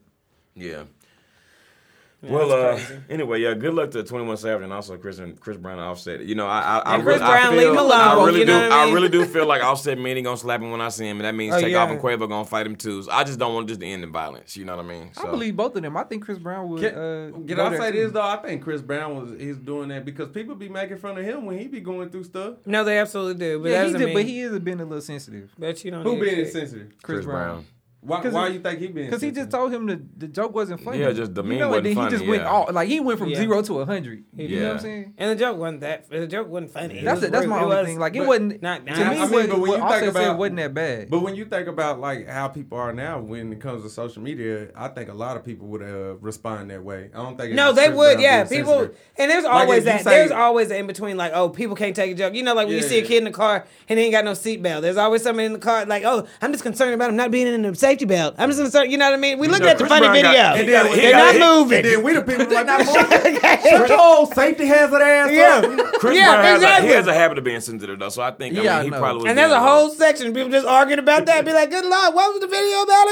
Yeah. 0.55 0.83
Yeah, 2.25 2.31
well, 2.31 2.51
uh, 2.75 2.79
anyway, 3.09 3.41
yeah. 3.41 3.53
Good 3.53 3.73
luck 3.73 3.91
to 3.91 4.03
Twenty 4.03 4.25
One 4.25 4.37
Savage 4.37 4.63
and 4.63 4.73
also 4.73 4.97
Chris 4.97 5.19
and 5.19 5.39
Chris 5.39 5.57
Brown 5.57 5.79
and 5.79 5.87
Offset. 5.87 6.21
You 6.25 6.35
know, 6.35 6.47
I, 6.47 6.59
I, 6.59 6.77
I, 6.79 6.95
And 6.95 7.03
Chris 7.03 7.19
really, 7.19 7.31
I 7.31 7.39
Brown, 7.41 7.53
feel, 7.57 7.69
leave 7.71 7.79
alone, 7.79 7.91
I 7.91 8.25
really 8.25 8.39
you 8.39 8.45
do. 8.45 8.51
know 8.53 8.61
what 8.61 8.71
I 8.71 8.89
I, 8.89 8.91
really 8.93 9.09
do 9.09 9.25
feel 9.25 9.45
like 9.45 9.63
Offset 9.63 9.97
meaning 9.99 10.23
gonna 10.23 10.37
slap 10.37 10.61
him 10.61 10.71
when 10.71 10.81
I 10.81 10.89
see 10.89 11.05
him, 11.07 11.17
and 11.17 11.25
that 11.25 11.35
means 11.35 11.53
Oh, 11.55 11.59
take 11.61 11.71
yeah. 11.71 11.83
off 11.83 11.89
and 11.89 11.99
Quavo 11.99 12.27
gonna 12.27 12.45
fight 12.45 12.65
him 12.65 12.75
too. 12.75 13.03
So 13.03 13.11
I 13.11 13.23
just 13.23 13.37
don't 13.39 13.53
want 13.53 13.67
just 13.67 13.79
to 13.81 13.85
end 13.85 14.03
in 14.03 14.11
violence. 14.11 14.57
You 14.57 14.65
know 14.65 14.75
what 14.75 14.85
I 14.85 14.87
mean? 14.87 15.09
So. 15.13 15.27
I 15.27 15.31
believe 15.31 15.55
both 15.55 15.75
of 15.75 15.81
them. 15.83 15.95
I 15.97 16.03
think 16.03 16.23
Chris 16.25 16.37
Brown 16.39 16.69
would. 16.69 16.81
Can, 16.81 16.95
uh, 16.95 17.31
can 17.33 17.45
go 17.55 17.65
I 17.67 17.77
say 17.77 17.91
this 17.91 18.11
though? 18.11 18.21
I 18.21 18.37
think 18.37 18.63
Chris 18.63 18.81
Brown 18.81 19.15
was 19.15 19.39
he's 19.39 19.57
doing 19.57 19.89
that 19.89 20.05
because 20.05 20.29
people 20.29 20.55
be 20.55 20.69
making 20.69 20.97
fun 20.97 21.17
of 21.17 21.23
him 21.23 21.45
when 21.45 21.57
he 21.59 21.67
be 21.67 21.79
going 21.79 22.09
through 22.09 22.23
stuff. 22.23 22.55
no, 22.65 22.83
they 22.83 22.97
absolutely 22.97 23.35
do. 23.35 23.59
But 23.59 23.69
Yeah, 23.71 23.85
he 23.85 23.91
doesn't 23.93 24.07
did, 24.07 24.13
but 24.15 24.23
he 24.25 24.39
is 24.41 24.59
been 24.59 24.79
a 24.79 24.83
little 24.85 25.01
sensitive. 25.01 25.53
But 25.59 25.83
you 25.83 25.91
don't. 25.91 26.03
Who 26.03 26.15
need 26.15 26.21
being 26.21 26.35
to- 26.35 26.41
insensitive? 26.45 26.87
Chris, 27.03 27.17
Chris 27.17 27.25
Brown. 27.25 27.35
Brown. 27.47 27.65
Why, 28.05 28.21
'Cause 28.21 28.33
why 28.33 28.47
he- 28.49 28.55
you 28.55 28.59
think 28.61 28.79
he 28.79 28.87
been? 28.87 29.05
Because 29.05 29.21
he 29.21 29.31
just 29.31 29.49
told 29.49 29.73
him 29.73 29.87
the, 29.87 29.99
the 30.17 30.27
joke 30.27 30.53
wasn't 30.53 30.79
funny. 30.81 30.99
Yeah, 30.99 31.11
just 31.11 31.33
the 31.33 31.41
you 31.43 31.49
meme 31.49 31.57
know, 31.59 31.69
wasn't 31.69 31.87
and 31.87 31.97
then 31.97 32.03
funny, 32.03 32.11
he 32.11 32.17
just 32.19 32.29
went 32.29 32.43
yeah. 32.43 32.49
all 32.49 32.67
like 32.71 32.87
he 32.87 32.99
went 32.99 33.17
from 33.19 33.29
Yeah. 33.29 33.37
zero 33.37 33.61
to 33.63 33.79
a 33.79 33.85
hundred. 33.85 34.23
You 34.35 34.47
know 34.47 34.55
what 34.55 34.61
Yeah. 34.63 34.71
I'm 34.73 34.79
saying? 34.79 35.13
And 35.17 35.31
the 35.31 35.35
joke 35.43 35.57
wasn't 35.57 35.81
that. 35.81 36.09
The 36.09 36.27
joke 36.27 36.47
wasn't 36.47 36.71
funny. 36.71 37.01
That's 37.01 37.15
was 37.21 37.23
it. 37.29 37.31
That's 37.31 37.47
my 37.47 37.59
it 37.59 37.63
only 37.63 37.75
was- 37.77 37.85
thing. 37.87 37.99
Like 37.99 38.15
it 38.15 38.25
wasn't. 38.27 38.61
Not- 38.61 38.85
to 38.85 38.93
me, 38.93 39.01
I 39.01 39.09
mean, 39.09 39.31
what, 39.31 39.49
but 39.49 39.59
when 39.59 39.71
you 39.71 39.77
Offset 39.77 39.99
think 40.01 40.13
said 40.13 40.23
about- 40.25 40.37
wasn't 40.37 40.57
that 40.57 40.73
bad. 40.73 41.09
But 41.09 41.19
when 41.23 41.35
you 41.35 41.45
think 41.45 41.67
about 41.67 41.99
like 41.99 42.27
how 42.27 42.47
people 42.47 42.77
are 42.77 42.93
now 42.93 43.19
when 43.19 43.51
it 43.51 43.59
comes 43.59 43.83
to 43.83 43.89
social 43.89 44.21
media, 44.21 44.67
I 44.75 44.87
think 44.89 45.09
a 45.09 45.13
lot 45.13 45.35
of 45.35 45.43
people 45.43 45.67
would 45.67 45.81
uh, 45.81 46.15
respond 46.21 46.69
that 46.69 46.83
way. 46.83 47.09
I 47.13 47.17
don't 47.23 47.37
think. 47.37 47.53
No, 47.55 47.71
they 47.73 47.89
would. 47.89 48.19
Yeah, 48.19 48.43
people. 48.43 48.73
sensitive. 48.73 48.97
And 49.17 49.31
there's 49.31 49.45
always 49.45 49.79
if 49.79 49.85
you 49.85 49.91
that. 49.91 50.03
say- 50.03 50.09
there's 50.11 50.31
always 50.31 50.69
in 50.71 50.85
between. 50.87 51.17
Like, 51.17 51.31
oh, 51.33 51.49
people 51.49 51.75
can't 51.75 51.95
take 51.95 52.11
a 52.11 52.15
joke. 52.15 52.35
You 52.35 52.43
know, 52.43 52.53
like 52.53 52.67
when 52.67 52.75
you 52.75 52.83
see 52.83 52.99
a 52.99 53.03
kid 53.05 53.17
in 53.19 53.23
the 53.25 53.31
car 53.31 53.65
and 53.89 53.97
he 53.97 54.05
ain't 54.05 54.11
got 54.13 54.25
no 54.25 54.31
seatbelt. 54.31 54.81
There's 54.81 54.97
always 54.97 55.23
somebody 55.23 55.45
in 55.47 55.53
the 55.53 55.59
car 55.59 55.85
like, 55.85 56.03
oh, 56.05 56.27
I'm 56.41 56.51
just 56.51 56.63
concerned 56.63 56.93
about 56.93 57.09
him 57.09 57.15
not 57.15 57.31
being 57.31 57.47
in 57.47 57.63
a 57.65 57.71
safety 57.95 58.05
belt. 58.05 58.35
I'm 58.37 58.49
just 58.49 58.61
concerned. 58.61 58.91
You 58.91 58.97
know 58.97 59.05
what 59.05 59.13
I 59.13 59.17
mean? 59.17 59.39
We 59.39 59.47
looked 59.47 59.61
know, 59.63 59.69
at 59.69 59.77
the 59.77 59.83
Chris 59.85 59.89
funny 59.89 60.07
Brown 60.07 60.21
got- 60.33 60.57
video. 60.57 60.65
he 60.65 60.71
got- 60.71 60.95
he 60.95 61.01
They're 61.01 61.11
got- 61.11 61.17
not 61.25 61.33
he- 61.33 61.39
moving. 61.61 61.77
And 61.77 61.85
then 61.85 62.03
we 62.03 62.13
the 62.13 62.21
people 62.21 62.53
like, 62.53 62.85
shut 63.65 63.89
your 63.89 63.99
old 64.01 64.33
safety 64.33 64.65
hazard 64.65 65.01
ass 65.01 65.31
Yeah. 65.31 65.61
up. 65.63 65.93
Chris 65.99 66.17
Yeah, 66.17 66.31
Brown 66.31 66.43
has 66.43 66.53
a, 66.53 66.55
exactly. 66.65 66.87
he 66.89 66.93
has 66.95 67.07
a 67.07 67.13
habit 67.13 67.37
of 67.37 67.43
being 67.43 67.61
sensitive 67.61 67.99
though, 67.99 68.09
so 68.09 68.21
I 68.21 68.31
think 68.31 68.57
I 68.57 68.61
Yeah, 68.61 68.71
mean, 68.71 68.79
I 68.79 68.83
he 68.83 68.89
know. 68.89 68.99
probably 68.99 69.21
was 69.23 69.29
and 69.29 69.37
there's 69.37 69.51
a 69.51 69.55
being 69.55 69.67
whole 69.67 69.89
section 69.91 70.27
of 70.27 70.33
people 70.33 70.49
just 70.51 70.67
arguing 70.67 70.99
about 70.99 71.25
that. 71.27 71.45
Be 71.45 71.53
like, 71.53 71.69
good 71.69 71.85
lord, 71.85 72.13
what 72.13 72.33
was 72.33 72.41
the 72.41 72.47
video 72.47 72.81
about 72.83 73.07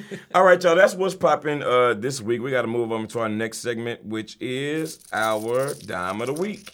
again? 0.00 0.18
All 0.34 0.44
right, 0.44 0.62
y'all. 0.62 0.76
That's 0.76 0.94
what's 0.94 1.14
popping 1.14 1.62
uh, 1.62 1.94
this 1.94 2.20
week. 2.20 2.40
We 2.42 2.50
got 2.50 2.62
to 2.62 2.68
move 2.68 2.92
on 2.92 3.06
to 3.08 3.20
our 3.20 3.28
next 3.28 3.58
segment, 3.58 4.04
which 4.04 4.36
is 4.40 5.00
our 5.12 5.74
dime 5.74 6.20
of 6.20 6.26
the 6.28 6.32
week. 6.34 6.70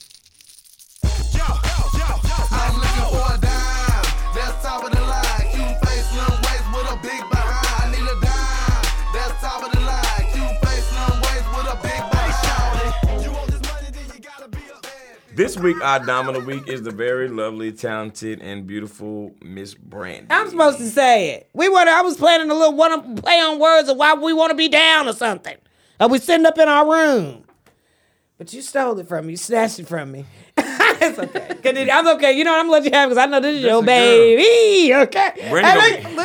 I'm 1.05 2.77
looking 2.81 3.11
for 3.11 3.35
a 3.35 3.39
dime. 3.41 4.05
That's 4.35 4.63
top 4.63 4.85
of 4.85 4.91
the 4.93 5.01
line. 5.01 5.24
A 6.95 7.03
big 7.03 7.21
behind. 7.29 7.67
I 7.83 7.91
need 7.91 8.07
a 8.07 8.21
dime. 8.21 8.85
That's 9.13 9.41
top 9.41 9.65
of 9.65 9.73
the 9.73 9.81
line. 9.81 10.27
Cute 10.33 10.59
face, 10.65 10.87
slim 10.87 11.21
waist 11.23 11.49
with 11.57 11.67
a 11.67 11.79
big 11.83 12.03
behind. 12.11 13.25
You 13.25 13.33
want 13.33 13.51
this 13.51 13.63
money, 13.73 13.89
then 13.91 14.05
you 14.15 14.21
gotta 14.21 14.49
be 14.49 14.59
a 14.59 14.81
bad. 14.81 15.37
This 15.37 15.57
week, 15.57 15.77
our 15.83 15.99
dime 16.05 16.29
of 16.29 16.35
the 16.35 16.41
week 16.41 16.69
is 16.69 16.83
the 16.83 16.93
very 16.93 17.29
lovely, 17.29 17.73
talented, 17.73 18.41
and 18.41 18.67
beautiful 18.67 19.35
Miss 19.43 19.75
Brandy. 19.75 20.29
I'm 20.31 20.49
supposed 20.51 20.79
to 20.79 20.89
say 20.89 21.31
it. 21.31 21.49
We 21.53 21.69
want. 21.69 21.89
I 21.89 22.03
was 22.03 22.17
planning 22.17 22.51
a 22.51 22.55
little 22.55 22.77
one 22.77 23.17
play 23.17 23.41
on 23.41 23.59
words 23.59 23.89
of 23.89 23.97
why 23.97 24.15
we 24.15 24.33
want 24.33 24.51
to 24.51 24.57
be 24.57 24.69
down 24.69 25.09
or 25.09 25.15
something. 25.15 25.57
Are 25.99 26.09
we 26.09 26.19
sitting 26.19 26.47
up 26.47 26.59
in 26.59 26.69
our 26.69 26.89
room? 26.89 27.45
But 28.39 28.53
you 28.53 28.63
stole 28.63 28.99
it 28.99 29.09
from 29.09 29.27
me. 29.27 29.33
You 29.33 29.37
snatched 29.37 29.79
it 29.79 29.89
from 29.89 30.13
me. 30.13 30.27
it's 31.01 31.19
okay. 31.19 31.41
'Cause 31.63 31.77
it- 31.77 31.91
I'm 31.93 32.07
okay. 32.17 32.33
You 32.33 32.45
know 32.45 32.53
what? 32.53 32.61
I'm 32.61 32.67
gonna 32.67 32.73
let 32.73 32.85
you 32.85 32.91
have 32.93 33.09
because 33.11 33.23
I 33.23 33.27
know 33.27 33.41
this 33.41 33.57
is 33.57 33.63
your 33.63 33.71
a 33.71 33.75
girl. 33.75 33.83
baby. 33.83 34.95
Okay. 34.95 35.31
Brandy 35.51 35.69
Hey, 35.81 36.03
gonna 36.03 36.15
look, 36.15 36.17
look 36.17 36.25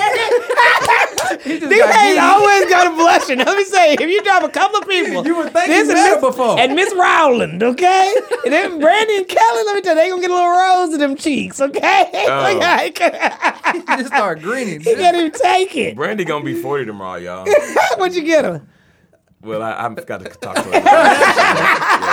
These 1.45 1.59
got 1.59 1.69
days 1.69 2.15
giddy. 2.15 2.19
always 2.19 2.65
go 2.69 2.83
to 2.89 2.95
blushing. 2.95 3.37
Let 3.39 3.55
me 3.57 3.63
say, 3.65 3.93
if 3.93 4.01
you 4.01 4.21
drop 4.23 4.43
a 4.43 4.49
couple 4.49 4.79
of 4.79 4.87
people, 4.87 5.25
You 5.25 5.35
would 5.37 5.53
think 5.53 5.67
this 5.67 5.87
you 5.87 5.93
and 5.95 6.03
met 6.03 6.11
Miss- 6.15 6.21
before. 6.21 6.59
and 6.59 6.75
Miss 6.75 6.93
Rowland, 6.95 7.63
okay, 7.63 8.15
and 8.45 8.53
then 8.53 8.79
Brandy 8.79 9.17
and 9.17 9.27
Kelly, 9.27 9.63
let 9.65 9.75
me 9.75 9.81
tell 9.81 9.95
you, 9.95 10.01
they 10.01 10.09
gonna 10.09 10.21
get 10.21 10.31
a 10.31 10.33
little 10.33 10.49
rose 10.49 10.93
in 10.93 10.99
them 10.99 11.15
cheeks, 11.15 11.61
okay? 11.61 12.09
Oh. 12.29 12.53
Look 12.53 12.63
how 12.63 12.77
he 13.73 13.81
Just 14.01 14.07
start 14.07 14.41
grinning. 14.41 14.81
he 14.81 14.95
can't 14.95 15.15
even 15.15 15.31
take 15.31 15.75
it. 15.75 15.95
Brandy 15.95 16.25
gonna 16.25 16.43
be 16.43 16.53
40 16.61 16.85
tomorrow, 16.85 17.17
y'all. 17.19 17.47
What'd 17.97 18.15
you 18.15 18.23
get 18.23 18.45
her? 18.45 18.61
Well, 19.41 19.61
I, 19.61 19.85
I've 19.85 19.95
got 20.05 20.19
to 20.19 20.25
talk 20.41 20.55
to 20.55 20.61
her. 20.63 20.69
yeah, 20.73 22.11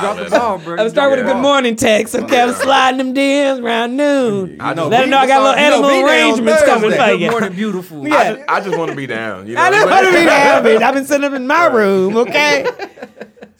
Drop 0.00 0.16
the 0.16 0.30
ball, 0.30 0.58
bro. 0.58 0.76
I'm 0.78 0.88
start 0.90 1.10
with 1.10 1.18
a 1.20 1.24
good 1.24 1.42
morning 1.42 1.74
text, 1.74 2.14
okay? 2.14 2.40
I'm 2.42 2.54
sliding 2.54 2.98
them 2.98 3.14
DMs 3.14 3.60
around 3.62 3.96
noon. 3.96 4.58
I 4.60 4.72
know, 4.74 4.82
just, 4.82 4.90
Let 4.92 5.00
them 5.00 5.10
know 5.10 5.18
I 5.18 5.26
got 5.26 5.40
a 5.40 5.44
little 5.44 5.58
You 5.58 5.66
animal 5.66 5.88
be 5.90 5.96
there 5.96 6.04
on 6.04 6.10
arrangements 6.10 6.62
coming 6.62 6.90
Thursday. 6.90 7.04
for 7.04 7.10
Good 7.12 7.20
you. 7.20 7.30
morning, 7.32 7.52
beautiful. 7.52 8.06
Yeah. 8.08 8.44
I 8.48 8.58
just, 8.60 8.68
just 8.68 8.78
want 8.78 8.90
to 8.90 8.96
be 8.96 9.06
down. 9.08 9.48
You 9.48 9.54
know 9.56 9.60
I 9.60 9.70
what 9.70 9.76
didn't 9.76 9.90
want 9.90 10.06
to 10.06 10.12
be 10.12 10.24
there, 10.24 10.62
bitch. 10.62 10.82
I've 10.82 10.94
been 10.94 11.04
sitting 11.04 11.24
up 11.24 11.32
in 11.32 11.46
my 11.48 11.66
room, 11.66 12.16
okay? 12.18 12.64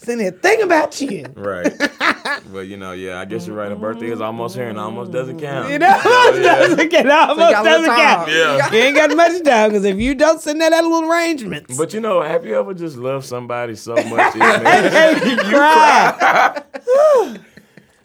Sitting 0.02 0.18
there 0.18 0.32
thinking 0.32 0.66
about 0.66 1.00
you. 1.00 1.26
Right. 1.34 1.72
Well, 2.50 2.64
you 2.64 2.76
know, 2.76 2.92
yeah, 2.92 3.18
I 3.20 3.24
guess 3.24 3.46
you're 3.46 3.56
right. 3.56 3.70
A 3.70 3.76
birthday 3.76 4.10
is 4.10 4.20
almost 4.20 4.54
here 4.54 4.68
and 4.68 4.78
almost 4.78 5.10
doesn't 5.10 5.40
count. 5.40 5.70
You 5.70 5.78
know, 5.78 5.88
almost 5.88 6.42
doesn't 6.42 6.90
get 6.90 7.08
almost 7.08 7.38
So 7.38 7.46
you 7.46 7.52
got 7.52 7.66
a 7.66 7.68
doesn't 7.68 7.94
count. 7.94 8.28
Yeah. 8.28 8.70
You 8.70 8.78
ain't 8.78 8.96
got 8.96 9.16
much 9.16 9.42
time 9.42 9.70
because 9.70 9.84
if 9.84 9.96
you 9.98 10.14
don't 10.14 10.40
send 10.40 10.60
that 10.60 10.72
out 10.72 10.84
little 10.84 11.10
arrangements, 11.10 11.76
But 11.76 11.94
you 11.94 12.00
know, 12.00 12.22
have 12.22 12.44
you 12.44 12.58
ever 12.58 12.74
just 12.74 12.96
loved 12.96 13.24
somebody 13.24 13.74
so 13.74 13.94
much? 13.94 14.34
it 14.36 15.26
you 15.26 15.36
cry. 15.36 16.62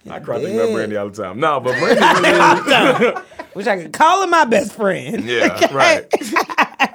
I 0.09 0.19
cry 0.19 0.39
thinking 0.39 0.59
about 0.59 0.73
Brandy 0.73 0.97
all 0.97 1.09
the 1.09 1.23
time. 1.23 1.39
No, 1.39 1.59
but 1.59 1.77
Brandy 1.77 2.01
really. 2.01 3.21
Wish 3.53 3.67
I 3.67 3.81
could 3.81 3.93
call 3.93 4.23
him 4.23 4.29
my 4.29 4.45
best 4.45 4.73
friend. 4.73 5.23
Yeah, 5.25 5.73
right. 5.73 6.05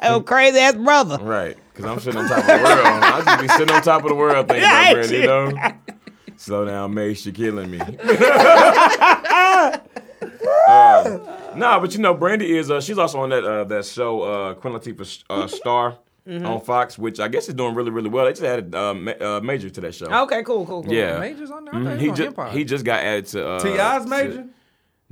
Oh, 0.02 0.20
crazy 0.20 0.58
ass 0.58 0.74
brother. 0.74 1.18
Right. 1.18 1.56
Because 1.82 1.96
I'm 1.96 2.00
sitting 2.00 2.20
on 2.20 2.28
top 2.28 2.38
of 2.38 2.46
the 2.46 2.52
world. 2.62 2.86
I 2.86 3.22
just 3.24 3.40
be 3.42 3.48
sitting 3.48 3.74
on 3.74 3.82
top 3.82 4.02
of 4.02 4.08
the 4.08 4.14
world 4.14 4.48
thinking 4.48 4.62
Yeah, 4.62 4.90
about 4.90 4.94
Brandy, 4.94 5.16
you 5.16 5.26
know? 5.26 5.72
Slow 6.36 6.64
down, 6.64 6.94
Mace, 6.94 7.26
you're 7.26 7.34
killing 7.34 7.70
me. 7.70 7.78
uh, 10.68 11.18
nah, 11.56 11.78
but 11.80 11.92
you 11.94 12.00
know, 12.00 12.14
Brandy 12.14 12.56
is, 12.56 12.70
uh, 12.70 12.80
she's 12.80 12.98
also 12.98 13.20
on 13.20 13.30
that 13.30 13.44
uh, 13.44 13.64
that 13.64 13.84
show, 13.84 14.22
uh, 14.22 14.54
Queen 14.54 14.74
Latifah 14.74 15.24
uh, 15.30 15.46
Star 15.46 15.98
on 16.26 16.60
Fox, 16.60 16.98
which 16.98 17.20
I 17.20 17.28
guess 17.28 17.48
is 17.48 17.54
doing 17.54 17.74
really, 17.74 17.90
really 17.90 18.08
well. 18.08 18.24
They 18.24 18.32
just 18.32 18.42
added 18.42 18.74
uh, 18.74 18.94
ma- 18.94 19.12
uh, 19.20 19.40
Major 19.42 19.70
to 19.70 19.80
that 19.82 19.94
show. 19.94 20.06
Okay, 20.22 20.42
cool, 20.42 20.64
cool, 20.66 20.82
cool. 20.84 20.92
Yeah. 20.92 21.18
Major's 21.18 21.50
on 21.50 21.64
there. 21.64 21.74
I 21.74 21.78
Mhm. 21.78 21.98
He, 22.00 22.10
just, 22.12 22.36
he 22.54 22.64
just 22.64 22.84
got 22.84 23.00
added 23.00 23.26
to. 23.26 23.46
Uh, 23.48 23.60
T.I.'s 23.60 24.06
major? 24.06 24.34
No, 24.44 24.48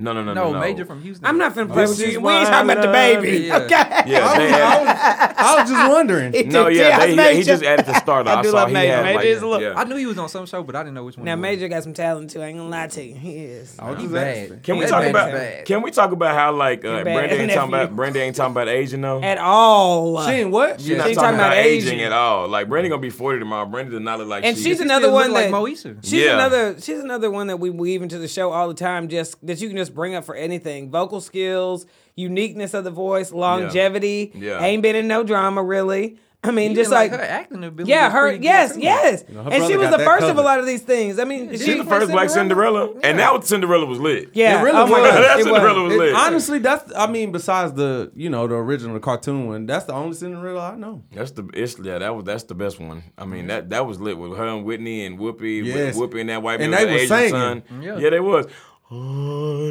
no, 0.01 0.13
no, 0.13 0.23
no, 0.25 0.35
no, 0.35 0.53
no. 0.53 0.59
Major 0.61 0.85
from 0.85 1.03
Houston. 1.03 1.27
I'm 1.27 1.39
not 1.39 1.55
finna 1.55 1.73
play 1.73 1.83
This 1.87 1.99
with 1.99 2.09
is 2.09 2.15
you. 2.15 2.21
We 2.21 2.33
ain't 2.33 2.45
why 2.45 2.51
talking 2.51 2.71
about 2.71 2.81
the 2.83 2.87
love 2.89 2.93
baby. 3.23 3.37
you. 3.47 3.53
Okay. 3.55 3.69
Yeah, 4.07 4.35
they 4.39 4.51
added, 4.53 5.35
I 5.39 5.61
was 5.61 5.71
just 5.71 5.91
wondering. 5.93 6.33
no, 6.49 6.69
yeah, 6.69 6.99
they, 7.07 7.15
yeah, 7.15 7.31
he 7.33 7.43
just 7.43 7.63
added 7.63 7.87
to 7.87 7.95
Star. 7.97 8.25
Though. 8.25 8.31
I 8.31 8.39
I, 8.39 8.43
do 8.43 8.51
saw 8.51 8.57
love 8.57 8.69
he 8.69 8.75
Major. 8.75 8.93
had 8.97 9.05
Major 9.05 9.17
like, 9.19 9.27
is 9.27 9.43
a 9.43 9.47
little- 9.47 9.63
yeah. 9.63 9.79
I 9.79 9.85
knew 9.85 9.97
he 9.97 10.07
was 10.07 10.19
on 10.19 10.29
some 10.29 10.47
show, 10.47 10.63
but 10.63 10.75
I 10.77 10.83
didn't 10.83 10.95
know 10.95 11.05
which 11.05 11.17
one. 11.17 11.25
Now 11.27 11.33
it 11.33 11.37
was. 11.37 11.43
Major 11.43 11.69
got 11.69 11.83
some 11.83 11.95
talent 11.95 12.31
too. 12.31 12.41
I 12.43 12.47
ain't 12.47 12.59
gonna 12.59 12.71
lie 12.71 12.87
to 12.89 13.03
you. 13.05 13.15
He 13.15 13.37
is. 13.37 13.77
Oh, 13.79 13.95
he 13.95 14.07
bad. 14.09 14.63
Can 14.63 14.77
we 14.79 14.85
That 14.85 14.91
talk 14.91 15.01
man's 15.03 15.11
about? 15.11 15.33
bad. 15.33 15.65
Can 15.67 15.83
we 15.83 15.91
talk 15.91 16.13
about 16.13 16.35
how 16.35 16.53
like 16.53 16.85
uh, 16.85 17.05
bad 17.05 17.05
Brandy 17.05 17.35
ain't 17.37 17.53
talking 17.53 17.71
nephew. 17.71 17.85
about 17.85 17.97
Brandy 17.97 18.21
ain't 18.21 18.37
talking 18.37 18.53
about 18.53 18.69
aging 18.69 19.01
though? 19.01 19.23
At 19.23 19.39
all. 19.39 20.25
She 20.27 20.33
ain't 20.33 20.51
what? 20.51 20.81
She's 20.81 20.97
not 20.97 21.09
She 21.09 21.15
talking, 21.15 21.15
talking 21.15 21.35
about, 21.41 21.53
about 21.53 21.57
aging. 21.65 21.89
aging. 21.95 22.05
at 22.05 22.13
all. 22.13 22.49
Like 22.49 22.69
Brandy 22.69 22.89
gonna 22.89 23.01
be 23.03 23.11
forty 23.11 23.39
tomorrow. 23.39 23.67
Brandy 23.67 23.91
does 23.93 24.01
not 24.01 24.19
look 24.19 24.29
like 24.29 24.45
And 24.45 24.57
she. 24.57 24.65
she's 24.65 24.79
She 24.79 24.83
another 24.85 25.05
still 25.07 25.13
one 25.15 25.33
look 25.33 25.43
that 25.45 25.51
like 25.51 25.63
Moesha. 25.63 25.97
She's 26.03 26.13
Yeah. 26.25 26.35
another. 26.35 26.81
She's 26.81 27.01
another 27.01 27.31
one 27.31 27.47
that 27.49 27.59
we 27.59 27.71
weave 27.71 28.03
into 28.03 28.19
the 28.19 28.29
show 28.29 28.51
all 28.53 28.69
the 28.69 28.75
time. 28.75 29.09
Just 29.09 29.37
that 29.47 29.61
you 29.61 29.69
can 29.69 29.77
just 29.77 29.90
bring 29.91 30.15
up 30.15 30.25
for 30.25 30.35
anything: 30.35 30.91
vocal 30.91 31.21
skills, 31.21 31.87
uniqueness 32.17 32.75
of 32.75 32.85
the 32.85 32.91
voice, 32.91 33.33
longevity. 33.33 34.33
Yeah. 34.35 34.63
Ain't 34.63 34.83
been 34.83 34.97
in 34.97 35.09
no 35.09 35.23
drama 35.23 35.63
really. 35.63 36.19
I 36.43 36.53
mean, 36.53 36.71
Even, 36.71 36.77
just 36.77 36.91
like, 36.91 37.11
her 37.11 37.21
acting 37.21 37.63
ability. 37.63 37.91
yeah, 37.93 38.11
her. 38.11 38.23
pretty 38.29 38.39
good, 38.39 38.45
Yes, 38.45 38.73
too. 38.75 38.81
yes. 38.81 39.25
her 39.29 39.41
and 39.53 39.63
she 39.67 39.77
was 39.77 39.91
the 39.91 39.99
that 39.99 40.07
first 40.07 40.25
of 40.27 40.39
a 40.39 40.41
lot 40.41 40.59
of 40.59 40.65
these 40.65 40.81
things. 40.81 41.19
I 41.19 41.25
mean, 41.25 41.51
She's 41.51 41.63
she, 41.67 41.75
the 41.77 41.85
first 41.85 42.11
black 42.11 42.31
Cinderella, 42.31 42.95
and 43.05 43.19
that 43.19 43.35
was 43.35 43.47
Cinderella 43.47 43.85
was 43.85 43.99
lit. 43.99 44.31
Yeah. 44.33 44.59
It 44.59 44.65
really 44.65 44.79
oh 44.79 44.85
was. 44.87 44.91
That 45.13 45.39
It 45.41 45.45
Cinderella 45.45 45.83
was 45.83 45.91
was. 45.93 45.99
lit. 45.99 46.15
Honestly, 46.15 46.59
that's 46.59 46.91
I 46.97 47.09
mean, 47.09 47.31
besides 47.31 47.75
the 47.75 48.11
you 48.15 48.31
know 48.31 48.47
the 48.47 48.55
original 48.55 48.99
cartoon 49.01 49.49
one, 49.49 49.67
that's 49.67 49.85
the 49.85 49.93
only 49.93 50.15
Cinderella 50.15 50.71
I 50.73 50.77
know. 50.77 51.03
That's 51.13 51.33
the 51.33 51.47
it's 51.53 51.79
yeah 51.79 51.99
that 51.99 52.17
was 52.17 52.25
that's 52.25 52.45
the 52.45 52.55
best 52.55 52.81
one. 52.81 53.03
I 53.19 53.27
mean 53.27 53.49
that 53.49 53.69
that 53.69 53.87
was 53.87 54.01
lit 54.01 54.17
with 54.17 54.35
her 54.39 54.47
and 54.47 54.65
Whitney 54.65 55.05
and 55.05 55.19
Whoopi, 55.19 55.63
Yes. 55.63 55.95
Whoopi 55.95 56.23
and 56.23 56.31
that 56.31 56.43
white 56.43 56.63
And 56.63 56.71
man 56.71 56.87
they 56.87 56.93
with 56.95 57.01
was 57.03 57.09
singing. 57.11 57.31
son. 57.33 57.63
Yeah. 57.83 57.99
Yeah, 57.99 58.09
they 58.09 58.21
was. 58.21 58.47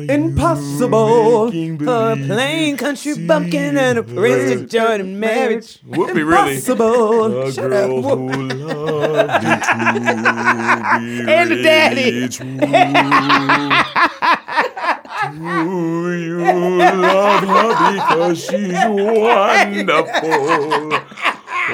Impossible. 0.09 1.47
A 1.49 2.15
plain 2.15 2.77
country 2.77 3.27
bumpkin 3.27 3.77
and 3.77 3.97
a 3.99 4.03
prince 4.03 4.49
to 4.61 4.65
join 4.65 5.01
in 5.01 5.19
marriage. 5.19 5.79
Whoopi 5.81 6.25
really. 6.25 6.53
Impossible. 6.55 7.41
A 7.43 7.51
Shut 7.51 7.69
girl 7.69 8.05
up, 8.07 8.17
who 8.17 8.29
loved 8.47 9.43
you 9.43 9.49
truly, 11.25 11.33
And 11.33 11.51
the 11.51 11.61
daddy. 11.63 12.29
true. 12.29 12.57
Do 15.31 16.17
you 16.17 16.37
love 17.01 17.43
her 17.43 17.93
because 17.93 18.39
she's 18.39 18.73
wonderful? 18.87 20.29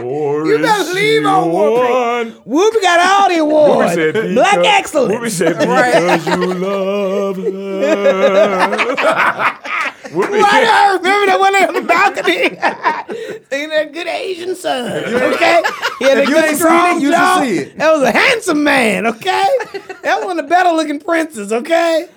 Or 0.03 0.45
You 0.47 0.57
better 0.59 0.93
leave 0.93 1.25
on 1.25 1.51
one? 1.51 2.31
Whoopi 2.45 2.81
got 2.81 2.99
all 2.99 3.29
the 3.29 3.37
awards. 3.39 3.93
said 3.93 4.13
Black 4.33 4.55
because- 4.57 4.65
excellence. 4.65 5.13
Whoopi 5.15 5.29
said 5.31 5.57
because 5.59 6.25
you 6.27 6.53
love 6.53 7.37
her. 7.37 7.51
Whoopi 10.09 10.41
Right 10.41 10.63
there. 10.63 10.97
Remember 10.97 11.25
that 11.27 11.39
one 11.39 11.55
on 11.55 11.73
the 11.73 11.81
balcony? 11.81 12.49
Singing 13.49 13.69
that 13.69 13.91
good 13.93 14.07
Asian 14.07 14.55
son. 14.55 14.91
Okay? 15.33 15.61
He 15.99 16.05
had 16.05 16.17
a 16.19 16.21
you 16.21 16.27
good 16.27 16.37
ain't 16.45 16.49
seen 16.49 16.55
strong 16.57 16.97
it, 16.97 17.01
you 17.01 17.07
should 17.09 17.15
jaw. 17.17 17.39
see 17.41 17.57
it. 17.57 17.77
That 17.77 17.91
was 17.93 18.01
a 18.03 18.11
handsome 18.11 18.63
man, 18.63 19.07
okay? 19.07 19.47
That 20.03 20.17
was 20.17 20.25
one 20.25 20.39
of 20.39 20.45
the 20.45 20.49
better 20.49 20.69
looking 20.71 20.99
princes, 20.99 21.51
okay? 21.51 22.07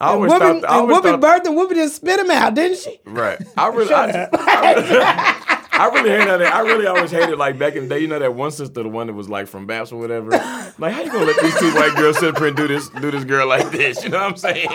I 0.00 0.10
always 0.10 0.30
Whoopi, 0.30 0.38
thought. 0.38 0.50
I 0.50 0.54
and 0.54 0.64
always 0.66 0.96
Whoopi 0.98 1.02
thought 1.02 1.20
birthed 1.20 1.46
and 1.48 1.58
Whoopi 1.58 1.74
just 1.74 1.96
spit 1.96 2.20
him 2.20 2.30
out, 2.30 2.54
didn't 2.54 2.78
she? 2.78 3.00
Right. 3.04 3.40
I 3.56 3.66
really, 3.68 3.92
I, 3.92 4.28
I, 4.32 5.57
really 5.86 6.10
hate 6.10 6.24
that. 6.26 6.42
I 6.42 6.60
really 6.60 6.86
always 6.86 7.10
hated 7.10 7.36
like 7.38 7.58
back 7.58 7.74
in 7.76 7.84
the 7.84 7.88
day. 7.94 8.00
You 8.00 8.08
know 8.08 8.18
that 8.18 8.34
one 8.34 8.50
sister, 8.50 8.82
the 8.82 8.88
one 8.88 9.06
that 9.06 9.12
was 9.14 9.28
like 9.28 9.46
from 9.48 9.66
Baps 9.66 9.92
or 9.92 9.96
whatever. 9.96 10.30
Like, 10.30 10.92
how 10.92 11.02
you 11.02 11.10
gonna 11.10 11.24
let 11.26 11.40
these 11.40 11.58
two 11.58 11.72
white 11.74 11.94
girls 11.96 12.18
sit 12.18 12.30
up 12.34 12.38
here 12.38 12.48
and 12.48 12.56
do 12.56 12.66
this, 12.68 12.88
do 12.88 13.10
this 13.10 13.24
girl 13.24 13.46
like 13.48 13.70
this? 13.70 14.02
You 14.02 14.10
know 14.10 14.18
what 14.18 14.30
I'm 14.30 14.36
saying? 14.36 14.68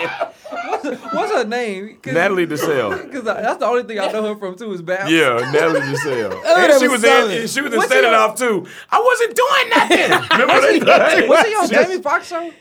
What's 1.12 1.32
her 1.32 1.44
name? 1.44 1.98
Natalie 2.06 2.46
Desselle. 2.46 2.90
Because 3.04 3.24
that's 3.24 3.58
the 3.58 3.66
only 3.66 3.84
thing 3.84 3.98
I 4.00 4.10
know 4.12 4.22
her 4.34 4.36
from 4.38 4.56
too 4.56 4.72
is 4.72 4.82
Baps. 4.82 5.08
Yeah, 5.10 5.50
Natalie 5.52 5.80
Desselle. 5.80 6.42
and 6.44 6.80
she 6.80 6.88
was 6.88 7.02
was 7.02 7.04
in, 7.04 7.46
she 7.48 7.60
was 7.60 7.72
in 7.74 7.80
Set 7.82 8.04
It 8.04 8.14
Off 8.14 8.36
too. 8.38 8.66
I 8.90 9.00
wasn't 9.00 9.34
doing 9.36 9.68
nothing. 9.70 10.38
Remember 10.40 10.84
that? 10.86 11.28
Was 11.28 11.46
he 11.46 11.54
on 11.54 11.68
She- 11.68 11.74
Jamie 11.74 12.02
Foxx 12.02 12.28
show? 12.28 12.52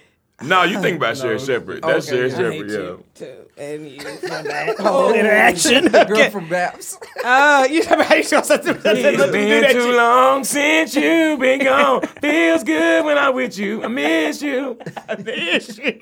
No, 0.41 0.63
you 0.63 0.81
think 0.81 0.97
about 0.97 1.15
Sherri 1.19 1.39
Shepherd. 1.39 1.83
That's 1.83 2.07
Okay, 2.11 2.29
Sherry 2.29 2.31
I 2.31 2.33
I 2.33 2.37
Shepard. 2.37 2.69
Yeah. 2.69 2.77
you 2.77 3.03
too. 3.13 3.35
And 3.55 3.87
you 3.87 3.99
for 4.01 4.27
that 4.27 4.75
whole 4.79 5.13
interaction. 5.13 5.85
The 5.85 6.03
girl 6.07 6.17
Okay. 6.17 6.29
from 6.31 6.47
Baps. 6.49 6.97
Uh, 7.23 7.67
you 7.69 7.83
talking 7.83 8.03
about 8.05 8.17
you 8.17 8.29
gonna 8.29 8.43
set 8.43 8.63
them- 8.63 8.81
let 8.83 8.95
them 9.01 9.13
It's 9.13 9.23
do 9.25 9.31
been 9.31 9.71
too 9.71 9.81
shit. 9.83 9.95
long 9.95 10.43
since 10.43 10.95
you've 10.95 11.39
been 11.39 11.63
gone. 11.63 12.01
Feels 12.19 12.63
good 12.63 13.05
when 13.05 13.17
I'm 13.17 13.35
with 13.35 13.57
you. 13.57 13.83
I 13.83 13.87
miss 13.87 14.41
you. 14.41 14.77
I 15.07 15.15
miss 15.17 15.77
you. 15.77 15.93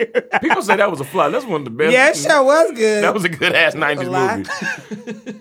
People 0.42 0.62
say 0.62 0.78
that 0.78 0.90
was 0.90 1.02
a 1.02 1.06
fly. 1.06 1.30
That's 1.30 1.46
one 1.46 1.62
of 1.62 1.66
the 1.66 1.72
best. 1.72 1.92
Yeah, 1.92 2.10
it 2.10 2.16
sure 2.18 2.44
was 2.44 2.72
good. 2.72 3.04
That 3.04 3.14
was 3.14 3.26
a 3.26 3.30
good 3.30 3.54
ass 3.54 3.76
'90s 3.76 4.46
movie. 5.26 5.40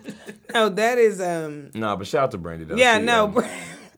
no, 0.52 0.68
that 0.68 0.98
is 0.98 1.20
um. 1.20 1.70
Nah, 1.74 1.94
but 1.96 2.06
shout 2.08 2.24
out 2.24 2.30
to 2.32 2.38
Brandy 2.38 2.64
though. 2.64 2.74
Yeah, 2.76 2.98
She, 2.98 3.04
no. 3.04 3.26
um, 3.26 3.44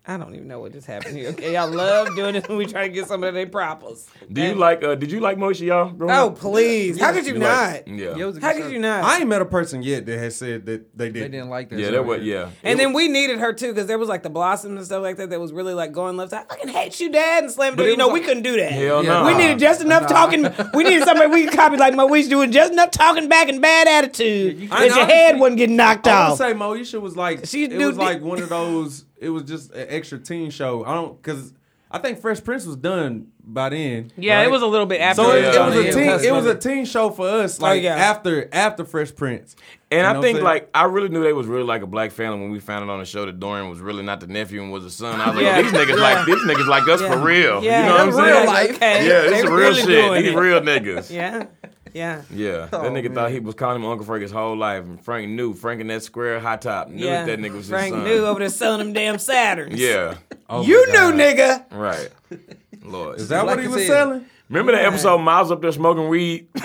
I 0.05 0.16
don't 0.16 0.34
even 0.34 0.48
know 0.48 0.59
what 0.59 0.72
just 0.72 0.88
happened 0.88 1.16
here. 1.16 1.28
Okay, 1.28 1.53
y'all 1.53 1.70
love 1.70 2.16
doing 2.16 2.34
it 2.34 2.48
when 2.48 2.59
we 2.59 2.66
try 2.66 2.88
to 2.88 2.92
get 2.92 3.07
some 3.07 3.22
of 3.22 3.34
their 3.34 3.46
propers. 3.46 4.05
do 4.32 4.42
you 4.42 4.55
like? 4.57 4.82
Uh, 4.82 4.96
did 4.96 5.12
you 5.12 5.20
like 5.20 5.38
Moesha, 5.38 5.61
y'all? 5.61 5.90
growing 5.92 6.12
Oh 6.12 6.26
up? 6.30 6.38
please! 6.40 6.98
How 6.98 7.12
could 7.12 7.24
you, 7.24 7.34
You 7.34 7.38
not? 7.38 7.72
like- 7.72 7.84
yeah. 7.86 7.94
Yeah, 8.16 8.16
it 8.16 8.24
was 8.24 8.36
a 8.38 8.40
How 8.40 8.53
could 8.53 8.62
show. 8.62 8.68
you 8.70 8.80
not? 8.80 9.05
I 9.05 9.18
ain't 9.20 9.28
met 9.28 9.42
a 9.42 9.44
person 9.44 9.80
yet 9.84 10.05
that 10.07 10.18
has 10.18 10.34
said 10.34 10.66
that 10.66 10.98
they 10.98 11.05
did. 11.07 11.14
They 11.14 11.20
did. 11.20 11.32
didn't 11.32 11.50
like 11.50 11.68
that. 11.70 11.78
yeah, 11.78 11.86
show 11.86 11.92
that 11.92 12.05
was 12.05 12.22
yeah. 12.22 12.50
and 12.64 12.80
It 12.80 12.82
then 12.82 12.92
we 12.94 13.07
needed 13.07 13.38
her 13.38 13.53
too 13.53 13.68
because 13.68 13.86
there 13.86 13.96
was 13.96 14.09
like 14.09 14.24
the 14.24 14.30
blossoms 14.30 14.76
and 14.76 14.84
stuff 14.84 15.03
like 15.05 15.18
that 15.18 15.30
that 15.30 15.38
was 15.38 15.53
really 15.53 15.72
like 15.74 15.92
going 15.92 16.16
left. 16.16 16.32
I 16.32 16.42
fucking 16.46 16.70
hate 16.70 16.98
you, 16.98 17.12
Dad, 17.12 17.44
and 17.44 17.53
slam 17.53 17.76
But 17.76 17.82
door. 17.82 17.86
it 17.86 17.90
You 17.92 17.96
know 17.96 18.09
was 18.09 18.20
we 18.20 18.26
couldn't 18.26 18.42
do 18.42 18.57
that. 18.57 18.72
Hell 18.72 19.05
Yeah. 19.05 19.22
no. 19.22 19.26
We 19.26 19.34
needed 19.34 19.61
just 19.61 19.82
enough 19.82 20.03
Nah. 20.03 20.09
talking. 20.09 20.42
We 20.74 20.82
needed 20.82 21.05
somebody 21.05 21.30
we 21.30 21.44
could 21.44 21.55
copy 21.57 21.76
like 21.76 21.94
Moesha 21.94 22.28
doing 22.28 22.50
just 22.50 22.72
enough 22.72 22.90
talking 22.90 23.28
back 23.28 23.48
and 23.48 23.62
bad 23.62 23.86
attitude 23.86 24.59
you 24.59 24.68
that 24.68 24.86
your 24.96 25.07
head 25.07 25.38
wasn't 25.38 25.59
getting 25.59 25.76
knocked 25.76 26.09
I 26.09 26.26
would 26.26 26.32
off. 26.32 26.38
say 26.38 26.55
Moesha 26.55 27.00
was 27.00 27.16
like 27.16 27.46
She 27.46 27.66
it 27.66 27.78
was 27.86 27.96
like 27.96 28.20
one 28.20 28.42
of 28.42 28.48
those. 28.48 29.05
It 29.22 29.30
was 29.30 29.44
just 29.44 29.72
an 29.72 29.86
extra 29.88 30.18
teen 30.18 30.50
show. 30.50 30.84
I 30.84 30.94
don't 30.94 31.20
because 31.20 31.52
I 31.90 31.98
think 31.98 32.20
Fresh 32.20 32.42
Prince 32.42 32.64
was 32.64 32.76
done 32.76 33.28
by 33.44 33.68
then. 33.68 34.10
Yeah, 34.16 34.38
right? 34.38 34.46
it 34.46 34.50
was 34.50 34.62
a 34.62 34.66
little 34.66 34.86
bit 34.86 35.00
after. 35.00 35.22
So 35.22 35.32
it, 35.32 35.42
Yeah. 35.42 35.50
it 35.50 35.56
uh, 35.56 35.66
was 35.66 35.76
a 35.76 35.92
teen. 35.92 36.08
It 36.26 36.32
was 36.32 36.46
a 36.46 36.54
teen 36.54 36.84
show 36.86 37.10
for 37.10 37.28
us. 37.28 37.60
Like 37.60 37.82
yeah. 37.82 37.94
after 37.96 38.48
after 38.52 38.84
Fresh 38.84 39.14
Prince. 39.14 39.56
And 39.90 39.98
You 39.98 40.12
know 40.14 40.18
I 40.18 40.22
think 40.22 40.40
like 40.40 40.70
I 40.74 40.84
really 40.84 41.10
knew 41.10 41.22
they 41.22 41.34
was 41.34 41.46
really 41.46 41.64
like 41.64 41.82
a 41.82 41.86
black 41.86 42.12
family 42.12 42.40
when 42.40 42.50
we 42.50 42.60
found 42.60 42.88
out 42.88 42.92
on 42.92 42.98
the 42.98 43.04
show 43.04 43.26
that 43.26 43.38
Dorian 43.38 43.68
was 43.68 43.80
really 43.80 44.02
not 44.02 44.20
the 44.20 44.26
nephew 44.26 44.62
and 44.62 44.72
was 44.72 44.84
a 44.86 44.90
son. 44.90 45.20
I 45.20 45.26
was 45.28 45.36
like, 45.36 45.44
Yeah. 45.44 45.58
oh, 45.58 45.62
these 45.62 45.72
niggas 45.72 46.00
like 46.00 46.26
these 46.26 46.36
niggas 46.36 46.66
like 46.66 46.88
us 46.88 47.00
for 47.02 47.18
real. 47.18 47.62
Yeah, 47.62 47.82
you 47.82 47.88
know 47.88 47.92
what 47.92 48.00
I'm 48.00 48.12
saying? 48.12 48.42
real 48.42 48.46
life. 48.46 48.70
Okay. 48.76 49.06
Yeah, 49.06 49.20
They 49.22 49.28
this 49.28 49.38
is 49.38 49.44
real 49.44 49.54
really 49.56 49.82
shit. 49.82 50.24
These 50.24 50.32
it. 50.32 50.36
real 50.38 50.60
niggas. 50.62 51.10
Yeah. 51.10 51.46
Yeah. 51.95 52.22
Yeah, 52.32 52.66
that 52.70 52.74
Oh, 52.74 52.90
nigga 52.90 53.05
man. 53.05 53.14
thought 53.14 53.30
he 53.30 53.40
was 53.40 53.55
calling 53.55 53.76
him 53.82 53.86
Uncle 53.88 54.07
Frank 54.07 54.22
his 54.22 54.30
whole 54.32 54.57
life, 54.57 54.84
and 54.84 55.03
Frank 55.05 55.30
knew. 55.30 55.53
Frank 55.55 55.80
in 55.80 55.86
that 55.88 56.03
square 56.03 56.40
high 56.40 56.57
top 56.57 56.88
knew 56.88 57.05
Yeah. 57.05 57.24
that 57.24 57.40
that 57.40 57.47
nigga 57.47 57.57
was 57.57 57.68
Frank 57.68 57.95
his 57.95 58.03
son. 58.03 58.05
knew 58.05 58.24
over 58.26 58.40
there 58.40 58.49
selling 58.49 58.78
them 58.78 58.93
damn 58.93 59.16
Saturns. 59.16 59.76
Yeah, 59.76 60.14
Oh 60.49 60.62
You 60.62 60.86
knew, 60.93 61.12
nigga. 61.22 61.64
right. 61.72 62.09
Lord, 62.84 63.20
Is 63.20 63.28
that 63.28 63.47
Like 63.47 63.57
what 63.57 63.62
he 63.62 63.68
was 63.68 63.82
said. 63.82 63.88
selling? 63.88 64.26
remember 64.49 64.72
that 64.72 64.84
episode 64.84 65.18
Miles 65.18 65.51
up 65.51 65.61
there 65.62 65.70
smoking 65.72 66.09
weed? 66.09 66.49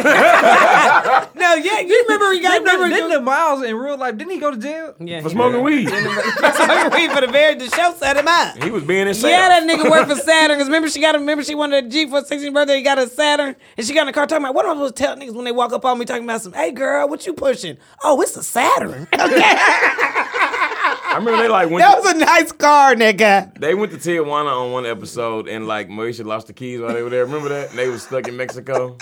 No, 1.47 1.53
yeah, 1.63 1.79
you 1.79 2.03
remember 2.07 2.33
he 2.33 2.41
got 2.41 2.51
Didn't, 2.53 2.65
remember 2.65 2.89
didn't 2.89 3.09
the 3.11 3.21
Miles 3.21 3.63
in 3.63 3.73
real 3.75 3.97
life? 3.97 4.17
Didn't 4.17 4.31
he 4.33 4.39
go 4.39 4.51
to 4.51 4.57
jail? 4.57 4.95
yeah, 4.99 5.21
for 5.21 5.29
smoking 5.29 5.61
weed. 5.63 5.87
smoking 5.89 6.91
weed 6.91 7.11
for 7.11 7.21
the 7.21 7.29
very 7.31 7.55
the 7.55 7.69
show 7.69 7.93
set 7.97 8.17
him 8.17 8.27
up. 8.27 8.61
He 8.61 8.69
was 8.69 8.83
being 8.83 9.05
himself. 9.07 9.31
Yeah, 9.31 9.47
that 9.49 9.63
nigga 9.63 9.89
worked 9.89 10.09
for 10.09 10.15
Saturn. 10.17 10.57
Cause 10.57 10.67
remember 10.67 10.89
she 10.89 10.99
got 10.99 11.15
a 11.15 11.19
remember 11.19 11.43
she 11.43 11.55
wanted 11.55 11.85
a 11.85 11.89
G 11.89 12.05
for 12.09 12.17
her 12.17 12.21
16th 12.23 12.53
birthday. 12.53 12.77
He 12.77 12.81
got 12.83 12.99
a 12.99 13.07
Saturn, 13.07 13.55
and 13.77 13.87
she 13.87 13.93
got 13.93 14.01
in 14.01 14.07
the 14.07 14.13
car 14.13 14.25
talking 14.27 14.43
about 14.43 14.55
what 14.55 14.65
am 14.65 14.71
I 14.71 14.73
supposed 14.75 14.95
to 14.97 15.03
tell 15.03 15.15
niggas 15.15 15.33
when 15.35 15.45
they 15.45 15.51
walk 15.51 15.71
up 15.73 15.85
on 15.85 15.97
me 15.99 16.05
talking 16.05 16.23
about 16.25 16.41
some? 16.41 16.53
Hey 16.53 16.71
girl, 16.71 17.07
what 17.07 17.25
you 17.25 17.33
pushing? 17.33 17.77
Oh, 18.03 18.21
it's 18.21 18.35
a 18.35 18.43
Saturn. 18.43 19.07
I 19.13 21.15
remember 21.19 21.41
they 21.41 21.47
like 21.49 21.69
went. 21.69 21.83
that 21.83 21.95
To, 21.95 22.01
was 22.01 22.11
a 22.11 22.17
nice 22.17 22.51
car, 22.51 22.93
nigga. 22.95 23.57
they 23.59 23.73
went 23.73 23.91
to 23.93 23.97
Tijuana 23.97 24.51
on 24.65 24.71
one 24.71 24.85
episode, 24.85 25.47
and 25.47 25.67
like 25.67 25.87
Moesha 25.89 26.25
lost 26.25 26.47
the 26.47 26.53
keys 26.53 26.79
while 26.81 26.93
they 26.93 27.01
were 27.01 27.09
there. 27.09 27.25
Remember 27.25 27.49
that? 27.49 27.69
And 27.71 27.79
they 27.79 27.87
was 27.89 28.03
stuck 28.03 28.27
in 28.27 28.37
Mexico. 28.37 28.97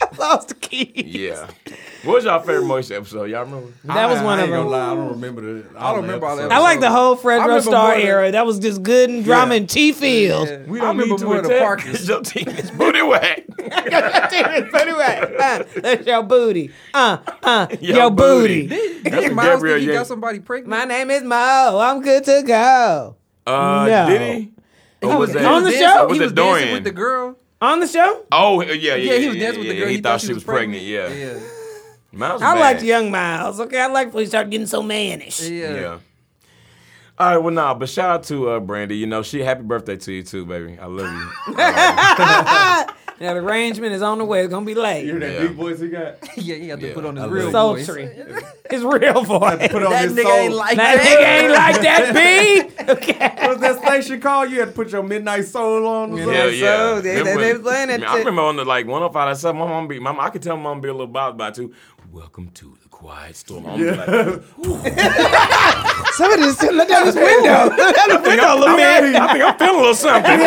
I 0.00 0.08
lost 0.18 0.48
the 0.48 0.54
key. 0.54 0.92
Yeah. 1.06 1.46
What 2.04 2.14
was 2.16 2.24
y'all 2.24 2.40
favorite 2.40 2.64
Moesha 2.66 2.96
episode? 2.96 3.24
Y'all 3.30 3.44
remember? 3.44 3.72
That 3.84 4.08
was 4.08 4.18
I- 4.18 4.24
one 4.24 4.38
I 4.38 4.42
of 4.42 4.48
ain't 4.48 4.52
gonna 4.52 4.62
them. 4.64 4.70
lie, 4.72 4.90
I 4.92 4.94
don't 4.94 5.08
remember 5.10 5.40
the. 5.40 5.78
I 5.78 5.92
don't 5.92 6.02
remember 6.02 6.26
all 6.26 6.36
that. 6.36 6.52
I 6.52 6.58
like 6.58 6.80
the 6.80 6.90
whole 6.90 7.16
Fred 7.16 7.40
I 7.40 7.60
Star 7.60 7.94
era. 7.94 8.30
That 8.30 8.44
was 8.46 8.58
just 8.58 8.82
good 8.82 9.08
and 9.10 9.24
drama 9.24 9.54
Yeah. 9.54 9.60
and 9.60 9.70
T 9.70 9.92
Field. 9.92 10.48
Yeah. 10.48 10.58
We 10.66 10.78
don't 10.78 10.86
I 10.88 10.90
remember 11.02 11.24
more 11.24 11.36
of 11.38 11.44
the 11.44 11.48
attack 11.50 11.62
Parkers. 11.66 12.08
Your 12.08 12.20
team 12.22 12.48
is 12.48 12.70
booty 12.70 13.02
whack. 13.02 13.44
anyway, 13.58 15.34
uh, 15.38 15.64
that's 15.80 16.06
your 16.06 16.22
booty. 16.22 16.70
Uh, 16.94 17.18
uh, 17.42 17.66
Your 17.80 17.96
your, 17.96 18.10
booty. 18.10 18.66
booty. 18.68 18.98
That's 19.00 19.16
Did 19.22 19.32
a 19.32 19.34
Miles 19.34 19.48
Gabriel 19.56 19.76
think 19.78 19.88
he 19.90 19.94
got 19.96 20.06
somebody 20.06 20.40
pregnant? 20.40 20.68
My 20.68 20.84
name 20.84 21.10
is 21.10 21.22
Mo. 21.22 21.78
I'm 21.80 22.02
good 22.02 22.24
to 22.24 22.42
go. 22.46 23.16
Uh, 23.46 23.86
No. 23.88 24.08
did 24.08 24.20
he? 24.40 24.52
Or 25.02 25.18
was 25.18 25.28
was 25.28 25.32
that 25.34 25.44
on 25.44 25.62
the 25.64 25.72
show? 25.72 26.02
Or 26.04 26.08
was 26.08 26.16
he 26.18 26.22
was 26.24 26.32
dancing 26.32 26.72
with 26.72 26.84
the 26.84 26.90
girl. 26.92 27.36
On 27.60 27.80
the 27.80 27.86
show? 27.86 28.24
Oh 28.32 28.60
yeah, 28.62 28.72
yeah, 28.72 28.94
yeah. 28.96 29.12
Yeah, 29.12 29.18
he 29.18 29.28
was 29.28 29.36
dancing 29.36 29.60
with 29.60 29.68
the 29.70 29.78
girl. 29.78 29.88
He, 29.88 30.00
thought 30.00 30.20
she 30.20 30.34
was 30.34 30.44
pregnant. 30.44 30.82
Yeah. 30.82 31.08
yeah, 31.08 31.38
Miles 32.12 32.42
I 32.42 32.54
bad. 32.54 32.60
liked 32.60 32.82
Young 32.82 33.10
Miles. 33.10 33.60
Okay, 33.60 33.80
I 33.80 33.86
like 33.86 34.12
when 34.12 34.24
he 34.24 34.28
started 34.28 34.50
getting 34.50 34.66
so 34.66 34.82
mannish. 34.82 35.40
yeah. 35.48 35.74
Yeah. 35.74 35.98
All 37.18 37.28
right, 37.28 37.38
well, 37.38 37.54
nah, 37.54 37.72
but 37.72 37.88
shout 37.88 38.10
out 38.10 38.22
to 38.24 38.50
uh, 38.50 38.60
Brandy. 38.60 38.98
You 38.98 39.06
know, 39.06 39.22
she 39.22 39.40
happy 39.40 39.62
birthday 39.62 39.96
to 39.96 40.12
you 40.12 40.22
too, 40.22 40.44
baby. 40.44 40.78
I 40.78 40.84
love 40.84 41.10
you. 41.10 42.92
Now 43.18 43.32
the 43.32 43.40
arrangement 43.40 43.94
is 43.94 44.02
on 44.02 44.18
the 44.18 44.24
way. 44.26 44.42
It's 44.42 44.50
gonna 44.50 44.66
be 44.66 44.72
You 44.72 44.82
late. 44.82 45.04
hear 45.04 45.18
that 45.18 45.32
Yeah. 45.32 45.38
big 45.40 45.52
voice 45.52 45.80
he 45.80 45.88
got? 45.88 46.16
Yeah, 46.36 46.56
he 46.56 46.66
got 46.68 46.80
to 46.80 46.88
Yeah, 46.88 46.94
put 46.94 47.06
on 47.06 47.16
his 47.16 47.24
I 47.24 47.28
real 47.28 47.50
love 47.50 47.76
voice. 47.76 47.86
Sultry. 47.86 48.10
His 48.70 48.82
real 48.82 49.22
voice. 49.22 49.68
Put 49.70 49.84
on 49.84 49.90
That 49.92 50.02
his 50.08 50.12
nigga 50.14 50.22
soul. 50.24 50.32
ain't 50.32 50.52
like 50.54 50.76
That 50.76 50.96
that. 50.96 51.06
nigga 51.06 51.44
ain't 51.44 51.52
like 51.52 51.80
that, 51.82 52.76
B. 52.86 52.92
Okay. 52.92 53.46
What's 53.46 53.60
that 53.60 53.78
station 53.86 54.20
called? 54.20 54.50
You 54.50 54.58
had 54.58 54.66
to 54.70 54.72
put 54.74 54.90
your 54.90 55.04
midnight 55.04 55.44
soul 55.44 55.86
on. 55.86 56.12
or 56.12 56.16
Yeah. 56.18 56.24
something? 56.24 56.34
Hell 56.40 56.50
yeah. 56.50 56.76
so 56.76 57.00
they- 57.00 57.10
they- 57.14 57.18
Remember- 57.20 57.40
they 57.42 57.52
was 57.54 57.62
playing 57.62 57.88
that 57.88 57.94
I, 57.94 57.98
mean, 57.98 58.08
I 58.08 58.16
remember 58.18 58.42
on 58.42 58.56
the 58.56 58.64
like 58.64 58.86
105.7, 58.86 59.54
my 59.56 59.66
mom 59.68 59.86
be, 59.88 59.98
my, 60.00 60.10
I 60.18 60.30
could 60.30 60.42
tell 60.42 60.56
my 60.56 60.64
mom 60.64 60.80
be 60.80 60.88
a 60.88 60.92
little 60.92 61.06
bothered 61.06 61.38
by 61.38 61.48
it 61.48 61.54
too. 61.54 61.72
Welcome 62.12 62.50
to 62.54 62.76
the 62.82 62.88
quiet 62.88 63.36
storm. 63.36 63.66
I'm 63.66 63.80
yeah. 63.80 63.92
like, 63.92 64.42
Somebody 66.14 66.42
just 66.42 66.62
look 66.62 66.90
out 66.90 67.06
his 67.06 67.14
window. 67.14 67.66
Look 67.76 67.98
out 67.98 68.08
the 68.22 68.28
window, 68.28 68.54
little 68.56 68.76
man. 68.76 69.14
I 69.16 69.32
think 69.32 69.44
I'm 69.44 69.58
feeling 69.58 69.74
a 69.74 69.78
little 69.78 69.94
something. 69.94 70.40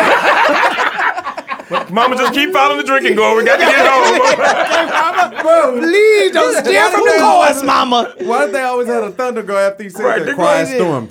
Mama, 1.90 2.16
just 2.16 2.34
keep 2.34 2.52
following 2.52 2.78
the 2.78 2.84
drinking 2.84 3.14
gourd. 3.16 3.36
We 3.36 3.44
got 3.44 3.56
to 3.58 3.64
get 3.64 3.86
home. 3.86 5.42
Bro, 5.42 5.78
Please 5.80 6.32
don't 6.32 6.64
steer 6.64 6.90
from 6.90 7.04
the 7.04 7.16
course, 7.18 7.62
mama. 7.62 8.14
why 8.20 8.46
did 8.46 8.54
they 8.54 8.62
always 8.62 8.88
have 8.88 9.04
a 9.04 9.10
thunder 9.12 9.42
go 9.42 9.56
after 9.56 9.82
he 9.84 9.88
said 9.90 10.04
Right, 10.04 10.24
that 10.24 10.34
quiet 10.34 10.68
storm? 10.68 11.08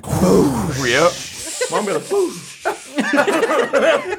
yep. 0.86 1.12
Mom 1.72 1.86
got 1.86 1.96
a 1.96 2.00
poof. 2.00 2.46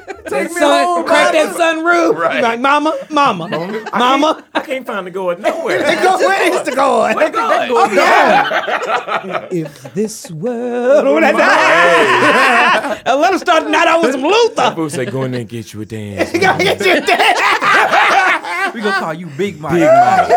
Take 0.31 0.49
me 0.51 0.59
Son, 0.59 0.85
home, 0.85 1.05
crack 1.05 1.33
that 1.33 1.55
sunroof. 1.57 2.15
Right. 2.15 2.37
You 2.37 2.41
Like, 2.41 2.59
mama, 2.61 2.93
mama, 3.09 3.49
mama. 3.93 4.43
I 4.53 4.61
can't 4.61 4.87
find 4.87 5.05
the 5.05 5.11
gourd 5.11 5.41
nowhere. 5.41 5.79
Go 6.01 6.17
where 6.19 6.53
is 6.53 6.63
the 6.63 6.71
going? 6.73 7.15
God. 7.31 9.47
If 9.51 9.93
this 9.93 10.31
world 10.31 11.05
oh, 11.05 11.13
would 11.15 11.23
have 11.23 11.35
died. 11.37 13.01
And 13.05 13.19
let 13.19 13.33
him 13.33 13.39
start 13.39 13.63
the 13.63 13.69
night 13.69 13.87
out 13.87 14.01
with 14.01 14.11
some 14.13 14.21
Luther. 14.23 14.71
Fool 14.75 14.89
say, 14.89 15.05
go 15.05 15.23
in 15.23 15.31
there 15.31 15.41
and 15.41 15.49
get 15.49 15.73
you 15.73 15.81
a 15.81 15.85
dance. 15.85 16.31
Gotta 16.37 16.63
get 16.63 16.85
you 16.85 16.93
a 16.93 17.01
dance. 17.01 18.73
We 18.73 18.81
gonna 18.81 18.99
call 18.99 19.13
you 19.13 19.27
Big 19.27 19.59
Mike. 19.59 19.73
Big 19.73 19.87
Mike. 19.87 20.29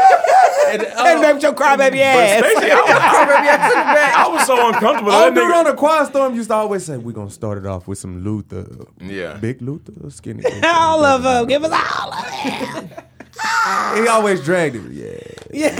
And, 0.73 0.83
And 0.83 0.93
uh, 0.97 1.23
baby, 1.33 1.41
your 1.43 1.53
crybaby 1.53 1.99
ass. 2.01 2.39
Stacey, 2.41 2.71
I, 2.71 2.81
was, 2.81 4.15
I 4.17 4.29
was 4.29 4.47
so 4.47 4.69
uncomfortable. 4.69 5.12
Oh, 5.12 5.21
That 5.31 5.35
dude 5.35 5.45
nigga- 5.45 5.59
on 5.59 5.65
the 5.67 5.75
quiet 5.75 6.09
storm 6.09 6.35
used 6.35 6.49
to 6.51 6.55
always 6.55 6.85
say, 6.85 6.97
"We're 6.97 7.12
gonna 7.12 7.31
start 7.31 7.59
it 7.59 7.67
off 7.67 7.87
with 7.89 7.99
some 7.99 8.25
Luther, 8.25 8.67
Yeah. 9.01 9.35
big 9.35 9.61
Luther, 9.62 9.93
skinny." 10.11 10.43
Luther." 10.45 10.67
All 10.67 11.05
of 11.05 11.23
them. 11.23 11.47
Give 11.47 11.65
us 11.65 11.73
all 11.73 12.12
of 12.12 12.25
them. 12.25 13.05
He 13.97 14.07
always 14.09 14.43
dragged 14.45 14.77
it. 14.77 14.83
Yeah, 15.53 15.71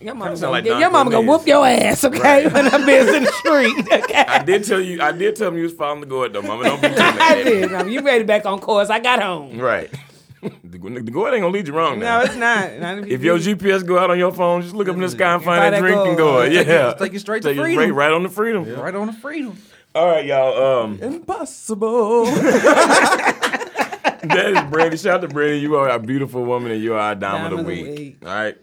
Your 0.00 0.14
mama, 0.14 0.34
gonna, 0.34 0.50
like 0.50 0.64
your 0.64 0.90
mama 0.90 1.10
gonna 1.10 1.26
whoop 1.30 1.46
your 1.46 1.66
ass, 1.66 2.04
okay? 2.04 2.48
When 2.48 2.66
I'm 2.72 2.88
in 2.88 3.24
the 3.24 3.32
street, 3.32 3.86
okay? 3.92 4.24
I 4.26 4.42
did 4.42 4.64
tell 4.64 4.80
you. 4.80 5.00
I 5.02 5.12
did 5.12 5.36
tell 5.36 5.48
him 5.48 5.56
you 5.58 5.64
was 5.64 5.74
following 5.74 6.00
the 6.00 6.06
gourd 6.06 6.32
though, 6.32 6.40
mama. 6.42 6.64
Don't 6.64 6.80
be 6.80 6.88
too 6.88 6.94
I 6.98 7.42
did. 7.44 7.70
Mama. 7.70 7.90
You 7.90 8.00
ready 8.00 8.24
back 8.24 8.46
on 8.46 8.60
course? 8.60 8.88
I 8.88 8.98
got 8.98 9.22
home. 9.22 9.58
Right. 9.58 9.90
The, 10.64 10.78
the 10.78 11.10
gourd 11.10 11.34
ain't 11.34 11.42
gonna 11.42 11.48
lead 11.52 11.66
you 11.66 11.74
wrong 11.74 11.98
No, 11.98 12.20
it's 12.20 12.34
not. 12.36 12.78
Not 12.78 13.06
if 13.06 13.22
your 13.22 13.36
GPS 13.38 13.84
go 13.86 13.98
out 13.98 14.10
on 14.10 14.18
your 14.18 14.32
phone, 14.32 14.62
just 14.62 14.74
look 14.74 14.88
up 14.88 14.94
in 14.94 15.02
the 15.02 15.08
sky 15.10 15.34
and 15.34 15.44
find 15.44 15.74
that 15.74 15.78
drink 15.80 15.98
and 15.98 16.16
go. 16.16 16.42
Yeah, 16.42 16.94
Take 16.94 17.12
you 17.12 17.18
straight 17.18 17.42
to 17.42 17.48
Take 17.48 17.56
you 17.56 17.62
freedom. 17.62 17.82
straight 17.82 17.92
right 17.92 18.10
on 18.12 18.22
the 18.22 18.30
freedom. 18.30 18.64
Right 18.74 18.94
on 18.94 19.06
the 19.08 19.12
freedom. 19.12 19.58
All 19.94 20.06
right, 20.06 20.24
y'all. 20.24 20.82
Um, 20.84 20.98
impossible. 21.02 22.24
that 24.22 24.52
is 24.56 24.70
Brandy. 24.70 24.96
Shout 24.96 25.16
out 25.16 25.20
to 25.22 25.28
Brandy. 25.28 25.58
You 25.60 25.76
are 25.76 25.88
a 25.88 25.98
beautiful 25.98 26.44
woman, 26.44 26.72
and 26.72 26.82
you 26.82 26.94
are 26.94 27.12
a 27.12 27.14
dime, 27.14 27.44
of 27.44 27.50
the 27.50 27.56
Dime 27.56 27.60
of 27.60 27.66
the 27.66 27.82
week. 27.82 27.98
week. 27.98 28.16
All 28.24 28.34
right. 28.34 28.56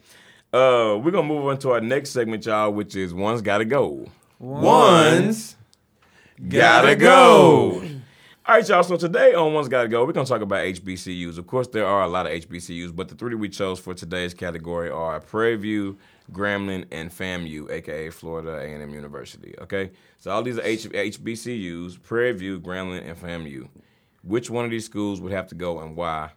Uh, 0.54 0.98
we're 0.98 1.12
gonna 1.12 1.28
move 1.28 1.46
on 1.46 1.58
to 1.60 1.72
our 1.72 1.82
next 1.82 2.12
segment, 2.12 2.46
y'all, 2.46 2.72
which 2.72 2.96
is 2.96 3.14
one's 3.14 3.42
gotta 3.42 3.66
go. 3.66 4.08
One's 4.40 5.56
gotta 6.48 6.96
go. 6.96 7.84
All 8.48 8.56
right, 8.56 8.68
y'all. 8.70 8.82
So 8.84 8.96
today 8.96 9.34
on 9.34 9.54
One's 9.54 9.68
Gotta 9.68 9.90
Go, 9.90 10.06
we're 10.06 10.14
gonna 10.14 10.26
talk 10.26 10.42
about 10.42 10.64
HBCUs. 10.64 11.38
Of 11.38 11.48
course, 11.48 11.68
there 11.68 11.86
are 11.86 12.04
a 12.04 12.08
lot 12.08 12.26
of 12.28 12.32
HBCUs, 12.32 12.96
but 12.96 13.10
the 13.10 13.16
three 13.16 13.36
we 13.36 13.50
chose 13.50 13.78
for 13.78 13.94
today's 13.94 14.34
category 14.34 14.90
are 14.90 15.20
Prairie 15.20 15.58
View, 15.58 15.98
Grambling, 16.32 16.86
and 16.92 17.10
FAMU, 17.12 17.70
aka 17.70 18.10
Florida 18.10 18.58
A&M 18.58 18.90
University. 18.94 19.54
Okay, 19.60 19.92
so 20.18 20.32
all 20.32 20.44
these 20.44 20.58
are 20.58 20.64
H- 20.64 20.88
HBCUs: 20.90 22.02
Prairie 22.02 22.32
View, 22.32 22.60
Grambling, 22.62 23.06
and 23.06 23.18
FAMU. 23.20 23.68
Which 24.24 24.50
one 24.50 24.64
of 24.64 24.72
these 24.72 24.86
schools 24.86 25.20
would 25.20 25.34
have 25.34 25.48
to 25.48 25.56
go 25.56 25.80
and 25.82 25.96
why? 25.98 26.32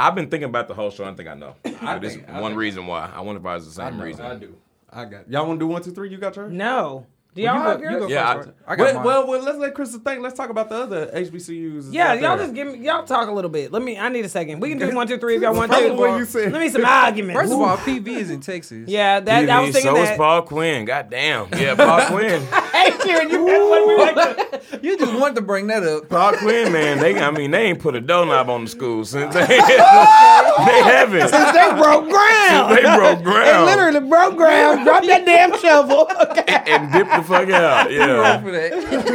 I've 0.00 0.16
been 0.16 0.30
thinking 0.30 0.48
about 0.48 0.66
the 0.66 0.74
whole 0.74 0.90
show. 0.90 1.04
I 1.04 1.14
think 1.14 1.28
I 1.28 1.34
know. 1.34 1.54
I 1.64 1.70
But 1.94 2.00
this 2.00 2.14
think- 2.14 2.28
I 2.28 2.40
one 2.40 2.52
think- 2.52 2.58
reason 2.60 2.86
why. 2.88 3.08
I 3.14 3.20
wonder 3.20 3.40
if 3.40 3.46
I 3.46 3.54
was 3.54 3.66
the 3.66 3.72
same 3.72 4.00
reason. 4.00 4.24
I 4.24 4.34
do. 4.34 4.56
I 4.92 5.04
got. 5.04 5.30
Y'all 5.30 5.46
want 5.46 5.60
to 5.60 5.64
do 5.64 5.68
one, 5.68 5.82
two, 5.82 5.92
three? 5.92 6.08
You 6.10 6.18
got 6.18 6.34
yours. 6.34 6.52
No. 6.52 7.06
Do 7.32 7.42
You 7.42 7.46
y'all 7.46 7.58
go, 7.62 7.70
have 7.70 7.80
you 7.80 7.90
yours? 7.90 8.00
go 8.02 8.08
Yeah, 8.08 8.34
first. 8.34 8.48
I- 8.66 8.72
I 8.72 8.76
got 8.76 8.82
well, 8.84 8.94
mine. 8.94 9.04
well, 9.04 9.26
well, 9.28 9.42
let's 9.42 9.58
let 9.58 9.74
Krista 9.74 10.02
think. 10.04 10.20
Let's 10.20 10.36
talk 10.36 10.50
about 10.50 10.68
the 10.68 10.74
other 10.76 11.06
HBCUs. 11.14 11.86
Yeah, 11.92 12.14
y'all 12.14 12.36
there. 12.36 12.46
just 12.46 12.54
give 12.54 12.66
me 12.66 12.78
y'all 12.84 13.04
talk 13.04 13.28
a 13.28 13.32
little 13.32 13.50
bit. 13.50 13.72
Let 13.72 13.82
me. 13.82 13.96
I 13.98 14.08
need 14.08 14.24
a 14.24 14.28
second. 14.28 14.58
We 14.58 14.68
can 14.70 14.78
do 14.78 14.92
one, 14.94 15.06
two, 15.06 15.16
three 15.18 15.36
if 15.36 15.42
y'all 15.42 15.54
want 15.56 15.70
to. 15.70 15.92
what 15.92 16.18
you 16.18 16.24
said. 16.24 16.52
Let 16.52 16.60
me 16.60 16.68
some 16.70 16.84
arguments. 16.84 17.40
First 17.40 17.52
of 17.52 17.60
all, 17.60 17.76
PV 17.76 18.08
is 18.08 18.30
in 18.30 18.40
Texas. 18.40 18.88
yeah, 18.88 19.20
that 19.20 19.48
I 19.48 19.60
was 19.60 19.70
TV, 19.70 19.72
thinking 19.74 19.90
so 19.96 20.02
is. 20.02 20.16
Paul 20.16 20.42
Quinn. 20.42 20.84
God 20.84 21.08
damn. 21.08 21.48
Yeah, 21.52 21.74
Paul 21.76 22.06
Quinn. 22.08 22.42
Hey, 22.80 22.96
Kieran, 23.02 23.30
you 23.30 23.44
what 23.44 23.86
we 23.86 23.96
like. 23.96 24.82
you 24.82 24.98
just 24.98 25.12
wanted 25.18 25.34
to 25.36 25.42
bring 25.42 25.66
that 25.66 25.82
up. 25.82 26.08
Paul 26.08 26.32
Quinn, 26.34 26.72
man, 26.72 26.98
they 26.98 27.18
I 27.20 27.30
mean 27.30 27.50
they 27.50 27.64
ain't 27.64 27.78
put 27.80 27.94
a 27.94 28.00
doorknob 28.00 28.48
on 28.48 28.64
the 28.64 28.70
school 28.70 29.04
since 29.04 29.34
they, 29.34 29.46
they 29.46 29.56
haven't. 29.58 31.28
Since 31.28 31.52
they 31.52 31.70
broke 31.74 32.08
ground. 32.08 32.76
They 32.76 32.82
broke 32.82 33.22
ground. 33.22 33.68
They 33.68 33.76
literally 33.76 34.08
broke 34.08 34.36
ground. 34.36 34.84
Drop 34.84 35.04
that 35.04 35.24
damn 35.24 35.58
shovel. 35.58 36.08
Okay. 36.30 36.44
and 36.66 36.92
dip 36.92 37.08
the 37.08 37.22
fuck 37.22 37.48
out. 37.50 37.90
Yeah. 37.90 38.40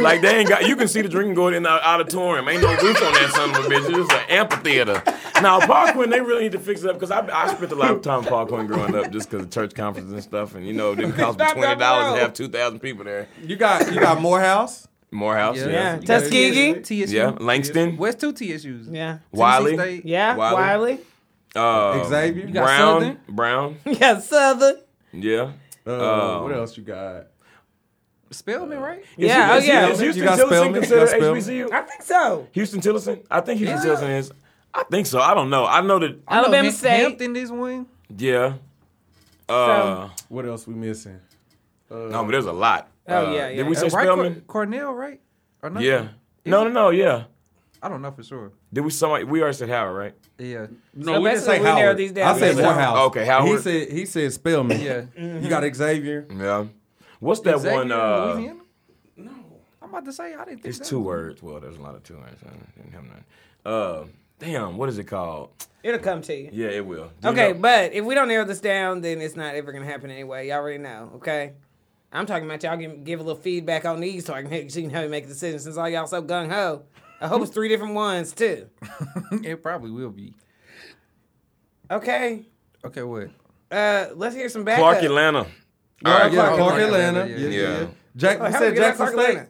Like 0.00 0.20
they 0.20 0.38
ain't 0.40 0.48
got 0.48 0.66
you 0.68 0.76
can 0.76 0.86
see 0.88 1.00
the 1.02 1.08
drinking 1.08 1.34
going 1.34 1.54
in 1.54 1.62
the 1.62 1.70
auditorium. 1.70 2.48
Ain't 2.48 2.62
no 2.62 2.70
roof 2.70 3.02
on 3.02 3.12
that 3.14 3.30
son 3.34 3.50
of 3.50 3.64
a 3.64 3.68
bitch. 3.68 3.88
It's 3.88 4.12
an 4.12 4.20
amphitheater. 4.28 5.02
Now 5.40 5.60
Paul 5.60 5.92
Quinn, 5.92 6.10
they 6.10 6.20
really 6.20 6.42
need 6.44 6.52
to 6.52 6.58
fix 6.58 6.82
it 6.82 6.90
up 6.90 6.96
because 6.96 7.10
I, 7.10 7.26
I 7.32 7.54
spent 7.54 7.72
a 7.72 7.74
lot 7.74 7.92
of 7.92 8.02
time 8.02 8.20
with 8.20 8.28
Paul 8.28 8.46
Quinn 8.46 8.66
growing 8.66 8.94
up 8.94 9.10
just 9.12 9.30
because 9.30 9.46
of 9.46 9.50
church 9.52 9.74
conferences 9.74 10.12
and 10.12 10.22
stuff. 10.22 10.54
And 10.54 10.66
you 10.66 10.72
know, 10.72 10.92
it 10.92 10.96
didn't 10.96 11.14
cost 11.14 11.38
me 11.38 11.44
twenty 11.52 11.76
dollars 11.76 12.06
to 12.06 12.10
road. 12.12 12.18
have 12.20 12.34
two 12.34 12.48
thousand 12.48 12.80
people 12.80 13.04
there. 13.04 13.28
You 13.42 13.55
got 13.56 13.92
you 13.92 14.00
got 14.00 14.20
Morehouse. 14.20 14.86
Morehouse, 15.10 15.56
Yeah. 15.58 15.66
yeah. 15.66 15.72
Yeah. 15.72 15.94
You 15.96 16.02
Tuskegee. 16.06 16.74
TSU. 16.82 17.16
Yeah, 17.16 17.32
Langston. 17.38 17.96
West 17.96 18.20
two 18.20 18.32
TSUs. 18.32 18.88
Yeah. 18.92 19.18
Wiley. 19.32 19.74
State. 19.76 20.04
Yeah. 20.04 20.36
Wiley. 20.36 20.54
Wiley. 20.56 20.98
Uh, 21.54 22.04
Xavier. 22.04 22.46
You 22.46 22.52
got 22.52 22.64
Brown. 22.64 22.78
Southern? 23.00 23.20
Brown. 23.28 23.76
Yeah. 23.86 24.18
Southern. 24.20 24.76
Yeah. 25.12 25.52
Uh, 25.86 26.36
Um, 26.36 26.42
what 26.42 26.52
else 26.52 26.76
you 26.76 26.82
got? 26.82 27.28
Spelman, 28.32 28.80
right? 28.80 29.04
Yeah. 29.16 29.52
Oh 29.54 29.58
yeah. 29.58 29.88
is 29.88 30.00
Houston 30.00 30.22
You 30.24 30.28
got 30.28 30.36
Tillotson 30.36 30.58
Spelman? 30.58 30.74
You 30.74 30.80
considered 30.80 31.20
got 31.20 31.36
HBCU? 31.36 31.72
I 31.72 31.82
think 31.82 32.02
so. 32.02 32.48
Huston-Tillotson? 32.54 33.20
I 33.30 33.40
think 33.40 33.58
Houston 33.58 33.76
Yeah. 33.78 33.82
Tillotson 33.84 34.10
is. 34.10 34.32
I 34.74 34.82
think 34.90 35.06
so. 35.06 35.20
I 35.20 35.32
don't 35.32 35.48
know. 35.48 35.64
I 35.64 35.80
know 35.80 35.98
that. 36.00 36.18
I 36.28 36.36
know 36.36 36.42
Alabama 36.42 36.72
State. 36.72 36.90
Hampton 37.00 37.36
is 37.36 37.50
one. 37.52 37.86
Yeah. 38.14 38.54
Uh, 39.48 40.08
What 40.28 40.44
else 40.44 40.66
we 40.66 40.74
missing? 40.74 41.20
no, 41.88 42.10
but 42.24 42.32
there's 42.32 42.46
a 42.46 42.52
lot. 42.52 42.88
Oh, 43.08 43.26
Uh, 43.26 43.30
yeah, 43.32 43.48
Did 43.50 43.66
we 43.68 43.74
say 43.74 43.86
Uh, 43.86 43.90
right, 43.90 44.06
Cor- 44.06 44.14
Spelman? 44.16 44.42
Cornell, 44.46 44.92
right? 44.92 45.20
Or 45.62 45.70
not? 45.70 45.82
Yeah. 45.82 46.08
No, 46.44 46.64
no, 46.64 46.70
no. 46.70 46.90
Yeah. 46.90 47.24
I 47.82 47.88
don't 47.88 48.02
know 48.02 48.10
for 48.10 48.22
sure. 48.22 48.52
Did 48.72 48.80
we 48.82 48.90
somebody? 48.90 49.24
We 49.24 49.40
already 49.42 49.56
said 49.56 49.68
Howard, 49.68 49.96
right? 49.96 50.14
Yeah. 50.38 50.66
No, 50.94 51.12
So 51.14 51.20
we 51.20 51.28
didn't 51.30 51.34
basically 51.34 51.54
say 51.54 51.58
we 51.60 51.64
narrowed 51.64 51.78
Howard. 51.82 51.96
these 51.98 52.12
down. 52.12 52.34
I 52.34 52.38
said 52.38 52.56
Yeah. 52.56 52.62
Morehouse. 52.62 52.98
Okay, 53.08 53.24
Howard. 53.26 53.48
He 53.48 53.58
said 53.58 53.88
he 53.92 54.06
said 54.06 54.32
Spelman. 54.32 54.80
Yeah. 54.80 55.02
You 55.16 55.48
got 55.48 55.62
Xavier. 55.76 56.26
Yeah. 56.34 56.66
What's 57.20 57.40
that 57.40 57.58
Xavier 57.60 57.76
one? 57.76 57.86
in 57.86 57.92
Uh, 57.92 58.32
Louisiana? 58.34 58.60
No. 59.16 59.30
I'm 59.82 59.88
about 59.90 60.04
to 60.06 60.12
say 60.12 60.34
I 60.34 60.44
didn't 60.44 60.62
think 60.62 60.66
it's 60.66 60.78
that 60.78 60.86
two 60.86 60.98
was- 60.98 61.06
words. 61.06 61.42
Well, 61.42 61.60
there's 61.60 61.76
a 61.76 61.82
lot 61.82 61.94
of 61.94 62.02
two 62.02 62.14
words. 62.16 62.42
I 62.44 62.50
didn't 62.80 62.92
have 62.92 63.04
none. 63.04 63.24
Uh, 63.64 64.04
damn. 64.38 64.76
What 64.78 64.88
is 64.88 64.98
it 64.98 65.04
called? 65.04 65.50
It'll 65.82 66.00
come 66.00 66.22
to 66.22 66.34
you. 66.34 66.48
Yeah, 66.52 66.68
it 66.68 66.84
will. 66.84 67.10
Do 67.20 67.28
you 67.28 67.32
Okay, 67.34 67.52
know- 67.52 67.58
but 67.60 67.92
if 67.92 68.04
we 68.04 68.14
don't 68.14 68.28
narrow 68.28 68.44
this 68.44 68.60
down, 68.60 69.00
then 69.02 69.20
it's 69.20 69.36
not 69.36 69.54
ever 69.54 69.70
gonna 69.70 69.84
happen 69.84 70.10
anyway. 70.10 70.48
Y'all 70.48 70.56
already 70.58 70.78
know, 70.78 71.12
okay? 71.16 71.52
I'm 72.16 72.26
talking 72.26 72.46
about 72.48 72.62
y'all 72.62 72.76
give, 72.76 73.04
give 73.04 73.20
a 73.20 73.22
little 73.22 73.40
feedback 73.40 73.84
on 73.84 74.00
these 74.00 74.24
so 74.26 74.34
I 74.34 74.42
can 74.42 74.70
see 74.70 74.88
how 74.88 75.02
you 75.02 75.08
make 75.08 75.24
a 75.24 75.28
decision 75.28 75.58
since 75.60 75.76
all 75.76 75.88
y'all 75.88 76.06
so 76.06 76.22
gung 76.22 76.50
ho. 76.50 76.82
I 77.20 77.28
hope 77.28 77.42
it's 77.42 77.52
three 77.52 77.68
different 77.68 77.94
ones 77.94 78.32
too. 78.32 78.68
it 79.42 79.62
probably 79.62 79.90
will 79.90 80.10
be. 80.10 80.34
Okay. 81.90 82.46
Okay, 82.84 83.02
what? 83.02 83.30
Uh, 83.70 84.06
let's 84.14 84.34
hear 84.34 84.48
some 84.48 84.64
backup. 84.64 84.80
Clark 84.82 85.02
Atlanta. 85.02 85.38
All 85.40 85.46
Yeah, 86.04 86.18
right. 86.22 86.32
yeah, 86.32 86.38
Clark 86.46 86.56
Clark 86.58 86.80
Atlanta, 86.80 87.20
Atlanta. 87.22 87.30
yeah, 87.40 87.48
Yeah, 87.48 87.48
yeah. 87.48 87.80
yeah. 87.80 87.86
Jack, 88.16 88.38
Oh, 88.40 88.46
you 88.46 88.52
said 88.52 88.72
we 88.72 88.78
Jackson 88.78 89.06
State. 89.08 89.18
Atlanta? 89.18 89.48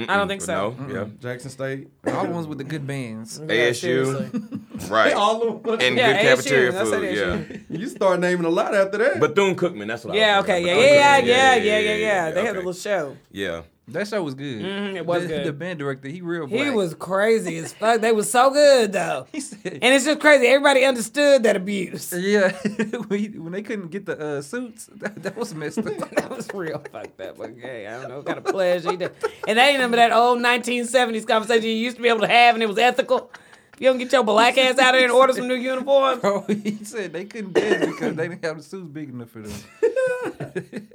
I 0.00 0.16
don't 0.16 0.28
think 0.28 0.42
so. 0.42 0.76
No. 0.78 0.94
Yeah. 0.94 1.04
Jackson 1.18 1.50
State. 1.50 1.88
All 2.06 2.24
the 2.24 2.30
ones 2.30 2.46
with 2.46 2.58
the 2.58 2.64
good 2.64 2.86
bands. 2.86 3.40
ASU. 3.40 4.60
Right. 4.88 5.12
All 5.12 5.42
of 5.56 5.62
them. 5.64 5.78
And 5.80 5.96
Yeah, 5.96 6.12
good 6.12 6.18
ASU, 6.20 6.36
cafeteria 6.36 6.70
that's 6.72 6.88
food. 6.90 7.02
what 7.02 7.12
Yeah. 7.12 7.58
You 7.68 7.88
start 7.88 8.20
naming 8.20 8.44
a 8.46 8.48
lot 8.48 8.76
after 8.76 8.96
that. 8.98 9.18
Bethune 9.18 9.56
Cookman. 9.56 9.88
That's 9.88 10.04
what. 10.04 10.14
I 10.14 10.18
Yeah, 10.20 10.36
was 10.36 10.44
okay, 10.44 10.62
thinking 10.62 10.68
yeah, 10.76 10.84
about. 10.84 10.94
yeah, 10.94 11.16
Bethune 11.18 11.28
yeah, 11.28 11.58
Cookman. 11.58 11.64
yeah, 11.66 11.78
yeah, 11.80 11.94
yeah. 11.96 12.30
They 12.30 12.40
had 12.44 12.46
a 12.46 12.50
okay. 12.50 12.56
little 12.58 12.72
show. 12.74 13.16
Yeah. 13.32 13.62
That 13.88 14.06
show 14.06 14.22
was 14.22 14.34
good. 14.34 14.60
Mhm, 14.62 14.96
it 14.96 15.06
was 15.06 15.22
the, 15.22 15.28
good. 15.28 15.46
The 15.46 15.52
band 15.52 15.78
director, 15.78 16.08
he 16.08 16.20
real 16.20 16.46
black. 16.46 16.62
He 16.64 16.70
was 16.70 16.94
crazy 16.94 17.56
as 17.58 17.72
fuck. 17.72 18.00
They 18.00 18.12
was 18.12 18.30
so 18.30 18.50
good 18.50 18.92
though. 18.92 19.26
He 19.32 19.40
said, 19.40 19.78
And 19.80 19.94
it's 19.94 20.04
just 20.04 20.20
crazy. 20.20 20.46
Everybody 20.46 20.84
understood 20.84 21.42
that 21.44 21.56
abuse. 21.56 22.12
yeah, 22.12 22.52
when, 23.08 23.52
they 23.52 23.62
couldn't 23.62 23.90
get 23.90 24.04
the 24.06 24.18
uh, 24.38 24.42
suits, 24.42 24.90
that, 24.96 25.22
that 25.22 25.36
was 25.36 25.54
messed 25.54 25.78
up. 25.78 25.84
that 26.10 26.30
was 26.30 26.48
real 26.52 26.82
fucked 26.92 27.20
up. 27.20 27.38
But 27.38 27.54
hey, 27.58 27.86
I 27.86 28.00
don't 28.00 28.08
know 28.10 28.16
what 28.18 28.26
kind 28.26 28.38
of 28.38 28.44
pleasure 28.44 28.90
he 28.90 28.96
did. 28.98 29.12
And 29.46 29.58
they 29.58 29.72
remember 29.72 29.96
that 29.96 30.12
old 30.12 30.38
1970s 30.40 31.26
conversation 31.26 31.64
you 31.64 31.76
used 31.76 31.96
to 31.96 32.02
be 32.02 32.08
able 32.08 32.20
to 32.20 32.28
have 32.28 32.54
and 32.54 32.62
it 32.62 32.66
was 32.66 32.78
ethical. 32.78 33.30
You 33.78 33.88
don't 33.88 33.98
get 33.98 34.12
your 34.12 34.24
black 34.24 34.58
ass 34.58 34.76
out 34.78 34.94
of 34.94 34.98
there 34.98 35.04
and 35.04 35.12
order 35.12 35.32
some 35.32 35.46
new 35.46 35.54
uniforms. 35.54 36.20
Bro, 36.20 36.40
he 36.48 36.78
said 36.82 37.12
they 37.12 37.24
couldn't 37.24 37.52
dance 37.52 37.86
because 37.86 38.16
they 38.16 38.28
didn't 38.28 38.44
have 38.44 38.56
the 38.56 38.62
suits 38.62 38.88
big 38.88 39.10
enough 39.10 39.30
for 39.30 39.42
them. 39.42 40.88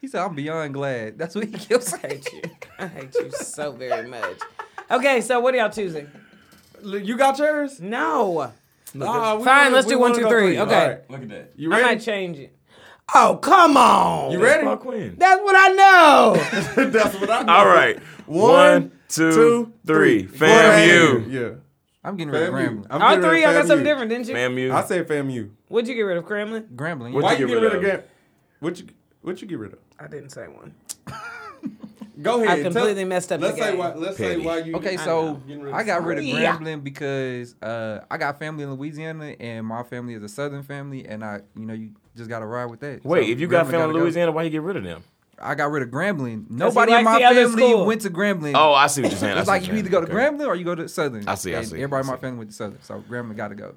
He 0.00 0.08
said, 0.08 0.22
"I'm 0.22 0.34
beyond 0.34 0.74
glad." 0.74 1.18
That's 1.18 1.34
what 1.34 1.44
he 1.46 1.52
kept 1.52 1.92
I 2.04 2.08
hate 2.08 2.32
you. 2.32 2.42
I 2.78 2.86
hate 2.86 3.14
you 3.14 3.30
so 3.32 3.72
very 3.72 4.08
much. 4.08 4.38
Okay, 4.90 5.20
so 5.20 5.38
what 5.40 5.54
are 5.54 5.58
y'all 5.58 5.70
choosing? 5.70 6.08
you 6.82 7.16
got 7.16 7.38
yours? 7.38 7.80
No. 7.80 8.52
Nah, 8.94 9.36
we 9.36 9.44
Fine, 9.44 9.64
wanna- 9.66 9.74
let's 9.76 9.86
do 9.86 9.98
one, 9.98 10.12
two, 10.14 10.16
three. 10.16 10.22
wanna 10.22 10.22
two, 10.22 10.22
go 10.22 10.30
three. 10.30 10.56
All 10.58 10.66
Okay. 10.66 10.88
right. 10.88 11.10
Look 11.10 11.22
at 11.22 11.28
that. 11.28 11.52
You 11.56 11.70
ready? 11.70 11.82
I 11.82 11.86
ready? 11.86 11.96
might 11.98 12.04
change 12.04 12.38
it. 12.38 12.56
Oh, 13.14 13.38
come 13.42 13.76
on. 13.76 14.32
You 14.32 14.42
ready? 14.42 14.62
Clark 14.62 14.80
Quinn. 14.80 15.14
That's 15.18 15.40
what 15.42 15.54
I 15.56 15.68
know. 15.74 16.84
That's 16.90 17.14
what 17.20 17.30
I 17.30 17.42
know. 17.42 17.52
All 17.52 17.66
right. 17.66 17.98
One, 18.26 18.40
One, 18.52 18.92
two, 19.08 19.30
two, 19.32 19.72
three. 19.86 20.24
three. 20.24 20.48
FAMU. 20.48 21.30
Yeah. 21.30 21.48
I'm 22.02 22.16
getting 22.16 22.32
rid 22.32 22.42
of 22.44 22.54
FAMU. 22.54 22.68
Grambling. 22.82 22.86
I'm 22.90 23.02
All 23.02 23.14
three, 23.20 23.44
of 23.44 23.50
y'all 23.50 23.60
got 23.60 23.66
something 23.66 23.84
different, 23.84 24.10
didn't 24.10 24.28
you? 24.28 24.34
FAMU. 24.34 24.70
I 24.72 24.84
said 24.84 25.06
FAMU. 25.06 25.50
What'd 25.68 25.88
you 25.88 25.94
get 25.94 26.02
rid 26.02 26.16
of, 26.16 26.24
Kremlin? 26.24 26.68
Grambling. 26.74 27.12
What 27.12 27.20
yeah. 27.20 27.26
Why 27.26 27.32
you 27.34 27.38
you 27.40 27.46
get 27.46 27.54
get 27.54 27.54
rid 27.54 27.62
rid 27.62 27.72
of 27.72 27.74
of? 27.74 27.80
Graham? 27.82 28.02
What 28.60 28.78
you 28.80 28.86
what 29.22 29.42
you 29.42 29.48
get 29.48 29.58
rid 29.58 29.72
of? 29.74 29.78
I 30.00 30.06
didn't 30.06 30.30
say 30.30 30.46
one. 30.46 30.74
Go 32.22 32.42
ahead. 32.42 32.58
I 32.60 32.62
completely 32.62 33.04
messed 33.04 33.32
up 33.32 33.40
Let's 33.40 33.56
the 33.56 33.62
say 33.62 33.70
game. 33.70 33.78
why. 33.78 33.94
Let's 33.94 34.16
say 34.18 34.36
why 34.36 34.58
you. 34.58 34.74
Okay, 34.76 34.96
so 34.98 35.04
know. 35.04 35.34
Getting 35.46 35.62
rid 35.62 35.72
of 35.72 35.78
I 35.78 35.82
got 35.84 36.04
rid 36.04 36.18
of 36.18 36.24
Yeah. 36.24 36.56
Grambling 36.58 36.84
because 36.84 37.54
uh, 37.62 38.00
I 38.10 38.18
got 38.18 38.38
family 38.38 38.64
in 38.64 38.72
Louisiana, 38.74 39.34
and 39.40 39.66
my 39.66 39.82
family 39.84 40.14
is 40.14 40.22
a 40.22 40.28
Southern 40.28 40.62
family, 40.62 41.06
and 41.06 41.24
I, 41.24 41.40
you 41.56 41.64
know, 41.64 41.72
you 41.74 41.92
just 42.16 42.28
got 42.28 42.40
to 42.40 42.46
ride 42.46 42.66
with 42.66 42.80
that. 42.80 43.04
Wait, 43.04 43.26
So 43.26 43.32
if 43.32 43.40
you 43.40 43.46
got 43.46 43.66
Grambling 43.66 43.70
family 43.70 43.78
gotta 43.78 43.90
in 43.90 43.96
go. 43.96 44.02
Louisiana, 44.02 44.32
why 44.32 44.42
you 44.42 44.50
get 44.50 44.62
rid 44.62 44.76
of 44.76 44.84
them? 44.84 45.02
I 45.40 45.54
got 45.54 45.70
rid 45.70 45.82
of 45.82 45.88
Grambling. 45.88 46.50
Nobody 46.50 46.92
in 46.92 47.04
my 47.04 47.18
family 47.18 47.50
school. 47.52 47.86
went 47.86 48.02
to 48.02 48.10
Grambling. 48.10 48.52
Oh, 48.54 48.74
I 48.74 48.88
see 48.88 49.00
what 49.00 49.10
you're 49.10 49.18
saying. 49.18 49.38
It's 49.38 49.48
like 49.48 49.66
you 49.66 49.74
either 49.74 49.88
go 49.88 50.02
to 50.02 50.06
saying. 50.06 50.18
Grambling 50.18 50.46
or 50.46 50.54
you 50.54 50.64
go 50.66 50.74
to 50.74 50.86
Southern. 50.88 51.26
I 51.26 51.34
see, 51.36 51.54
I 51.54 51.58
And 51.60 51.68
see, 51.68 51.76
Everybody 51.76 51.96
I 51.96 52.00
in 52.00 52.06
my 52.14 52.16
family 52.18 52.38
went 52.38 52.50
to 52.50 52.56
Southern, 52.56 52.82
so 52.82 53.02
Grambling 53.08 53.36
got 53.36 53.48
to 53.48 53.54
go. 53.54 53.74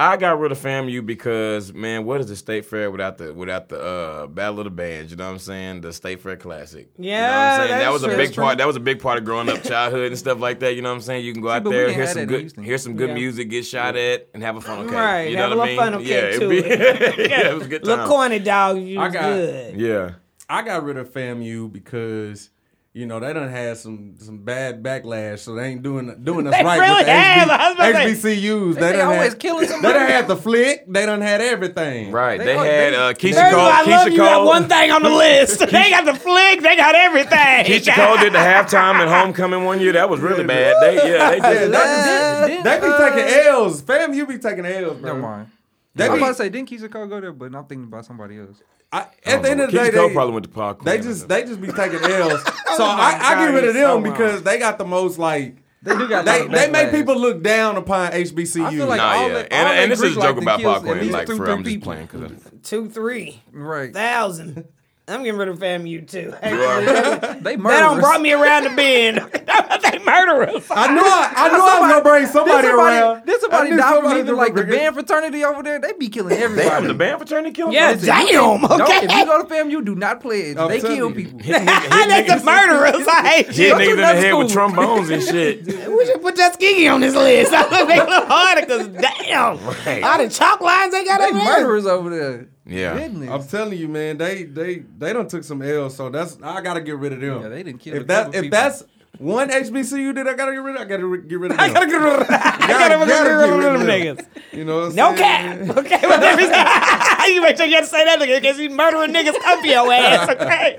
I 0.00 0.16
got 0.16 0.38
rid 0.38 0.52
of 0.52 0.58
FAMU 0.60 1.04
because 1.04 1.72
man, 1.74 2.04
what 2.04 2.20
is 2.20 2.28
the 2.28 2.36
State 2.36 2.64
Fair 2.64 2.88
without 2.88 3.18
the 3.18 3.34
without 3.34 3.68
the 3.68 3.82
uh, 3.82 4.26
Battle 4.28 4.60
of 4.60 4.64
the 4.64 4.70
Bands? 4.70 5.10
You 5.10 5.16
know 5.16 5.26
what 5.26 5.32
I'm 5.32 5.38
saying? 5.40 5.80
The 5.80 5.92
State 5.92 6.20
Fair 6.20 6.36
Classic. 6.36 6.88
you 6.96 7.10
know 7.10 7.16
what 7.16 7.20
Yeah, 7.20 7.50
I'm 7.50 7.58
saying? 7.58 7.70
that 7.70 7.78
that's 7.80 7.92
was 7.92 8.02
a 8.04 8.16
big 8.16 8.34
part. 8.36 8.58
That 8.58 8.66
was 8.68 8.76
a 8.76 8.80
big 8.80 9.00
part 9.00 9.18
of 9.18 9.24
growing 9.24 9.48
up, 9.48 9.60
childhood 9.64 10.06
and 10.06 10.16
stuff 10.16 10.38
like 10.38 10.60
that. 10.60 10.76
You 10.76 10.82
know 10.82 10.90
what 10.90 10.94
I'm 10.96 11.00
saying? 11.00 11.24
You 11.24 11.32
can 11.32 11.42
go 11.42 11.48
out 11.50 11.64
there, 11.64 11.92
hear 11.92 12.06
some 12.06 12.26
good, 12.26 12.52
hear 12.60 12.78
some 12.78 12.94
good 12.94 13.08
Yeah. 13.08 13.14
music, 13.16 13.50
get 13.50 13.66
shot 13.66 13.96
at, 13.96 14.28
and 14.34 14.42
have 14.44 14.54
a 14.56 14.60
funnel 14.60 14.84
cake. 14.84 14.94
Right, 14.94 15.30
You 15.30 15.36
know 15.36 15.50
a 15.52 15.56
what 15.56 15.58
I 15.58 15.62
little 15.62 15.66
mean? 15.66 15.76
funnel 15.76 16.02
yeah, 16.02 16.20
cake 16.20 16.34
it'd 16.34 16.40
to 16.42 16.48
be, 16.48 16.58
it. 16.58 17.30
yeah, 17.30 17.48
it 17.50 17.54
was 17.54 17.66
a 17.66 17.68
good 17.68 17.82
Little 17.84 17.96
time. 18.04 18.08
corny 18.08 18.38
dog, 18.38 18.78
you 18.80 19.00
I 19.00 19.08
got- 19.08 19.22
good. 19.22 19.80
Yeah. 19.80 20.10
I 20.48 20.62
got 20.62 20.84
rid 20.84 20.96
of 20.96 21.12
FAMU 21.12 21.72
because 21.72 22.50
you 22.94 23.06
know 23.06 23.20
they 23.20 23.32
done 23.32 23.48
had 23.50 23.76
some 23.76 24.14
some 24.18 24.38
bad 24.38 24.82
backlash, 24.82 25.40
so 25.40 25.54
they 25.54 25.66
ain't 25.68 25.82
doing 25.82 26.24
doing 26.24 26.46
us 26.48 26.54
They 26.54 26.64
right 26.64 26.80
really 26.80 26.96
with 26.96 27.06
the 27.06 27.12
have. 27.12 27.50
I 27.50 27.68
was 27.68 27.74
about 27.76 28.02
to 28.04 28.14
say- 28.16 28.36
HBCUs. 28.40 28.74
They, 28.74 28.80
They, 28.80 28.92
done 28.92 29.06
always 29.12 29.32
had, 29.32 29.38
killing 29.38 29.68
they 29.68 29.92
done 29.92 30.08
had 30.08 30.26
the 30.28 30.36
flick. 30.36 30.84
They 30.88 31.06
done 31.06 31.20
had 31.20 31.40
everything. 31.40 32.10
Right. 32.12 32.38
They 32.38 32.46
They, 32.46 32.56
had 32.56 32.94
uh, 32.94 33.12
Keyshia 33.14 33.50
Cole. 33.50 33.60
all, 33.60 33.66
I 33.70 33.82
love 33.82 34.08
Keyshia 34.08 34.12
you 34.12 34.16
got 34.16 34.46
one 34.46 34.68
thing 34.68 34.90
on 34.90 35.02
the 35.02 35.10
list. 35.24 35.58
they 35.60 35.90
got 35.90 36.04
the 36.06 36.14
flick, 36.14 36.62
they 36.62 36.76
got 36.76 36.94
everything. 36.94 37.64
Keyshia 37.66 37.94
Cole 37.94 38.16
did 38.16 38.32
the 38.32 38.38
halftime 38.38 38.94
at 38.94 39.08
homecoming 39.08 39.64
one 39.64 39.80
year. 39.80 39.92
That 39.92 40.08
was 40.10 40.20
really 40.20 40.44
bad. 40.44 40.74
They 40.82 40.96
yeah, 40.96 41.30
they 41.30 41.36
Yeah, 41.36 41.52
did. 41.52 41.72
they, 41.72 42.46
Didn't- 42.48 42.64
they 42.64 42.80
be 42.80 42.96
taking 43.26 43.46
L's. 43.46 43.82
FAMU 43.82 44.28
be 44.28 44.38
taking 44.38 44.66
L's, 44.66 44.96
bro. 44.98 45.08
Never 45.08 45.18
mind. 45.20 45.50
They 45.94 46.06
I'm 46.06 46.16
about 46.18 46.28
to 46.28 46.34
say, 46.34 46.48
didn't 46.48 46.70
Keyshia 46.70 46.90
Cole 46.90 47.06
go 47.06 47.20
there? 47.20 47.32
But 47.32 47.54
I'm 47.54 47.64
thinking 47.66 47.84
about 47.84 48.04
somebody 48.06 48.38
else. 48.38 48.62
I, 48.92 49.06
at 49.26 49.42
the 49.42 49.50
end 49.50 49.60
of 49.60 49.70
the 49.70 49.76
day, 49.78 49.90
Cole 49.90 50.08
they, 50.08 50.14
probably 50.14 50.32
went 50.34 50.44
to 50.44 50.50
Park. 50.50 50.82
they 50.82 50.98
just 50.98 51.28
they 51.28 51.42
just 51.44 51.60
be 51.60 51.68
taking 51.68 51.98
L's. 52.02 52.42
so 52.42 52.86
my 52.86 52.94
I, 52.94 53.18
I 53.20 53.34
God, 53.34 53.46
get 53.46 53.54
rid 53.54 53.64
of 53.68 53.74
he's 53.74 53.84
so 53.84 53.94
them 54.00 54.02
because 54.10 54.42
they 54.42 54.58
got 54.58 54.78
the 54.78 54.86
most 54.86 55.18
like 55.18 55.56
They 55.82 55.96
do 55.96 56.08
got. 56.08 56.24
they 56.24 56.40
a 56.40 56.44
lot 56.44 56.46
of 56.46 56.52
they 56.52 56.70
make 56.70 56.90
people 56.90 57.18
look 57.18 57.42
down 57.42 57.76
upon 57.76 58.12
HBCU. 58.12 58.64
I 58.64 58.70
feel 58.70 58.86
like 58.86 58.96
Nah, 58.98 59.10
all 59.12 59.28
yeah, 59.28 59.34
the- 59.34 59.52
and, 59.52 59.68
all 59.68 59.74
and 59.74 59.92
the 59.92 59.96
this 59.96 60.04
is 60.04 60.16
a 60.16 60.20
joke 60.20 60.36
like 60.36 60.42
about 60.42 60.56
to 60.56 60.62
kill 60.62 60.72
Park 60.72 60.86
at 60.86 60.92
Quinn. 60.98 61.10
Like, 61.12 61.26
for 61.26 61.36
three 61.36 61.52
I'm 61.52 61.64
just 61.64 61.80
playing 61.82 62.06
because 62.06 62.32
Two, 62.62 62.88
three 62.88 63.42
right. 63.52 63.92
thousand. 63.92 64.64
I'm 65.08 65.22
getting 65.24 65.38
rid 65.38 65.48
of 65.48 65.58
FAMU 65.58 66.06
too. 66.08 66.34
They 66.42 66.50
They 66.50 67.56
murderers. 67.56 67.80
don't 67.80 68.00
brought 68.00 68.20
me 68.20 68.32
around 68.32 68.64
the 68.64 68.70
bend. 68.70 69.16
they 69.82 69.98
murderers. 70.04 70.66
I 70.70 70.92
knew 70.92 71.00
I, 71.02 71.32
I 71.36 71.48
knew 71.48 71.54
I 71.62 71.80
was 71.80 71.90
gonna 71.90 72.02
bring 72.02 72.26
somebody, 72.26 72.66
somebody, 72.68 72.68
around. 72.98 73.26
did 73.26 73.40
somebody 73.40 73.66
I 73.68 73.70
knew 73.70 73.76
die 73.78 73.88
from 73.88 73.94
somebody 74.04 74.20
either 74.20 74.34
like 74.34 74.54
the 74.54 74.64
band 74.64 74.94
fraternity 74.94 75.44
over 75.44 75.62
there? 75.62 75.78
They 75.80 75.92
be 75.94 76.08
killing 76.08 76.36
everybody. 76.36 76.68
damn, 76.68 76.86
the 76.86 76.94
band 76.94 77.18
fraternity 77.18 77.52
killed 77.52 77.72
Yeah, 77.72 77.92
him. 77.92 78.00
damn. 78.04 78.60
No, 78.60 78.68
Okay. 78.70 79.04
if 79.06 79.12
you 79.14 79.24
go 79.24 79.42
to 79.42 79.48
FAMU, 79.48 79.84
do 79.84 79.94
not 79.94 80.20
play 80.20 80.50
it. 80.50 80.58
I'm 80.58 80.68
they 80.68 80.80
telling 80.80 80.96
kill 80.96 81.08
you. 81.10 81.14
people. 81.14 81.38
That's 81.46 82.42
the 82.42 82.44
murderers. 82.44 83.06
I 83.08 83.28
hate 83.28 83.46
Hit 83.46 83.56
you. 83.56 83.74
niggas 83.74 83.80
in 83.80 83.86
the 83.96 84.02
another 84.02 84.20
head 84.20 84.32
with 84.34 84.52
trombones 84.52 85.08
and 85.10 85.22
shit. 85.22 85.64
We 85.66 86.06
should 86.06 86.20
put 86.22 86.36
that 86.36 86.54
skinny 86.54 86.86
on 86.88 87.00
this 87.00 87.14
list. 87.14 87.52
I 87.52 87.62
would 87.62 87.88
make 87.88 87.98
it 88.00 88.08
harder 88.08 88.60
because 88.60 88.88
damn, 88.88 89.58
Right. 89.86 90.02
all 90.02 90.18
the 90.18 90.28
chalk 90.28 90.60
lines 90.60 90.92
they 90.92 91.04
got 91.04 91.20
They 91.20 91.26
over 91.28 91.38
there. 91.38 91.44
murderers 91.60 91.86
over 91.86 92.10
there. 92.10 92.46
Yeah. 92.68 92.98
Goodness. 92.98 93.30
I'm 93.30 93.48
telling 93.48 93.78
you, 93.78 93.88
man, 93.88 94.18
they 94.18 94.44
they 94.44 94.80
they 94.98 95.12
done 95.14 95.26
took 95.26 95.42
some 95.42 95.62
L's, 95.62 95.96
so 95.96 96.10
that's 96.10 96.38
I 96.42 96.60
gotta 96.60 96.80
get 96.82 96.96
rid 96.98 97.14
of 97.14 97.20
them. 97.20 97.42
Yeah, 97.42 97.48
they 97.48 97.62
didn't 97.62 97.78
kill 97.80 97.94
a 97.94 98.00
If 98.00 98.06
that 98.08 98.24
couple 98.26 98.34
if 98.36 98.42
people. 98.42 98.58
that's 98.58 98.84
one 99.18 99.48
HBCU 99.48 100.14
that 100.16 100.28
I 100.28 100.34
gotta 100.34 100.52
get 100.52 100.58
rid 100.62 100.76
of, 100.76 100.82
I 100.82 100.84
gotta 100.84 101.06
re- 101.06 101.22
get 101.26 101.40
rid 101.40 101.50
of 101.52 101.56
them. 101.56 101.70
I 101.70 101.72
gotta 101.72 101.86
get 101.86 101.96
rid 101.96 102.12
of, 102.12 102.30
I 102.30 102.66
gotta, 102.68 102.94
gotta 102.94 103.06
get 103.06 103.20
rid 103.24 103.50
of 103.50 103.60
get 103.60 103.78
them 103.78 104.26
niggas. 104.26 104.56
You 104.56 104.64
know, 104.64 104.80
what 104.80 104.90
I'm 104.90 104.94
No 104.96 105.16
saying? 105.16 105.66
cap. 105.66 105.76
Okay, 105.78 106.00
but 106.02 106.20
there 106.20 106.38
is- 106.38 107.34
you 107.34 107.40
make 107.42 107.56
sure 107.56 107.66
you 107.66 107.74
have 107.76 107.84
to 107.84 107.90
say 107.90 108.04
that 108.04 108.18
nigga 108.20 108.40
because 108.40 108.58
you 108.58 108.70
murdering 108.70 109.12
niggas 109.12 109.38
come 109.42 109.60
for 109.60 109.66
your 109.66 109.92
ass. 109.92 110.28
Okay, 110.28 110.78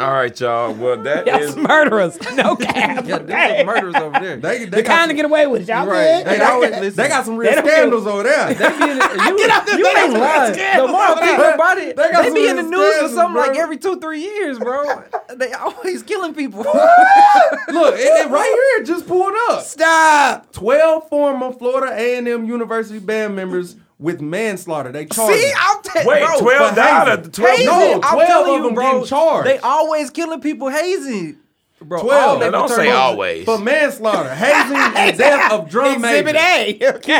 All 0.00 0.12
right, 0.12 0.40
y'all. 0.40 0.72
Well, 0.74 0.96
that 1.02 1.26
y'all 1.26 1.38
is. 1.40 1.52
some 1.54 1.62
murderers. 1.64 2.18
No 2.34 2.56
cap. 2.56 3.06
yeah, 3.06 3.18
there's 3.18 3.56
some 3.58 3.66
murderers 3.66 3.94
over 3.96 4.18
there. 4.20 4.36
They 4.38 4.58
they 4.60 4.64
They 4.66 4.82
got 4.82 4.96
kind 4.96 5.10
of 5.10 5.16
get 5.16 5.24
away 5.26 5.46
with 5.46 5.62
it. 5.62 5.68
Y'all 5.68 5.86
Right. 5.86 6.24
good? 6.24 6.26
They 6.26 6.40
always 6.40 6.70
listen. 6.70 6.96
they 6.96 7.08
got 7.08 7.24
some 7.24 7.36
real 7.36 7.50
They 7.50 7.56
don't 7.56 7.66
scandals 7.68 8.06
over 8.06 8.22
there. 8.22 8.54
They 8.54 8.68
be 8.68 8.90
in 8.90 8.98
the, 8.98 9.24
you, 9.28 9.38
Get 9.38 9.50
out 9.50 9.66
this 9.66 9.78
you 9.78 9.84
thing, 9.84 9.96
ain't 9.96 10.12
some 10.12 10.20
lying. 10.20 10.54
scandals 10.54 10.88
The 10.88 10.92
more 10.92 11.00
I 11.02 11.10
over 11.12 11.20
think 11.20 11.38
there. 11.38 11.54
about 11.54 11.78
it, 11.78 11.96
They 11.96 12.08
they, 12.08 12.12
some 12.24 12.34
be 12.34 12.48
in 12.48 12.56
the 12.56 12.62
news 12.62 12.80
or 12.80 12.90
scandals, 12.90 13.14
something 13.14 13.36
like 13.36 13.56
every 13.58 13.76
two, 13.76 14.00
three 14.00 14.20
years, 14.22 14.58
bro. 14.58 15.02
they 15.36 15.52
always 15.52 16.02
killing 16.02 16.34
people. 16.34 16.60
Look, 16.60 17.94
it, 17.96 18.26
it 18.26 18.30
right 18.30 18.74
here, 18.76 18.84
just 18.84 19.06
pulled 19.06 19.34
up. 19.50 19.62
Stop. 19.64 20.52
12 20.52 21.08
former 21.08 21.52
Florida 21.52 21.94
A&M 21.94 22.44
University 22.46 22.98
band 22.98 23.36
members 23.36 23.76
with 24.00 24.20
manslaughter. 24.20 24.90
They 24.92 25.06
charged. 25.06 25.38
See, 25.38 25.52
I'm 25.56 25.82
telling 25.82 26.06
you, 26.06 26.10
Wait, 26.12 26.26
bro, 26.26 26.38
12 26.40 26.68
for 26.70 26.74
died 26.76 27.06
hazing. 27.08 27.12
at 27.12 27.24
the 27.24 27.30
12 27.30 27.50
hazing. 27.56 27.66
No, 27.66 27.92
I'm 27.94 28.00
12 28.00 28.28
telling 28.28 28.50
of 28.50 28.56
you, 28.56 28.62
them 28.64 28.74
bro, 28.74 28.84
getting 28.92 29.06
charged. 29.06 29.46
They 29.48 29.58
always 29.58 30.10
killing 30.10 30.40
people 30.40 30.68
hazing. 30.70 31.36
Bro, 31.82 32.02
12. 32.02 32.22
all 32.28 32.38
they 32.38 32.50
Don't 32.50 32.68
say 32.68 32.74
fraternity- 32.74 32.96
always. 32.96 33.44
for 33.46 33.58
manslaughter, 33.58 34.34
hazing, 34.34 34.76
and 34.76 35.16
death 35.18 35.50
of 35.50 35.70
drum 35.70 35.94
Exhibit 36.04 36.34
major. 36.34 36.86
A. 36.86 36.92
Okay. 36.96 37.14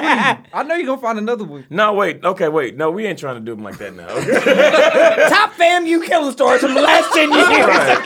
I 0.52 0.62
know 0.65 0.74
you're 0.74 0.85
gonna 0.86 1.01
find 1.01 1.19
another 1.19 1.44
one. 1.44 1.65
No, 1.70 1.94
wait. 1.94 2.23
Okay, 2.23 2.48
wait. 2.48 2.77
No, 2.77 2.90
we 2.90 3.07
ain't 3.07 3.19
trying 3.19 3.36
to 3.36 3.40
do 3.40 3.55
them 3.55 3.65
like 3.65 3.78
that 3.78 3.94
now. 3.94 4.09
Okay? 4.09 5.28
Top 5.31 5.52
you 5.86 6.02
killing 6.02 6.31
stories 6.32 6.61
from 6.61 6.74
the 6.74 6.82
last 6.82 7.11
10 7.15 7.32
years. 7.32 7.47
it's 7.48 7.98
the 7.98 8.05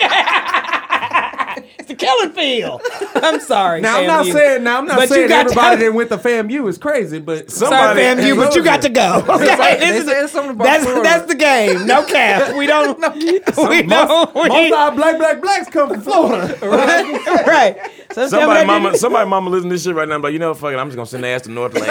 killing 1.98 2.30
field. 2.32 2.80
I'm 3.14 3.40
sorry. 3.40 3.80
Now 3.80 4.00
I'm 4.00 4.06
not 4.06 4.26
FAMU. 4.26 4.32
saying 4.32 4.64
now 4.64 4.78
I'm 4.78 4.86
not 4.86 4.96
But 4.98 5.08
saying 5.08 5.28
got 5.28 5.44
to- 5.44 5.50
everybody 5.50 5.76
that 5.84 5.92
went 5.94 6.08
to 6.10 6.16
FAMU 6.18 6.68
is 6.68 6.78
crazy, 6.78 7.18
but 7.20 7.50
Sorry, 7.50 7.70
Somebody- 7.70 8.00
FAMU, 8.32 8.36
but 8.36 8.54
you 8.54 8.62
got 8.64 8.82
to 8.82 8.88
go. 8.88 9.24
Okay, 9.34 9.76
They 9.80 9.90
this 10.02 10.08
is 10.08 10.30
something 10.30 10.56
that's 10.58 10.84
Florida. 10.84 11.02
that's 11.02 11.26
the 11.26 11.34
game. 11.34 11.86
No 11.86 12.04
cap. 12.04 12.54
We 12.56 12.66
don't. 12.66 12.98
we 13.16 13.40
don't. 13.82 14.34
most 14.34 14.34
we- 14.52 14.66
of 14.68 14.72
our 14.78 14.92
black 14.92 15.18
black 15.18 15.40
blacks 15.42 15.68
come 15.70 15.88
from 15.90 16.00
Florida. 16.00 16.56
right. 16.62 17.76
So 18.12 18.22
tell 18.22 18.28
Somebody 18.28 18.66
mama, 18.66 18.96
somebody 18.96 19.28
mama 19.28 19.50
listen 19.50 19.68
to 19.70 19.74
this 19.74 19.82
shit 19.84 19.94
right 19.94 20.08
now. 20.08 20.18
But 20.20 20.32
you 20.32 20.38
know, 20.38 20.54
fuck 20.54 20.72
it, 20.72 20.76
I'm 20.76 20.86
just 20.88 20.96
gonna 20.96 21.06
send 21.06 21.24
their 21.24 21.34
ass 21.34 21.42
to 21.42 21.50
North 21.50 21.74
Lake. 21.74 21.84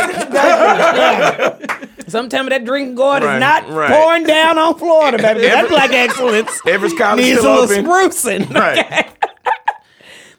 Some 2.08 2.30
tell 2.30 2.48
that 2.50 2.64
drinking 2.66 2.96
gourd 2.96 3.24
Right, 3.24 3.36
is 3.36 3.40
not 3.40 3.70
right. 3.70 3.90
pouring 3.90 4.24
down 4.24 4.58
on 4.58 4.78
Florida, 4.78 5.18
baby. 5.18 5.42
That's 5.42 5.68
black 5.70 5.92
excellence 5.92 6.52
Everest 6.68 6.98
College 6.98 7.24
needs 7.24 7.38
a 7.38 7.42
still 7.42 7.62
little 7.66 7.72
open. 7.74 7.86
sprucing. 7.86 8.54
Right. 8.54 9.10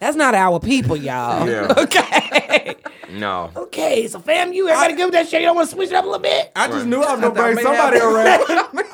That's 0.04 0.18
not 0.18 0.34
our 0.34 0.60
people, 0.60 0.98
y'all. 0.98 1.48
Yeah. 1.48 1.72
Okay. 1.78 2.76
No. 3.10 3.50
Okay. 3.56 4.06
So 4.08 4.18
fam, 4.18 4.52
you 4.52 4.68
everybody 4.68 4.94
good 4.96 5.04
with 5.06 5.12
that 5.14 5.28
shit. 5.28 5.40
You 5.40 5.46
don't 5.46 5.56
want 5.56 5.68
to 5.70 5.74
switch 5.74 5.88
it 5.90 5.94
up 5.94 6.04
a 6.04 6.06
little 6.06 6.20
bit. 6.20 6.50
I 6.56 6.66
just 6.68 6.84
knew 6.86 7.00
I 7.00 7.12
was 7.12 7.20
gonna 7.22 7.32
bring 7.32 7.56
somebody 7.58 7.98
around. 7.98 8.26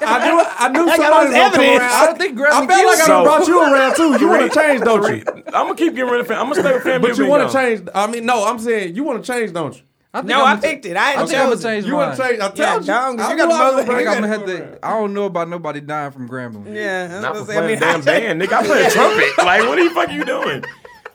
I 0.03 0.25
knew 0.25 0.45
I 0.45 0.69
knew 0.69 0.89
I 0.89 0.97
got 0.97 0.97
somebody 0.97 1.31
was 1.31 1.35
all 1.35 1.51
gonna 1.51 1.51
come 1.51 1.61
evidence. 1.61 1.81
around. 1.81 1.91
I 1.93 2.07
don't 2.07 2.19
think 2.19 2.37
Graham 2.37 2.53
I 2.63 2.67
felt 2.67 2.87
like 2.87 2.99
I 2.99 3.01
So- 3.01 3.07
done 3.07 3.25
brought 3.25 3.49
you 3.49 3.61
around 3.63 3.97
too. 3.97 4.21
You 4.21 4.29
want 4.29 4.53
to 4.53 4.59
change, 4.61 4.81
don't 4.83 5.17
you? 5.17 5.25
I'm 5.47 5.53
gonna 5.53 5.75
keep 5.75 5.95
getting 5.97 6.11
rid 6.13 6.21
of 6.21 6.27
fam. 6.29 6.39
I'm 6.39 6.49
gonna 6.51 6.61
stay 6.63 6.73
with 6.75 6.83
family. 6.85 7.09
But 7.09 7.19
you 7.19 7.27
want 7.27 7.51
to 7.51 7.57
change. 7.57 7.89
I 7.95 8.07
mean, 8.07 8.25
no, 8.27 8.45
I'm 8.47 8.59
saying 8.61 8.95
you 8.95 9.03
want 9.05 9.25
to 9.25 9.33
change, 9.33 9.53
don't 9.53 9.75
you? 9.75 9.83
I 10.13 10.19
think 10.19 10.29
No, 10.29 10.41
I'm 10.41 10.47
I 10.47 10.51
gonna- 10.51 10.61
picked 10.63 10.87
it. 10.87 10.97
I 10.97 11.01
I 11.01 11.11
ain't 11.13 11.29
think 11.29 11.31
I'm 11.41 11.45
gonna 11.45 11.51
chosen. 11.57 11.71
change 11.71 11.87
You 11.87 11.95
want 11.97 12.09
mine. 12.09 12.17
to 12.19 12.23
change? 12.25 12.41
I 12.41 12.49
told 12.51 12.81
you. 12.83 12.87
John, 12.87 13.17
'cause 13.17 13.27
I 13.27 13.31
you 13.33 13.39
got 13.39 13.49
knew 13.49 13.55
the 13.57 13.63
I 13.63 13.65
was 13.65 13.75
mother- 13.77 13.93
I 13.93 13.97
think 13.97 14.09
I'm 14.09 14.15
gonna 14.17 14.29
have 14.29 14.47
to. 14.47 14.79
I 14.87 14.91
don't 14.91 15.15
know 15.15 15.25
about 15.25 15.49
nobody 15.49 15.81
dying 15.81 16.11
from 16.11 16.29
Grambling. 16.29 16.75
Yeah. 16.75 17.09
I 17.11 17.15
was 17.15 17.23
Not 17.23 17.33
gonna 17.33 17.45
for 17.47 17.53
say, 17.53 17.57
I 17.57 17.61
playing 17.61 17.81
mean, 17.81 17.89
damn 17.89 18.01
band, 18.03 18.43
nigga. 18.43 18.53
I 18.53 18.67
play 18.67 18.85
a 18.85 18.91
trumpet. 18.97 19.39
Like, 19.39 19.63
what 19.69 19.77
the 19.77 19.89
fuck 19.95 20.09
are 20.09 20.13
you 20.13 20.25
doing? 20.25 20.65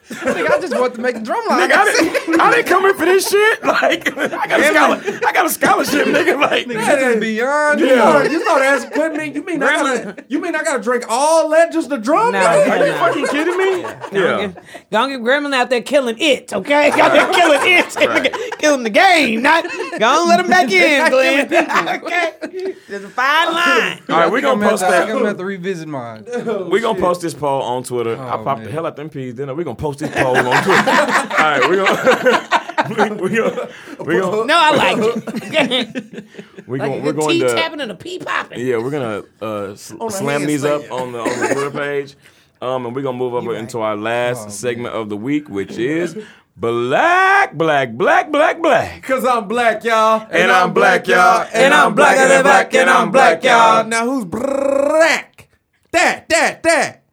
Nigga, 0.10 0.52
I 0.52 0.62
just 0.62 0.74
want 0.80 0.94
to 0.96 1.02
make 1.02 1.16
the 1.16 1.22
drum 1.22 1.44
line. 1.48 1.68
Nigga, 1.68 1.76
I 1.78 1.86
didn't, 1.86 2.40
I 2.40 2.52
didn't 2.52 2.68
come 2.68 2.86
in 2.86 2.96
for 2.96 3.06
this 3.06 3.28
shit. 3.30 3.60
Like, 3.76 4.08
I 4.18 4.48
got 4.48 4.60
a 4.60 4.64
scholar, 4.64 5.20
I 5.28 5.32
got 5.34 5.46
a 5.46 5.50
scholarship, 5.50 6.08
nigga. 6.08 6.40
Like, 6.40 6.68
This 6.68 6.88
is 6.88 7.20
beyond. 7.20 7.80
You 7.80 7.88
Yeah. 7.88 8.10
started, 8.10 8.32
you 8.32 8.42
started 8.44 8.66
asking, 8.66 8.98
what 9.00 9.14
mean? 9.16 9.34
You 9.36 9.44
mean 9.44 9.64
I 9.64 9.74
gotta? 9.74 10.26
You 10.30 10.40
mean 10.40 10.56
I 10.56 10.64
gotta 10.64 10.82
drink 10.84 11.06
all 11.10 11.50
that 11.50 11.72
just 11.72 11.90
to 11.90 11.98
drum? 11.98 12.32
No, 12.34 12.40
nigga? 12.40 12.70
are 12.70 12.86
you 12.86 12.92
no. 12.92 12.98
fucking 13.00 13.28
kidding 13.28 13.58
me? 13.58 13.82
Yeah. 14.20 14.52
Gonna 14.92 15.18
get 15.18 15.22
Gremlin 15.26 15.54
out 15.54 15.70
there 15.70 15.82
killing 15.82 16.18
it, 16.20 16.54
okay? 16.54 16.92
Out 17.02 17.12
there 17.12 17.32
killing 17.34 17.60
it, 17.64 17.96
Right. 17.96 18.34
killing 18.60 18.84
the 18.84 18.90
game. 18.90 19.42
Not 19.42 19.66
gonna 20.00 20.30
let 20.30 20.40
him 20.40 20.48
back 20.48 20.72
in, 20.72 21.10
Glenn. 21.10 21.46
okay, 22.04 22.76
there's 22.88 23.04
a 23.04 23.10
fine 23.10 23.54
line. 23.54 24.02
All 24.10 24.18
right, 24.18 24.32
we 24.32 24.38
I'm 24.40 24.44
gonna 24.60 24.70
post 24.70 24.82
that. 24.82 24.92
think 24.92 25.10
I'm 25.10 25.16
gonna 25.18 25.28
have 25.30 25.38
to 25.38 25.46
revisit 25.46 25.88
mine. 25.88 26.24
we're 26.26 26.82
gonna 26.82 26.88
oh, 26.88 27.02
post 27.02 27.22
this 27.22 27.34
poll 27.34 27.62
on 27.62 27.84
Twitter. 27.84 28.16
I 28.18 28.36
Oh, 28.36 28.44
popped 28.44 28.64
the 28.64 28.72
hell 28.72 28.86
out 28.86 28.96
them 28.96 29.10
peas. 29.10 29.36
Then 29.36 29.48
we're 29.56 29.64
gonna 29.64 29.76
post 29.76 29.95
this 29.98 30.12
poll 30.12 30.36
on 30.38 30.64
Twitter. 30.64 30.92
All 30.92 31.38
right, 31.38 31.70
we 31.70 31.76
gonna 31.78 33.20
we, 33.20 33.30
we 33.30 33.38
gonna 33.38 33.70
we 34.06 34.20
gonna 34.20 34.46
No, 34.46 34.56
I 34.58 34.72
like 34.76 34.98
it. 35.00 36.26
we 36.68 36.80
like 36.80 36.90
gonna 36.90 37.02
we're 37.04 37.14
good 37.14 37.16
going 37.22 37.30
tea 37.32 37.40
to 37.40 37.50
tapping 37.56 37.82
and 37.82 37.92
a 37.92 37.96
pee 37.96 38.20
popping. 38.20 38.60
yeah 38.66 38.78
we're 38.78 38.92
gonna 38.92 39.24
uh, 39.42 39.72
s- 39.72 39.90
the 39.90 40.10
slam 40.10 40.46
these 40.46 40.64
up 40.66 40.92
on 40.92 41.12
the 41.12 41.20
on 41.20 41.40
the 41.40 41.48
Twitter 41.54 41.72
page. 41.72 42.16
Um, 42.62 42.86
and 42.86 42.96
we're 42.96 43.02
gonna 43.02 43.18
move 43.18 43.34
over 43.34 43.56
into 43.56 43.80
our 43.80 43.96
last 43.98 44.52
segment 44.52 44.96
of 44.96 45.10
the 45.10 45.18
week, 45.18 45.50
which 45.50 45.78
is 45.78 46.18
black, 46.56 47.54
black, 47.54 47.92
black, 47.92 48.32
black, 48.32 48.62
black. 48.62 49.04
Cause 49.04 49.26
I'm 49.26 49.48
black, 49.48 49.84
y'all. 49.84 50.26
And 50.32 50.50
I'm 50.52 50.74
black, 50.74 51.06
y'all. 51.08 51.46
And 51.54 51.74
I'm 51.74 51.94
blacker 51.94 52.28
than 52.28 52.44
black, 52.44 52.74
and 52.74 52.90
I'm 52.90 53.12
black, 53.12 53.44
y'all. 53.44 53.84
Now 53.86 54.06
who's 54.06 54.26
black? 54.26 55.50
That, 55.92 56.28
that, 56.30 56.64
that. 56.64 57.04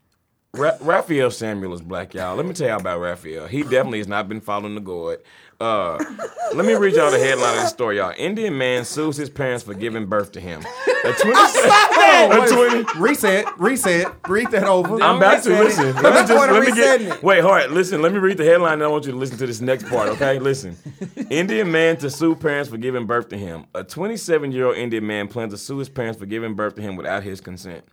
Ra- 0.54 0.76
Raphael 0.82 1.30
Samuel 1.30 1.72
is 1.72 1.80
black, 1.80 2.12
y'all. 2.12 2.36
Let 2.36 2.44
me 2.44 2.52
tell 2.52 2.68
y'all 2.68 2.78
about 2.80 3.00
Raphael. 3.00 3.46
He 3.46 3.62
definitely 3.62 3.98
has 3.98 4.08
not 4.08 4.28
been 4.28 4.40
following 4.42 4.74
the 4.74 4.82
gourd. 4.82 5.20
Uh, 5.58 5.96
let 6.54 6.66
me 6.66 6.74
read 6.74 6.94
y'all 6.94 7.10
the 7.10 7.18
headline 7.18 7.54
of 7.56 7.62
the 7.62 7.66
story, 7.68 7.96
y'all. 7.96 8.12
Indian 8.18 8.58
man 8.58 8.84
sues 8.84 9.16
his 9.16 9.30
parents 9.30 9.64
for 9.64 9.72
giving 9.72 10.04
birth 10.04 10.32
to 10.32 10.40
him. 10.40 10.60
A 11.04 11.12
20 11.12 11.32
Oh, 11.34 12.44
a 12.70 12.82
20 12.84 13.00
Reset, 13.00 13.46
reset, 13.58 14.14
read 14.28 14.50
that 14.50 14.64
over. 14.64 15.00
I'm 15.02 15.16
about 15.16 15.42
to 15.44 15.50
reset 15.58 15.86
it. 15.86 15.94
listen. 15.94 16.02
Let 16.02 16.12
me 16.14 16.28
just 16.34 16.52
let 16.52 16.66
me 16.66 16.72
get 16.72 17.00
it? 17.00 17.22
wait. 17.22 17.40
Hold 17.40 17.54
right, 17.54 17.70
listen. 17.70 18.02
Let 18.02 18.12
me 18.12 18.18
read 18.18 18.36
the 18.36 18.44
headline. 18.44 18.74
and 18.74 18.82
I 18.82 18.88
want 18.88 19.06
you 19.06 19.12
to 19.12 19.18
listen 19.18 19.38
to 19.38 19.46
this 19.46 19.62
next 19.62 19.88
part. 19.88 20.08
Okay, 20.10 20.38
listen. 20.38 20.76
Indian 21.30 21.70
man 21.72 21.96
to 21.98 22.10
sue 22.10 22.34
parents 22.34 22.68
for 22.68 22.76
giving 22.76 23.06
birth 23.06 23.30
to 23.30 23.38
him. 23.38 23.64
A 23.74 23.84
27 23.84 24.52
year 24.52 24.66
old 24.66 24.76
Indian 24.76 25.06
man 25.06 25.28
plans 25.28 25.54
to 25.54 25.58
sue 25.58 25.78
his 25.78 25.88
parents 25.88 26.18
for 26.18 26.26
giving 26.26 26.52
birth 26.54 26.74
to 26.74 26.82
him 26.82 26.96
without 26.96 27.22
his 27.22 27.40
consent. 27.40 27.84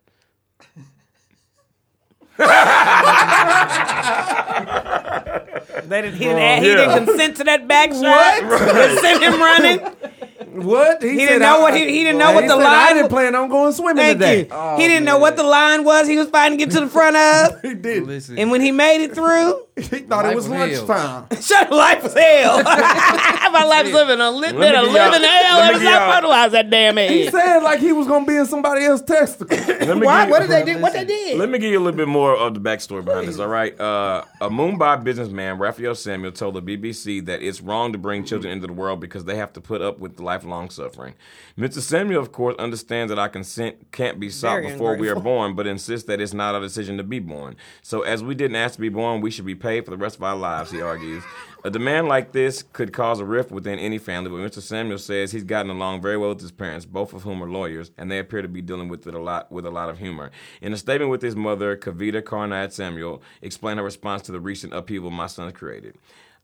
They 5.90 6.03
didn't, 6.03 6.18
he, 6.20 6.26
didn't 6.26 6.38
oh, 6.38 6.41
add, 6.41 6.61
he 6.61 6.70
yeah. 6.70 6.76
didn't 6.76 7.06
consent 7.07 7.38
to 7.38 7.44
that 7.45 7.68
back 7.68 7.91
shot. 7.91 8.44
What? 8.44 8.74
They 8.74 8.95
sent 8.98 9.24
him 9.24 9.40
running. 9.40 9.80
What? 10.49 11.02
He 11.02 11.16
didn't 11.16 11.41
know 11.41 11.61
what 11.61 11.76
he, 11.76 11.86
he 11.86 12.03
didn't 12.03 12.18
know 12.18 12.34
what 12.34 12.41
the 12.41 12.49
said, 12.49 12.64
line. 12.64 12.66
I 12.74 12.94
didn't 12.94 13.10
plan 13.10 13.36
on 13.36 13.49
going 13.49 13.72
swimming 13.72 13.98
Thank 13.98 14.18
today. 14.18 14.38
you. 14.40 14.44
he 14.45 14.49
oh, 14.52 14.78
didn't 14.78 15.06
know 15.06 15.20
what 15.20 15.38
the 15.38 15.44
line 15.44 15.84
was. 15.84 16.07
He 16.07 16.18
was 16.18 16.28
fighting 16.28 16.57
to 16.57 16.66
get 16.66 16.74
to 16.74 16.82
the 16.82 16.90
front 16.90 17.16
of. 17.16 17.61
He 17.70 17.76
did. 17.76 18.03
Listen, 18.03 18.38
And 18.38 18.49
when 18.49 18.60
he 18.60 18.72
made 18.72 19.03
it 19.03 19.14
through, 19.14 19.61
He 19.80 19.99
thought 19.99 20.23
Life 20.26 20.34
it 20.34 20.35
was 20.35 20.49
was 20.49 20.88
lunchtime. 20.88 21.27
shut 21.41 21.72
life 21.72 22.03
was 22.03 22.14
hell. 22.14 22.64
My 23.51 23.64
life's 23.68 23.91
living 23.91 24.19
a 24.19 24.30
little 24.31 24.60
bit 24.60 24.76
of 24.76 24.85
give 24.85 24.93
y'all- 24.95 25.11
living 25.11 25.27
hell 25.27 25.57
let 25.60 25.73
me 25.73 25.76
ever 25.76 25.80
since 25.80 25.89
I 25.95 26.15
fertilized 26.15 26.53
that 26.53 26.69
damn 26.69 26.97
egg. 26.97 27.10
He 27.11 27.30
said 27.30 27.60
like 27.60 27.80
he 27.80 27.91
was 27.91 28.07
gonna 28.07 28.26
be 28.26 28.35
in 28.35 28.45
somebody 28.45 28.85
else's 28.85 29.06
testicle. 29.07 29.57
Let 29.57 29.97
me 29.97 30.06
Why? 30.06 30.26
give- 30.26 30.31
What 30.31 30.39
did 30.41 30.49
they 30.49 30.64
do? 30.65 30.80
What 30.80 30.93
they 30.93 31.06
did? 31.06 31.38
Let 31.39 31.49
me 31.49 31.57
give 31.60 31.72
you 31.72 31.80
a 31.80 31.84
little 31.84 31.97
bit 31.97 32.07
more 32.07 32.35
of 32.35 32.53
the 32.53 32.60
backstory 32.60 33.03
behind 33.03 33.27
this, 33.27 33.39
all 33.39 33.47
right? 33.47 33.77
Uh, 33.80 34.23
a 34.41 34.49
Mumbai 34.49 35.03
businessman, 35.03 35.57
Raphael 35.57 35.95
Samuel, 35.95 36.31
told 36.31 36.56
the 36.56 36.61
BBC 36.61 37.26
that 37.26 37.41
it's 37.41 37.61
wrong 37.61 37.91
to 37.93 37.97
bring 37.97 38.23
children 38.23 38.53
into 38.53 38.68
the 38.68 38.73
world 38.73 38.99
because 38.99 39.26
they 39.26 39.35
have 39.35 39.53
to 39.53 39.61
put 39.61 39.81
up 39.81 39.99
with 39.99 40.19
lifelong 40.19 40.69
suffering. 40.69 41.14
Mr. 41.60 41.81
Samuel, 41.81 42.22
of 42.22 42.31
course, 42.31 42.56
understands 42.57 43.10
that 43.10 43.19
our 43.19 43.27
consent 43.27 43.91
can't 43.91 44.18
be 44.18 44.30
sought 44.30 44.61
Very 44.61 44.72
before 44.72 44.95
we 44.95 45.10
are 45.10 45.19
born, 45.19 45.56
but 45.56 45.68
insists 45.68 46.07
that 46.07 46.22
it's 46.22 46.34
not 46.34 46.56
our 46.56 46.61
decision 46.61 46.95
to 46.95 47.03
be 47.03 47.19
born. 47.19 47.57
So, 47.81 48.02
as 48.03 48.23
we 48.23 48.34
didn't 48.34 48.56
ask 48.56 48.76
to 48.76 48.81
be 48.81 48.88
born, 48.88 49.19
we 49.19 49.30
should 49.30 49.45
be 49.45 49.56
paid 49.56 49.84
for 49.84 49.91
the 49.91 49.98
rest 49.98 50.15
of 50.15 50.23
our 50.23 50.38
lives, 50.38 50.72
he 50.72 50.81
argues. 50.81 51.22
A 51.65 51.69
demand 51.69 52.07
like 52.07 52.31
this 52.31 52.64
could 52.64 52.94
cause 52.94 53.19
a 53.19 53.26
rift 53.26 53.52
within 53.52 53.77
any 53.77 53.98
family, 53.98 54.30
but 54.30 54.38
Mr. 54.38 54.61
Samuel 54.61 54.99
says 54.99 55.34
he's 55.34 55.44
gotten 55.44 55.69
along 55.69 56.02
very 56.02 56.15
well 56.15 56.30
with 56.30 56.40
his 56.40 56.53
parents, 56.53 56.86
both 56.86 57.11
of 57.11 57.23
whom 57.23 57.44
are 57.44 57.49
lawyers, 57.49 57.91
and 57.98 58.10
they 58.10 58.19
appear 58.19 58.41
to 58.41 58.48
be 58.48 58.61
dealing 58.61 58.88
with 58.88 59.06
it 59.06 59.14
a 59.14 59.19
lot 59.19 59.52
with 59.52 59.65
a 59.65 59.69
lot 59.69 59.90
of 59.90 59.98
humor. 59.98 60.31
In 60.61 60.72
a 60.72 60.77
statement 60.77 61.11
with 61.11 61.22
his 61.22 61.36
mother, 61.36 61.76
Kavita 61.76 62.22
Karnad 62.22 62.72
Samuel 62.72 63.22
explained 63.41 63.80
her 63.80 63.84
response 63.84 64.22
to 64.22 64.31
the 64.31 64.40
recent 64.40 64.73
upheaval 64.73 65.11
my 65.11 65.27
son 65.27 65.52
created. 65.52 65.98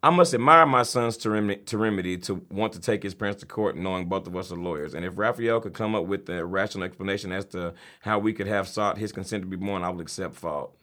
I 0.06 0.12
must 0.12 0.36
admire 0.36 0.68
my 0.68 0.84
son's 0.84 1.18
temerity 1.18 2.18
to 2.20 2.46
want 2.52 2.74
to 2.74 2.80
take 2.80 3.02
his 3.02 3.16
parents 3.16 3.40
to 3.40 3.48
court, 3.48 3.76
knowing 3.76 4.06
both 4.06 4.28
of 4.28 4.36
us 4.36 4.52
are 4.52 4.56
lawyers. 4.56 4.94
And 4.94 5.04
if 5.04 5.18
Raphael 5.18 5.60
could 5.60 5.74
come 5.74 5.96
up 5.96 6.06
with 6.06 6.30
a 6.30 6.46
rational 6.46 6.84
explanation 6.84 7.32
as 7.32 7.46
to 7.46 7.74
how 8.02 8.20
we 8.20 8.32
could 8.32 8.46
have 8.46 8.68
sought 8.68 9.00
his 9.00 9.12
consent 9.12 9.42
to 9.42 9.48
be 9.48 9.56
born, 9.56 9.82
I 9.82 9.90
would 9.90 10.02
accept 10.02 10.36
fault. 10.36 10.78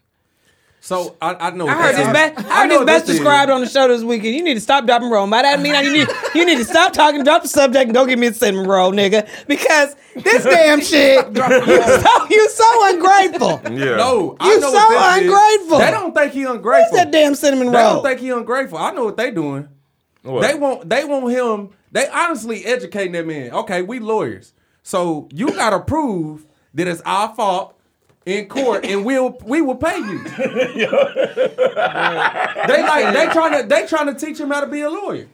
So 0.85 1.15
I, 1.21 1.47
I 1.47 1.51
know. 1.51 1.65
I 1.65 1.75
heard 1.75 1.95
this 1.95 2.07
best. 2.11 2.39
I 2.39 2.59
heard 2.63 2.67
know 2.67 2.79
this 2.79 2.85
best 2.85 3.05
this 3.05 3.13
is. 3.15 3.19
described 3.21 3.49
on 3.49 3.61
the 3.61 3.67
show 3.69 3.87
this 3.87 4.03
weekend. 4.03 4.35
You 4.35 4.43
need 4.43 4.55
to 4.55 4.59
stop 4.59 4.85
dropping 4.85 5.09
roll. 5.09 5.25
By 5.29 5.43
that 5.43 5.57
I 5.57 5.61
mean 5.63 5.75
you 5.81 5.93
need 5.93 6.07
you 6.35 6.45
need 6.45 6.57
to 6.57 6.65
stop 6.65 6.91
talking, 6.91 7.23
drop 7.23 7.41
the 7.41 7.47
subject, 7.47 7.85
and 7.85 7.93
go 7.93 8.05
give 8.05 8.19
me 8.19 8.27
a 8.27 8.33
cinnamon 8.33 8.67
roll, 8.67 8.91
nigga. 8.91 9.25
Because 9.47 9.95
this 10.13 10.43
damn 10.55 10.81
shit, 10.81 11.25
you 11.25 11.41
so 12.01 12.27
you 12.29 12.49
so 12.49 12.89
ungrateful. 12.93 13.61
Yeah. 13.73 13.95
No, 13.95 14.35
You 14.41 14.59
know 14.59 14.71
so 14.71 14.73
what 14.73 15.15
this 15.15 15.23
is. 15.23 15.31
ungrateful. 15.31 15.77
They 15.79 15.91
don't 15.91 16.13
think 16.13 16.33
he 16.33 16.45
What's 16.45 16.55
ungrateful. 16.57 16.97
that 16.97 17.11
damn 17.11 17.33
cinnamon 17.35 17.67
roll? 17.67 17.73
They 17.75 17.81
roll? 17.83 17.93
don't 17.93 18.03
think 18.03 18.19
he 18.19 18.29
ungrateful. 18.31 18.77
I 18.77 18.91
know 18.91 19.05
what 19.05 19.15
they 19.15 19.31
doing. 19.31 19.69
What? 20.23 20.41
They 20.41 20.53
want 20.53 20.89
they 20.89 21.05
want 21.05 21.31
him. 21.31 21.69
They 21.93 22.09
honestly 22.09 22.65
educating 22.65 23.13
that 23.13 23.25
man. 23.25 23.51
Okay, 23.51 23.83
we 23.83 23.99
lawyers, 23.99 24.51
so 24.83 25.29
you 25.33 25.47
gotta 25.51 25.79
prove 25.79 26.45
that 26.73 26.87
it's 26.89 27.01
our 27.05 27.33
fault 27.35 27.79
in 28.25 28.47
court, 28.47 28.85
and 28.85 29.03
we'll 29.05 29.37
we 29.43 29.61
will 29.61 29.75
pay 29.75 29.97
you. 29.97 30.23
they 30.23 30.87
like 32.83 33.13
they 33.13 33.27
trying 33.31 33.61
to 33.61 33.67
they 33.67 33.85
trying 33.87 34.07
to 34.07 34.13
teach 34.13 34.39
him 34.39 34.49
how 34.51 34.61
to 34.61 34.67
be 34.67 34.81
a 34.81 34.89
lawyer. 34.89 35.27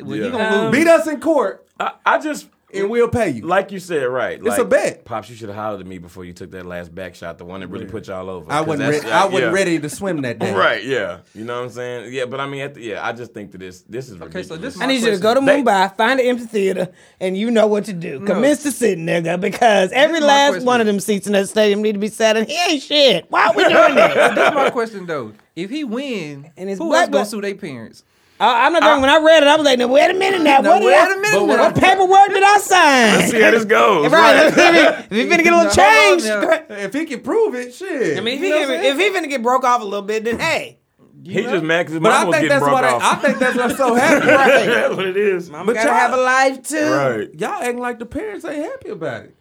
well, 0.00 0.16
Yeah. 0.16 0.24
he 0.24 0.30
gonna 0.30 0.62
lose. 0.64 0.72
Beat 0.72 0.88
us 0.88 1.06
in 1.06 1.20
court, 1.20 1.66
I, 1.78 1.92
I 2.04 2.18
just 2.18 2.48
and 2.72 2.90
we'll 2.90 3.08
pay 3.08 3.30
you. 3.30 3.42
like 3.46 3.72
you 3.72 3.78
said, 3.80 4.04
right? 4.04 4.38
It's 4.42 4.58
a 4.58 4.64
bet. 4.64 5.04
Pops, 5.04 5.30
you 5.30 5.36
should 5.36 5.48
have 5.48 5.56
hollered 5.56 5.80
at 5.80 5.86
me 5.86 5.98
before 5.98 6.24
you 6.24 6.32
took 6.32 6.50
that 6.50 6.66
last 6.66 6.94
back 6.94 7.14
shot, 7.14 7.38
the 7.38 7.44
one 7.44 7.60
that 7.60 7.68
really 7.68 7.86
put 7.86 8.08
y'all 8.08 8.28
over. 8.28 8.50
I 8.52 8.58
'Cause 8.58 8.66
wasn't 8.66 8.90
that's- 8.92 9.04
ready. 9.04 9.12
I 9.14 9.24
wasn't 9.24 9.42
yeah. 9.42 9.50
ready 9.52 9.78
to 9.78 9.88
swim 9.90 10.22
that 10.22 10.38
day. 10.40 10.52
Right? 10.54 10.84
Yeah. 10.84 11.18
You 11.34 11.44
know 11.44 11.56
what 11.58 11.64
I'm 11.64 11.70
saying? 11.70 12.12
Yeah. 12.12 12.26
But 12.26 12.40
I 12.40 12.46
mean, 12.46 12.60
at 12.60 12.74
the, 12.74 12.82
yeah, 12.82 13.06
I 13.06 13.12
just 13.12 13.32
think 13.32 13.52
that 13.52 13.58
this 13.58 13.82
this 13.88 14.08
is 14.10 14.20
Okay, 14.20 14.42
so 14.42 14.54
ridiculous. 14.56 14.60
this 14.60 14.74
is 14.76 14.80
I 14.82 14.86
need 14.86 15.00
you 15.02 15.10
to 15.10 15.18
go 15.18 15.34
to 15.34 15.40
They- 15.40 15.62
Mumbai, 15.62 15.96
find 15.96 16.20
an 16.20 16.26
empty 16.26 16.44
theater, 16.44 16.88
and 17.20 17.36
you 17.36 17.50
know 17.50 17.66
what 17.66 17.84
to 17.86 17.92
do. 17.92 18.20
Commence 18.20 18.62
to 18.64 18.70
sit, 18.72 18.98
nigga, 18.98 19.40
because 19.40 19.90
every 19.92 20.20
last 20.20 20.50
question. 20.50 20.66
one 20.66 20.80
of 20.80 20.86
them 20.86 21.00
seats 21.00 21.26
in 21.26 21.32
that 21.34 21.48
stadium 21.48 21.82
need 21.82 21.92
to 21.92 21.98
be 21.98 22.08
sat 22.08 22.36
in. 22.36 22.46
He 22.46 22.58
ain't 22.68 22.82
shit. 22.82 23.26
Why 23.30 23.46
are 23.48 23.54
we 23.54 23.62
doing 23.64 23.74
that? 23.94 24.34
That's 24.34 24.54
my 24.54 24.70
question 24.70 25.06
though. 25.06 25.32
If 25.56 25.70
he 25.70 25.84
win, 25.84 26.50
And 26.56 26.70
it's 26.70 26.78
who 26.78 26.88
black 26.88 27.06
else 27.06 27.12
gonna 27.12 27.24
sue 27.26 27.40
their 27.40 27.54
parents? 27.56 28.04
I, 28.40 28.66
I'm 28.66 28.72
not 28.72 28.82
drunk. 28.82 29.00
When 29.00 29.10
I 29.10 29.18
read 29.18 29.42
it, 29.42 29.48
I 29.48 29.56
was 29.56 29.64
like, 29.64 29.78
"Now 29.78 29.88
wait 29.88 30.10
a 30.10 30.14
minute 30.14 30.42
now. 30.42 30.60
Now, 30.62 30.70
what 30.70 30.78
did 30.80 30.86
wait 30.86 30.94
I- 30.96 31.12
a 31.12 31.20
minute 31.20 31.40
what, 31.42 31.56
now. 31.56 31.62
what 31.64 31.74
paperwork 31.74 32.28
did 32.28 32.42
I 32.42 32.58
sign?" 32.58 33.18
Let's 33.18 33.30
see 33.32 33.40
how 33.40 33.50
this 33.50 33.64
goes. 33.64 34.12
Right. 34.12 34.54
Right. 34.56 34.98
if 35.04 35.10
he 35.10 35.24
finna 35.26 35.42
get 35.42 35.52
a 35.52 35.56
little 35.56 35.72
change, 35.72 36.22
hold 36.24 36.44
on 36.44 36.50
now. 36.68 36.76
If 36.76 36.92
he 36.94 37.04
can 37.06 37.20
prove 37.20 37.54
it, 37.54 37.74
shit. 37.74 38.16
I 38.16 38.20
mean, 38.20 38.34
if 38.34 38.40
he, 38.40 38.48
You 38.48 38.60
know 38.60 38.66
can, 38.66 38.84
if 38.84 38.96
he 38.98 39.10
finna 39.10 39.28
get 39.28 39.42
broke 39.42 39.64
off 39.64 39.80
a 39.80 39.84
little 39.84 40.02
bit, 40.02 40.24
then 40.24 40.38
hey, 40.38 40.78
He 41.24 41.42
just 41.42 41.64
mad 41.64 41.80
because 41.82 41.94
his 41.94 42.00
but 42.02 42.10
mama 42.10 42.14
I 42.20 42.24
was 42.26 42.34
think 42.36 42.48
getting 42.48 42.48
that's 42.48 42.62
broke 42.62 42.74
what 42.74 42.84
I, 42.84 42.92
off. 42.92 43.02
I 43.02 43.14
think 43.16 43.38
that's 43.38 43.56
what's 43.56 43.76
so 43.76 43.94
happy. 43.96 44.26
That's 44.26 44.94
what 44.96 45.06
it 45.06 45.16
is. 45.16 45.50
mama 45.50 45.66
But 45.66 45.74
gotta 45.74 45.88
y'all- 45.88 45.98
have 45.98 46.12
a 46.12 46.16
life 46.22 46.62
too. 46.62 46.90
Right. 46.90 47.34
Y'all 47.34 47.62
acting 47.62 47.78
like 47.80 47.98
the 47.98 48.06
parents 48.06 48.44
ain't 48.44 48.64
happy 48.64 48.90
about 48.90 49.24
it. 49.24 49.34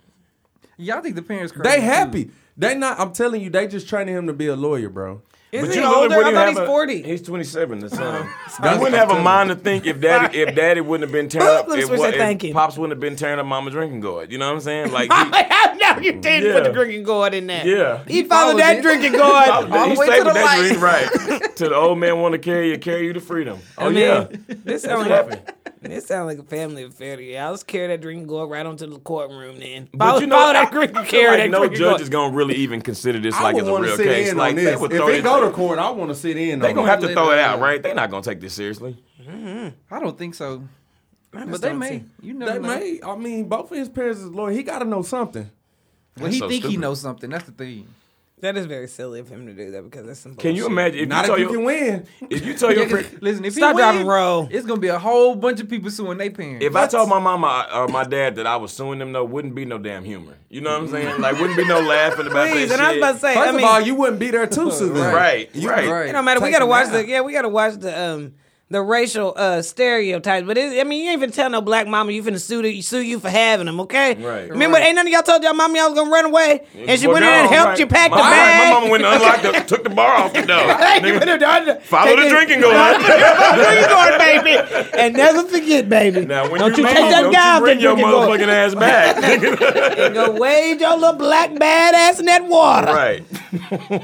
Y'all 0.78 1.02
think 1.02 1.16
the 1.16 1.22
parents 1.22 1.52
crazy. 1.52 1.70
They 1.70 1.76
too. 1.78 1.82
happy. 1.86 2.32
They 2.58 2.74
not. 2.76 3.00
I'm 3.00 3.12
telling 3.14 3.42
you, 3.42 3.50
they 3.52 3.68
just 3.68 3.88
training 3.88 4.16
him 4.16 4.26
to 4.28 4.34
be 4.34 4.48
a 4.48 4.56
lawyer, 4.56 4.90
bro. 4.90 5.22
Isn't 5.50 5.68
But 5.70 5.74
he 5.76 5.80
you 5.80 5.86
know, 5.88 6.02
older? 6.02 6.16
I 6.16 6.24
thought 6.24 6.34
have 6.36 6.50
he's 6.50 6.58
a- 6.58 6.66
40. 6.66 7.02
He's 7.04 7.22
27. 7.22 7.80
The 7.80 7.90
son. 7.90 8.00
That's 8.00 8.60
oh. 8.60 8.74
You 8.74 8.80
wouldn't 8.82 8.98
have 8.98 9.12
a 9.12 9.22
mind 9.22 9.50
to 9.50 9.56
think 9.56 9.86
if 9.86 10.02
daddy 10.02 10.38
if 10.40 10.54
daddy 10.56 10.82
wouldn't 10.82 11.08
have 11.10 11.14
been 11.14 11.30
tearing 11.30 11.48
up 11.48 11.70
Let 11.70 11.80
if, 11.80 11.86
switch 11.86 12.00
what- 12.00 12.12
that 12.12 12.16
if 12.16 12.20
thinking. 12.22 12.54
pops 12.54 12.78
wouldn't 12.78 12.92
have 12.92 13.00
been 13.00 13.16
tearing 13.16 13.40
up 13.40 13.46
mama 13.46 13.72
drinking 13.72 14.02
gourd. 14.02 14.30
You 14.30 14.40
know 14.40 14.48
what 14.48 14.56
I'm 14.56 14.60
saying? 14.60 14.92
Like 14.92 15.08
I 15.14 15.72
he, 15.72 15.78
know 15.80 16.02
you 16.02 16.20
did 16.20 16.54
put 16.54 16.66
the 16.66 16.72
drinking 16.74 17.04
gourd 17.04 17.34
in 17.34 17.48
there. 17.48 17.66
Yeah. 17.66 18.04
he 18.08 18.24
followed 18.24 18.48
followed 18.48 18.60
that 18.60 18.78
it. 18.78 18.82
drinking 18.82 19.14
gourd. 19.14 19.24
All 19.24 19.64
the 19.64 19.86
he 19.94 19.98
way 19.98 20.18
to 20.18 20.24
the 20.26 20.34
that 20.34 20.46
light. 20.46 20.60
drink 20.68 20.82
right 20.82 21.56
to 21.56 21.70
the 21.70 21.76
old 21.76 21.98
man 21.98 22.20
want 22.20 22.34
to 22.34 22.40
carry 22.40 22.70
you 22.72 22.78
carry 22.78 23.06
you 23.06 23.14
to 23.14 23.22
freedom. 23.22 23.60
Oh 23.78 23.86
I 23.86 23.90
mean, 23.90 23.98
yeah. 24.00 24.28
this 24.66 24.84
sounds 24.84 25.08
like 25.08 25.57
this 25.82 26.08
sound 26.08 26.28
like 26.28 26.40
a 26.40 26.44
family 26.44 26.84
affair 26.84 27.16
to 27.18 27.24
you. 27.24 27.38
I'll 27.38 27.54
just 27.54 27.68
carry 27.68 27.88
that 27.88 28.02
drinking 28.02 28.28
gourd 28.28 28.50
right 28.50 28.66
onto 28.66 28.88
the 28.88 29.00
courtroom 29.00 29.60
then. 29.60 29.88
But 29.94 30.06
Follow, 30.06 30.20
you 30.22 30.28
know, 30.28 30.36
follow 30.36 30.50
I, 30.50 30.54
that 30.54 30.68
I 30.68 30.72
drink 30.72 30.92
feel 30.92 31.00
and 31.00 31.08
carry 31.08 31.28
like 31.30 31.38
that 31.40 31.50
no 31.52 31.60
drinking 31.60 31.80
judge 31.80 31.90
gourd. 31.92 32.02
is 32.02 32.10
gonna 32.10 32.36
really 32.36 32.56
even 32.56 32.82
consider 32.82 33.20
this 33.20 33.36
I 33.36 33.44
like 33.44 33.56
would 33.56 33.64
as 33.64 33.68
a 33.70 33.72
want 33.72 33.84
to 33.84 33.88
real 33.90 33.98
sit 33.98 34.06
case. 34.08 34.30
in 34.32 34.38
Like 34.38 34.50
on 34.52 34.56
they 34.56 34.76
would 34.76 34.92
If 34.92 34.98
throw 34.98 35.08
they 35.08 35.22
go 35.22 35.42
to 35.46 35.52
court, 35.52 35.80
I 35.80 35.90
want 35.92 36.10
to 36.12 36.16
sit 36.16 36.38
in 36.38 36.60
they 36.60 36.70
on 36.70 36.76
gonna 36.76 36.88
have 36.90 37.00
to 37.02 37.14
throw 37.14 37.32
it 37.32 37.36
it 37.36 37.40
out, 37.40 37.56
out. 37.56 37.62
right? 37.62 37.82
They're 37.82 37.96
not 37.96 38.10
gonna 38.10 38.24
take 38.24 38.40
this 38.42 38.54
seriously. 38.54 39.02
Mm-hmm. 39.22 39.94
I 39.94 40.00
don't 40.00 40.18
think 40.18 40.36
so. 40.36 40.64
But 41.32 41.62
they 41.62 41.74
may. 41.74 41.90
see. 42.00 42.04
You 42.22 42.34
never 42.34 42.54
They 42.54 42.60
know. 42.60 42.68
may. 42.80 43.00
I 43.06 43.16
mean, 43.16 43.48
both 43.50 43.72
of 43.72 43.78
his 43.78 43.90
parents 43.90 44.20
is 44.22 44.28
lawyer. 44.30 44.54
He 44.54 44.64
got 44.64 44.80
to 44.80 44.86
know 44.86 45.02
something. 45.04 45.50
Well, 46.18 46.32
he 46.32 46.40
so 46.40 46.48
think 46.50 46.64
he 46.64 46.70
stupid. 46.70 46.82
knows 46.82 47.02
something. 47.02 47.30
That's 47.30 47.44
the 47.46 47.52
thing. 47.52 47.88
That 48.42 48.56
is 48.56 48.68
very 48.68 48.88
silly 48.88 49.20
of 49.20 49.28
him 49.30 49.48
to 49.48 49.54
do 49.54 49.72
that 49.72 49.84
because 49.84 50.06
that's 50.06 50.20
some 50.20 50.34
Bullshit. 50.34 50.50
Can 50.50 50.56
you 50.56 50.68
imagine 50.68 51.00
if 51.00 51.10
Not 51.10 51.16
you 51.16 51.22
if 51.22 51.28
tell 51.28 51.38
you 51.40 51.44
your 51.46 51.54
can 51.54 51.64
win. 51.64 52.08
if 52.30 52.46
you 52.46 52.54
tell 52.54 52.72
your 52.74 52.84
Yeah, 52.84 52.90
'cause- 52.90 53.06
friend 53.08 53.18
listen, 53.24 53.46
if 53.46 53.54
Stop 53.56 53.76
driving 53.76 54.02
win, 54.02 54.08
roll. 54.08 54.48
it's 54.52 54.68
gonna 54.68 54.80
be 54.80 54.90
a 54.90 55.00
whole 55.00 55.34
bunch 55.36 55.60
of 55.60 55.68
people 55.68 55.90
suing 55.90 56.20
their 56.20 56.30
parents. 56.30 56.64
If 56.64 56.76
I 56.76 56.86
told 56.86 57.10
my 57.10 57.18
mama 57.18 57.68
or 57.74 57.88
my 57.88 58.04
dad 58.04 58.36
that 58.36 58.46
I 58.46 58.58
was 58.58 58.72
suing 58.72 59.00
them, 59.00 59.12
though, 59.12 59.24
wouldn't 59.26 59.56
be 59.56 59.66
no 59.66 59.80
damn 59.80 60.04
humor. 60.04 60.36
You 60.50 60.62
know 60.62 60.70
what 60.72 60.82
I'm 60.82 60.88
saying? 60.90 61.20
Like, 61.20 61.40
wouldn't 61.40 61.58
be 61.58 61.66
no 61.68 61.80
laughing 61.80 62.28
about 62.28 62.52
Please, 62.52 62.70
that 62.70 62.76
and 62.80 62.82
I 62.84 62.90
was 62.90 62.94
shit. 62.94 62.98
about 63.02 63.12
to 63.14 63.20
say, 63.20 63.34
First 63.34 63.48
I 63.50 63.52
mean, 63.54 63.64
of 63.64 63.70
all, 63.72 63.82
you 63.82 63.96
wouldn't 63.96 64.20
be 64.20 64.30
there 64.30 64.46
too, 64.46 64.70
so 64.70 64.88
then. 64.90 65.16
right, 65.16 65.50
You- 65.56 65.70
right. 65.70 65.88
right. 65.88 66.10
It 66.10 66.12
don't 66.12 66.24
matter. 66.24 66.40
We 66.40 66.52
gotta 66.52 66.68
watch 66.68 66.86
out. 66.88 66.92
the 66.92 67.08
yeah. 67.08 67.22
We 67.22 67.34
gotta 67.34 67.50
watch 67.50 67.74
the 67.80 68.00
um 68.00 68.34
the 68.70 68.82
racial 68.82 69.34
uh 69.38 69.62
stereotypes. 69.62 70.46
But 70.46 70.58
it, 70.58 70.80
I 70.80 70.84
mean, 70.84 71.04
you 71.06 71.10
ain't 71.12 71.20
even 71.20 71.32
tell 71.32 71.50
no 71.50 71.62
black 71.62 71.88
mama 71.88 72.12
you 72.12 72.22
finna 72.22 72.40
sue 72.40 72.62
the, 72.62 72.82
sue 72.82 73.00
you 73.02 73.20
for 73.20 73.30
having 73.30 73.66
them. 73.66 73.80
Okay. 73.82 74.16
Right. 74.16 74.50
Remember, 74.50 74.78
ain't 74.78 74.96
none 74.96 75.08
of 75.08 75.14
y'all 75.14 75.22
told 75.24 75.42
y'all 75.44 75.54
mama 75.54 75.78
y'all 75.78 75.90
was 75.92 75.98
gonna 75.98 76.12
run 76.12 76.26
away, 76.26 76.66
and 76.76 77.00
she 77.00 77.08
Well, 77.08 77.14
went 77.16 77.26
in 77.26 77.32
and 77.32 77.50
helped 77.50 77.70
right. 77.70 77.80
you 77.80 77.88
pack 77.88 78.12
my, 78.12 78.18
the 78.18 78.24
bag. 78.24 78.74
My 78.74 78.80
mama 78.80 78.92
went 78.92 79.06
and 79.06 79.16
unlocked 79.16 79.44
the, 79.44 79.52
took 79.76 79.84
the 79.86 79.90
bar 79.90 80.16
off 80.18 80.34
the 80.34 80.42
door. 80.42 80.58
You 81.08 81.14
went 81.20 81.84
Follow 81.84 82.06
take 82.08 82.18
the 82.18 82.26
it- 82.26 82.30
drinking 82.30 82.62
gourd. 82.62 83.00
drinking 83.00 83.88
gourd, 83.88 84.18
baby, 84.20 84.98
and 85.00 85.14
never 85.16 85.44
forget, 85.48 85.88
baby. 85.88 86.26
Now, 86.26 86.50
when 86.50 86.60
don't 86.60 86.76
you 86.78 86.84
you 86.84 86.90
take 86.94 87.10
that 87.10 87.32
guy 87.32 87.32
you 87.32 87.38
off 87.58 87.62
bring 87.62 87.80
your 87.80 87.96
drinking 87.96 88.12
gourd. 88.12 88.40
motherfucking 88.40 88.48
ass 88.50 88.76
back. 88.76 89.24
and 90.00 90.14
go 90.14 90.32
wade 90.32 90.82
your 90.82 90.98
little 90.98 91.14
black 91.14 91.52
badass 91.52 92.20
in 92.20 92.26
that 92.26 92.46
water. 92.46 92.88
right, 92.88 93.24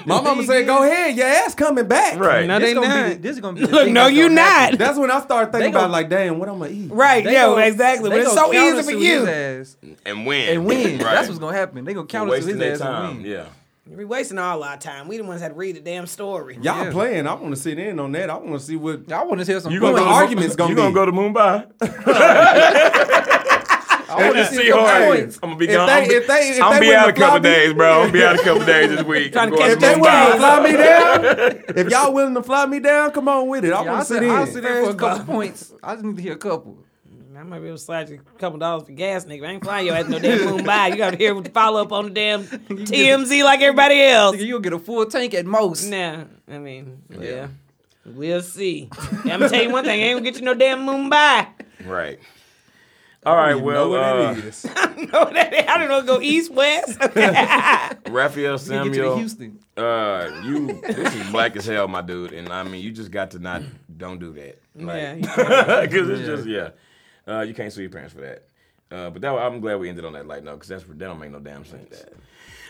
My 0.07 0.21
mama 0.21 0.43
said, 0.45 0.65
"Go 0.65 0.83
ahead, 0.83 1.17
your 1.17 1.27
ass 1.27 1.53
coming 1.55 1.87
back." 1.87 2.17
right. 2.19 2.45
No, 2.47 2.59
this 2.59 2.69
they 2.69 2.73
gonna 2.73 2.87
not. 2.87 3.09
be, 3.09 3.13
this 3.15 3.35
is 3.35 3.41
gonna 3.41 3.59
be. 3.59 3.65
Look, 3.65 3.89
no, 3.89 4.07
you 4.07 4.29
gonna 4.29 4.41
happen. 4.41 4.52
Not. 4.71 4.77
That's 4.77 4.97
when 4.97 5.11
I 5.11 5.19
started 5.21 5.51
thinking 5.51 5.71
They 5.71 5.77
about 5.77 5.91
like, 5.91 6.09
damn, 6.09 6.39
what 6.39 6.49
I'm 6.49 6.59
gonna 6.59 6.71
eat. 6.71 6.91
Right, 6.91 7.23
They 7.23 7.33
yeah, 7.33 7.45
gonna- 7.47 7.65
exactly. 7.65 8.09
But 8.09 8.19
it's 8.19 8.33
so 8.33 8.53
easy 8.53 8.81
for 8.83 8.91
you. 8.91 9.25
his 9.25 9.75
ass 9.77 9.93
and 10.05 10.25
win. 10.25 10.49
and 10.49 10.65
win. 10.65 10.99
Right. 11.03 11.15
That's 11.15 11.27
what's 11.27 11.39
gonna 11.39 11.55
happen. 11.57 11.83
They 11.85 11.93
gonna 11.93 12.07
counter 12.07 12.31
sue 12.41 12.47
wasting 12.47 12.59
his 12.59 12.81
ass 12.81 12.85
time. 12.87 13.09
and 13.11 13.17
win. 13.23 13.31
Yeah. 13.31 13.45
We 13.85 14.05
wasting 14.05 14.37
all 14.39 14.63
our 14.63 14.77
time. 14.77 15.09
We 15.09 15.17
the 15.17 15.25
ones 15.25 15.41
had 15.41 15.49
to 15.49 15.53
read 15.55 15.75
the 15.75 15.81
damn 15.81 16.07
story. 16.07 16.55
Y'all 16.61 16.85
Yeah. 16.85 16.91
playing? 16.91 17.27
I 17.27 17.33
want 17.33 17.53
to 17.53 17.59
sit 17.61 17.77
in 17.77 17.99
on 17.99 18.13
that. 18.13 18.29
I 18.29 18.35
want 18.37 18.53
to 18.53 18.59
see 18.65 18.77
what. 18.77 19.11
I 19.11 19.23
want 19.25 19.41
to 19.41 19.45
hear 19.45 19.59
some 19.59 19.73
You 19.73 19.81
points. 19.81 19.99
gonna 19.99 20.09
go 20.09 20.15
argument's 20.15 20.55
gonna 20.55 20.69
you 20.69 20.75
be. 20.77 20.81
gonna 20.81 20.93
go 20.93 21.05
to 21.05 21.11
Mumbai? 21.11 21.67
I 24.17 24.23
want 24.25 24.35
to 24.37 24.45
see 24.47 24.55
see 24.57 24.69
hard. 24.69 25.19
I'm 25.19 25.29
gonna 25.41 25.55
be 25.57 25.65
If 25.67 25.71
gone. 25.75 25.87
they- 25.87 25.93
I'm, 25.93 26.03
if 26.11 26.27
they- 26.27 26.49
if 26.49 26.61
I'm 26.63 26.73
they 26.73 26.79
be 26.79 26.95
out 26.95 27.09
a 27.09 27.13
couple 27.13 27.39
me- 27.39 27.43
days, 27.49 27.73
bro. 27.73 28.01
I'm 28.03 28.11
be 28.11 28.23
out 28.23 28.35
a 28.39 28.43
couple 28.43 28.65
days 28.65 28.89
this 28.89 29.03
week. 29.05 29.33
Trying 29.33 29.47
I'm 29.49 29.51
to 29.53 29.57
catch 29.57 29.71
If 29.71 29.79
they 29.79 29.93
them 29.93 30.01
Mumbai. 30.01 30.25
willing 30.25 30.31
to 30.31 30.37
fly 30.39 30.63
me 30.63 30.71
down, 30.77 31.63
if 31.85 31.89
y'all 31.89 32.13
willing 32.13 32.33
to 32.35 32.43
fly 32.43 32.65
me 32.65 32.79
down, 32.79 33.11
come 33.11 33.27
on 33.27 33.47
with 33.47 33.65
it. 33.65 33.73
I 33.73 33.81
want 33.81 33.99
to 34.01 34.05
sit 34.05 34.13
sit, 34.15 34.23
in. 34.23 34.29
I'll 34.29 34.45
sit 34.47 34.63
there 34.63 34.83
for 34.85 34.91
a 34.91 34.95
couple 34.95 35.25
points. 35.33 35.73
I 35.83 35.93
just 35.93 36.05
need 36.05 36.15
to 36.17 36.21
hear 36.21 36.33
a 36.33 36.37
couple. 36.37 36.77
I 37.35 37.41
might 37.45 37.59
be 37.59 37.65
able 37.67 37.77
to 37.77 37.83
slide 37.83 38.07
you 38.09 38.21
a 38.35 38.39
couple 38.39 38.57
dollars 38.59 38.85
for 38.85 38.93
gas, 38.93 39.25
nigga. 39.25 39.45
I 39.45 39.51
ain't 39.51 39.63
flying 39.63 39.87
your 39.87 39.95
ass 39.95 40.07
no 40.07 40.17
damn 40.17 40.37
Mumbai. 40.39 40.91
You 40.91 40.95
got 40.97 41.09
to 41.11 41.17
hear 41.17 41.41
follow 41.45 41.81
up 41.81 41.91
on 41.91 42.05
the 42.05 42.09
damn 42.11 42.43
TMZ 42.69 43.43
like 43.43 43.59
everybody 43.59 44.01
else. 44.01 44.37
You'll 44.37 44.59
get 44.61 44.71
a 44.71 44.79
full 44.79 45.05
tank 45.07 45.33
at 45.33 45.45
most. 45.45 45.83
Nah, 45.89 46.23
I 46.49 46.57
mean, 46.59 47.01
yeah. 47.09 47.47
We'll 48.05 48.41
see. 48.41 48.89
I'm 49.09 49.23
gonna 49.25 49.49
tell 49.49 49.61
you 49.63 49.71
one 49.71 49.83
thing: 49.83 49.99
I 49.99 50.03
ain't 50.05 50.19
gonna 50.19 50.29
get 50.29 50.39
you 50.39 50.45
no 50.45 50.53
damn 50.53 50.85
Mumbai. 50.85 51.47
Right. 51.85 52.19
All 53.25 53.35
right. 53.35 53.51
You 53.55 53.59
know 53.61 53.65
Well, 53.65 53.89
what 53.89 53.99
uh, 54.01 54.35
it 54.37 54.45
is. 54.45 54.65
No, 55.13 55.25
that- 55.25 55.69
I 55.69 55.77
don't 55.77 55.89
know. 55.89 56.01
Go 56.01 56.21
east, 56.21 56.51
west. 56.51 56.97
Raphael 58.09 58.53
You 58.53 58.57
get 58.57 58.57
you 58.57 58.57
to 58.57 58.59
Samuel. 58.59 59.17
Houston. 59.17 59.59
Uh, 59.77 60.41
you. 60.43 60.81
This 60.81 61.13
is 61.15 61.29
black 61.31 61.55
as 61.55 61.65
hell, 61.65 61.87
my 61.87 62.01
dude. 62.01 62.33
And 62.33 62.49
I 62.49 62.63
mean, 62.63 62.81
you 62.83 62.91
just 62.91 63.11
got 63.11 63.31
to 63.31 63.39
not. 63.39 63.61
Don't 63.95 64.19
do 64.19 64.33
that. 64.33 64.59
yeah, 64.75 65.15
because 65.81 66.09
it's 66.09 66.25
just 66.25 66.47
yeah. 66.47 66.69
Uh, 67.27 67.41
you 67.41 67.53
can't 67.53 67.71
sue 67.71 67.81
your 67.81 67.91
parents 67.91 68.13
for 68.13 68.21
that. 68.21 68.43
Uh, 68.91 69.09
but 69.09 69.21
that 69.21 69.29
I'm 69.33 69.59
glad 69.59 69.79
we 69.79 69.89
ended 69.89 70.05
on 70.05 70.13
that 70.13 70.27
light 70.27 70.43
note 70.43 70.55
because 70.55 70.69
that's 70.69 70.83
that 70.83 70.97
don't 70.99 71.19
make 71.19 71.31
no 71.31 71.39
damn 71.39 71.65
sense. 71.65 72.03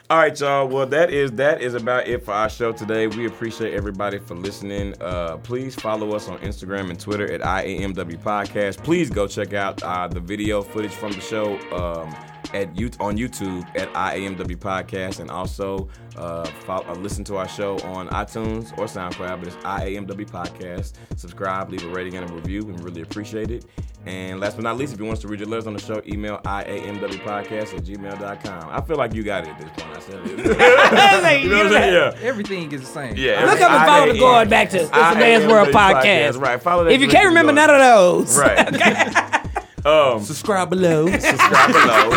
All 0.10 0.18
right, 0.18 0.38
y'all. 0.38 0.68
Well, 0.68 0.86
that 0.88 1.12
is 1.12 1.32
that 1.34 1.62
is 1.62 1.76
about 1.76 2.08
it 2.08 2.26
for 2.26 2.34
our 2.34 2.50
show 2.50 2.74
today. 2.74 3.08
We 3.08 3.26
appreciate 3.26 3.74
everybody 3.74 4.20
for 4.20 4.36
listening. 4.36 4.94
Uh, 5.02 5.38
please 5.38 5.76
follow 5.76 6.12
us 6.14 6.28
on 6.28 6.38
Instagram 6.40 6.90
and 6.90 7.00
Twitter 7.00 7.32
at 7.32 7.42
IAMW 7.42 8.20
Podcast. 8.20 8.84
Please 8.84 9.10
go 9.10 9.28
check 9.28 9.54
out 9.54 9.82
uh, 9.82 10.10
the 10.10 10.20
video 10.20 10.62
footage 10.62 10.92
from 10.92 11.14
the 11.14 11.22
show 11.22 11.58
um, 11.72 12.14
at 12.54 12.76
you 12.78 12.90
on 13.00 13.18
YouTube 13.18 13.66
at 13.78 13.92
IAMW 13.94 14.58
Podcast, 14.58 15.20
and 15.20 15.30
also 15.32 15.88
uh, 16.18 16.46
follow, 16.66 16.86
uh, 16.88 16.96
listen 16.96 17.24
to 17.26 17.38
our 17.38 17.48
show 17.48 17.78
on 17.80 18.08
iTunes 18.10 18.72
or 18.78 18.86
SoundCloud. 18.86 19.40
But 19.40 19.48
it's 19.48 19.56
IAMW 19.58 20.30
Podcast. 20.30 20.94
Subscribe, 21.18 21.70
leave 21.72 21.84
a 21.84 21.90
rating 21.90 22.16
and 22.16 22.30
a 22.30 22.34
review. 22.34 22.64
We 22.66 22.74
really 22.84 23.02
appreciate 23.02 23.52
it. 23.52 23.66
And 24.06 24.42
last 24.42 24.58
but 24.58 24.64
not 24.64 24.76
least, 24.78 24.94
if 24.94 25.00
you 25.00 25.06
want 25.06 25.18
us 25.20 25.22
to 25.22 25.30
read 25.30 25.40
your 25.40 25.48
letters 25.48 25.66
on 25.66 25.74
the 25.74 25.80
show, 25.80 26.02
email 26.06 26.38
IAMWpodcast 26.44 27.74
at 27.74 27.84
gmail.com. 27.86 28.70
I 28.70 28.82
feel 28.82 28.98
like 28.98 29.14
you 29.14 29.24
got 29.24 29.46
it 29.46 29.52
at 29.52 29.60
this 29.60 29.70
point. 29.82 29.96
I 29.96 30.00
said 30.02 30.20
it. 30.26 31.42
you 31.44 31.50
know 31.50 31.58
what 31.58 31.66
I'm 31.68 31.72
saying? 31.72 31.94
Yeah. 31.94 32.28
Everything 32.28 32.72
is 32.74 32.82
the 32.82 32.88
same. 32.88 33.16
Yeah. 33.16 33.46
Look 33.46 33.62
up 33.62 33.72
and 33.72 33.86
follow 33.88 34.12
the 34.12 34.20
gourd 34.20 34.50
back 34.50 34.70
to 34.72 34.82
It's 34.82 34.90
a 34.92 35.16
Man's 35.16 35.46
World 35.46 35.70
podcast. 35.70 36.38
Right. 36.38 36.62
Follow 36.62 36.84
that. 36.84 36.92
If 36.92 37.00
you 37.00 37.08
can't 37.08 37.28
remember 37.28 37.54
none 37.54 37.70
of 37.70 37.80
those, 37.80 38.38
Right. 38.38 39.40
um, 39.86 40.22
Subscribe 40.24 40.70
below. 40.70 41.08
subscribe 41.08 41.72
below. 41.72 42.12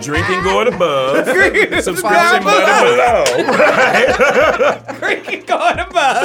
Drinking 0.00 0.42
gourd 0.42 0.68
above. 0.68 1.24
Subscription 1.26 1.82
Subscribe 1.82 2.42
button 2.44 2.84
below. 2.84 3.24
Drinking 5.00 5.44
gourd 5.46 5.78
above. 5.78 6.16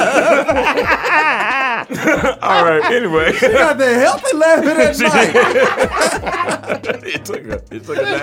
All 2.42 2.64
right. 2.64 2.84
Anyway. 2.92 3.32
she 3.32 3.48
got 3.48 3.78
the 3.78 3.94
healthy 3.94 4.36
laughing 4.36 4.70
at 4.70 4.98
night. 6.84 7.04
it 7.04 7.24
took 7.24 7.44
a. 7.46 7.62
It 7.74 7.84
took 7.84 7.96
a 7.98 8.02
down. 8.02 8.22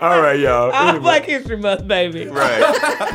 All 0.00 0.20
right, 0.20 0.38
y'all. 0.38 0.72
Anyway. 0.72 0.98
Black 1.02 1.24
History 1.24 1.56
Month, 1.56 1.86
baby. 1.88 2.26
Right. 2.26 2.60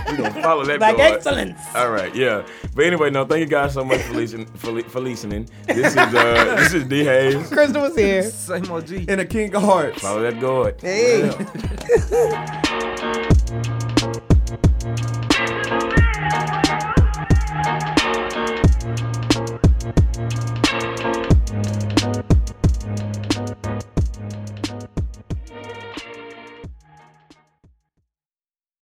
we 0.09 0.17
gonna 0.17 0.41
follow 0.41 0.65
that. 0.65 0.79
Black 0.79 0.97
excellence. 0.97 1.59
All 1.75 1.91
right, 1.91 2.13
yeah. 2.15 2.41
But 2.73 2.85
anyway, 2.85 3.09
no, 3.11 3.25
thank 3.25 3.41
you 3.41 3.45
guys 3.45 3.73
so 3.73 3.83
much 3.83 4.01
for 4.01 4.13
listening 4.13 4.47
for, 4.59 4.81
for 4.83 4.99
listening. 4.99 5.49
This 5.65 5.93
is 5.93 5.97
uh, 5.97 6.55
this 6.57 6.73
is 6.73 6.83
D 6.85 7.03
Hayes. 7.03 7.47
Crystal 7.47 7.81
was 7.83 7.95
here. 7.95 8.23
Same 8.29 8.69
old 8.69 8.85
G. 8.85 9.05
And 9.07 9.21
a 9.21 9.25
King 9.25 9.55
of 9.55 9.63
Hearts. 9.63 10.01
Follow 10.01 10.21
that 10.21 10.39
God. 10.39 10.75
Hey. 10.81 11.27
Yeah. 12.11 13.75